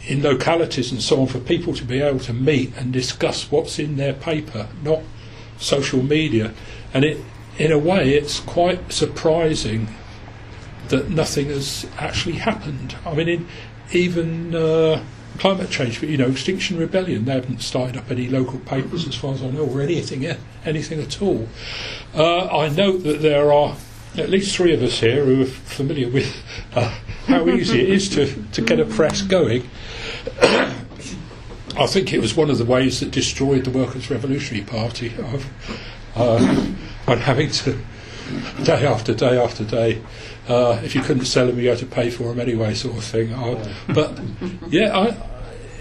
in 0.06 0.22
localities 0.22 0.90
and 0.90 1.02
so 1.02 1.20
on, 1.20 1.26
for 1.26 1.38
people 1.38 1.74
to 1.74 1.84
be 1.84 2.00
able 2.00 2.20
to 2.20 2.32
meet 2.32 2.74
and 2.76 2.92
discuss 2.92 3.50
what's 3.50 3.78
in 3.78 3.96
their 3.96 4.14
paper, 4.14 4.68
not 4.82 5.02
social 5.58 6.02
media. 6.02 6.54
And 6.94 7.04
it, 7.04 7.18
in 7.58 7.70
a 7.70 7.78
way, 7.78 8.14
it's 8.14 8.40
quite 8.40 8.92
surprising 8.92 9.94
that 10.88 11.10
nothing 11.10 11.46
has 11.46 11.86
actually 11.98 12.36
happened. 12.36 12.96
I 13.04 13.14
mean, 13.14 13.28
in, 13.28 13.48
even 13.92 14.54
uh, 14.54 15.04
climate 15.40 15.70
change, 15.70 15.98
but 16.00 16.08
you 16.10 16.18
know, 16.18 16.28
Extinction 16.28 16.76
Rebellion, 16.78 17.24
they 17.24 17.32
haven't 17.32 17.62
started 17.62 17.96
up 17.96 18.10
any 18.10 18.28
local 18.28 18.58
papers, 18.60 19.08
as 19.08 19.14
far 19.14 19.32
as 19.32 19.42
I 19.42 19.48
know, 19.48 19.64
or 19.64 19.80
anything, 19.80 20.26
anything 20.66 21.00
at 21.00 21.20
all. 21.22 21.48
Uh, 22.14 22.46
I 22.46 22.68
note 22.68 23.02
that 23.04 23.22
there 23.22 23.50
are 23.50 23.74
at 24.18 24.28
least 24.28 24.54
three 24.54 24.74
of 24.74 24.82
us 24.82 25.00
here 25.00 25.24
who 25.24 25.42
are 25.42 25.46
familiar 25.46 26.10
with 26.10 26.42
uh, 26.74 26.94
how 27.26 27.48
easy 27.48 27.80
it 27.80 27.88
is 27.88 28.08
to, 28.10 28.44
to 28.52 28.60
get 28.60 28.80
a 28.80 28.84
press 28.84 29.22
going. 29.22 29.68
I 30.42 31.86
think 31.86 32.12
it 32.12 32.20
was 32.20 32.36
one 32.36 32.50
of 32.50 32.58
the 32.58 32.64
ways 32.66 33.00
that 33.00 33.10
destroyed 33.10 33.64
the 33.64 33.70
Workers' 33.70 34.10
Revolutionary 34.10 34.66
Party 34.66 35.14
of 35.18 35.48
uh, 36.16 36.66
having 37.06 37.50
to 37.50 37.78
day 38.64 38.86
after 38.86 39.14
day 39.14 39.38
after 39.38 39.64
day. 39.64 40.02
Uh, 40.48 40.80
if 40.82 40.94
you 40.94 41.00
couldn't 41.02 41.26
sell 41.26 41.46
them, 41.46 41.58
you 41.58 41.68
had 41.68 41.78
to 41.78 41.86
pay 41.86 42.10
for 42.10 42.24
them 42.24 42.40
anyway, 42.40 42.74
sort 42.74 42.96
of 42.96 43.04
thing. 43.04 43.32
I, 43.34 43.74
but 43.88 44.18
yeah, 44.68 44.96
I, 44.96 45.16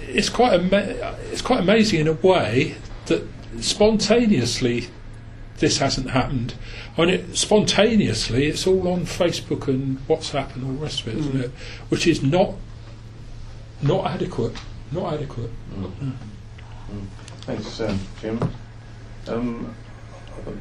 it's 0.08 0.30
quite 0.30 0.53
ama- 0.53 1.16
it's 1.32 1.42
quite 1.42 1.60
amazing 1.60 2.02
in 2.02 2.08
a 2.08 2.14
way 2.14 2.76
that 3.08 3.24
spontaneously 3.60 4.88
this 5.58 5.78
hasn't 5.80 6.11
happened. 6.11 6.53
I 6.98 7.02
mean, 7.02 7.10
it, 7.10 7.38
spontaneously, 7.38 8.48
it's 8.48 8.66
all 8.66 8.88
on 8.88 9.02
Facebook 9.02 9.68
and 9.68 10.00
WhatsApp 10.08 10.56
and 10.56 10.64
all 10.66 10.72
the 10.72 10.84
rest 10.84 11.02
of 11.02 11.10
it, 11.10 11.18
isn't 11.18 11.40
it? 11.40 11.52
Which 11.90 12.08
is 12.08 12.24
not 12.24 12.56
not 13.82 14.08
adequate. 14.08 14.56
Not 14.92 15.14
adequate. 15.14 15.52
Thanks, 17.42 17.80
um, 17.80 18.00
Jim. 18.22 18.52
Um, 19.28 19.76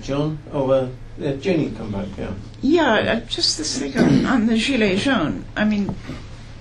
John. 0.03 0.39
Oh, 0.53 0.71
uh, 0.71 0.89
yeah, 1.19 1.37
Jenny, 1.37 1.71
come 1.71 1.93
back. 1.93 2.07
Yeah. 2.17 2.33
Yeah, 2.61 2.93
uh, 2.93 3.21
just 3.21 3.59
this 3.59 3.79
thing 3.79 3.97
on, 3.97 4.27
on 4.27 4.47
the 4.47 4.55
Gilets 4.55 4.99
jaunes. 4.99 5.45
I 5.57 5.65
mean, 5.65 5.95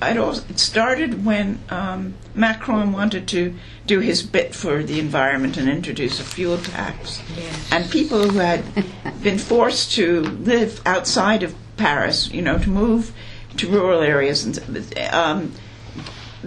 it, 0.01 0.17
all, 0.17 0.31
it 0.31 0.59
started 0.59 1.25
when 1.25 1.59
um, 1.69 2.15
Macron 2.35 2.91
wanted 2.91 3.27
to 3.29 3.55
do 3.85 3.99
his 3.99 4.21
bit 4.21 4.53
for 4.53 4.83
the 4.83 4.99
environment 4.99 5.57
and 5.57 5.67
introduce 5.67 6.19
a 6.19 6.23
fuel 6.23 6.57
tax. 6.57 7.21
And 7.71 7.89
people 7.89 8.29
who 8.29 8.39
had 8.39 8.63
been 9.23 9.39
forced 9.39 9.93
to 9.93 10.21
live 10.21 10.81
outside 10.85 11.43
of 11.43 11.55
Paris, 11.77 12.31
you 12.31 12.41
know, 12.41 12.57
to 12.57 12.69
move 12.69 13.13
to 13.57 13.67
rural 13.67 14.01
areas, 14.01 14.43
and 14.43 14.95
um, 15.11 15.51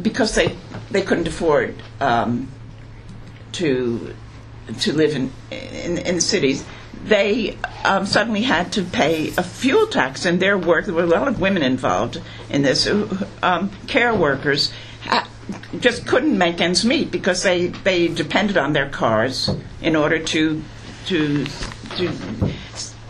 because 0.01 0.35
they 0.35 0.57
they 0.91 1.03
couldn't 1.03 1.27
afford 1.27 1.75
um, 2.01 2.49
to 3.53 4.15
to 4.81 4.93
live 4.93 5.17
in 5.17 5.33
in, 5.51 5.99
in 5.99 6.15
the 6.17 6.21
cities, 6.21 6.65
they 7.05 7.57
um, 7.85 8.07
suddenly 8.07 8.43
had 8.43 8.73
to 8.73 8.83
pay 8.83 9.29
a 9.37 9.43
fuel 9.43 9.87
tax 9.87 10.25
and 10.27 10.41
their 10.41 10.59
work. 10.59 10.85
There 10.87 10.95
were 10.95 11.05
a 11.05 11.07
lot 11.07 11.29
of 11.29 11.41
women 11.41 11.63
involved 11.63 12.21
in 12.51 12.63
this. 12.63 12.87
Um, 13.43 13.71
care 13.87 14.15
workers 14.15 14.73
ha- 15.03 15.29
just 15.79 16.07
couldn't 16.07 16.37
make 16.37 16.61
ends 16.61 16.85
meet 16.85 17.11
because 17.11 17.43
they, 17.43 17.69
they 17.69 18.09
depended 18.09 18.57
on 18.57 18.73
their 18.73 18.89
cars 18.89 19.51
in 19.81 19.97
order 19.97 20.19
to 20.19 20.63
to 21.07 21.47
to 21.97 22.13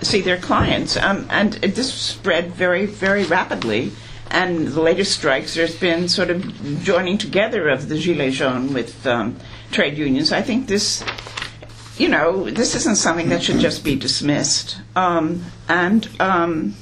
see 0.02 0.20
their 0.20 0.38
clients. 0.38 0.96
Um, 0.96 1.26
and 1.30 1.56
it, 1.62 1.74
this 1.74 1.92
spread 1.92 2.52
very 2.52 2.86
very 2.86 3.24
rapidly. 3.24 3.92
And 4.32 4.68
the 4.68 4.80
latest 4.80 5.10
strikes, 5.18 5.54
there's 5.54 5.74
been 5.74 6.08
sort 6.08 6.30
of 6.30 6.40
joining 6.84 7.18
together 7.18 7.68
of 7.68 7.88
the 7.88 7.96
Gilets 7.96 8.34
jaunes 8.34 8.72
with 8.72 9.04
um, 9.04 9.34
trade 9.72 9.98
unions. 9.98 10.30
I 10.30 10.40
think 10.40 10.68
this 10.68 11.02
you 12.00 12.08
know, 12.08 12.48
this 12.48 12.74
isn't 12.74 12.96
something 12.96 13.28
that 13.28 13.42
should 13.42 13.58
just 13.58 13.84
be 13.84 13.94
dismissed. 13.94 14.78
Um, 14.96 15.44
and 15.68 16.08
um, 16.18 16.74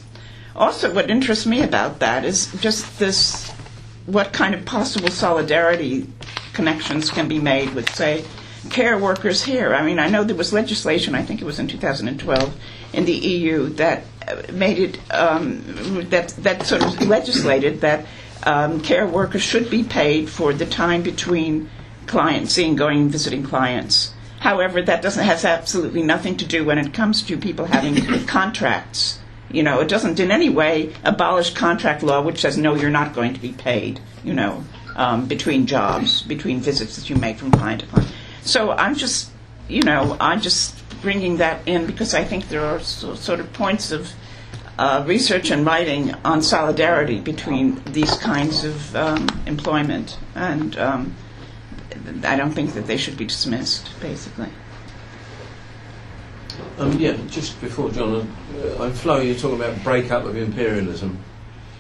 also, 0.55 0.95
what 0.95 1.11
interests 1.11 1.45
me 1.45 1.61
about 1.63 1.99
that 1.99 2.25
is 2.25 2.47
just 2.61 3.01
this 3.01 3.51
what 4.07 4.33
kind 4.33 4.55
of 4.55 4.65
possible 4.65 5.09
solidarity 5.11 6.07
connections 6.53 7.11
can 7.11 7.27
be 7.27 7.41
made 7.41 7.75
with, 7.75 7.93
say, 7.97 8.25
care 8.71 8.97
workers 8.97 9.43
here. 9.43 9.75
I 9.75 9.83
mean, 9.85 9.99
I 9.99 10.09
know 10.09 10.23
there 10.23 10.37
was 10.37 10.53
legislation, 10.53 11.17
I 11.17 11.23
think 11.23 11.43
it 11.43 11.45
was 11.45 11.59
in 11.59 11.67
2012, 11.67 12.55
in 12.93 13.05
the 13.05 13.13
EU 13.13 13.71
that 13.71 14.05
made 14.53 14.79
it, 14.79 15.13
um, 15.13 15.63
that, 16.11 16.29
that 16.39 16.65
sort 16.65 16.85
of 16.85 17.09
legislated 17.09 17.81
that 17.81 18.07
um, 18.45 18.81
care 18.81 19.07
workers 19.07 19.43
should 19.43 19.69
be 19.69 19.83
paid 19.83 20.31
for 20.31 20.53
the 20.55 20.65
time 20.65 21.03
between 21.03 21.69
clients, 22.07 22.53
seeing, 22.53 22.77
going, 22.77 23.09
visiting 23.09 23.43
clients. 23.43 24.15
However, 24.41 24.81
that 24.83 25.03
doesn't 25.03 25.25
has 25.25 25.45
absolutely 25.45 26.03
nothing 26.03 26.37
to 26.37 26.47
do 26.47 26.65
when 26.65 26.79
it 26.79 26.95
comes 26.95 27.23
to 27.23 27.37
people 27.37 27.67
having 27.67 27.97
contracts. 28.27 29.19
You 29.51 29.63
know, 29.63 29.81
it 29.81 29.89
doesn't 29.89 30.21
in 30.21 30.31
any 30.31 30.49
way 30.49 30.95
abolish 31.05 31.55
contract 31.55 32.03
law, 32.03 32.23
which 32.23 32.41
says 32.41 32.57
no, 32.57 32.75
you're 32.75 32.91
not 32.91 33.15
going 33.15 33.35
to 33.35 33.41
be 33.41 33.53
paid. 33.53 34.01
You 34.23 34.35
know, 34.35 34.65
um, 34.95 35.27
between 35.27 35.67
jobs, 35.67 36.23
between 36.23 36.61
visits 36.61 36.97
that 36.97 37.11
you 37.11 37.17
make 37.17 37.39
from 37.39 37.51
client 37.51 37.81
to 37.81 37.87
client. 37.87 38.13
So 38.43 38.71
I'm 38.73 38.95
just, 38.95 39.31
you 39.69 39.83
know, 39.83 40.17
I'm 40.21 40.41
just 40.41 40.77
bringing 41.01 41.39
that 41.39 41.67
in 41.67 41.87
because 41.87 42.15
I 42.15 42.25
think 42.25 42.49
there 42.49 42.65
are 42.65 42.81
so, 42.81 43.15
sort 43.15 43.41
of 43.41 43.53
points 43.53 43.91
of 43.91 44.13
uh, 44.79 45.03
research 45.07 45.51
and 45.51 45.67
writing 45.67 46.15
on 46.25 46.43
solidarity 46.43 47.21
between 47.21 47.83
these 47.87 48.17
kinds 48.19 48.65
of 48.65 48.95
um, 48.95 49.27
employment 49.47 50.17
and. 50.37 50.79
Um, 50.79 51.17
I 52.25 52.37
don't 52.37 52.53
think 52.53 52.75
that 52.75 52.87
they 52.87 52.97
should 52.97 53.17
be 53.17 53.25
dismissed, 53.25 53.89
basically. 54.01 54.49
Um, 56.79 56.99
yeah, 56.99 57.17
just 57.29 57.61
before 57.61 57.91
John, 57.91 58.15
uh, 58.57 58.83
I'm 58.83 58.93
Flo, 58.93 59.21
you're 59.21 59.35
talking 59.37 59.61
about 59.61 59.83
breakup 59.83 60.25
of 60.25 60.37
imperialism. 60.37 61.19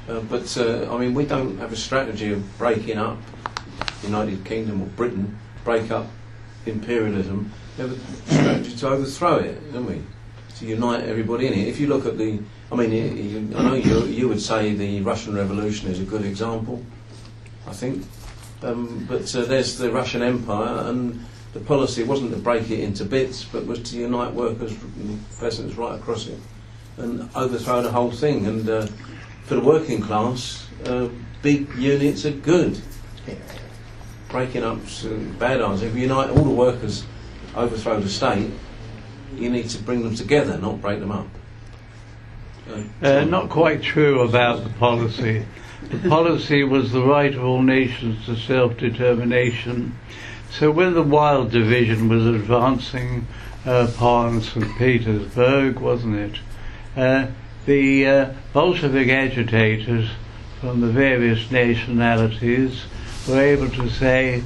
Uh, 0.08 0.20
but, 0.20 0.57
uh, 0.57 0.92
I 0.92 0.98
mean, 0.98 1.15
we 1.15 1.24
don't 1.26 1.58
have 1.58 1.73
a 1.73 1.76
strategy 1.76 2.32
of 2.32 2.58
breaking 2.58 2.98
up 2.98 3.18
United 4.02 4.44
Kingdom 4.44 4.82
or 4.82 4.86
Britain, 4.86 5.39
break 5.65 5.90
up 5.90 6.07
imperialism. 6.66 7.52
We 7.76 7.82
have 7.82 7.92
a 7.92 8.31
strategy 8.32 8.76
to 8.76 8.89
overthrow 8.89 9.36
it, 9.36 9.73
don't 9.73 9.86
we? 9.86 10.02
To 10.57 10.66
unite 10.66 11.05
everybody 11.05 11.47
in 11.47 11.52
it. 11.52 11.68
If 11.68 11.78
you 11.78 11.86
look 11.86 12.07
at 12.07 12.18
the, 12.18 12.40
I 12.73 12.74
mean, 12.74 12.92
you, 12.92 13.57
I 13.57 13.62
know 13.62 13.74
you, 13.74 14.05
you 14.07 14.28
would 14.28 14.40
say 14.40 14.74
the 14.74 15.00
Russian 15.02 15.34
Revolution 15.34 15.89
is 15.90 16.00
a 16.00 16.05
good 16.05 16.24
example, 16.24 16.84
I 17.66 17.73
think. 17.73 18.05
Um, 18.62 19.07
but 19.09 19.35
uh, 19.35 19.45
there's 19.45 19.78
the 19.78 19.91
Russian 19.91 20.23
Empire, 20.23 20.89
and 20.89 21.25
the 21.53 21.61
policy 21.61 22.03
wasn't 22.03 22.33
to 22.33 22.39
break 22.39 22.70
it 22.70 22.81
into 22.81 23.05
bits, 23.05 23.45
but 23.45 23.67
was 23.67 23.83
to 23.91 23.97
unite 23.97 24.35
workers 24.35 24.73
and 24.73 25.25
peasants 25.39 25.77
right 25.77 25.99
across 25.99 26.27
it 26.27 26.39
and 26.99 27.28
overthrow 27.35 27.83
the 27.83 27.91
whole 27.91 28.11
thing. 28.11 28.47
And 28.47 28.69
uh, 28.69 28.87
for 29.45 29.55
the 29.55 29.61
working 29.61 30.03
class, 30.03 30.67
uh, 30.87 31.09
big 31.43 31.73
units 31.77 32.25
are 32.27 32.33
good. 32.33 32.81
Breaking 34.28 34.62
up 34.62 34.78
bad 35.39 35.61
answer. 35.62 35.87
If 35.87 35.95
you 35.95 36.03
unite 36.03 36.31
all 36.31 36.45
the 36.45 36.51
workers, 36.51 37.07
overthrow 37.57 38.01
the 38.01 38.11
state, 38.11 38.51
you 39.37 39.49
need 39.49 39.70
to 39.70 39.83
bring 39.83 40.03
them 40.03 40.15
together, 40.15 40.59
not 40.59 40.81
break 40.83 41.01
them 41.01 41.12
up. 41.12 41.27
Uh, 43.03 43.25
not 43.25 43.49
quite 43.49 43.83
true 43.83 44.20
about 44.20 44.65
the 44.65 44.70
policy. 44.70 45.47
The 45.91 46.07
policy 46.07 46.65
was 46.65 46.92
the 46.92 47.02
right 47.02 47.34
of 47.34 47.42
all 47.42 47.62
nations 47.62 48.26
to 48.26 48.36
self-determination. 48.36 49.99
So 50.50 50.70
when 50.70 50.92
the 50.92 51.02
Wild 51.02 51.50
Division 51.50 52.10
was 52.10 52.26
advancing 52.26 53.26
upon 53.65 54.42
St. 54.42 54.76
Petersburg, 54.76 55.81
wasn't 55.81 56.17
it? 56.17 56.41
Uh, 56.94 57.28
the 57.65 58.07
uh, 58.07 58.31
Bolshevik 58.52 59.08
agitators 59.08 60.10
from 60.60 60.83
the 60.83 60.89
various 60.89 61.50
nationalities 61.50 62.84
were 63.26 63.41
able 63.41 63.70
to 63.70 63.89
say 63.89 64.42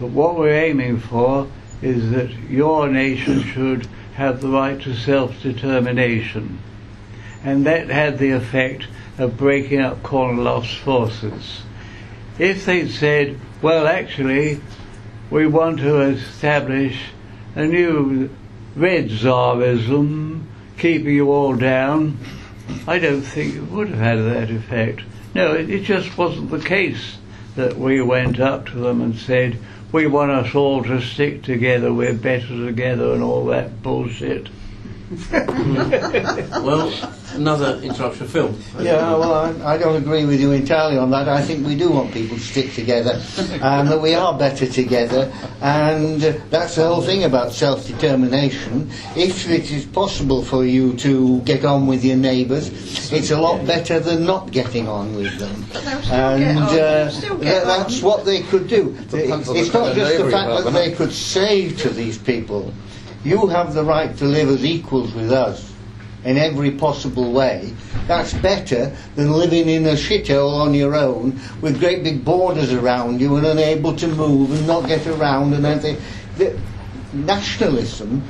that 0.00 0.06
what 0.06 0.36
we're 0.36 0.52
aiming 0.52 0.98
for 1.00 1.48
is 1.80 2.10
that 2.10 2.30
your 2.50 2.88
nation 2.88 3.42
should 3.42 3.86
have 4.16 4.42
the 4.42 4.48
right 4.48 4.80
to 4.82 4.94
self-determination. 4.94 6.58
And 7.42 7.64
that 7.64 7.88
had 7.88 8.18
the 8.18 8.32
effect 8.32 8.86
of 9.18 9.36
breaking 9.36 9.80
up 9.80 10.02
Kornilov's 10.02 10.74
forces. 10.74 11.62
If 12.38 12.64
they'd 12.64 12.90
said, 12.90 13.38
well, 13.60 13.86
actually, 13.86 14.60
we 15.30 15.46
want 15.46 15.78
to 15.80 16.00
establish 16.00 16.98
a 17.54 17.66
new 17.66 18.30
red 18.74 19.10
Tsarism, 19.10 20.44
keeping 20.78 21.14
you 21.14 21.30
all 21.30 21.54
down, 21.54 22.18
I 22.86 22.98
don't 22.98 23.22
think 23.22 23.54
it 23.54 23.70
would 23.70 23.88
have 23.88 23.98
had 23.98 24.18
that 24.18 24.50
effect. 24.50 25.02
No, 25.34 25.54
it, 25.54 25.70
it 25.70 25.84
just 25.84 26.16
wasn't 26.16 26.50
the 26.50 26.60
case 26.60 27.18
that 27.56 27.76
we 27.76 28.00
went 28.00 28.40
up 28.40 28.66
to 28.66 28.78
them 28.78 29.02
and 29.02 29.14
said, 29.16 29.58
we 29.92 30.06
want 30.06 30.30
us 30.30 30.54
all 30.54 30.82
to 30.84 31.02
stick 31.02 31.42
together, 31.42 31.92
we're 31.92 32.14
better 32.14 32.66
together, 32.66 33.12
and 33.12 33.22
all 33.22 33.46
that 33.46 33.82
bullshit. 33.82 34.48
well, 35.30 36.92
another 37.34 37.78
interruption, 37.82 38.26
Phil. 38.26 38.54
Yeah, 38.80 39.14
well, 39.14 39.34
I, 39.34 39.74
I, 39.74 39.78
don't 39.78 39.96
agree 39.96 40.24
with 40.24 40.40
you 40.40 40.52
entirely 40.52 40.96
on 40.96 41.10
that. 41.10 41.28
I 41.28 41.42
think 41.42 41.66
we 41.66 41.74
do 41.74 41.90
want 41.90 42.12
people 42.12 42.36
to 42.36 42.42
stick 42.42 42.72
together, 42.72 43.22
and 43.62 43.88
that 43.88 44.00
we 44.00 44.14
are 44.14 44.36
better 44.38 44.66
together, 44.66 45.30
and 45.60 46.24
uh, 46.24 46.32
that's 46.48 46.76
the 46.76 46.86
whole 46.86 47.02
thing 47.02 47.24
about 47.24 47.52
self-determination. 47.52 48.90
If 49.14 49.50
it 49.50 49.70
is 49.70 49.84
possible 49.84 50.42
for 50.42 50.64
you 50.64 50.96
to 50.98 51.40
get 51.40 51.64
on 51.64 51.86
with 51.86 52.04
your 52.04 52.16
neighbours, 52.16 52.68
it's 53.12 53.30
a 53.30 53.40
lot 53.40 53.66
better 53.66 54.00
than 54.00 54.24
not 54.24 54.50
getting 54.50 54.88
on 54.88 55.14
with 55.14 55.38
them, 55.38 55.64
and 56.10 56.58
uh, 56.58 57.10
that's 57.40 58.00
what 58.00 58.24
they 58.24 58.42
could 58.42 58.66
do. 58.66 58.96
It's 59.12 59.72
not 59.74 59.94
just 59.94 60.16
the 60.16 60.30
fact 60.30 60.64
that 60.64 60.72
they 60.72 60.92
could 60.92 61.12
say 61.12 61.70
to 61.76 61.90
these 61.90 62.16
people 62.16 62.72
you 63.24 63.46
have 63.46 63.74
the 63.74 63.84
right 63.84 64.16
to 64.18 64.24
live 64.24 64.48
as 64.48 64.64
equals 64.64 65.14
with 65.14 65.32
us 65.32 65.72
in 66.24 66.38
every 66.38 66.72
possible 66.72 67.32
way. 67.32 67.72
That's 68.06 68.32
better 68.34 68.94
than 69.16 69.32
living 69.32 69.68
in 69.68 69.86
a 69.86 69.94
shithole 69.94 70.60
on 70.60 70.74
your 70.74 70.94
own 70.94 71.40
with 71.60 71.80
great 71.80 72.04
big 72.04 72.24
borders 72.24 72.72
around 72.72 73.20
you 73.20 73.36
and 73.36 73.46
unable 73.46 73.96
to 73.96 74.08
move 74.08 74.52
and 74.52 74.66
not 74.66 74.86
get 74.86 75.06
around 75.06 75.54
and 75.54 75.66
everything. 75.66 76.02
The 76.38 76.58
nationalism 77.12 78.22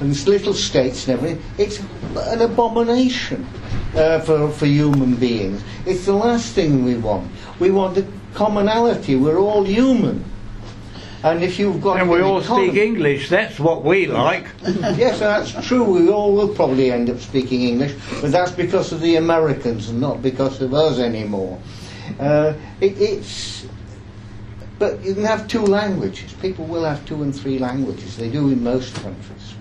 and 0.00 0.26
little 0.26 0.54
states 0.54 1.08
and 1.08 1.18
everything, 1.18 1.42
it's 1.58 1.80
an 2.16 2.42
abomination 2.42 3.46
uh, 3.94 4.20
for, 4.20 4.50
for 4.50 4.66
human 4.66 5.16
beings. 5.16 5.62
It's 5.86 6.06
the 6.06 6.12
last 6.12 6.52
thing 6.52 6.84
we 6.84 6.96
want. 6.96 7.30
We 7.58 7.70
want 7.70 7.96
a 7.98 8.06
commonality. 8.34 9.16
We're 9.16 9.38
all 9.38 9.64
human. 9.64 10.24
And 11.26 11.42
if 11.42 11.58
you've 11.58 11.80
got 11.82 11.98
and 11.98 12.08
we 12.08 12.20
all 12.20 12.40
economy, 12.40 12.68
speak 12.68 12.80
English, 12.80 13.28
that's 13.28 13.58
what 13.58 13.82
we 13.82 14.06
like. 14.24 14.46
yes, 14.62 15.18
that's 15.18 15.66
true. 15.66 15.82
We 15.82 16.08
all 16.08 16.32
will 16.32 16.54
probably 16.54 16.92
end 16.92 17.10
up 17.10 17.18
speaking 17.18 17.62
English, 17.62 17.96
but 18.20 18.30
that's 18.30 18.52
because 18.52 18.92
of 18.92 19.00
the 19.00 19.16
Americans 19.16 19.88
and 19.88 20.00
not 20.00 20.22
because 20.22 20.62
of 20.62 20.72
us 20.72 21.00
anymore. 21.00 21.60
Uh, 22.20 22.54
it, 22.80 22.96
it's 23.00 23.66
but 24.78 25.02
you 25.02 25.14
can 25.14 25.24
have 25.24 25.48
two 25.48 25.62
languages. 25.62 26.32
People 26.34 26.64
will 26.64 26.84
have 26.84 27.04
two 27.06 27.22
and 27.24 27.34
three 27.34 27.58
languages. 27.58 28.16
They 28.16 28.30
do 28.30 28.48
in 28.50 28.62
most 28.62 28.94
countries. 28.94 29.54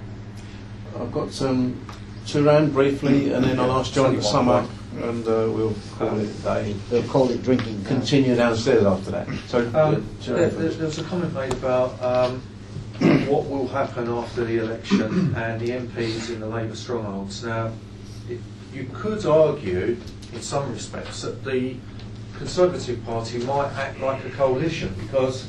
I've 0.99 1.11
got 1.11 1.41
um, 1.41 1.83
Turan 2.27 2.69
briefly, 2.69 3.33
and 3.33 3.43
then 3.43 3.59
I'll 3.59 3.71
ask 3.71 3.91
John 3.91 4.11
to 4.11 4.17
Only 4.17 4.21
sum 4.21 4.49
up, 4.49 4.69
and 5.03 5.27
uh, 5.27 5.49
we'll 5.51 5.75
call 5.97 6.17
it 6.19 6.43
day. 6.43 6.75
They'll 6.89 7.03
call 7.03 7.29
it 7.29 7.43
drinking. 7.43 7.83
now. 7.83 7.89
Continue 7.89 8.35
downstairs 8.35 8.85
after 8.85 9.11
that. 9.11 9.27
So, 9.47 9.59
Um, 9.73 10.07
there, 10.21 10.49
there, 10.49 10.69
there 10.69 10.85
was 10.85 10.99
a 10.99 11.03
comment 11.03 11.33
made 11.33 11.53
about 11.53 12.01
um, 12.01 12.41
what 13.27 13.49
will 13.49 13.67
happen 13.67 14.07
after 14.09 14.45
the 14.45 14.57
election 14.57 15.35
and 15.35 15.59
the 15.59 15.69
MPs 15.69 16.29
in 16.29 16.39
the 16.39 16.47
Labour 16.47 16.75
strongholds. 16.75 17.43
Now, 17.43 17.71
it, 18.29 18.39
you 18.73 18.89
could 18.93 19.25
argue, 19.25 19.97
in 20.33 20.41
some 20.41 20.71
respects, 20.71 21.21
that 21.21 21.43
the 21.43 21.75
Conservative 22.37 23.03
Party 23.05 23.39
might 23.39 23.71
act 23.73 23.99
like 23.99 24.23
a 24.25 24.29
coalition 24.31 24.93
because 24.99 25.47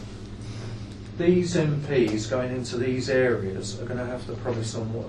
these 1.19 1.57
MPs 1.57 2.29
going 2.29 2.55
into 2.55 2.77
these 2.77 3.09
areas 3.09 3.81
are 3.81 3.87
going 3.87 3.99
to 3.99 4.07
have 4.07 4.27
to 4.27 4.33
promise 4.35 4.75
on 4.75 4.93
what, 4.93 5.07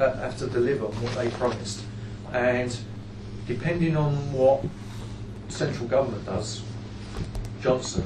uh, 0.00 0.16
have 0.16 0.38
to 0.38 0.46
deliver 0.46 0.86
on 0.86 0.92
what 1.02 1.14
they 1.14 1.28
promised, 1.30 1.82
and 2.32 2.76
depending 3.46 3.96
on 3.96 4.32
what 4.32 4.64
central 5.48 5.86
government 5.88 6.24
does, 6.26 6.62
Johnson 7.60 8.04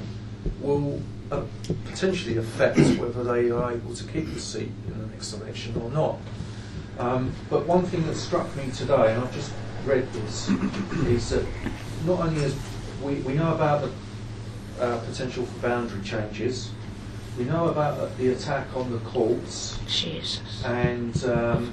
will 0.61 1.03
uh, 1.31 1.43
potentially 1.85 2.37
affect 2.37 2.79
whether 2.99 3.25
they 3.25 3.51
are 3.51 3.73
able 3.73 3.95
to 3.95 4.05
keep 4.05 4.33
the 4.33 4.41
seat 4.41 4.71
in 4.87 5.01
the 5.01 5.07
next 5.07 5.33
election 5.33 5.81
or 5.83 5.91
not. 5.91 6.19
Um, 6.99 7.33
but 7.49 7.67
one 7.67 7.85
thing 7.85 8.05
that 8.07 8.17
struck 8.17 8.55
me 8.57 8.71
today, 8.71 9.15
and 9.15 9.23
I've 9.23 9.33
just 9.33 9.53
read 9.85 10.11
this, 10.13 10.49
is 11.07 11.31
that 11.31 11.47
not 12.05 12.21
only 12.21 12.45
as 12.45 12.57
we, 13.03 13.17
we 13.17 13.35
know 13.35 13.55
about 13.55 13.83
the 13.83 14.85
uh, 14.85 14.99
potential 15.05 15.45
for 15.47 15.69
boundary 15.69 16.03
changes, 16.03 16.71
we 17.39 17.45
know 17.45 17.69
about 17.69 17.99
uh, 17.99 18.09
the 18.19 18.31
attack 18.31 18.67
on 18.75 18.91
the 18.91 18.99
courts 18.99 19.79
Jesus. 19.87 20.65
and 20.65 21.25
um, 21.25 21.71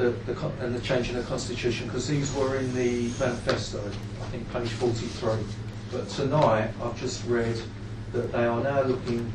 The, 0.00 0.12
the 0.32 0.46
and 0.62 0.74
the 0.74 0.80
change 0.80 1.10
in 1.10 1.16
the 1.16 1.22
constitution 1.24 1.86
because 1.86 2.08
these 2.08 2.34
were 2.34 2.56
in 2.56 2.74
the 2.74 3.10
manifesto, 3.20 3.86
I 4.22 4.24
think 4.28 4.50
page 4.50 4.70
43. 4.70 5.32
But 5.92 6.08
tonight 6.08 6.70
I've 6.82 6.98
just 6.98 7.26
read 7.26 7.60
that 8.12 8.32
they 8.32 8.46
are 8.46 8.62
now 8.62 8.80
looking 8.80 9.30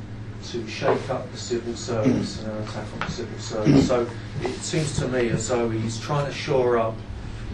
to 0.46 0.68
shake 0.68 1.08
up 1.12 1.32
the 1.32 1.38
civil 1.38 1.76
service 1.76 2.42
and 2.42 2.52
an 2.52 2.64
attack 2.64 2.88
on 2.94 3.00
the 3.02 3.12
civil 3.12 3.38
service. 3.38 3.88
So 3.88 4.08
it 4.42 4.56
seems 4.56 4.98
to 4.98 5.08
me 5.08 5.30
as 5.30 5.50
though 5.50 5.70
he's 5.70 6.00
trying 6.00 6.26
to 6.26 6.34
shore 6.34 6.80
up 6.80 6.96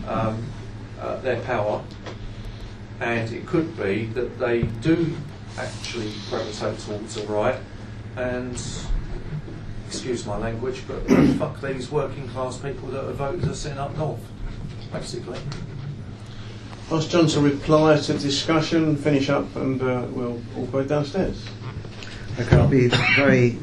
um, 0.08 0.42
uh, 0.98 1.18
their 1.18 1.42
power, 1.42 1.84
and 3.02 3.30
it 3.34 3.46
could 3.46 3.76
be 3.76 4.06
that 4.14 4.40
they 4.40 4.62
do 4.62 5.18
actually 5.58 6.14
gravitate 6.30 6.80
towards 6.80 7.16
the 7.16 7.28
right 7.28 7.60
and 8.16 8.58
excuse 9.92 10.26
my 10.26 10.38
language, 10.38 10.84
but 10.88 11.06
fuck 11.38 11.60
these 11.60 11.92
working 11.92 12.26
class 12.30 12.58
people 12.58 12.88
that 12.88 13.04
have 13.04 13.16
voted 13.16 13.44
us 13.50 13.66
in 13.66 13.78
up 13.78 13.96
north, 13.98 14.22
basically. 14.90 15.38
Ask 16.90 17.10
John 17.10 17.28
to 17.28 17.42
reply 17.42 17.98
to 17.98 18.14
the 18.14 18.20
discussion, 18.20 18.96
finish 18.96 19.30
up, 19.30 19.54
and 19.58 19.82
uh, 19.82 20.06
we'll 20.12 20.42
all 20.56 20.66
go 20.68 20.86
downstairs. 20.86 21.46
Okay, 22.40 22.56
I'll 22.56 22.70
be 22.70 22.88
very, 23.18 23.58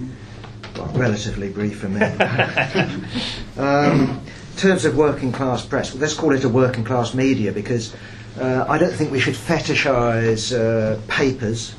well, 0.77 0.89
relatively 0.89 1.49
brief 1.49 1.81
for 1.81 1.89
me. 1.89 2.03
um, 3.57 4.21
in 4.21 4.59
terms 4.59 4.85
of 4.85 4.99
working 4.99 5.33
class 5.33 5.65
press, 5.65 5.95
well, 5.95 6.03
let's 6.03 6.13
call 6.13 6.35
it 6.35 6.45
a 6.45 6.49
working 6.51 6.85
class 6.85 7.15
media 7.15 7.53
because 7.53 7.95
uh, 8.39 8.67
I 8.69 8.77
don't 8.77 8.93
think 8.93 9.11
we 9.11 9.19
should 9.19 9.35
fetishise 9.35 10.53
uh, 10.55 11.01
papers. 11.09 11.75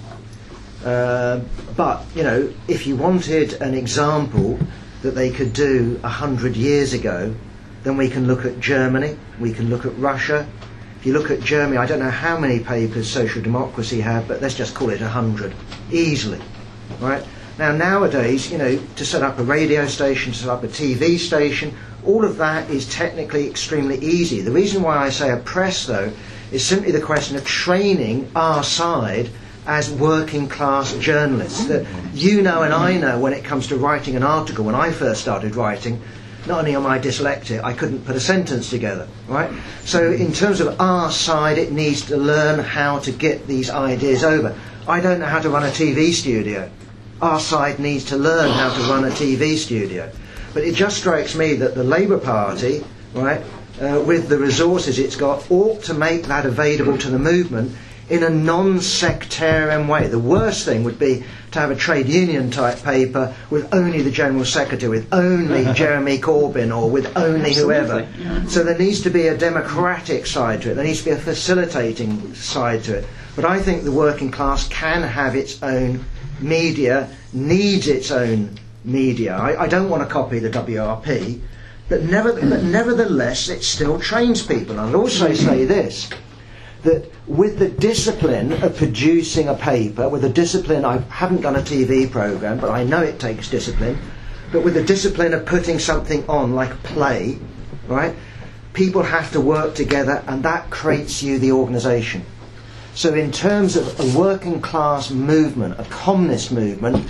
Uh, 0.83 1.41
but, 1.75 2.03
you 2.15 2.23
know, 2.23 2.51
if 2.67 2.87
you 2.87 2.95
wanted 2.95 3.53
an 3.61 3.73
example 3.73 4.59
that 5.01 5.11
they 5.11 5.29
could 5.29 5.53
do 5.53 5.99
a 6.03 6.09
hundred 6.09 6.55
years 6.55 6.93
ago, 6.93 7.33
then 7.83 7.97
we 7.97 8.09
can 8.09 8.27
look 8.27 8.45
at 8.45 8.59
Germany, 8.59 9.17
we 9.39 9.53
can 9.53 9.69
look 9.69 9.85
at 9.85 9.97
Russia. 9.97 10.47
If 10.99 11.05
you 11.05 11.13
look 11.13 11.31
at 11.31 11.39
Germany, 11.39 11.77
I 11.77 11.85
don't 11.85 11.99
know 11.99 12.09
how 12.09 12.37
many 12.37 12.59
papers 12.59 13.09
social 13.09 13.41
democracy 13.41 14.01
have, 14.01 14.27
but 14.27 14.41
let's 14.41 14.55
just 14.55 14.75
call 14.75 14.89
it 14.89 15.01
a 15.01 15.07
hundred, 15.07 15.53
easily 15.91 16.41
right? 16.99 17.25
Now, 17.57 17.73
nowadays, 17.73 18.51
you 18.51 18.57
know, 18.57 18.79
to 18.95 19.05
set 19.05 19.21
up 19.21 19.37
a 19.39 19.43
radio 19.43 19.85
station, 19.87 20.31
to 20.31 20.39
set 20.39 20.49
up 20.49 20.63
a 20.63 20.67
TV 20.67 21.17
station, 21.17 21.75
all 22.05 22.23
of 22.23 22.37
that 22.37 22.69
is 22.69 22.87
technically 22.89 23.47
extremely 23.47 23.97
easy. 23.99 24.41
The 24.41 24.51
reason 24.51 24.81
why 24.81 24.97
I 24.97 25.09
say 25.09 25.31
a 25.31 25.37
press, 25.37 25.85
though, 25.85 26.11
is 26.51 26.65
simply 26.65 26.91
the 26.91 27.01
question 27.01 27.35
of 27.35 27.45
training 27.45 28.31
our 28.35 28.63
side 28.63 29.29
as 29.69 29.91
working 29.91 30.49
class 30.49 30.97
journalists. 30.97 31.65
That 31.65 31.85
you 32.13 32.41
know 32.41 32.63
and 32.63 32.73
I 32.73 32.97
know 32.97 33.19
when 33.19 33.33
it 33.33 33.43
comes 33.43 33.67
to 33.67 33.77
writing 33.77 34.15
an 34.15 34.23
article, 34.23 34.65
when 34.65 34.73
I 34.73 34.91
first 34.91 35.21
started 35.21 35.55
writing, 35.55 36.01
not 36.47 36.59
only 36.59 36.75
am 36.75 36.87
I 36.87 36.97
dyslexic, 36.97 37.63
I 37.63 37.73
couldn't 37.73 38.03
put 38.03 38.15
a 38.15 38.19
sentence 38.19 38.71
together, 38.71 39.07
right? 39.27 39.51
So, 39.85 40.11
in 40.11 40.33
terms 40.33 40.59
of 40.59 40.81
our 40.81 41.11
side, 41.11 41.59
it 41.59 41.71
needs 41.71 42.01
to 42.07 42.17
learn 42.17 42.59
how 42.59 42.99
to 42.99 43.11
get 43.11 43.45
these 43.45 43.69
ideas 43.69 44.23
over. 44.23 44.57
I 44.87 45.01
don't 45.01 45.19
know 45.19 45.27
how 45.27 45.39
to 45.39 45.49
run 45.49 45.63
a 45.63 45.67
TV 45.67 46.13
studio. 46.13 46.69
Our 47.21 47.39
side 47.39 47.77
needs 47.77 48.05
to 48.05 48.17
learn 48.17 48.49
how 48.49 48.73
to 48.73 48.81
run 48.91 49.05
a 49.05 49.09
TV 49.09 49.55
studio. 49.57 50.11
But 50.53 50.63
it 50.63 50.73
just 50.73 50.97
strikes 50.97 51.35
me 51.35 51.53
that 51.55 51.75
the 51.75 51.83
Labour 51.83 52.17
Party, 52.17 52.83
right, 53.13 53.41
uh, 53.79 54.01
with 54.03 54.29
the 54.29 54.39
resources 54.39 54.97
it's 54.97 55.15
got, 55.15 55.51
ought 55.51 55.83
to 55.83 55.93
make 55.93 56.23
that 56.23 56.45
available 56.47 56.97
to 56.97 57.09
the 57.09 57.19
movement 57.19 57.75
in 58.09 58.23
a 58.23 58.29
non-sectarian 58.29 59.87
way. 59.87 60.07
The 60.07 60.19
worst 60.19 60.65
thing 60.65 60.83
would 60.83 60.97
be 60.97 61.23
to 61.51 61.59
have 61.59 61.71
a 61.71 61.75
trade 61.75 62.07
union 62.07 62.49
type 62.51 62.81
paper 62.83 63.35
with 63.49 63.73
only 63.73 64.01
the 64.01 64.11
general 64.11 64.45
secretary, 64.45 64.89
with 64.89 65.13
only 65.13 65.71
Jeremy 65.73 66.17
Corbyn, 66.17 66.75
or 66.75 66.89
with 66.89 67.15
only 67.17 67.53
whoever. 67.53 68.07
So 68.47 68.63
there 68.63 68.77
needs 68.77 69.01
to 69.01 69.09
be 69.09 69.27
a 69.27 69.37
democratic 69.37 70.25
side 70.25 70.61
to 70.63 70.71
it. 70.71 70.75
There 70.75 70.83
needs 70.83 70.99
to 70.99 71.05
be 71.05 71.11
a 71.11 71.17
facilitating 71.17 72.33
side 72.35 72.83
to 72.85 72.97
it. 72.97 73.07
But 73.35 73.45
I 73.45 73.59
think 73.59 73.83
the 73.83 73.91
working 73.91 74.31
class 74.31 74.67
can 74.67 75.03
have 75.03 75.35
its 75.35 75.61
own 75.63 76.03
media, 76.41 77.09
needs 77.33 77.87
its 77.87 78.11
own 78.11 78.57
media. 78.83 79.35
I, 79.35 79.63
I 79.63 79.67
don't 79.67 79.89
want 79.89 80.03
to 80.03 80.09
copy 80.09 80.39
the 80.39 80.49
WRP, 80.49 81.41
but, 81.89 82.03
never, 82.03 82.33
but 82.33 82.63
nevertheless, 82.63 83.49
it 83.49 83.63
still 83.63 83.99
trains 83.99 84.45
people. 84.45 84.79
I'd 84.79 84.95
also 84.95 85.33
say 85.33 85.65
this 85.65 86.09
that 86.83 87.11
with 87.27 87.59
the 87.59 87.69
discipline 87.69 88.53
of 88.63 88.77
producing 88.77 89.47
a 89.47 89.53
paper, 89.55 90.07
with 90.07 90.21
the 90.21 90.29
discipline, 90.29 90.85
I 90.85 90.97
haven't 91.09 91.41
done 91.41 91.55
a 91.55 91.61
TV 91.61 92.09
program, 92.09 92.59
but 92.59 92.69
I 92.69 92.83
know 92.83 93.01
it 93.01 93.19
takes 93.19 93.49
discipline, 93.49 93.97
but 94.51 94.63
with 94.63 94.73
the 94.73 94.83
discipline 94.83 95.33
of 95.33 95.45
putting 95.45 95.79
something 95.79 96.27
on 96.29 96.55
like 96.55 96.71
play, 96.83 97.37
right, 97.87 98.15
people 98.73 99.03
have 99.03 99.31
to 99.33 99.41
work 99.41 99.75
together 99.75 100.23
and 100.27 100.43
that 100.43 100.69
creates 100.69 101.21
you 101.21 101.37
the 101.39 101.51
organisation. 101.51 102.23
So, 102.95 103.13
in 103.13 103.31
terms 103.31 103.75
of 103.75 103.99
a 103.99 104.17
working 104.17 104.59
class 104.61 105.11
movement, 105.11 105.79
a 105.79 105.83
communist 105.85 106.51
movement, 106.51 107.07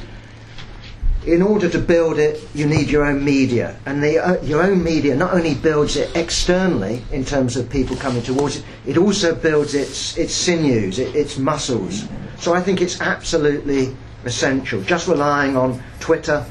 in 1.26 1.42
order 1.42 1.70
to 1.70 1.80
build 1.80 2.18
it, 2.18 2.48
you 2.56 2.66
need 2.66 2.90
your 2.90 3.06
own 3.06 3.24
media, 3.24 3.78
and 3.86 4.02
the, 4.02 4.18
uh, 4.18 4.42
your 4.42 4.64
own 4.64 4.82
media 4.84 5.16
not 5.16 5.34
only 5.34 5.54
builds 5.54 5.98
it 5.98 6.16
externally 6.16 7.04
in 7.12 7.26
terms 7.26 7.58
of 7.58 7.70
people 7.70 7.96
coming 7.98 8.24
towards 8.24 8.58
it, 8.58 8.66
it 8.86 8.98
also 8.98 9.36
builds 9.36 9.74
its 9.74 10.18
its 10.18 10.34
sinews, 10.34 10.98
it, 10.98 11.14
its 11.16 11.38
muscles. 11.38 12.08
So 12.38 12.54
I 12.54 12.62
think 12.62 12.82
it's 12.82 13.02
absolutely 13.02 13.96
essential. 14.24 14.82
Just 14.82 15.08
relying 15.08 15.58
on 15.58 15.84
Twitter, 16.00 16.46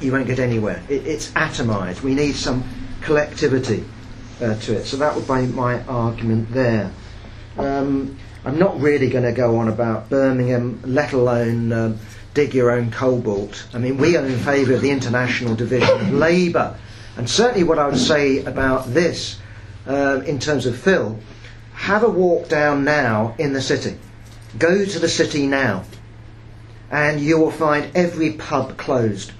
you 0.00 0.12
won't 0.12 0.26
get 0.26 0.38
anywhere. 0.38 0.82
It, 0.90 1.06
it's 1.06 1.30
atomised. 1.32 2.02
We 2.02 2.14
need 2.14 2.34
some 2.34 2.64
collectivity 3.00 3.84
uh, 4.42 4.56
to 4.56 4.76
it. 4.76 4.84
So 4.84 4.98
that 4.98 5.14
would 5.14 5.26
be 5.26 5.46
my 5.52 5.82
argument 5.84 6.52
there. 6.52 6.92
Um, 7.56 8.18
I'm 8.44 8.58
not 8.58 8.78
really 8.78 9.08
going 9.08 9.24
to 9.24 9.32
go 9.32 9.56
on 9.56 9.68
about 9.68 10.10
Birmingham, 10.10 10.80
let 10.84 11.14
alone. 11.14 11.72
Um, 11.72 11.98
dig 12.36 12.54
your 12.54 12.70
own 12.70 12.90
cobalt. 12.90 13.66
I 13.72 13.78
mean, 13.78 13.96
we 13.96 14.14
are 14.14 14.24
in 14.24 14.38
favour 14.38 14.74
of 14.74 14.82
the 14.82 14.90
international 14.90 15.56
division 15.56 16.00
of 16.00 16.12
labour. 16.12 16.76
And 17.16 17.28
certainly, 17.28 17.64
what 17.64 17.78
I 17.78 17.86
would 17.88 17.98
say 17.98 18.44
about 18.44 18.92
this, 18.92 19.38
uh, 19.88 20.20
in 20.26 20.38
terms 20.38 20.66
of 20.66 20.76
Phil, 20.76 21.18
have 21.72 22.02
a 22.02 22.10
walk 22.10 22.50
down 22.50 22.84
now 22.84 23.34
in 23.38 23.54
the 23.54 23.62
city. 23.62 23.96
Go 24.58 24.84
to 24.84 24.98
the 24.98 25.08
city 25.08 25.46
now, 25.46 25.84
and 26.90 27.20
you 27.20 27.38
will 27.38 27.50
find 27.50 27.90
every 27.96 28.32
pub 28.32 28.76
closed. 28.76 29.32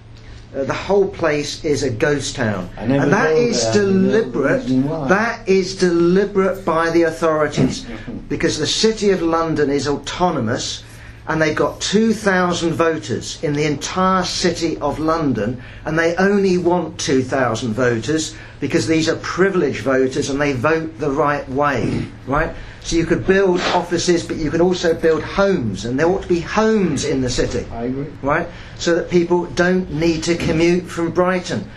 Uh, 0.55 0.65
the 0.65 0.73
whole 0.73 1.09
place 1.09 1.63
is 1.67 1.83
a 1.83 1.91
ghost 1.91 2.35
town, 2.37 2.71
and 2.79 3.13
that 3.13 3.33
is 3.33 3.63
there, 3.63 3.73
I 3.73 3.75
don't 3.75 4.07
know 4.07 4.11
the 4.11 4.33
deliberate. 4.33 5.09
That 5.09 5.47
is 5.47 5.77
deliberate 5.77 6.65
by 6.65 6.89
the 6.91 7.03
authorities, 7.03 7.85
because 8.31 8.59
the 8.59 8.67
city 8.67 9.11
of 9.11 9.21
London 9.21 9.69
is 9.69 9.87
autonomous, 9.87 10.83
and 11.29 11.43
they've 11.43 11.57
got 11.57 11.81
2,000 11.81 12.73
voters 12.73 13.43
in 13.43 13.53
the 13.53 13.65
entire 13.65 14.25
city 14.25 14.77
of 14.79 14.99
London, 14.99 15.61
and 15.85 15.99
they 15.99 16.15
only 16.17 16.57
want 16.57 16.99
2,000 17.01 17.73
voters 17.73 18.37
because 18.61 18.87
these 18.87 19.09
are 19.09 19.17
privileged 19.17 19.81
voters 19.83 20.31
and 20.31 20.41
they 20.41 20.53
vote 20.53 20.99
the 20.99 21.11
right 21.11 21.49
way, 21.49 22.07
right? 22.27 22.55
So 22.83 22.95
you 22.95 23.05
could 23.05 23.27
build 23.27 23.61
offices, 23.75 24.25
but 24.25 24.37
you 24.37 24.49
could 24.51 24.61
also 24.61 24.95
build 24.95 25.25
homes, 25.25 25.85
and 25.85 25.99
there 25.99 26.07
ought 26.07 26.23
to 26.23 26.29
be 26.29 26.39
homes 26.39 27.05
in 27.05 27.21
the 27.21 27.31
city, 27.31 27.67
I 27.73 27.85
agree. 27.85 28.07
right? 28.23 28.47
So 28.79 28.95
that 28.95 29.11
people 29.11 29.47
don't 29.47 29.93
need 29.93 30.23
to 30.25 30.37
commute 30.37 30.85
from 30.85 31.11
Brighton. 31.11 31.69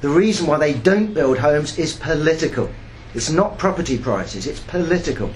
The 0.00 0.08
reason 0.08 0.46
why 0.46 0.56
they 0.58 0.72
don't 0.72 1.12
build 1.12 1.38
homes 1.38 1.78
is 1.78 1.94
political. 1.94 2.70
It's 3.12 3.28
not 3.28 3.58
property 3.58 3.98
prices, 3.98 4.46
it's 4.46 4.60
political. 4.60 5.30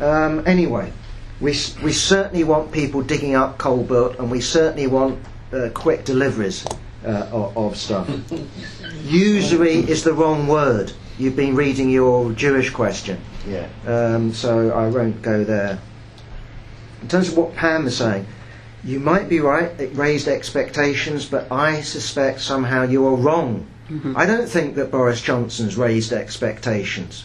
Um, 0.00 0.42
anyway, 0.46 0.92
we, 1.40 1.52
we 1.82 1.92
certainly 1.92 2.44
want 2.44 2.70
people 2.72 3.02
digging 3.02 3.34
up 3.34 3.58
cobalt 3.58 4.18
and 4.18 4.30
we 4.30 4.40
certainly 4.40 4.86
want 4.86 5.18
uh, 5.52 5.70
quick 5.72 6.04
deliveries 6.04 6.66
uh, 7.04 7.28
of, 7.32 7.56
of 7.56 7.76
stuff. 7.76 8.08
Usury 9.04 9.76
is 9.76 10.04
the 10.04 10.12
wrong 10.12 10.46
word. 10.46 10.92
You've 11.18 11.36
been 11.36 11.54
reading 11.54 11.90
your 11.90 12.32
Jewish 12.32 12.70
question. 12.70 13.20
Yeah. 13.46 13.68
Um, 13.86 14.32
so 14.32 14.70
I 14.70 14.88
won't 14.88 15.22
go 15.22 15.44
there. 15.44 15.78
In 17.02 17.08
terms 17.08 17.28
of 17.28 17.36
what 17.36 17.54
Pam 17.54 17.84
was 17.84 17.96
saying, 17.96 18.26
you 18.84 19.00
might 19.00 19.28
be 19.28 19.40
right, 19.40 19.68
it 19.80 19.94
raised 19.94 20.28
expectations, 20.28 21.26
but 21.26 21.50
I 21.50 21.80
suspect 21.82 22.40
somehow 22.40 22.84
you're 22.84 23.16
wrong. 23.16 23.66
I 24.14 24.24
don't 24.24 24.48
think 24.48 24.76
that 24.76 24.92
Boris 24.92 25.20
Johnson's 25.20 25.76
raised 25.76 26.12
expectations. 26.12 27.24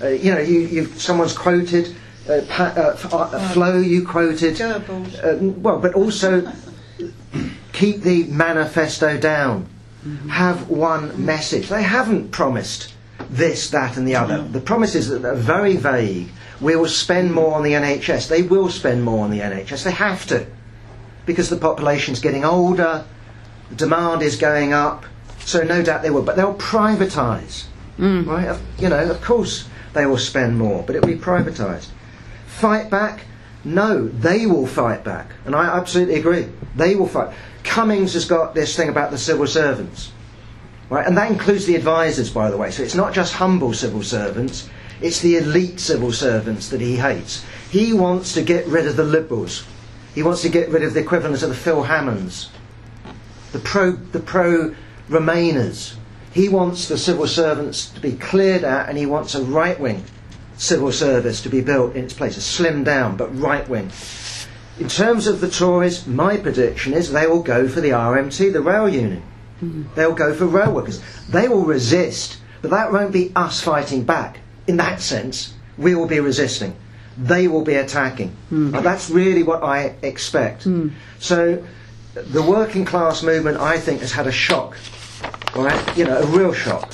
Uh, 0.00 0.08
you 0.08 0.34
know, 0.34 0.40
you, 0.40 0.60
you've, 0.60 1.00
someone's 1.00 1.32
quoted, 1.32 1.96
uh, 2.28 2.40
pa- 2.48 2.72
uh, 2.76 2.90
F- 2.94 3.12
uh, 3.12 3.48
Flo, 3.52 3.78
you 3.78 4.06
quoted. 4.06 4.60
Uh, 4.60 5.36
well, 5.40 5.78
but 5.78 5.94
also 5.94 6.50
keep 7.72 8.02
the 8.02 8.24
manifesto 8.24 9.18
down. 9.18 9.68
Have 10.30 10.68
one 10.68 11.24
message. 11.24 11.68
They 11.68 11.82
haven't 11.84 12.32
promised 12.32 12.92
this, 13.30 13.70
that, 13.70 13.96
and 13.96 14.06
the 14.06 14.16
other. 14.16 14.42
The 14.42 14.60
promises 14.60 15.08
that 15.08 15.24
are 15.24 15.36
very 15.36 15.76
vague. 15.76 16.28
We 16.60 16.74
will 16.74 16.88
spend 16.88 17.32
more 17.32 17.54
on 17.54 17.62
the 17.62 17.72
NHS. 17.72 18.28
They 18.28 18.42
will 18.42 18.68
spend 18.68 19.04
more 19.04 19.22
on 19.24 19.30
the 19.30 19.38
NHS. 19.38 19.84
They 19.84 19.92
have 19.92 20.26
to. 20.26 20.44
Because 21.24 21.50
the 21.50 21.56
population's 21.56 22.18
getting 22.18 22.44
older, 22.44 23.04
the 23.70 23.76
demand 23.76 24.22
is 24.22 24.36
going 24.36 24.72
up, 24.72 25.04
so 25.44 25.62
no 25.62 25.82
doubt 25.82 26.02
they 26.02 26.10
will. 26.10 26.22
But 26.22 26.34
they'll 26.34 26.54
privatise. 26.54 27.64
Right? 28.26 28.58
You 28.80 28.88
know, 28.88 29.08
of 29.08 29.20
course 29.22 29.68
they 29.92 30.06
will 30.06 30.18
spend 30.18 30.58
more, 30.58 30.82
but 30.82 30.96
it 30.96 31.00
will 31.00 31.14
be 31.14 31.16
privatised. 31.18 31.88
Fight 32.62 32.90
back? 32.90 33.24
No, 33.64 34.06
they 34.06 34.46
will 34.46 34.68
fight 34.68 35.02
back. 35.02 35.32
And 35.46 35.56
I 35.56 35.76
absolutely 35.76 36.14
agree. 36.14 36.46
They 36.76 36.94
will 36.94 37.08
fight. 37.08 37.34
Cummings 37.64 38.14
has 38.14 38.24
got 38.24 38.54
this 38.54 38.76
thing 38.76 38.88
about 38.88 39.10
the 39.10 39.18
civil 39.18 39.48
servants. 39.48 40.12
Right? 40.88 41.04
And 41.04 41.16
that 41.16 41.28
includes 41.28 41.66
the 41.66 41.74
advisors, 41.74 42.30
by 42.30 42.52
the 42.52 42.56
way. 42.56 42.70
So 42.70 42.84
it's 42.84 42.94
not 42.94 43.14
just 43.14 43.34
humble 43.34 43.74
civil 43.74 44.04
servants, 44.04 44.70
it's 45.00 45.18
the 45.18 45.38
elite 45.38 45.80
civil 45.80 46.12
servants 46.12 46.68
that 46.68 46.80
he 46.80 46.94
hates. 46.94 47.44
He 47.72 47.92
wants 47.92 48.32
to 48.34 48.42
get 48.42 48.64
rid 48.68 48.86
of 48.86 48.94
the 48.94 49.02
liberals. 49.02 49.66
He 50.14 50.22
wants 50.22 50.42
to 50.42 50.48
get 50.48 50.68
rid 50.68 50.84
of 50.84 50.94
the 50.94 51.00
equivalent 51.00 51.42
of 51.42 51.48
the 51.48 51.56
Phil 51.56 51.82
Hammonds, 51.82 52.48
the 53.50 53.58
pro, 53.58 53.90
the 53.90 54.20
pro 54.20 54.72
Remainers. 55.08 55.96
He 56.32 56.48
wants 56.48 56.86
the 56.86 56.96
civil 56.96 57.26
servants 57.26 57.90
to 57.90 58.00
be 58.00 58.12
cleared 58.12 58.62
out 58.62 58.88
and 58.88 58.96
he 58.96 59.06
wants 59.06 59.34
a 59.34 59.42
right 59.42 59.80
wing 59.80 60.04
civil 60.62 60.92
service 60.92 61.40
to 61.42 61.48
be 61.48 61.60
built 61.60 61.96
in 61.96 62.04
its 62.04 62.14
place, 62.14 62.36
a 62.36 62.40
slimmed 62.40 62.84
down 62.84 63.16
but 63.16 63.36
right 63.36 63.68
wing. 63.68 63.90
In 64.78 64.88
terms 64.88 65.26
of 65.26 65.40
the 65.40 65.50
Tories, 65.50 66.06
my 66.06 66.36
prediction 66.36 66.94
is 66.94 67.10
they 67.10 67.26
will 67.26 67.42
go 67.42 67.68
for 67.68 67.80
the 67.80 67.90
RMT, 67.90 68.52
the 68.52 68.62
rail 68.62 68.88
union. 68.88 69.22
Hmm. 69.60 69.82
They'll 69.94 70.14
go 70.14 70.32
for 70.32 70.46
rail 70.46 70.72
workers. 70.72 71.02
They 71.28 71.48
will 71.48 71.64
resist, 71.64 72.38
but 72.62 72.70
that 72.70 72.92
won't 72.92 73.12
be 73.12 73.32
us 73.34 73.60
fighting 73.60 74.04
back. 74.04 74.38
In 74.66 74.76
that 74.76 75.00
sense, 75.00 75.54
we 75.76 75.94
will 75.94 76.06
be 76.06 76.20
resisting. 76.20 76.74
They 77.18 77.48
will 77.48 77.64
be 77.64 77.74
attacking. 77.74 78.34
And 78.74 78.86
that's 78.86 79.10
really 79.10 79.42
what 79.42 79.62
I 79.62 79.96
expect. 80.02 80.62
Hmm. 80.62 80.90
So, 81.18 81.62
the 82.14 82.42
working 82.42 82.84
class 82.84 83.22
movement, 83.22 83.58
I 83.58 83.78
think, 83.78 84.00
has 84.00 84.12
had 84.12 84.26
a 84.26 84.32
shock. 84.32 84.76
Right, 85.54 85.98
you 85.98 86.04
know, 86.04 86.18
a 86.18 86.26
real 86.26 86.52
shock 86.52 86.92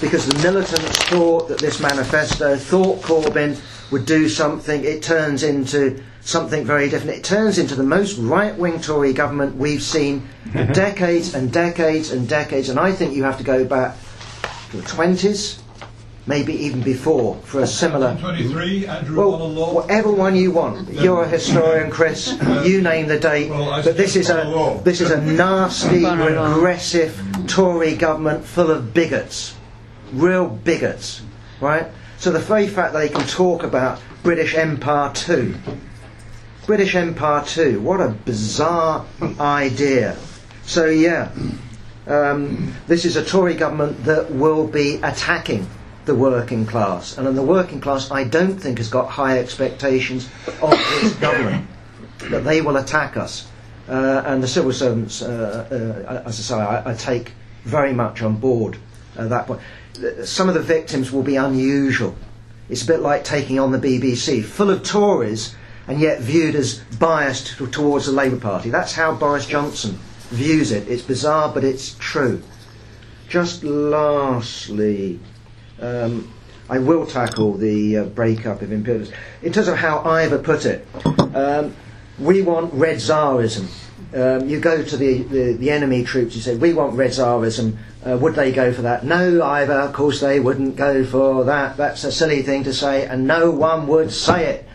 because 0.00 0.26
the 0.26 0.38
militants 0.42 0.98
thought 1.04 1.48
that 1.48 1.58
this 1.58 1.80
manifesto, 1.80 2.56
thought 2.56 3.00
Corbyn 3.02 3.58
would 3.90 4.06
do 4.06 4.28
something. 4.28 4.84
It 4.84 5.02
turns 5.02 5.42
into 5.42 6.02
something 6.20 6.64
very 6.64 6.88
different. 6.88 7.16
It 7.16 7.24
turns 7.24 7.58
into 7.58 7.74
the 7.74 7.82
most 7.84 8.18
right 8.18 8.56
wing 8.56 8.80
Tory 8.80 9.12
government 9.12 9.56
we've 9.56 9.82
seen 9.82 10.28
for 10.52 10.58
mhm. 10.58 10.74
decades 10.74 11.34
and 11.34 11.52
decades 11.52 12.10
and 12.10 12.28
decades. 12.28 12.68
And 12.68 12.78
I 12.78 12.92
think 12.92 13.14
you 13.14 13.22
have 13.24 13.38
to 13.38 13.44
go 13.44 13.64
back 13.64 13.96
to 14.70 14.76
the 14.78 14.82
20s, 14.82 15.60
maybe 16.26 16.52
even 16.52 16.80
before, 16.82 17.36
for 17.44 17.60
a 17.60 17.66
similar. 17.66 18.16
23, 18.20 18.86
Andrew 18.86 19.16
Well, 19.16 19.48
Law. 19.48 19.72
whatever 19.72 20.10
one 20.10 20.34
you 20.34 20.50
want. 20.50 20.88
You're 20.90 21.22
a 21.22 21.28
historian, 21.28 21.90
Chris. 21.90 22.36
You 22.64 22.82
name 22.82 23.06
the 23.06 23.20
date. 23.20 23.50
Well, 23.50 23.82
But 23.82 23.96
this 23.96 24.16
is 24.16 24.28
a 24.30 24.80
this 24.84 25.00
is 25.00 25.12
a 25.12 25.20
nasty, 25.20 26.04
regressive 26.04 27.16
Tory 27.46 27.94
government 27.94 28.44
full 28.44 28.72
of 28.72 28.92
bigots, 28.92 29.54
real 30.12 30.48
bigots, 30.48 31.22
right? 31.60 31.86
So 32.18 32.30
the 32.30 32.38
very 32.38 32.66
fact 32.66 32.92
that 32.92 33.00
they 33.00 33.08
can 33.08 33.26
talk 33.26 33.62
about 33.62 34.00
British 34.22 34.54
Empire 34.54 35.12
too, 35.12 35.54
British 36.66 36.94
Empire 36.94 37.44
too, 37.44 37.80
what 37.80 38.00
a 38.00 38.08
bizarre 38.08 39.04
idea. 39.38 40.16
So 40.64 40.86
yeah, 40.86 41.30
um, 42.06 42.74
this 42.86 43.04
is 43.04 43.16
a 43.16 43.24
Tory 43.24 43.54
government 43.54 44.04
that 44.04 44.30
will 44.32 44.66
be 44.66 44.96
attacking 44.96 45.68
the 46.06 46.14
working 46.14 46.66
class, 46.66 47.18
and 47.18 47.26
in 47.26 47.34
the 47.34 47.42
working 47.42 47.80
class, 47.80 48.10
I 48.10 48.24
don't 48.24 48.58
think 48.58 48.78
has 48.78 48.88
got 48.88 49.08
high 49.08 49.38
expectations 49.38 50.28
of 50.62 50.70
this 50.70 51.12
government 51.20 51.66
that 52.18 52.44
they 52.44 52.62
will 52.62 52.76
attack 52.76 53.16
us. 53.16 53.48
Uh, 53.88 54.22
and 54.26 54.42
the 54.42 54.48
civil 54.48 54.72
servants, 54.72 55.22
uh, 55.22 55.66
uh, 55.70 56.28
as 56.28 56.38
I 56.40 56.42
say, 56.42 56.54
I, 56.56 56.90
I 56.90 56.94
take 56.94 57.32
very 57.62 57.92
much 57.92 58.22
on 58.22 58.36
board 58.36 58.76
at 59.16 59.28
that 59.30 59.46
point. 59.46 59.60
Some 60.24 60.48
of 60.48 60.54
the 60.54 60.62
victims 60.62 61.12
will 61.12 61.22
be 61.22 61.36
unusual. 61.36 62.16
It's 62.68 62.82
a 62.82 62.86
bit 62.86 63.00
like 63.00 63.24
taking 63.24 63.58
on 63.58 63.72
the 63.72 63.78
BBC, 63.78 64.44
full 64.44 64.70
of 64.70 64.82
Tories 64.82 65.54
and 65.88 66.00
yet 66.00 66.20
viewed 66.20 66.54
as 66.54 66.78
biased 66.98 67.56
towards 67.72 68.06
the 68.06 68.12
Labour 68.12 68.38
Party. 68.38 68.70
That's 68.70 68.92
how 68.92 69.14
Boris 69.14 69.46
Johnson 69.46 69.98
views 70.30 70.72
it. 70.72 70.88
It's 70.88 71.02
bizarre, 71.02 71.52
but 71.52 71.62
it's 71.62 71.94
true. 71.98 72.42
Just 73.28 73.62
lastly, 73.62 75.20
um, 75.80 76.32
I 76.68 76.78
will 76.78 77.06
tackle 77.06 77.54
the 77.54 77.98
uh, 77.98 78.04
breakup 78.04 78.62
of 78.62 78.72
imperialism. 78.72 79.14
In 79.42 79.52
terms 79.52 79.68
of 79.68 79.76
how 79.76 80.02
Ivor 80.04 80.38
put 80.38 80.66
it, 80.66 80.86
um, 81.34 81.76
we 82.18 82.42
want 82.42 82.72
red 82.74 82.96
Tsarism. 82.96 83.68
Um, 84.16 84.48
you 84.48 84.60
go 84.60 84.82
to 84.82 84.96
the, 84.96 85.18
the, 85.24 85.52
the 85.52 85.70
enemy 85.70 86.02
troops, 86.02 86.34
you 86.34 86.40
say, 86.40 86.56
we 86.56 86.72
want 86.72 86.94
red 86.94 87.10
Tsarism. 87.10 87.76
Uh, 88.02 88.16
would 88.16 88.34
they 88.34 88.50
go 88.50 88.72
for 88.72 88.80
that? 88.80 89.04
No, 89.04 89.42
Ivor, 89.42 89.74
of 89.74 89.92
course 89.92 90.20
they 90.20 90.40
wouldn't 90.40 90.74
go 90.74 91.04
for 91.04 91.44
that. 91.44 91.76
That's 91.76 92.02
a 92.02 92.10
silly 92.10 92.42
thing 92.42 92.64
to 92.64 92.72
say, 92.72 93.06
and 93.06 93.26
no 93.26 93.50
one 93.50 93.86
would 93.88 94.10
say 94.10 94.46
it. 94.46 94.68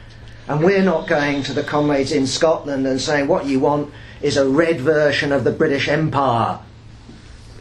And 0.48 0.64
we're 0.64 0.84
not 0.84 1.08
going 1.08 1.42
to 1.44 1.54
the 1.54 1.64
comrades 1.64 2.12
in 2.12 2.28
Scotland 2.28 2.86
and 2.86 3.02
saying, 3.02 3.28
what 3.28 3.48
you 3.48 3.60
want 3.60 3.92
is 4.22 4.38
a 4.38 4.48
red 4.48 4.80
version 4.80 5.32
of 5.32 5.44
the 5.44 5.52
British 5.52 5.88
Empire. 5.88 6.60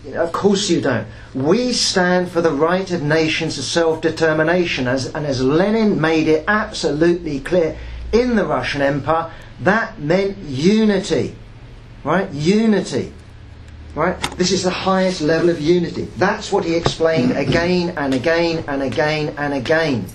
You 0.05 0.13
know, 0.13 0.25
of 0.25 0.33
course 0.33 0.69
you 0.69 0.83
don't. 0.83 1.07
We 1.35 1.73
stand 1.73 2.31
for 2.31 2.43
the 2.43 2.53
right 2.53 2.91
of 2.91 3.03
nations 3.03 3.55
to 3.55 3.63
self-determination, 3.63 4.87
as, 4.87 5.07
and 5.15 5.25
as 5.25 5.43
Lenin 5.43 5.99
made 5.99 6.29
it 6.29 6.45
absolutely 6.47 7.41
clear 7.41 7.79
in 8.13 8.37
the 8.37 8.45
Russian 8.45 8.83
Empire, 8.83 9.33
that 9.61 9.99
meant 9.99 10.37
unity, 10.39 11.37
right? 12.05 12.31
Unity, 12.31 13.13
right? 13.95 14.21
This 14.37 14.53
is 14.53 14.63
the 14.63 14.71
highest 14.71 15.21
level 15.21 15.51
of 15.51 15.61
unity. 15.61 16.05
That's 16.17 16.53
what 16.53 16.65
he 16.65 16.75
explained 16.75 17.33
again 17.33 17.91
and 17.97 18.15
again 18.15 18.65
and 18.69 18.83
again 18.83 19.35
and 19.37 19.55
again. 19.55 20.07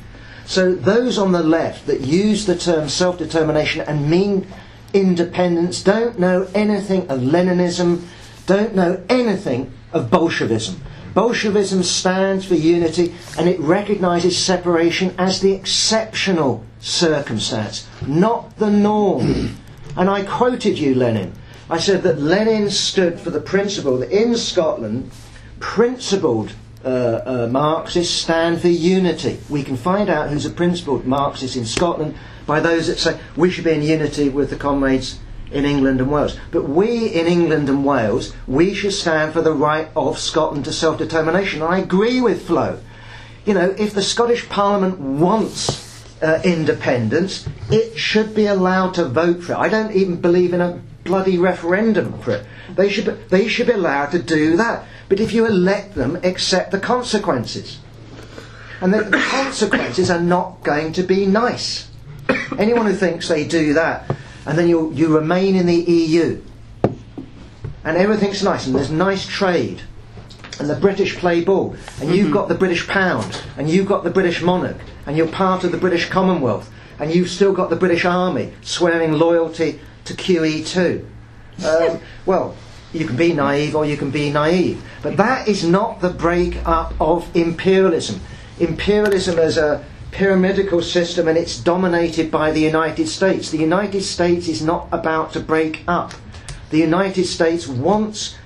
So 0.46 0.76
those 0.76 1.18
on 1.18 1.32
the 1.32 1.44
left 1.44 1.88
that 1.88 2.02
use 2.02 2.46
the 2.46 2.56
term 2.56 2.88
self-determination 2.88 3.82
and 3.82 4.10
mean 4.10 4.48
independence 4.94 5.84
don't 5.84 6.20
know 6.20 6.48
anything 6.54 7.08
of 7.10 7.20
Leninism, 7.22 8.06
don't 8.46 8.76
know 8.76 9.04
anything 9.10 9.74
of 9.92 10.10
Bolshevism. 10.10 10.82
Bolshevism 11.16 11.82
stands 11.82 12.46
for 12.46 12.56
unity 12.56 13.16
and 13.38 13.48
it 13.48 13.60
recognizes 13.60 14.38
separation 14.38 15.16
as 15.18 15.40
the 15.40 15.54
exceptional 15.54 16.64
circumstance, 16.80 17.88
not 18.06 18.58
the 18.58 18.70
norm. 18.70 19.58
And 19.98 20.10
I 20.10 20.24
quoted 20.24 20.78
you, 20.78 20.94
Lenin. 20.94 21.34
I 21.70 21.80
said 21.80 22.04
that 22.04 22.20
Lenin 22.20 22.70
stood 22.70 23.20
for 23.20 23.32
the 23.32 23.40
principle 23.40 23.98
that 23.98 24.12
in 24.12 24.36
Scotland, 24.36 25.12
principled 25.60 26.54
uh, 26.84 26.88
uh, 26.88 27.48
Marxists 27.52 28.14
stand 28.14 28.62
for 28.62 28.68
unity. 28.68 29.40
We 29.50 29.64
can 29.64 29.76
find 29.76 30.08
out 30.08 30.30
who's 30.30 30.46
a 30.46 30.52
principled 30.52 31.08
Marxist 31.08 31.56
in 31.56 31.66
Scotland 31.66 32.16
by 32.46 32.60
those 32.60 32.86
that 32.86 33.00
say 33.00 33.20
we 33.36 33.50
should 33.50 33.64
be 33.64 33.72
in 33.72 33.82
unity 33.82 34.30
with 34.30 34.52
the 34.52 34.56
comrades 34.56 35.20
in 35.52 35.66
England 35.66 36.02
and 36.02 36.12
Wales. 36.12 36.38
But 36.52 36.70
we 36.70 37.08
in 37.08 37.26
England 37.26 37.68
and 37.68 37.84
Wales, 37.84 38.34
we 38.46 38.76
should 38.76 38.94
stand 38.94 39.34
for 39.34 39.42
the 39.42 39.54
right 39.54 39.88
of 39.96 40.20
Scotland 40.20 40.66
to 40.66 40.72
self-determination. 40.72 41.64
I 41.64 41.80
agree 41.80 42.22
with 42.22 42.46
Flo. 42.46 42.80
You 43.46 43.56
know, 43.56 43.74
if 43.78 43.96
the 43.96 44.04
Scottish 44.04 44.48
Parliament 44.50 45.00
wants 45.00 46.04
uh, 46.22 46.42
independence, 46.44 47.48
it 47.72 47.98
should 47.98 48.36
be 48.36 48.46
allowed 48.46 48.94
to 48.96 49.06
vote 49.06 49.44
for 49.44 49.54
it. 49.54 49.58
I 49.58 49.70
don't 49.70 49.94
even 49.94 50.22
believe 50.22 50.54
in 50.54 50.62
a 50.62 50.82
bloody 51.06 51.38
referendum 51.38 52.20
for 52.20 52.32
it. 52.32 52.46
They 52.76 52.90
should 52.90 53.06
be, 53.06 53.12
they 53.30 53.48
should 53.48 53.68
be 53.68 53.74
allowed 53.74 54.12
to 54.12 54.22
do 54.22 54.58
that. 54.58 54.86
but 55.08 55.20
if 55.20 55.32
you 55.32 55.48
let 55.48 55.94
them 55.94 56.18
accept 56.24 56.72
the 56.72 56.80
consequences. 56.80 57.80
And 58.82 58.94
the, 58.94 59.04
the 59.04 59.20
consequences 59.20 60.10
are 60.10 60.20
not 60.20 60.64
going 60.64 60.94
to 60.94 61.04
be 61.04 61.26
nice. 61.26 61.90
Anyone 62.58 62.88
who 62.88 62.96
thinks 62.96 63.28
they 63.28 63.48
do 63.48 63.74
that, 63.74 64.10
and 64.46 64.58
then 64.58 64.68
you, 64.68 64.92
you 64.94 65.16
remain 65.16 65.56
in 65.56 65.68
the 65.68 65.76
EU, 65.76 66.42
and 67.84 67.98
everything's 67.98 68.44
nice, 68.44 68.66
and 68.66 68.76
there's 68.76 68.92
nice 68.92 69.28
trade, 69.28 69.82
and 70.60 70.70
the 70.70 70.76
British 70.76 71.16
play 71.18 71.44
ball, 71.44 71.76
and 72.02 72.14
you've 72.14 72.26
mm-hmm. 72.26 72.34
got 72.34 72.50
the 72.50 72.56
British 72.56 72.88
pound, 72.88 73.42
and 73.58 73.70
you've 73.70 73.88
got 73.88 74.04
the 74.04 74.10
British 74.10 74.42
monarch, 74.42 74.78
and 75.06 75.16
you're 75.16 75.28
part 75.28 75.64
of 75.64 75.72
the 75.72 75.78
British 75.78 76.10
Commonwealth, 76.10 76.72
and 77.00 77.14
you've 77.14 77.30
still 77.30 77.54
got 77.54 77.70
the 77.70 77.76
British 77.76 78.06
Army 78.06 78.54
swearing 78.62 79.14
loyalty 79.14 79.80
to 80.06 80.14
QE2. 80.14 81.06
Um, 81.66 82.00
well, 82.26 82.56
you 82.94 83.06
can 83.06 83.18
be 83.18 83.34
naive 83.34 83.76
or 83.76 83.86
you 83.86 83.98
can 83.98 84.12
be 84.12 84.32
naive, 84.32 84.82
but 85.02 85.18
that 85.18 85.48
is 85.48 85.64
not 85.64 86.02
the 86.02 86.10
break 86.10 86.66
up 86.66 86.94
of 87.00 87.34
imperialism. 87.36 88.22
Imperialism 88.60 89.38
is 89.38 89.58
a 89.58 89.84
pyramidical 90.12 90.82
system 90.82 91.28
and 91.28 91.38
it's 91.38 91.60
dominated 91.60 92.32
by 92.32 92.52
the 92.52 92.62
United 92.62 93.08
States. 93.08 93.52
The 93.52 93.58
United 93.58 94.02
States 94.02 94.48
is 94.48 94.62
not 94.62 94.88
about 94.92 95.34
to 95.34 95.42
break 95.42 95.84
up. 95.88 96.14
The 96.70 96.78
United 96.80 97.26
States 97.26 97.68
wants 97.68 98.38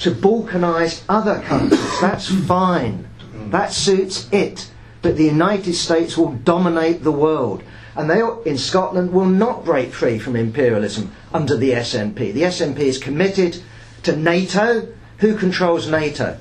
to 0.00 0.10
balkanize 0.10 1.02
other 1.08 1.40
countries. 1.42 2.00
That's 2.00 2.28
fine. 2.46 3.08
That 3.50 3.72
suits 3.72 4.28
it. 4.32 4.70
But 5.00 5.16
the 5.16 5.24
United 5.24 5.74
States 5.74 6.16
will 6.16 6.32
dominate 6.32 7.04
the 7.04 7.12
world. 7.12 7.62
And 7.96 8.10
they, 8.10 8.22
in 8.44 8.58
Scotland, 8.58 9.12
will 9.12 9.26
not 9.26 9.64
break 9.64 9.92
free 9.92 10.18
from 10.18 10.36
imperialism 10.36 11.12
under 11.32 11.56
the 11.56 11.70
SNP. 11.70 12.32
The 12.32 12.42
SNP 12.42 12.78
is 12.78 12.98
committed 12.98 13.62
to 14.02 14.16
NATO. 14.16 14.88
Who 15.18 15.36
controls 15.36 15.88
NATO? 15.88 16.38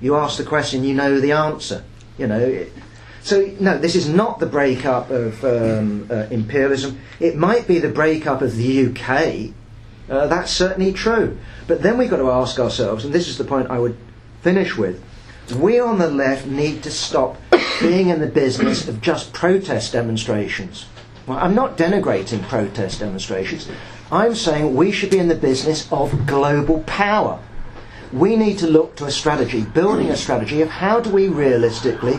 You 0.00 0.16
ask 0.16 0.36
the 0.36 0.44
question, 0.44 0.84
you 0.84 0.94
know 0.94 1.20
the 1.20 1.32
answer. 1.32 1.84
You 2.16 2.26
know. 2.26 2.40
It, 2.40 2.72
so 3.22 3.54
no, 3.60 3.78
this 3.78 3.94
is 3.94 4.08
not 4.08 4.38
the 4.38 4.46
breakup 4.46 5.10
of 5.10 5.44
um, 5.44 6.06
uh, 6.10 6.26
imperialism. 6.30 6.98
It 7.20 7.36
might 7.36 7.68
be 7.68 7.78
the 7.78 7.88
breakup 7.88 8.42
of 8.42 8.56
the 8.56 8.86
UK. 8.86 9.52
Uh, 10.08 10.26
that's 10.26 10.50
certainly 10.50 10.92
true. 10.92 11.38
But 11.66 11.82
then 11.82 11.98
we've 11.98 12.08
got 12.08 12.18
to 12.18 12.30
ask 12.30 12.58
ourselves, 12.58 13.04
and 13.04 13.12
this 13.12 13.28
is 13.28 13.36
the 13.36 13.44
point 13.44 13.70
I 13.70 13.78
would 13.78 13.96
finish 14.40 14.76
with. 14.76 15.04
We 15.54 15.78
on 15.80 15.98
the 15.98 16.10
left 16.10 16.46
need 16.46 16.82
to 16.84 16.90
stop 16.90 17.36
being 17.80 18.08
in 18.08 18.20
the 18.20 18.26
business 18.26 18.88
of 18.88 19.00
just 19.00 19.32
protest 19.32 19.92
demonstrations. 19.92 20.86
Well, 21.26 21.38
I'm 21.38 21.54
not 21.54 21.76
denigrating 21.76 22.42
protest 22.42 23.00
demonstrations. 23.00 23.68
I'm 24.10 24.34
saying 24.34 24.74
we 24.74 24.90
should 24.90 25.10
be 25.10 25.18
in 25.18 25.28
the 25.28 25.34
business 25.34 25.90
of 25.92 26.26
global 26.26 26.82
power. 26.84 27.40
We 28.12 28.36
need 28.36 28.58
to 28.58 28.66
look 28.66 28.96
to 28.96 29.04
a 29.04 29.10
strategy, 29.10 29.62
building 29.62 30.08
a 30.08 30.16
strategy 30.16 30.62
of 30.62 30.68
how 30.68 31.00
do 31.00 31.10
we 31.10 31.28
realistically 31.28 32.18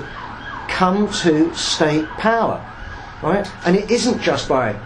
come 0.67 1.11
to 1.11 1.53
state 1.55 2.07
power, 2.09 2.63
right? 3.23 3.49
And 3.65 3.75
it 3.75 3.89
isn't 3.89 4.21
just 4.21 4.47
by 4.47 4.79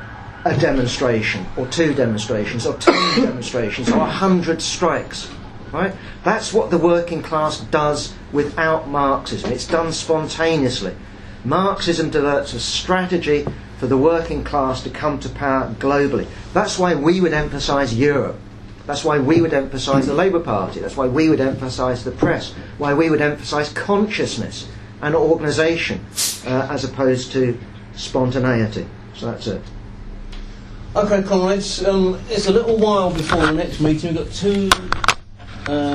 a 0.46 0.58
demonstration 0.58 1.46
or 1.58 1.68
two 1.68 1.94
demonstrations 1.94 2.66
or 2.66 2.76
ten 2.78 2.94
demonstrations 3.22 3.90
or 3.90 4.00
a 4.00 4.10
hundred 4.10 4.62
strikes. 4.62 5.30
Right? 5.72 5.94
That's 6.24 6.54
what 6.54 6.70
the 6.70 6.78
working 6.78 7.24
class 7.24 7.60
does 7.60 8.14
without 8.34 8.90
Marxism. 8.90 9.52
It's 9.52 9.68
done 9.68 9.94
spontaneously. 9.94 10.94
Marxism 11.46 12.10
develops 12.10 12.54
a 12.54 12.60
strategy 12.60 13.46
for 13.78 13.88
the 13.88 13.98
working 13.98 14.44
class 14.44 14.82
to 14.84 14.90
come 14.90 15.20
to 15.20 15.30
power 15.30 15.74
globally. 15.80 16.28
That's 16.54 16.78
why 16.80 16.96
we 16.96 17.22
would 17.22 17.34
emphasise 17.34 17.94
Europe. 17.94 18.38
That's 18.86 19.06
why 19.06 19.20
we 19.20 19.42
would 19.42 19.54
emphasise 19.54 20.08
the 20.08 20.14
Labour 20.14 20.40
Party. 20.40 20.80
That's 20.82 20.98
why 20.98 21.08
we 21.08 21.30
would 21.30 21.40
emphasise 21.40 22.04
the 22.04 22.12
press. 22.12 22.54
Why 22.78 22.94
we 22.94 23.10
would 23.10 23.22
emphasise 23.22 23.72
consciousness 23.72 24.68
and 25.02 25.16
organisation 25.16 26.06
uh, 26.46 26.68
as 26.70 26.84
opposed 26.84 27.32
to 27.34 27.58
spontaneity. 27.96 28.86
So 29.16 29.28
that's 29.28 29.48
it. 29.48 29.62
Okay, 30.96 31.24
comrades, 31.24 31.84
um, 31.86 32.20
it's 32.30 32.48
a 32.48 32.52
little 32.52 32.78
while 32.78 33.12
before 33.12 33.46
the 33.46 33.52
next 33.52 33.80
meeting. 33.80 34.16
We've 34.16 34.26
got 34.26 34.34
two. 34.34 34.70
Uh, 35.68 35.92